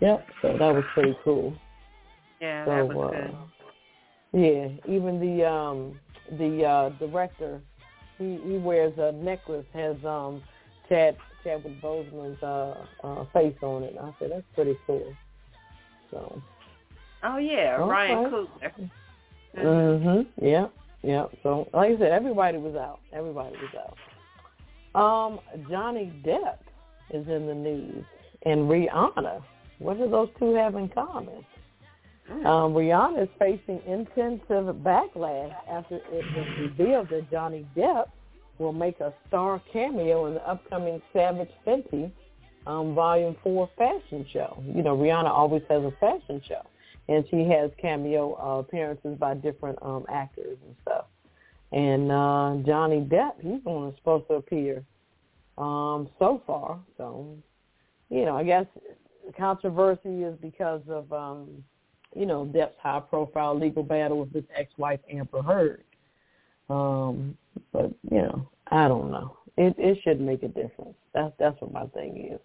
yep, 0.00 0.26
so 0.42 0.48
that 0.58 0.74
was 0.74 0.84
pretty 0.94 1.16
cool. 1.24 1.54
Yeah, 2.40 2.64
So, 2.64 2.70
that 2.70 2.94
was 2.94 3.12
uh, 3.14 3.16
good. 4.32 4.42
yeah, 4.86 4.94
even 4.94 5.20
the 5.20 5.48
um 5.48 5.98
the 6.38 6.64
uh 6.64 6.88
director 6.90 7.60
he 8.18 8.38
he 8.44 8.56
wears 8.56 8.92
a 8.98 9.12
necklace 9.12 9.66
has 9.74 9.96
um 10.04 10.42
Chad 10.88 11.16
Chadwick 11.42 11.80
Boseman's 11.82 12.42
uh 12.42 12.84
uh 13.02 13.24
face 13.32 13.56
on 13.62 13.82
it. 13.82 13.96
I 14.00 14.14
said 14.18 14.30
that's 14.30 14.44
pretty 14.54 14.78
cool. 14.86 15.14
So 16.10 16.40
Oh 17.22 17.36
yeah, 17.36 17.76
Okay. 17.78 17.90
Ryan 17.90 18.30
Coogler. 18.32 18.90
mhm. 19.58 20.26
Yeah, 20.40 20.66
yeah. 21.02 21.26
So 21.42 21.68
like 21.72 21.92
I 21.92 21.98
said, 21.98 22.12
everybody 22.12 22.58
was 22.58 22.74
out. 22.74 23.00
Everybody 23.12 23.56
was 23.56 23.74
out. 24.94 25.00
Um, 25.00 25.40
Johnny 25.68 26.12
Depp 26.24 26.58
is 27.10 27.26
in 27.28 27.46
the 27.46 27.54
news 27.54 28.04
and 28.42 28.62
Rihanna 28.62 29.42
What 29.78 29.98
do 29.98 30.08
those 30.08 30.28
two 30.38 30.54
have 30.54 30.74
in 30.74 30.88
common? 30.88 31.44
Mm. 32.30 32.46
Um, 32.46 32.74
Rihanna 32.74 33.24
is 33.24 33.28
facing 33.38 33.80
intensive 33.86 34.74
backlash 34.82 35.54
after 35.70 35.96
it 35.96 36.24
was 36.36 36.46
revealed 36.60 37.08
that 37.10 37.30
Johnny 37.30 37.66
Depp 37.76 38.06
will 38.58 38.72
make 38.72 39.00
a 39.00 39.12
star 39.26 39.60
cameo 39.72 40.26
in 40.26 40.34
the 40.34 40.48
upcoming 40.48 41.00
Savage 41.12 41.50
Fenty 41.66 42.10
um, 42.66 42.94
Volume 42.94 43.36
4 43.42 43.70
fashion 43.76 44.26
show. 44.32 44.62
You 44.74 44.82
know, 44.82 44.96
Rihanna 44.96 45.30
always 45.30 45.62
has 45.70 45.82
a 45.82 45.92
fashion 45.98 46.42
show, 46.46 46.62
and 47.10 47.24
she 47.28 47.44
has 47.44 47.70
cameo 47.80 48.38
uh, 48.40 48.60
appearances 48.60 49.18
by 49.18 49.34
different 49.34 49.76
um, 49.82 50.06
actors 50.08 50.56
and 50.64 50.76
stuff. 50.82 51.06
And 51.72 52.10
uh, 52.10 52.56
Johnny 52.64 53.00
Depp, 53.00 53.32
he's 53.40 53.62
the 53.64 53.70
one 53.70 53.94
supposed 53.96 54.28
to 54.28 54.34
appear 54.34 54.84
um, 55.58 56.08
so 56.18 56.40
far. 56.46 56.78
So, 56.96 57.36
you 58.10 58.24
know, 58.24 58.36
I 58.36 58.44
guess 58.44 58.64
controversy 59.36 60.22
is 60.22 60.36
because 60.40 60.82
of, 60.88 61.12
um, 61.12 61.64
you 62.16 62.26
know, 62.26 62.44
Depp's 62.46 62.78
high-profile 62.80 63.58
legal 63.58 63.82
battle 63.82 64.20
with 64.20 64.32
his 64.32 64.44
ex-wife 64.56 65.00
Amber 65.12 65.42
Heard. 65.42 65.84
Um, 66.68 67.36
but 67.72 67.90
you 68.08 68.18
know, 68.18 68.48
I 68.68 68.86
don't 68.86 69.10
know. 69.10 69.36
It 69.56 69.74
it 69.76 69.98
should 70.04 70.20
make 70.20 70.44
a 70.44 70.48
difference. 70.48 70.94
That's 71.12 71.32
that's 71.40 71.60
what 71.60 71.72
my 71.72 71.86
thing 71.86 72.30
is. 72.32 72.40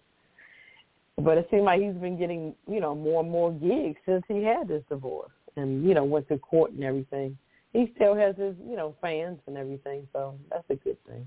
But 1.18 1.38
it 1.38 1.48
seems 1.50 1.62
like 1.62 1.80
he's 1.80 1.94
been 1.94 2.18
getting 2.18 2.54
you 2.68 2.80
know 2.80 2.94
more 2.94 3.22
and 3.22 3.30
more 3.30 3.52
gigs 3.52 3.98
since 4.04 4.22
he 4.28 4.42
had 4.42 4.68
this 4.68 4.82
divorce, 4.88 5.32
and 5.56 5.86
you 5.86 5.94
know 5.94 6.04
went 6.04 6.28
to 6.28 6.38
court 6.38 6.72
and 6.72 6.84
everything. 6.84 7.36
He 7.72 7.92
still 7.96 8.14
has 8.14 8.36
his 8.36 8.54
you 8.68 8.76
know 8.76 8.94
fans 9.00 9.38
and 9.46 9.56
everything, 9.56 10.06
so 10.12 10.38
that's 10.50 10.64
a 10.70 10.76
good 10.76 10.98
thing. 11.06 11.26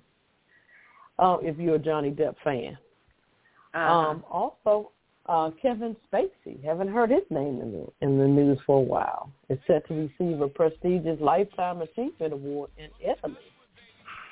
Uh, 1.18 1.38
if 1.42 1.58
you're 1.58 1.76
a 1.76 1.80
Johnny 1.80 2.12
Depp 2.12 2.36
fan. 2.44 2.78
Uh-huh. 3.74 3.94
Um, 3.94 4.24
also, 4.30 4.92
uh, 5.28 5.52
Kevin 5.62 5.96
Spacey. 6.12 6.64
Haven't 6.64 6.88
heard 6.88 7.12
his 7.12 7.24
name 7.30 7.62
in 7.62 7.72
the 7.72 7.88
in 8.02 8.18
the 8.18 8.28
news 8.28 8.58
for 8.66 8.78
a 8.78 8.82
while. 8.82 9.32
Is 9.50 9.60
set 9.68 9.88
to 9.88 9.94
receive 9.94 10.42
a 10.42 10.48
prestigious 10.48 11.20
Lifetime 11.20 11.82
Achievement 11.82 12.34
Award 12.34 12.72
in 12.78 12.90
Italy. 13.00 13.38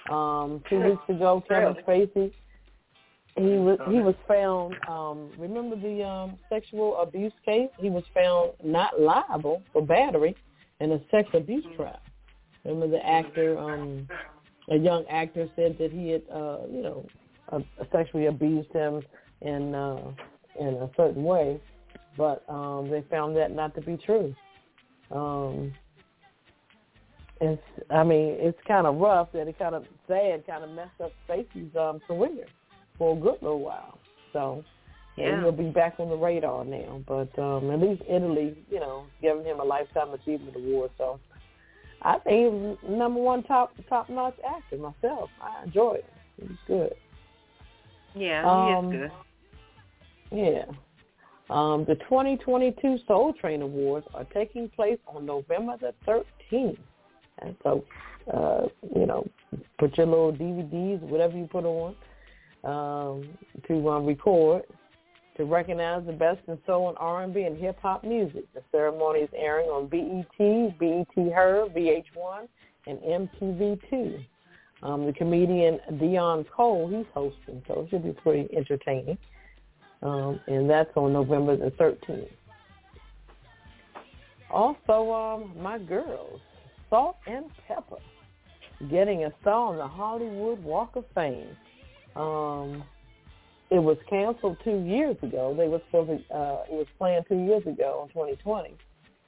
Um, 0.10 0.64
two 0.70 0.80
weeks 0.80 1.04
ago, 1.10 1.44
Kevin 1.48 1.76
Spacey 1.86 2.32
he 3.38 3.58
was 3.60 3.78
he 3.88 4.00
was 4.00 4.16
found. 4.28 4.76
Um, 4.88 5.30
remember 5.38 5.76
the 5.76 6.04
um, 6.04 6.38
sexual 6.50 6.98
abuse 6.98 7.34
case? 7.46 7.70
He 7.80 7.90
was 7.90 8.04
found 8.14 8.52
not 8.64 9.00
liable 9.00 9.62
for 9.72 9.86
battery 9.86 10.36
in 10.80 10.92
a 10.92 11.00
sex 11.12 11.30
abuse 11.34 11.66
trial. 11.76 12.00
Remember 12.66 12.88
the 12.88 13.06
actor, 13.06 13.58
um, 13.58 14.08
a 14.70 14.78
young 14.78 15.06
actor, 15.10 15.48
said 15.56 15.78
that 15.80 15.92
he 15.92 16.10
had, 16.10 16.24
uh, 16.34 16.60
you 16.70 16.82
know, 16.82 17.06
uh, 17.52 17.60
sexually 17.92 18.26
abused 18.26 18.72
him 18.74 19.02
in 19.42 19.76
uh, 19.76 20.12
in 20.60 20.68
a 20.68 20.90
certain 20.98 21.24
way, 21.24 21.62
but 22.18 22.44
um, 22.50 22.90
they 22.90 23.04
found 23.10 23.36
that 23.38 23.52
not 23.52 23.76
to 23.76 23.82
be 23.82 23.98
true. 23.98 24.36
Um, 25.12 25.74
it's, 27.40 27.62
I 27.92 28.04
mean, 28.04 28.36
it's 28.40 28.58
kind 28.68 28.88
of 28.88 28.98
rough 28.98 29.32
that 29.34 29.48
it 29.48 29.60
kind 29.60 29.76
of 29.76 29.86
sad, 30.08 30.46
kind 30.48 30.64
of 30.64 30.72
messed 30.72 31.00
up 31.02 31.12
Spacey's 31.30 31.76
um, 31.76 32.00
career 32.08 32.48
for 32.98 33.16
a 33.16 33.20
good 33.20 33.42
little 33.42 33.60
while. 33.60 34.00
So 34.34 34.64
yeah. 35.18 35.42
He'll 35.42 35.52
be 35.52 35.70
back 35.70 35.96
on 36.00 36.10
the 36.10 36.16
radar 36.16 36.64
now. 36.64 37.02
But 37.08 37.38
um, 37.40 37.72
at 37.72 37.80
least 37.80 38.04
Italy, 38.08 38.56
you 38.70 38.80
know, 38.80 39.06
giving 39.20 39.44
him 39.44 39.60
a 39.60 39.64
lifetime 39.64 40.14
achievement 40.14 40.56
award. 40.56 40.92
So 40.98 41.20
I 42.04 42.20
think 42.20 42.38
he 42.38 42.46
was 42.46 42.78
number 42.88 43.20
one 43.20 43.42
top 43.44 43.74
top 43.90 44.10
notch 44.10 44.36
actor 44.48 44.78
myself. 44.78 45.32
I 45.42 45.64
enjoyed 45.64 45.98
it. 45.98 46.14
Was 46.40 46.58
good. 46.68 46.94
Yeah, 48.16 48.48
Um, 48.48 48.92
he 48.92 48.98
is 48.98 49.12
good. 50.32 50.38
Yeah. 50.40 50.66
Um, 51.50 51.86
the 51.86 51.96
2022 51.96 53.00
Soul 53.08 53.34
Train 53.34 53.62
Awards 53.62 54.06
are 54.14 54.26
taking 54.26 54.70
place 54.70 55.00
on 55.08 55.26
November 55.26 55.78
the 55.78 55.94
13th. 56.52 56.78
And 57.40 57.56
so, 57.64 57.86
uh, 58.32 58.68
you 58.96 59.06
know, 59.06 59.26
put 59.80 59.98
your 59.98 60.08
little 60.08 60.34
DVDs, 60.34 61.00
whatever 61.02 61.38
you 61.38 61.48
put 61.48 61.64
on, 61.64 61.96
um, 62.68 63.24
to 63.68 63.90
um, 63.90 64.06
record 64.06 64.64
to 65.38 65.46
recognize 65.46 66.04
the 66.06 66.12
best 66.12 66.40
in 66.48 66.58
soul 66.66 66.90
and 66.90 66.98
R&B 67.00 67.42
and 67.44 67.58
hip 67.58 67.78
hop 67.82 68.04
music. 68.04 68.52
The 68.54 68.62
ceremony 68.72 69.20
is 69.20 69.30
airing 69.36 69.68
on 69.68 69.88
BET, 69.88 70.80
BET 70.80 71.34
Her, 71.34 71.68
VH1, 71.70 72.48
and 72.88 73.00
MTV2. 73.00 74.26
Um, 74.84 75.06
the 75.06 75.14
comedian 75.14 75.80
Deon 75.94 76.46
Cole, 76.50 76.88
he's 76.88 77.06
hosting, 77.14 77.64
so 77.68 77.82
it 77.82 77.90
should 77.90 78.04
be 78.04 78.14
pretty 78.14 78.54
entertaining. 78.56 79.18
Um, 80.02 80.40
and 80.48 80.70
that's 80.70 80.92
on 80.96 81.14
November 81.14 81.56
the 81.56 81.72
13th. 81.72 82.30
Also, 84.50 85.12
um, 85.12 85.52
my 85.62 85.78
girls, 85.78 86.40
Salt 86.90 87.18
and 87.26 87.46
Pepper, 87.68 87.98
getting 88.90 89.26
a 89.26 89.34
star 89.42 89.72
on 89.72 89.78
the 89.78 89.88
Hollywood 89.88 90.64
Walk 90.64 90.96
of 90.96 91.06
Fame. 91.14 91.56
Um, 92.18 92.84
it 93.70 93.80
was 93.80 93.98
canceled 94.10 94.58
two 94.64 94.80
years 94.86 95.18
ago. 95.22 95.54
They 95.56 95.68
were 95.68 95.82
supposed 95.88 96.28
to, 96.30 96.36
uh, 96.36 96.64
it 96.70 96.74
was 96.74 96.88
planned 96.98 97.26
two 97.28 97.38
years 97.38 97.68
ago 97.68 98.04
in 98.04 98.10
2020, 98.14 98.74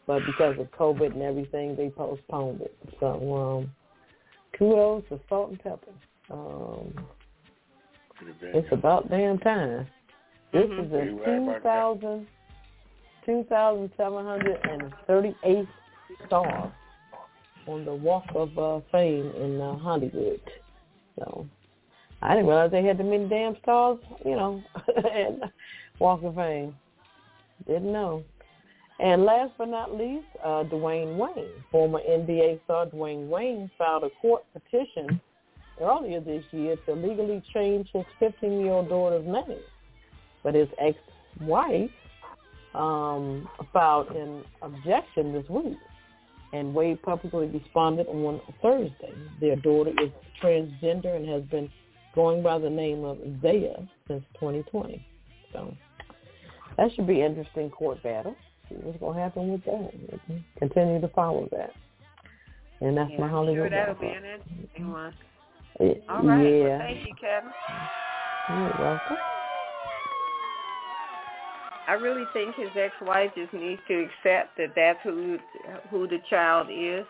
but 0.07 0.25
because 0.25 0.57
of 0.59 0.71
COVID 0.71 1.13
and 1.13 1.21
everything, 1.21 1.75
they 1.75 1.89
postponed 1.89 2.61
it. 2.61 2.73
So, 2.99 3.35
um, 3.35 3.69
kudos 4.57 5.03
to 5.09 5.19
Salt-N-Pepa. 5.27 5.91
Um, 6.31 6.93
it's 8.53 8.71
about 8.71 9.09
damn 9.09 9.39
time. 9.39 9.87
This 10.51 10.65
Mhm. 10.65 10.85
is 10.85 10.93
a 10.93 11.05
You 11.05 11.23
right 11.23 11.37
about 11.37 11.63
that. 11.63 11.99
2,000, 11.99 12.27
2,738 13.25 15.67
star 16.25 16.71
on 17.67 17.85
the 17.85 17.93
Walk 17.93 18.25
of 18.35 18.57
uh, 18.57 18.79
Fame 18.91 19.31
in 19.35 19.61
uh, 19.61 19.75
Hollywood. 19.75 20.41
So 21.17 21.45
I 22.21 22.35
didn't 22.35 22.47
realize 22.47 22.71
they 22.71 22.83
had 22.83 22.97
that 22.97 23.05
many 23.05 23.27
damn 23.27 23.55
stars, 23.61 23.97
you 24.25 24.35
know, 24.35 24.61
and 25.13 25.43
Walk 25.99 26.23
of 26.23 26.35
Fame. 26.35 26.75
Didn't 27.65 27.91
know. 27.91 28.23
And 28.99 29.23
last 29.23 29.53
but 29.57 29.69
not 29.69 29.95
least, 29.95 30.25
uh, 30.43 30.63
Dwayne 30.65 31.15
Wayne, 31.15 31.49
former 31.71 31.99
NBA 31.99 32.59
star 32.65 32.85
Dwayne 32.87 33.29
Wayne, 33.29 33.71
filed 33.77 34.03
a 34.03 34.09
court 34.21 34.43
petition 34.51 35.21
earlier 35.81 36.19
this 36.19 36.43
year 36.51 36.75
to 36.85 36.93
legally 36.93 37.41
change 37.53 37.87
his 37.93 38.03
15-year-old 38.21 38.89
daughter's 38.89 39.25
name. 39.25 39.59
But 40.43 40.55
his 40.55 40.67
ex-wife 40.77 41.89
um, 42.75 43.47
filed 43.71 44.09
an 44.09 44.43
objection 44.61 45.31
this 45.31 45.47
week, 45.49 45.77
and 46.51 46.73
Wade 46.73 47.01
publicly 47.01 47.47
responded 47.47 48.07
on 48.07 48.41
Thursday. 48.61 49.13
Their 49.39 49.55
daughter 49.55 49.91
is 49.91 50.11
transgender 50.43 51.15
and 51.15 51.27
has 51.29 51.43
been 51.43 51.69
going 52.19 52.43
by 52.43 52.59
the 52.59 52.69
name 52.69 53.05
of 53.05 53.17
Zaya 53.41 53.77
since 54.05 54.21
2020. 54.33 55.05
So 55.53 55.73
that 56.75 56.91
should 56.93 57.07
be 57.07 57.21
an 57.21 57.31
interesting 57.31 57.69
court 57.69 58.03
battle. 58.03 58.35
See 58.67 58.75
what's 58.75 58.99
going 58.99 59.15
to 59.15 59.21
happen 59.21 59.51
with 59.53 59.63
that. 59.63 60.41
Continue 60.57 60.99
to 60.99 61.07
follow 61.15 61.47
that. 61.53 61.71
And 62.81 62.97
that's 62.97 63.09
yeah, 63.11 63.21
my 63.21 63.29
Hollywood. 63.29 63.55
sure 63.55 63.69
that'll 63.69 63.95
be 63.95 64.07
an 64.07 64.25
interesting 64.25 64.91
one. 64.91 65.13
It- 65.79 66.03
All 66.09 66.21
right. 66.21 66.43
Yeah. 66.43 66.67
Well, 66.67 66.79
thank 66.79 67.07
you, 67.07 67.15
Kevin. 67.21 67.51
You're 68.49 68.85
welcome. 68.85 69.17
I 71.87 71.93
really 71.93 72.25
think 72.33 72.53
his 72.55 72.69
ex-wife 72.75 73.31
just 73.35 73.53
needs 73.53 73.81
to 73.87 73.93
accept 74.03 74.57
that 74.57 74.73
that's 74.75 74.99
who 75.03 75.37
who 75.89 76.05
the 76.05 76.19
child 76.29 76.67
is. 76.69 77.05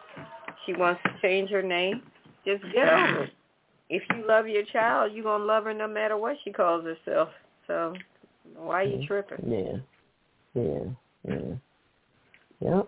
She 0.66 0.74
wants 0.74 1.02
to 1.04 1.12
change 1.20 1.50
her 1.50 1.64
name. 1.64 2.04
Just 2.46 2.62
get 2.74 2.88
over 2.88 3.24
it. 3.24 3.34
If 3.90 4.04
you 4.16 4.26
love 4.28 4.48
your 4.48 4.64
child, 4.66 5.14
you're 5.14 5.24
gonna 5.24 5.44
love 5.44 5.64
her 5.64 5.74
no 5.74 5.88
matter 5.88 6.16
what 6.18 6.38
she 6.44 6.52
calls 6.52 6.86
herself. 6.86 7.30
So 7.68 7.96
why 8.56 8.82
are 8.82 8.84
you 8.84 9.06
tripping? 9.08 9.52
Yeah. 10.56 10.62
Yeah. 10.62 10.84
Yeah. 11.28 11.56
Yep. 12.62 12.88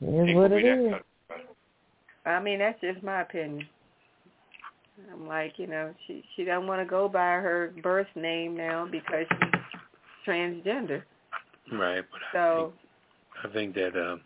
It 0.00 0.28
is 0.30 0.34
what 0.34 0.50
gonna 0.50 0.56
it 0.56 0.62
be 0.62 0.68
that 0.68 0.78
is. 0.78 0.90
kind 0.90 0.94
of- 0.94 1.02
I 2.24 2.40
mean, 2.40 2.60
that's 2.60 2.80
just 2.80 3.02
my 3.02 3.22
opinion. 3.22 3.68
I'm 5.12 5.26
like, 5.26 5.58
you 5.58 5.66
know, 5.66 5.94
she 6.06 6.24
she 6.36 6.44
doesn't 6.44 6.66
want 6.66 6.80
to 6.80 6.84
go 6.84 7.08
by 7.08 7.20
her 7.20 7.72
birth 7.82 8.06
name 8.14 8.56
now 8.56 8.86
because 8.86 9.26
she's 9.28 9.62
transgender. 10.26 11.02
Right, 11.72 12.04
but 12.10 12.20
I 12.28 12.32
So 12.32 12.72
think, 13.42 13.44
I 13.44 13.48
think 13.54 13.74
that 13.74 13.96
um 14.00 14.20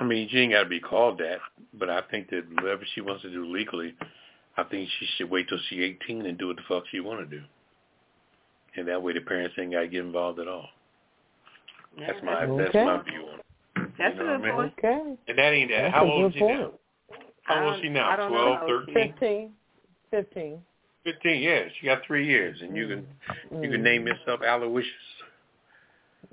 I 0.00 0.04
mean, 0.04 0.28
she 0.30 0.38
ain't 0.38 0.52
got 0.52 0.64
to 0.64 0.68
be 0.68 0.80
called 0.80 1.18
that, 1.18 1.38
but 1.74 1.88
I 1.88 2.02
think 2.10 2.28
that 2.30 2.44
whatever 2.60 2.82
she 2.94 3.00
wants 3.00 3.22
to 3.22 3.30
do 3.30 3.46
legally, 3.46 3.94
I 4.56 4.64
think 4.64 4.88
she 4.98 5.06
should 5.16 5.30
wait 5.30 5.48
till 5.48 5.58
she's 5.68 5.96
18 6.04 6.26
and 6.26 6.38
do 6.38 6.48
what 6.48 6.56
the 6.56 6.62
fuck 6.68 6.84
she 6.90 7.00
want 7.00 7.20
to 7.20 7.26
do. 7.38 7.42
And 8.76 8.88
that 8.88 9.00
way 9.02 9.12
the 9.12 9.20
parents 9.20 9.54
ain't 9.58 9.72
got 9.72 9.80
to 9.80 9.88
get 9.88 10.04
involved 10.04 10.40
at 10.40 10.48
all. 10.48 10.68
yeah, 11.96 12.08
That's 12.08 12.24
my 12.24 12.42
Okay. 12.44 12.64
that's 12.72 12.74
my 12.74 13.02
view 13.02 13.26
on 13.28 13.38
it. 13.38 13.44
That's 13.98 14.16
you 14.16 14.24
know 14.24 14.30
a 14.30 14.32
what 14.32 14.34
I 14.34 14.36
good 14.36 14.42
mean? 14.44 14.54
point. 14.54 14.74
Okay. 14.78 15.16
And 15.28 15.38
that 15.38 15.52
ain't 15.52 15.70
that. 15.70 15.82
That's 15.82 15.94
How 15.94 16.04
old 16.10 16.26
is 16.26 16.32
good 16.32 16.38
she 16.40 16.46
now? 16.46 16.72
How 17.44 17.64
old 17.64 17.74
is 17.76 17.80
she 17.82 17.88
now? 17.88 18.10
I 18.10 18.16
don't 18.16 18.32
know 18.32 18.38
Twelve, 18.38 18.56
how 18.58 18.62
old 18.68 18.82
she 18.86 18.90
is. 18.90 18.94
thirteen? 18.94 19.12
Fifteen. 19.14 19.52
Fifteen. 20.10 20.58
Fifteen, 21.04 21.42
yeah. 21.42 21.60
She 21.78 21.86
got 21.86 22.02
three 22.06 22.26
years, 22.26 22.58
and 22.62 22.76
you 22.76 22.88
can 22.88 23.06
you 23.62 23.70
can 23.70 23.80
mm. 23.80 23.84
name 23.84 24.06
yourself 24.06 24.40
Aloysius, 24.40 24.90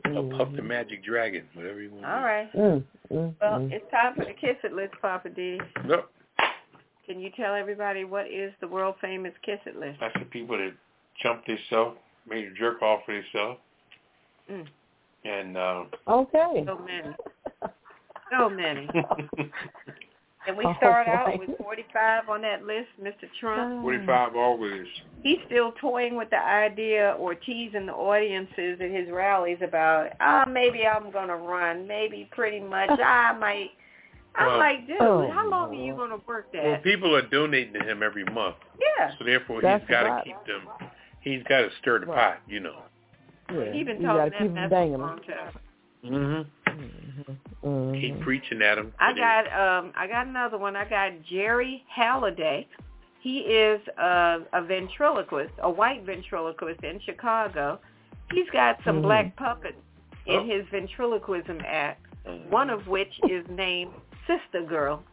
or 0.05 0.37
Puff 0.37 0.49
the 0.55 0.61
Magic 0.61 1.03
Dragon, 1.03 1.43
whatever 1.53 1.81
you 1.81 1.91
want. 1.91 2.05
All 2.05 2.21
right. 2.21 2.51
Mm, 2.53 2.83
mm, 3.11 3.35
Well, 3.41 3.59
mm. 3.59 3.71
it's 3.71 3.89
time 3.91 4.15
for 4.15 4.25
the 4.25 4.33
Kiss 4.33 4.57
It 4.63 4.73
list, 4.73 4.93
Poppa 5.01 5.29
D. 5.29 5.59
Yep. 5.87 6.09
Can 7.05 7.19
you 7.19 7.29
tell 7.35 7.53
everybody 7.55 8.03
what 8.05 8.27
is 8.27 8.53
the 8.61 8.67
world 8.67 8.95
famous 9.01 9.33
Kiss 9.45 9.59
It 9.65 9.75
list? 9.77 9.99
That's 9.99 10.13
the 10.17 10.25
people 10.25 10.57
that 10.57 10.71
jumped 11.21 11.47
themselves, 11.47 11.97
made 12.29 12.45
a 12.45 12.53
jerk 12.53 12.81
off 12.81 13.01
for 13.05 13.13
themselves, 13.13 13.59
Mm. 14.51 14.67
and 15.25 15.57
uh, 15.57 15.83
Okay. 16.07 16.63
So 16.65 16.77
many. 16.79 17.15
So 18.31 18.49
many. 18.49 18.87
And 20.47 20.57
we 20.57 20.65
Oh, 20.67 20.73
start 20.77 21.07
out 21.07 21.37
with 21.37 21.55
45 21.57 22.29
on 22.29 22.41
that 22.41 22.63
list, 22.65 22.87
Mr. 23.01 23.29
Trump. 23.39 23.83
forty-five 23.83 24.35
always. 24.35 24.85
He's 25.23 25.37
still 25.45 25.71
toying 25.79 26.15
with 26.15 26.29
the 26.31 26.39
idea 26.43 27.15
or 27.19 27.35
teasing 27.35 27.85
the 27.85 27.93
audiences 27.93 28.79
at 28.81 28.89
his 28.89 29.07
rallies 29.11 29.59
about, 29.61 30.09
ah, 30.19 30.45
maybe 30.47 30.85
I'm 30.87 31.11
going 31.11 31.27
to 31.27 31.35
run. 31.35 31.87
Maybe 31.87 32.27
pretty 32.31 32.59
much 32.59 32.89
I 32.99 33.33
might. 33.37 33.69
I'm 34.35 34.47
Well- 34.47 34.57
like, 34.59 34.87
dude, 34.87 34.97
Oh, 35.01 35.29
how 35.31 35.47
long 35.49 35.71
are 35.71 35.83
you 35.83 35.93
going 35.93 36.09
to 36.11 36.21
work 36.25 36.51
that? 36.53 36.63
Well, 36.63 36.77
people 36.81 37.15
are 37.15 37.21
donating 37.27 37.73
to 37.73 37.83
him 37.83 38.01
every 38.01 38.23
month, 38.25 38.55
Yeah. 38.97 39.11
so 39.19 39.25
therefore 39.25 39.61
That's 39.61 39.83
he's 39.83 39.89
got 39.89 40.03
to 40.19 40.23
keep 40.23 40.37
them. 40.47 40.67
He's 41.19 41.43
got 41.43 41.59
to 41.61 41.69
stir 41.81 41.99
the 41.99 42.05
Right. 42.07 42.35
pot, 42.35 42.41
you 42.47 42.61
know. 42.61 42.81
Yeah. 43.53 43.73
He's 43.73 43.85
been 43.85 44.01
gotta 44.01 44.29
talking 44.31 44.47
keep 44.47 44.55
that 44.55 44.61
mess 44.61 44.69
them 44.71 44.89
for 44.91 44.95
a 44.95 44.97
long 45.05 45.19
time. 45.19 45.53
Mm-hmm. 46.05 47.29
Mhm. 47.63 48.01
Keep 48.01 48.21
preaching 48.21 48.61
at 48.61 48.77
him. 48.77 48.93
I 48.99 49.13
got 49.13 49.45
um 49.47 49.91
I 49.95 50.07
got 50.07 50.27
another 50.27 50.57
one. 50.57 50.75
I 50.75 50.85
got 50.89 51.11
Jerry 51.29 51.83
Halliday. 51.87 52.67
He 53.19 53.39
is 53.39 53.79
a, 53.99 54.39
a 54.53 54.63
ventriloquist, 54.63 55.53
a 55.61 55.69
white 55.69 56.03
ventriloquist 56.03 56.83
in 56.83 56.99
Chicago. 57.05 57.79
He's 58.33 58.49
got 58.51 58.79
some 58.83 58.97
Mhm. 58.99 59.01
black 59.03 59.35
puppets 59.35 59.77
in 60.25 60.39
Oh. 60.39 60.43
his 60.45 60.65
ventriloquism 60.71 61.61
act, 61.67 62.03
Mhm. 62.25 62.47
one 62.49 62.69
of 62.71 62.87
which 62.87 63.13
is 63.29 63.45
named 63.49 63.93
Sister 64.25 64.63
Girl. 64.63 65.03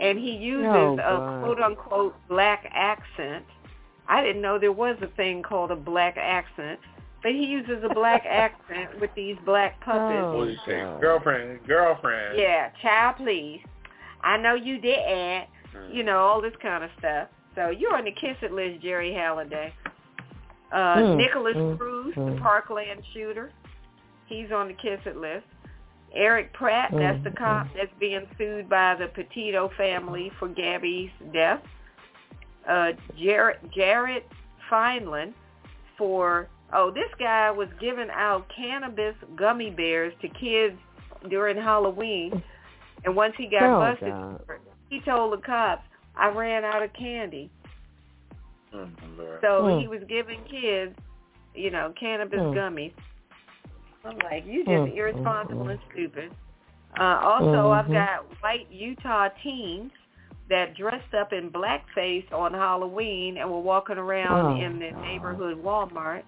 And 0.00 0.18
he 0.18 0.32
uses 0.32 0.66
Oh, 0.70 0.98
a 0.98 1.40
quote 1.42 1.60
unquote 1.60 2.14
black 2.28 2.68
accent. 2.72 3.46
I 4.06 4.22
didn't 4.22 4.42
know 4.42 4.58
there 4.58 4.70
was 4.72 4.96
a 5.00 5.06
thing 5.06 5.42
called 5.42 5.70
a 5.70 5.76
black 5.76 6.16
accent. 6.18 6.78
But 7.22 7.32
he 7.32 7.44
uses 7.44 7.82
a 7.84 7.92
black 7.92 8.24
accent 8.26 8.98
with 9.00 9.10
these 9.14 9.36
black 9.44 9.78
puppets. 9.80 10.22
Oh. 10.24 10.38
What 10.38 10.44
do 10.46 10.50
you 10.52 10.58
say? 10.66 10.80
Girlfriend, 11.00 11.66
girlfriend. 11.66 12.38
Yeah, 12.38 12.70
child, 12.82 13.16
please. 13.16 13.60
I 14.22 14.36
know 14.38 14.54
you 14.54 14.78
didn't. 14.78 15.46
Mhm. 15.74 15.94
You 15.94 16.02
know, 16.02 16.18
all 16.18 16.40
this 16.40 16.54
kind 16.62 16.82
of 16.82 16.90
stuff. 16.98 17.28
So 17.54 17.70
you're 17.70 17.94
on 17.94 18.04
the 18.04 18.12
Kiss 18.12 18.36
It 18.42 18.52
list, 18.52 18.80
Jerry 18.80 19.12
Halliday. 19.12 19.72
Uh, 20.72 20.96
Mm, 20.96 21.16
Nicholas 21.16 21.56
mm, 21.56 21.78
Cruz, 21.78 22.14
mm. 22.14 22.34
the 22.34 22.40
Parkland 22.40 23.02
shooter. 23.12 23.50
He's 24.26 24.50
on 24.52 24.68
the 24.68 24.74
Kiss 24.74 25.00
It 25.04 25.16
list. 25.16 25.46
Eric 26.14 26.52
Pratt, 26.52 26.90
that's 26.92 27.18
Mm, 27.18 27.24
the 27.24 27.30
cop 27.32 27.66
that's 27.76 27.92
being 28.00 28.26
sued 28.38 28.68
by 28.68 28.94
the 28.94 29.08
Petito 29.08 29.68
family 29.76 30.30
for 30.38 30.48
Gabby's 30.48 31.10
death. 31.32 31.60
Uh, 32.68 32.92
Jared, 33.18 33.58
Jared 33.72 34.24
Feinland 34.70 35.34
for, 35.96 36.48
oh, 36.72 36.90
this 36.90 37.10
guy 37.18 37.50
was 37.50 37.68
giving 37.80 38.08
out 38.10 38.46
cannabis 38.54 39.14
gummy 39.36 39.70
bears 39.70 40.12
to 40.22 40.28
kids 40.28 40.78
during 41.28 41.56
Halloween. 41.56 42.42
And 43.04 43.16
once 43.16 43.34
he 43.36 43.46
got 43.46 43.76
Oh, 43.76 43.80
busted, 43.80 44.08
God. 44.08 44.40
he 44.88 45.00
told 45.00 45.32
the 45.32 45.42
cops, 45.42 45.82
I 46.16 46.28
ran 46.28 46.64
out 46.64 46.82
of 46.82 46.92
candy. 46.92 47.50
Lord. 48.72 49.40
So 49.40 49.66
Hmm. 49.66 49.80
he 49.80 49.88
was 49.88 50.00
giving 50.08 50.44
kids, 50.44 50.96
you 51.54 51.70
know, 51.70 51.92
cannabis 51.98 52.40
Hmm. 52.40 52.52
gummies. 52.52 52.92
I'm 54.04 54.18
like, 54.18 54.44
you 54.46 54.64
just 54.64 54.96
irresponsible 54.96 55.64
hmm, 55.64 55.70
and 55.70 55.80
stupid. 55.92 56.34
Uh, 56.98 57.20
also, 57.22 57.70
I've 57.70 57.86
Mhm. 57.86 57.92
got 57.92 58.42
white 58.42 58.70
Utah 58.70 59.28
teens 59.42 59.92
that 60.48 60.74
dressed 60.74 61.14
up 61.14 61.32
in 61.32 61.50
blackface 61.50 62.30
on 62.32 62.52
Halloween 62.52 63.36
and 63.38 63.50
were 63.50 63.60
walking 63.60 63.98
around 63.98 64.46
Oh, 64.46 64.60
in 64.60 64.78
the 64.78 64.90
God. 64.90 65.02
neighborhood 65.02 65.62
Walmart. 65.62 66.24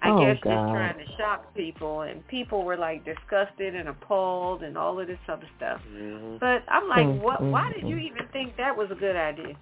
I 0.00 0.10
Oh, 0.10 0.18
guess 0.20 0.34
just 0.36 0.44
God. 0.44 0.72
trying 0.72 0.98
to 0.98 1.12
shock 1.16 1.52
people, 1.54 2.02
and 2.02 2.26
people 2.28 2.62
were 2.64 2.76
like 2.76 3.04
disgusted 3.04 3.74
and 3.74 3.88
appalled 3.88 4.62
and 4.62 4.78
all 4.78 5.00
of 5.00 5.06
this 5.08 5.18
other 5.28 5.48
stuff. 5.56 5.80
Mhm. 5.92 6.38
But 6.38 6.62
I'm 6.68 6.88
like, 6.88 7.04
Mm, 7.06 7.20
what? 7.20 7.40
Why 7.42 7.72
did 7.72 7.86
you 7.88 7.96
even 7.98 8.26
think 8.28 8.56
that 8.56 8.76
was 8.76 8.90
a 8.90 8.94
good 8.94 9.16
idea? 9.16 9.56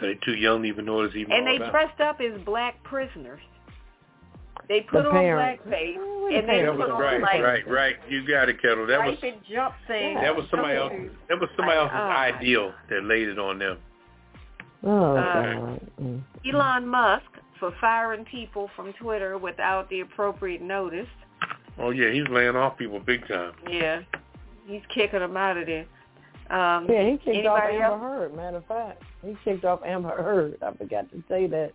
They're 0.00 0.14
too 0.16 0.34
young 0.34 0.62
to 0.62 0.68
even 0.68 0.84
know 0.84 0.94
what 0.96 1.06
it's 1.06 1.16
even 1.16 1.32
And 1.32 1.46
they 1.46 1.56
about. 1.56 1.72
dressed 1.72 2.00
up 2.00 2.20
as 2.20 2.40
black 2.42 2.80
prisoners. 2.84 3.40
They 4.68 4.82
put 4.82 5.02
The 5.02 5.08
on 5.08 5.14
parents. 5.16 5.64
blackface 5.66 5.96
Oh, 5.98 6.26
and 6.32 6.48
they 6.48 6.62
That 6.62 6.70
put 6.70 6.78
was 6.78 6.90
on 6.90 7.00
right, 7.00 7.20
like 7.20 7.42
right, 7.42 7.66
right. 7.68 7.96
You 8.08 8.24
got 8.24 8.48
it, 8.48 8.62
Ketel. 8.62 8.86
That 8.86 9.04
was 9.04 9.16
striped 9.18 9.44
jump 9.48 9.74
thing. 9.88 10.14
that 10.14 10.36
was 10.36 10.48
somebody 10.50 10.76
else. 10.76 10.92
That 11.28 11.40
was 11.40 11.50
somebody 11.56 11.78
Like, 11.80 11.92
else's 11.92 11.98
oh, 12.00 12.38
ideal 12.38 12.74
that 12.88 13.02
laid 13.04 13.28
it 13.28 13.38
on 13.40 13.58
them. 13.58 13.78
Oh, 14.84 15.16
Uh, 15.16 15.32
God. 15.42 15.80
Mm. 16.00 16.22
Elon 16.46 16.86
Musk 16.86 17.26
for 17.60 17.72
firing 17.80 18.24
people 18.24 18.68
from 18.74 18.92
Twitter 18.94 19.38
without 19.38 19.88
the 19.90 20.00
appropriate 20.00 20.62
notice. 20.62 21.06
Oh 21.78 21.90
yeah, 21.90 22.10
he's 22.10 22.28
laying 22.28 22.56
off 22.56 22.76
people 22.76 22.98
big 22.98 23.26
time. 23.28 23.52
Yeah, 23.70 24.00
he's 24.66 24.82
kicking 24.92 25.20
them 25.20 25.36
out 25.36 25.56
of 25.56 25.66
there. 25.66 25.86
Um, 26.50 26.86
Yeah, 26.90 27.04
he 27.08 27.16
kicked 27.18 27.46
off 27.46 27.60
anybody 27.62 27.76
Amber 27.76 27.84
else? 27.84 28.00
Heard. 28.00 28.36
Matter 28.36 28.56
of 28.56 28.66
fact, 28.66 29.02
he 29.24 29.36
kicked 29.44 29.64
off 29.64 29.80
Amber 29.86 30.10
Heard. 30.10 30.58
I 30.62 30.72
forgot 30.72 31.10
to 31.12 31.22
say 31.28 31.46
that. 31.46 31.72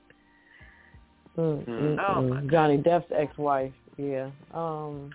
Mm, 1.37 1.63
Hmm. 1.63 1.71
mm, 1.71 2.05
Oh, 2.07 2.21
my 2.21 2.41
mm. 2.41 2.51
Johnny 2.51 2.77
Depp's 2.77 3.11
ex-wife. 3.15 3.71
Yeah. 3.97 4.29
Um. 4.53 5.11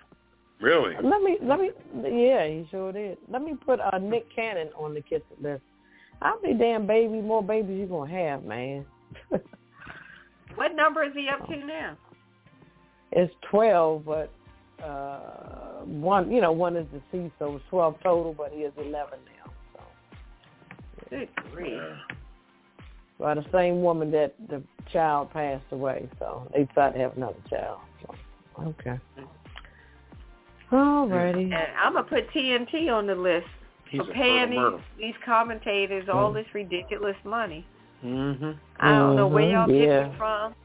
Really? 0.59 0.95
Let 1.01 1.21
me. 1.21 1.37
Let 1.41 1.59
me. 1.59 1.71
Yeah, 2.03 2.47
he 2.47 2.67
sure 2.69 2.91
did. 2.91 3.17
Let 3.29 3.43
me 3.43 3.55
put 3.55 3.79
uh, 3.79 3.97
Nick 3.99 4.27
Cannon 4.35 4.69
on 4.77 4.93
the 4.93 5.01
kiss 5.01 5.21
it 5.31 5.41
list. 5.41 5.63
How 6.21 6.39
many 6.41 6.53
damn 6.55 6.85
baby 6.85 7.21
more 7.21 7.43
babies 7.43 7.79
you 7.79 7.87
gonna 7.87 8.11
have, 8.11 8.43
man? 8.43 8.85
What 10.61 10.75
number 10.75 11.03
is 11.03 11.11
he 11.15 11.27
up 11.27 11.47
to 11.47 11.57
now? 11.57 11.97
it's 13.11 13.33
twelve, 13.49 14.05
but 14.05 14.31
uh 14.83 15.81
one. 15.85 16.31
You 16.31 16.39
know, 16.39 16.51
one 16.51 16.77
is 16.77 16.85
deceased, 16.91 17.33
so 17.39 17.55
it's 17.55 17.65
twelve 17.71 17.95
total, 18.03 18.35
but 18.35 18.51
he 18.51 18.59
is 18.59 18.71
eleven 18.77 19.17
now. 19.25 19.51
So. 19.73 19.81
Good 21.09 21.29
grief. 21.51 21.81
By 23.19 23.33
the 23.33 23.45
same 23.51 23.81
woman 23.81 24.11
that 24.11 24.35
the 24.49 24.61
child 24.93 25.33
passed 25.33 25.65
away. 25.71 26.07
So 26.19 26.47
they 26.53 26.65
decided 26.65 26.93
to 26.93 26.99
have 26.99 27.17
another 27.17 27.41
child. 27.49 27.79
So 28.03 28.63
okay. 28.63 28.99
Alrighty. 30.71 31.45
And 31.45 31.55
I'm 31.83 31.93
gonna 31.93 32.07
put 32.07 32.29
TNT 32.29 32.87
on 32.93 33.07
the 33.07 33.15
list 33.15 33.47
He's 33.89 33.99
for 34.01 34.13
paying 34.13 34.51
these, 34.51 34.79
these 34.99 35.15
commentators 35.25 36.07
all 36.07 36.31
Mm. 36.31 36.35
this 36.35 36.53
ridiculous 36.53 37.17
money. 37.25 37.65
Mm-hmm. 38.03 38.51
I 38.79 38.89
don't 38.97 39.15
know 39.15 39.27
where 39.27 39.43
Mhm, 39.43 39.51
y'all 39.51 39.67
get 39.67 39.87
yeah. 39.87 40.05
it 40.11 40.17
from. 40.17 40.55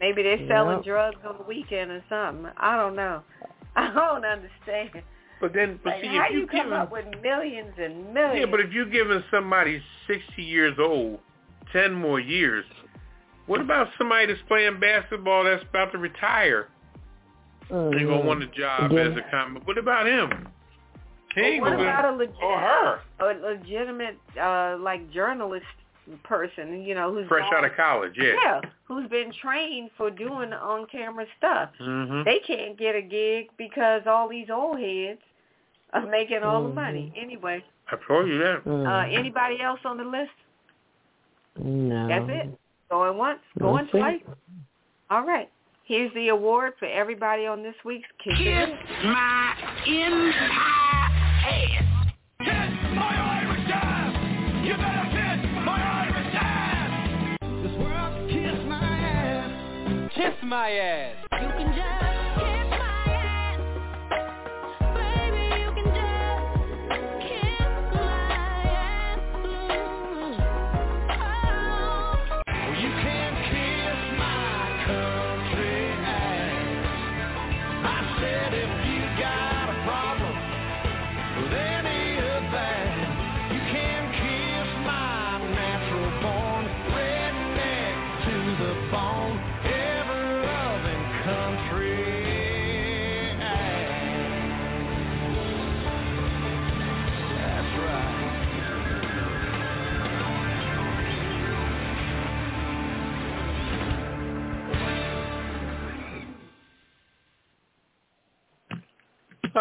Maybe 0.00 0.22
they're 0.22 0.46
selling 0.48 0.76
Yep. 0.78 0.84
drugs 0.84 1.16
on 1.26 1.38
the 1.38 1.44
weekend 1.44 1.90
or 1.90 2.04
something. 2.08 2.50
I 2.56 2.76
don't 2.76 2.94
know. 2.96 3.22
I 3.76 3.90
don't 3.92 4.24
understand. 4.24 5.02
But 5.40 5.52
then, 5.52 5.80
but 5.82 5.94
Like, 5.94 6.02
see, 6.02 6.08
how 6.08 6.26
if 6.26 6.32
you 6.32 6.40
you 6.40 6.46
come 6.46 6.64
give 6.66 6.72
up 6.72 6.92
with 6.92 7.06
millions 7.22 7.72
and 7.78 8.12
millions? 8.14 8.40
yeah, 8.40 8.46
but 8.50 8.60
if 8.60 8.72
you're 8.72 8.84
giving 8.88 9.22
somebody 9.30 9.82
60 10.06 10.42
years 10.42 10.76
old 10.78 11.20
10 11.72 11.92
more 11.94 12.20
years, 12.20 12.64
what 13.46 13.60
about 13.60 13.88
somebody 13.98 14.26
that's 14.26 14.40
playing 14.46 14.78
basketball 14.78 15.44
that's 15.44 15.62
about 15.64 15.90
to 15.92 15.98
retire? 15.98 16.68
Mhm. 17.70 17.90
They're 17.92 18.06
gonna 18.06 18.24
want 18.26 18.42
a 18.42 18.46
job 18.48 18.92
Yeah. 18.92 19.00
as 19.00 19.16
a 19.16 19.22
comment. 19.30 19.66
What 19.66 19.78
about 19.78 20.06
him? 20.06 20.48
He 21.34 21.58
Well, 21.60 21.70
what 21.72 21.76
gonna- 21.78 21.82
about 21.88 22.04
a 22.04 22.12
legit, 22.12 22.42
or 22.42 22.58
her, 22.58 23.00
a 23.20 23.24
legitimate 23.34 24.18
uh 24.40 24.76
like 24.78 25.10
journalist 25.10 25.66
person? 26.22 26.82
You 26.82 26.94
know, 26.94 27.12
who's 27.12 27.26
fresh 27.28 27.48
gone- 27.50 27.64
out 27.64 27.70
of 27.70 27.76
college? 27.76 28.12
Yeah. 28.16 28.32
yeah, 28.42 28.60
who's 28.84 29.08
been 29.08 29.32
trained 29.40 29.90
for 29.96 30.10
doing 30.10 30.52
on 30.52 30.86
camera 30.86 31.26
stuff. 31.38 31.70
Mm-hmm. 31.80 32.22
They 32.24 32.40
can't 32.46 32.78
get 32.78 32.94
a 32.94 33.02
gig 33.02 33.48
because 33.56 34.02
all 34.06 34.28
these 34.28 34.48
old 34.50 34.78
heads 34.80 35.20
are 35.92 36.06
making 36.06 36.42
all 36.42 36.62
the 36.64 36.70
Mhm. 36.70 36.74
money. 36.74 37.12
Anyway, 37.16 37.64
I 37.90 37.96
told 38.08 38.26
you 38.28 38.38
that. 38.38 38.64
Mhm. 38.64 38.86
uh 38.86 39.08
anybody 39.16 39.60
else 39.60 39.80
on 39.84 39.96
the 39.96 40.04
list? 40.04 40.30
no. 41.58 42.08
That's 42.08 42.28
it. 42.28 42.58
Going 42.90 43.16
once, 43.16 43.40
going 43.58 43.84
That's 43.86 43.94
it. 43.94 43.98
twice. 43.98 44.22
All 45.10 45.22
right. 45.24 45.48
Here's 45.84 46.12
the 46.14 46.28
award 46.28 46.72
for 46.78 46.86
everybody 46.86 47.46
on 47.46 47.62
this 47.62 47.74
week's 47.84 48.08
Kiss 48.18 48.34
It 48.40 48.68
List. 48.70 48.82
my 49.04 49.54
entire 49.86 51.10
ass. 51.46 51.83
Kiss 60.24 60.42
my 60.42 60.70
ass. 60.70 62.13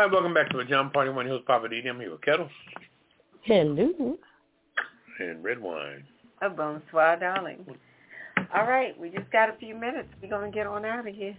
All 0.04 0.10
right, 0.10 0.16
welcome 0.16 0.34
back 0.34 0.50
to 0.50 0.58
the 0.58 0.66
Pajama 0.66 0.90
Party 0.90 1.12
One 1.12 1.26
Hills 1.26 1.44
Poppa 1.48 1.70
D. 1.70 1.82
I'm 1.88 1.98
here 1.98 2.12
with 2.12 2.20
Ketel 2.24 2.50
Hello. 3.44 4.18
and 5.20 5.42
Redwine. 5.42 6.04
A 6.42 6.50
bonsoir, 6.50 7.18
darling. 7.18 7.66
All 8.54 8.68
right, 8.68 9.00
we 9.00 9.10
just 9.12 9.32
got 9.32 9.48
a 9.48 9.54
few 9.54 9.76
minutes. 9.76 10.10
We're 10.22 10.28
going 10.28 10.52
to 10.52 10.54
get 10.54 10.68
on 10.68 10.84
out 10.84 11.08
of 11.08 11.16
here. 11.16 11.38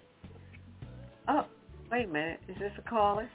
Oh, 1.29 1.45
wait 1.93 2.07
a 2.07 2.09
minute. 2.09 2.41
Is 2.49 2.57
this 2.59 2.73
a 2.79 2.89
caller? 2.89 3.29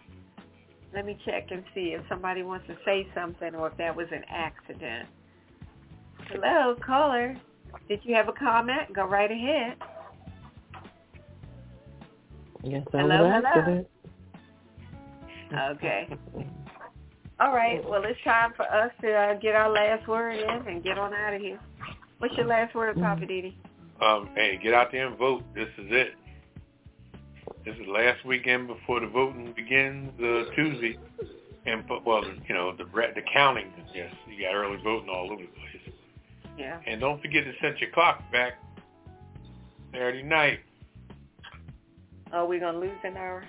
Let 0.95 1.05
me 1.05 1.15
check 1.23 1.49
and 1.51 1.63
see 1.75 1.95
if 1.95 2.01
somebody 2.09 2.41
wants 2.41 2.65
to 2.65 2.75
say 2.83 3.07
something 3.13 3.53
or 3.53 3.67
if 3.67 3.77
that 3.77 3.95
was 3.95 4.07
an 4.11 4.23
accident. 4.31 5.07
Hello, 6.27 6.75
caller. 6.83 7.37
Did 7.87 7.99
you 8.01 8.15
have 8.15 8.29
a 8.29 8.33
comment? 8.33 8.95
Go 8.95 9.05
right 9.05 9.29
ahead. 9.29 9.77
Yes, 12.63 12.83
I 12.95 12.97
Hello, 12.97 13.29
hello. 13.29 13.85
Okay. 15.53 16.07
All 17.39 17.53
right. 17.53 17.83
Well, 17.87 18.03
it's 18.05 18.19
time 18.23 18.53
for 18.55 18.63
us 18.63 18.91
to 19.01 19.11
uh, 19.11 19.33
get 19.35 19.55
our 19.55 19.69
last 19.69 20.07
word 20.07 20.35
in 20.35 20.67
and 20.67 20.83
get 20.83 20.97
on 20.97 21.13
out 21.13 21.33
of 21.33 21.41
here. 21.41 21.59
What's 22.19 22.35
your 22.35 22.47
last 22.47 22.75
word, 22.75 22.97
Poppa 22.97 23.25
DD? 23.25 23.53
Um, 24.01 24.29
hey, 24.35 24.59
get 24.61 24.73
out 24.73 24.91
there 24.91 25.07
and 25.07 25.17
vote. 25.17 25.43
This 25.55 25.69
is 25.77 25.87
it. 25.89 26.13
This 27.65 27.75
is 27.75 27.87
last 27.87 28.25
weekend 28.25 28.67
before 28.67 28.99
the 28.99 29.07
voting 29.07 29.53
begins, 29.55 30.11
uh, 30.19 30.53
Tuesday. 30.55 30.97
And 31.65 31.83
well, 32.05 32.23
you 32.47 32.55
know 32.55 32.75
the 32.75 32.85
the 32.85 33.21
counting. 33.33 33.71
Yes, 33.93 34.13
you 34.27 34.43
got 34.43 34.53
early 34.53 34.81
voting 34.83 35.09
all 35.09 35.31
over 35.31 35.41
the 35.41 35.47
place. 35.47 35.95
Yeah. 36.57 36.79
And 36.85 36.99
don't 36.99 37.21
forget 37.21 37.43
to 37.43 37.51
set 37.61 37.79
your 37.79 37.91
clock 37.91 38.21
back 38.31 38.53
Saturday 39.91 40.23
night. 40.23 40.59
Oh, 42.33 42.45
we're 42.45 42.59
gonna 42.59 42.79
lose 42.79 42.91
an 43.03 43.17
hour. 43.17 43.43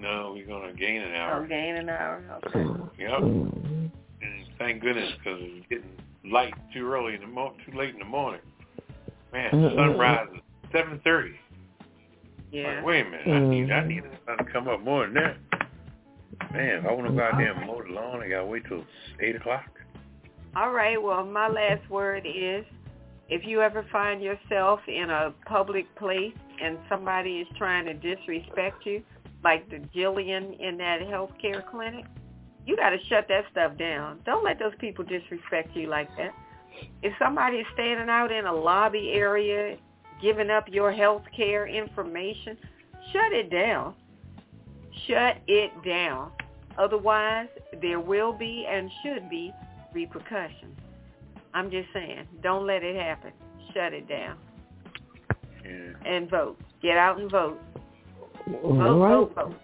No, 0.00 0.32
we're 0.34 0.46
gonna 0.46 0.72
gain 0.72 1.02
an 1.02 1.14
hour. 1.14 1.32
Oh, 1.32 1.36
hour. 1.36 1.46
gain 1.46 1.76
an 1.76 1.88
hour. 1.88 2.40
Okay. 2.46 3.02
Yep. 3.02 3.20
And 3.20 3.92
thank 4.58 4.82
goodness 4.82 5.12
because 5.18 5.38
it's 5.40 5.66
getting 5.68 5.90
light 6.30 6.54
too 6.74 6.90
early 6.90 7.14
in 7.14 7.20
the 7.20 7.26
mo- 7.26 7.54
too 7.64 7.76
late 7.76 7.94
in 7.94 7.98
the 7.98 8.04
morning. 8.04 8.40
Man, 9.32 9.50
the 9.52 9.70
sun 9.70 9.90
Mm-mm. 9.90 9.98
rises 9.98 10.34
at 10.64 10.72
seven 10.72 11.00
thirty. 11.02 11.34
Yeah. 12.52 12.76
Like, 12.76 12.84
wait 12.84 13.06
a 13.06 13.10
minute, 13.10 13.28
I 13.28 13.38
need 13.40 13.72
I 13.72 13.86
need 13.86 14.04
the 14.04 14.10
sun 14.26 14.38
to 14.38 14.52
come 14.52 14.68
up 14.68 14.80
more 14.82 15.06
than 15.06 15.14
that. 15.14 15.36
Man, 16.52 16.78
if 16.78 16.86
I 16.86 16.92
want 16.92 17.06
to 17.08 17.12
go 17.12 17.22
out 17.22 17.38
there 17.38 17.52
and 17.52 17.66
mow 17.66 17.82
the 17.82 17.92
lawn, 17.92 18.22
I 18.22 18.28
gotta 18.28 18.46
wait 18.46 18.64
till 18.68 18.84
eight 19.20 19.36
o'clock. 19.36 19.64
All 20.54 20.72
right. 20.72 21.00
Well, 21.00 21.24
my 21.24 21.48
last 21.48 21.88
word 21.90 22.26
is, 22.26 22.64
if 23.28 23.44
you 23.44 23.60
ever 23.60 23.84
find 23.92 24.22
yourself 24.22 24.80
in 24.88 25.10
a 25.10 25.34
public 25.46 25.92
place 25.96 26.34
and 26.62 26.78
somebody 26.88 27.40
is 27.40 27.48
trying 27.58 27.84
to 27.86 27.94
disrespect 27.94 28.86
you, 28.86 29.02
like 29.44 29.68
the 29.70 29.76
Jillian 29.94 30.58
in 30.60 30.76
that 30.78 31.00
healthcare 31.02 31.64
clinic, 31.70 32.04
you 32.66 32.76
got 32.76 32.90
to 32.90 32.98
shut 33.08 33.26
that 33.28 33.44
stuff 33.50 33.76
down. 33.78 34.20
Don't 34.26 34.44
let 34.44 34.58
those 34.58 34.74
people 34.78 35.04
disrespect 35.04 35.74
you 35.76 35.86
like 35.88 36.08
that. 36.16 36.34
If 37.02 37.12
somebody 37.18 37.58
is 37.58 37.66
standing 37.74 38.08
out 38.08 38.32
in 38.32 38.44
a 38.46 38.52
lobby 38.52 39.12
area 39.14 39.76
giving 40.20 40.50
up 40.50 40.64
your 40.68 40.92
health 40.92 41.22
care 41.34 41.66
information, 41.66 42.56
shut 43.12 43.32
it 43.32 43.50
down. 43.50 43.94
Shut 45.06 45.36
it 45.46 45.70
down. 45.84 46.32
Otherwise, 46.78 47.48
there 47.80 48.00
will 48.00 48.32
be 48.32 48.66
and 48.68 48.90
should 49.02 49.30
be 49.30 49.52
repercussions. 49.94 50.76
I'm 51.54 51.70
just 51.70 51.88
saying, 51.92 52.26
don't 52.42 52.66
let 52.66 52.82
it 52.82 52.96
happen. 52.96 53.32
Shut 53.72 53.92
it 53.94 54.08
down 54.08 54.36
Yeah. 55.64 55.92
and 56.04 56.28
vote. 56.28 56.58
Get 56.82 56.98
out 56.98 57.18
and 57.18 57.30
vote. 57.30 57.58
All 58.62 58.74
Vote, 58.74 58.98
right. 59.00 59.10
vote, 59.10 59.34
vote. 59.34 59.54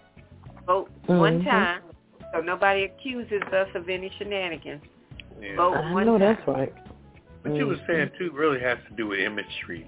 Vote 0.65 0.89
one 1.07 1.41
Mhm. 1.41 1.45
time 1.45 1.81
so 2.33 2.41
nobody 2.41 2.83
accuses 2.85 3.41
us 3.53 3.67
of 3.75 3.87
any 3.89 4.09
shenanigans. 4.17 4.81
yeah. 5.39 5.55
Vote 5.55 5.73
I 5.75 5.91
one 5.93 6.05
know 6.05 6.17
time. 6.17 6.35
that's 6.35 6.47
right. 6.47 6.73
What 7.43 7.55
you 7.55 7.67
were 7.67 7.79
saying 7.87 8.11
too 8.17 8.31
really 8.31 8.59
has 8.59 8.77
to 8.89 8.95
do 8.95 9.07
with 9.07 9.19
imagery. 9.19 9.87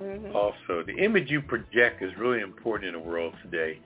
Mhm. 0.00 0.34
Also, 0.34 0.82
the 0.82 0.96
image 0.98 1.30
you 1.30 1.40
project 1.40 2.02
is 2.02 2.16
really 2.16 2.40
important 2.40 2.94
in 2.94 3.02
the 3.02 3.08
world 3.08 3.34
today. 3.42 3.78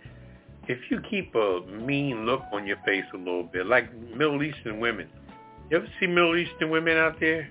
If 0.69 0.91
you 0.91 1.01
keep 1.01 1.35
a 1.35 1.61
mean 1.69 2.27
look 2.27 2.43
on 2.53 2.67
your 2.67 2.79
face 2.79 3.05
a 3.15 3.17
little 3.17 3.45
bit, 3.45 3.67
like 3.67 3.93
Middle 3.95 4.43
Eastern 4.43 4.81
women, 4.81 5.09
you 5.71 5.77
ever 5.77 5.87
see 6.01 6.07
Middle 6.07 6.37
Eastern 6.37 6.71
women 6.71 6.97
out 6.97 7.21
there? 7.21 7.49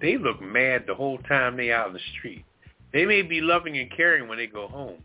They 0.00 0.16
look 0.16 0.40
mad 0.40 0.86
the 0.86 0.94
whole 0.94 1.18
time 1.18 1.56
they 1.56 1.70
out 1.72 1.88
in 1.88 1.92
the 1.92 2.00
street. 2.18 2.44
They 2.92 3.06
may 3.06 3.22
be 3.22 3.40
loving 3.40 3.78
and 3.78 3.88
caring 3.90 4.26
when 4.26 4.38
they 4.38 4.46
go 4.48 4.66
home, 4.66 5.04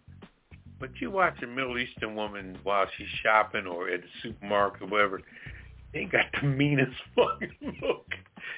but 0.80 0.90
you 1.00 1.12
watch 1.12 1.42
a 1.42 1.48
Middle 1.48 1.78
Eastern 1.78 2.16
woman 2.16 2.58
while 2.64 2.86
she's 2.98 3.08
shopping 3.24 3.66
or 3.66 3.90
at 3.90 4.02
the 4.02 4.08
supermarket 4.22 4.84
or 4.84 4.88
whatever, 4.88 5.22
they 5.94 6.06
got 6.06 6.26
the 6.42 6.48
meanest 6.48 6.92
fucking 7.16 7.80
look. 7.82 8.08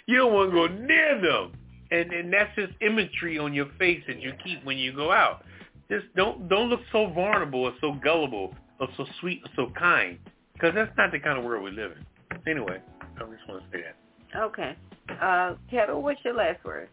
You 0.05 0.17
don't 0.17 0.33
want 0.33 0.51
to 0.51 0.55
go 0.55 0.67
near 0.67 1.21
them. 1.21 1.53
And 1.89 2.11
and 2.11 2.33
that's 2.33 2.53
just 2.55 2.73
imagery 2.81 3.39
on 3.39 3.53
your 3.53 3.67
face 3.79 4.03
that 4.07 4.21
you 4.21 4.33
keep 4.43 4.63
when 4.65 4.77
you 4.77 4.93
go 4.93 5.11
out. 5.11 5.45
Just 5.89 6.05
don't 6.15 6.49
don't 6.49 6.69
look 6.69 6.81
so 6.91 7.07
vulnerable 7.07 7.63
or 7.63 7.73
so 7.79 7.93
gullible 8.03 8.53
or 8.79 8.89
so 8.97 9.05
sweet 9.21 9.41
or 9.45 9.49
so 9.55 9.71
kind, 9.79 10.19
because 10.53 10.73
that's 10.75 10.91
not 10.97 11.11
the 11.11 11.19
kind 11.19 11.37
of 11.37 11.45
world 11.45 11.63
we 11.63 11.71
live 11.71 11.93
in. 11.93 12.51
Anyway, 12.51 12.81
I 13.01 13.19
just 13.19 13.47
want 13.47 13.63
to 13.63 13.77
say 13.77 13.83
that. 13.83 14.39
Okay. 14.39 14.75
Uh, 15.21 15.55
Ketel, 15.69 16.01
what's 16.01 16.19
your 16.25 16.35
last 16.35 16.63
word? 16.65 16.89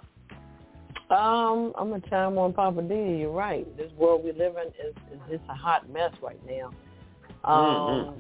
Um, 1.10 1.72
I'm 1.76 1.90
gonna 1.90 2.02
chime 2.08 2.38
on 2.38 2.52
Poppa 2.54 2.82
D. 2.82 2.94
You're 2.94 3.30
right. 3.30 3.64
This 3.76 3.92
world 3.92 4.24
we 4.24 4.32
live 4.32 4.54
in 4.56 4.68
is, 4.68 4.94
is 5.12 5.20
just 5.30 5.42
a 5.50 5.54
hot 5.54 5.88
mess 5.90 6.12
right 6.22 6.40
now. 6.46 6.70
Um, 7.44 8.14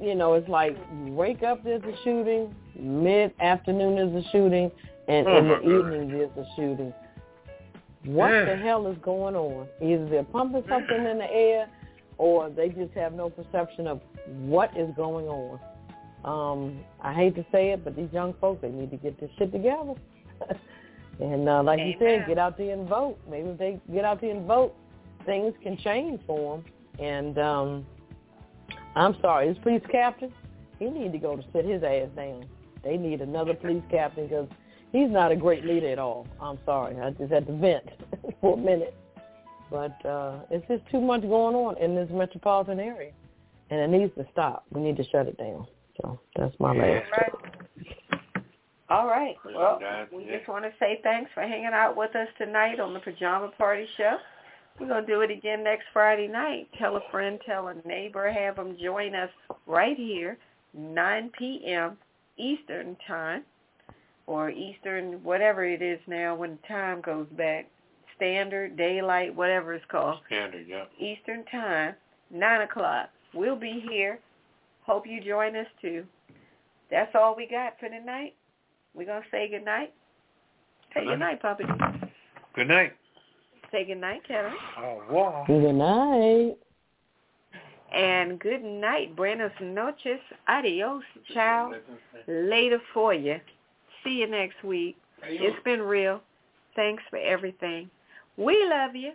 you 0.00 0.14
know, 0.14 0.34
it's 0.34 0.48
like 0.48 0.76
you 1.06 1.12
wake 1.12 1.42
up 1.44 1.62
there's 1.62 1.82
a 1.84 1.94
shooting, 2.04 2.54
mid 2.78 3.32
afternoon 3.40 3.94
there's 3.96 4.24
a 4.24 4.28
shooting, 4.30 4.70
and 5.06 5.28
Oh, 5.28 5.36
in 5.38 5.48
the 5.48 5.60
evening 5.60 6.08
there's 6.08 6.30
a 6.36 6.46
shooting. 6.56 6.92
What 8.04 8.30
Yeah. 8.30 8.44
the 8.46 8.56
hell 8.56 8.86
is 8.88 8.98
going 8.98 9.36
on? 9.36 9.68
Either 9.80 10.08
they're 10.08 10.24
pumping 10.24 10.64
something 10.68 11.04
in 11.06 11.18
the 11.18 11.32
air, 11.32 11.68
or 12.16 12.50
they 12.50 12.68
just 12.68 12.92
have 12.94 13.12
no 13.12 13.30
perception 13.30 13.86
of 13.86 14.00
what 14.46 14.76
is 14.76 14.90
going 14.96 15.28
on. 15.28 15.60
Um, 16.24 16.80
I 17.00 17.14
hate 17.14 17.36
to 17.36 17.44
say 17.52 17.70
it, 17.70 17.84
but 17.84 17.94
these 17.94 18.12
young 18.12 18.34
folks 18.40 18.60
they 18.62 18.70
need 18.70 18.90
to 18.90 18.96
get 18.96 19.20
this 19.20 19.30
shit 19.38 19.52
together. 19.52 19.94
and 21.20 21.48
uh, 21.48 21.62
like 21.62 21.80
you 21.80 21.94
said, 21.98 22.26
get 22.26 22.38
out 22.38 22.56
there 22.56 22.72
and 22.72 22.88
vote. 22.88 23.18
Maybe 23.28 23.48
if 23.50 23.58
they 23.58 23.80
get 23.92 24.04
out 24.04 24.20
there 24.20 24.30
and 24.30 24.46
vote, 24.46 24.74
things 25.26 25.54
can 25.62 25.76
change 25.78 26.20
for 26.26 26.56
them. 26.56 26.64
And 27.04 27.38
um, 27.38 27.86
I'm 28.94 29.16
sorry, 29.20 29.48
his 29.48 29.58
police 29.58 29.82
captain, 29.90 30.32
he 30.78 30.86
need 30.86 31.12
to 31.12 31.18
go 31.18 31.36
to 31.36 31.44
sit 31.52 31.64
his 31.64 31.82
ass 31.82 32.08
down. 32.16 32.44
They 32.84 32.96
need 32.96 33.20
another 33.20 33.54
police 33.54 33.82
captain 33.90 34.28
because 34.28 34.48
he's 34.92 35.10
not 35.10 35.32
a 35.32 35.36
great 35.36 35.64
leader 35.64 35.88
at 35.88 35.98
all. 35.98 36.26
I'm 36.40 36.58
sorry, 36.64 36.96
I 37.00 37.10
just 37.10 37.32
had 37.32 37.46
to 37.46 37.52
vent 37.52 37.88
for 38.40 38.54
a 38.54 38.56
minute. 38.56 38.94
But 39.70 40.04
uh, 40.06 40.40
it's 40.50 40.66
just 40.66 40.82
too 40.90 41.00
much 41.00 41.22
going 41.22 41.54
on 41.54 41.76
in 41.76 41.94
this 41.94 42.08
metropolitan 42.10 42.80
area, 42.80 43.12
and 43.70 43.80
it 43.80 43.98
needs 43.98 44.14
to 44.16 44.26
stop. 44.32 44.64
We 44.72 44.80
need 44.80 44.96
to 44.96 45.04
shut 45.10 45.26
it 45.26 45.36
down. 45.36 45.66
So 46.00 46.18
that's 46.36 46.54
my 46.58 46.74
Yeah. 46.74 46.82
last. 46.82 47.12
Right. 47.12 47.32
All 48.90 49.06
right. 49.06 49.36
Well, 49.44 49.80
we 50.12 50.24
just 50.24 50.48
want 50.48 50.64
to 50.64 50.72
say 50.80 51.00
thanks 51.02 51.30
for 51.34 51.42
hanging 51.42 51.66
out 51.66 51.96
with 51.96 52.16
us 52.16 52.28
tonight 52.38 52.80
on 52.80 52.94
the 52.94 53.00
Pajama 53.00 53.50
Party 53.58 53.86
Show. 53.96 54.16
We're 54.80 54.88
going 54.88 55.04
to 55.04 55.12
do 55.12 55.20
it 55.20 55.30
again 55.30 55.62
next 55.62 55.84
Friday 55.92 56.28
night. 56.28 56.68
Tell 56.78 56.96
a 56.96 57.00
friend, 57.10 57.38
tell 57.44 57.68
a 57.68 57.74
neighbor, 57.86 58.30
have 58.30 58.56
them 58.56 58.76
join 58.82 59.14
us 59.14 59.30
right 59.66 59.96
here, 59.96 60.38
9 60.72 61.30
p.m. 61.38 61.98
Eastern 62.38 62.96
Time, 63.06 63.42
or 64.26 64.50
Eastern, 64.50 65.22
whatever 65.24 65.64
it 65.64 65.82
is 65.82 65.98
now 66.06 66.34
when 66.34 66.58
time 66.68 67.00
goes 67.00 67.26
back, 67.36 67.68
standard, 68.16 68.76
daylight, 68.76 69.34
whatever 69.34 69.74
it's 69.74 69.84
called. 69.90 70.20
Standard, 70.26 70.66
yeah. 70.66 70.84
Eastern 70.98 71.44
Time, 71.46 71.94
9 72.30 72.60
o'clock. 72.62 73.10
We'll 73.34 73.56
be 73.56 73.84
here. 73.88 74.20
Hope 74.82 75.06
you 75.06 75.20
join 75.22 75.56
us 75.56 75.66
too. 75.82 76.04
That's 76.90 77.14
all 77.14 77.36
we 77.36 77.46
got 77.46 77.78
for 77.78 77.88
tonight. 77.88 78.34
We're 78.98 79.04
going 79.04 79.22
to 79.22 79.28
say 79.30 79.48
goodnight. 79.48 79.94
Say 80.92 81.04
Good 81.04 81.10
goodnight, 81.10 81.40
Poppa. 81.40 81.62
Good 82.56 82.66
night. 82.66 82.94
Say 83.70 83.84
goodnight, 83.84 84.26
Kevin. 84.26 84.50
Oh, 84.76 85.02
wow. 85.08 85.44
Good 85.46 85.72
night. 85.72 86.56
And 87.94 88.40
good 88.40 88.64
night. 88.64 89.14
Buenos 89.14 89.52
noches. 89.62 90.18
Adios. 90.48 91.04
Ciao. 91.32 91.74
Later 92.26 92.80
for 92.92 93.14
you. 93.14 93.36
See 94.02 94.14
you 94.14 94.26
next 94.26 94.64
week. 94.64 94.96
It's 95.22 95.62
been 95.64 95.80
real. 95.80 96.20
Thanks 96.74 97.04
for 97.08 97.20
everything. 97.20 97.88
We 98.36 98.68
love 98.68 98.96
you. 98.96 99.12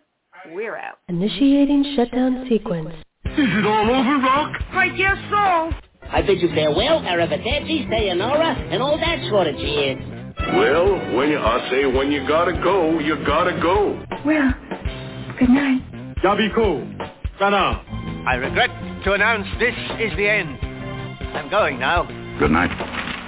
We're 0.54 0.78
out. 0.78 1.00
Initiating 1.10 1.94
shutdown 1.98 2.46
sequence. 2.48 2.96
Is 3.26 3.34
it 3.38 3.66
all 3.66 3.90
over, 3.90 4.18
Rock? 4.24 4.62
I 4.72 4.88
guess 4.96 5.18
so. 5.30 5.72
I 6.14 6.22
bid 6.22 6.42
you 6.42 6.50
farewell, 6.50 7.02
arrivederci, 7.02 7.90
sayonara, 7.90 8.54
and 8.72 8.82
all 8.84 8.98
that 9.00 9.20
sort 9.30 9.48
of 9.48 9.56
jazz. 9.56 9.98
Well, 10.56 11.16
when 11.18 11.30
you, 11.30 11.40
I 11.40 11.68
say 11.72 11.86
when 11.86 12.12
you 12.12 12.28
gotta 12.28 12.54
go, 12.54 13.00
you 13.00 13.16
gotta 13.26 13.60
go. 13.60 14.06
Well, 14.26 14.54
good 15.40 15.50
night. 15.50 15.82
Yabiku, 16.24 17.10
Sana. 17.40 17.84
I 18.28 18.36
regret 18.36 18.70
to 19.06 19.14
announce 19.14 19.48
this 19.60 19.74
is 20.00 20.16
the 20.16 20.30
end. 20.30 20.58
I'm 21.36 21.50
going 21.50 21.80
now. 21.80 22.04
Good 22.40 22.52
night, 22.52 22.70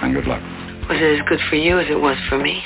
and 0.03 0.13
good 0.13 0.27
luck. 0.27 0.41
Was 0.87 0.97
it 1.01 1.19
as 1.19 1.27
good 1.27 1.39
for 1.49 1.55
you 1.55 1.79
as 1.79 1.87
it 1.89 1.99
was 1.99 2.17
for 2.29 2.37
me? 2.37 2.61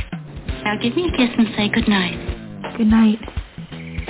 Now 0.63 0.77
give 0.81 0.95
me 0.95 1.07
a 1.07 1.17
kiss 1.17 1.29
and 1.37 1.47
say 1.55 1.69
good 1.69 1.87
night. 1.87 2.75
Good 2.77 2.87
night. 2.87 3.19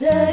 say 0.00 0.29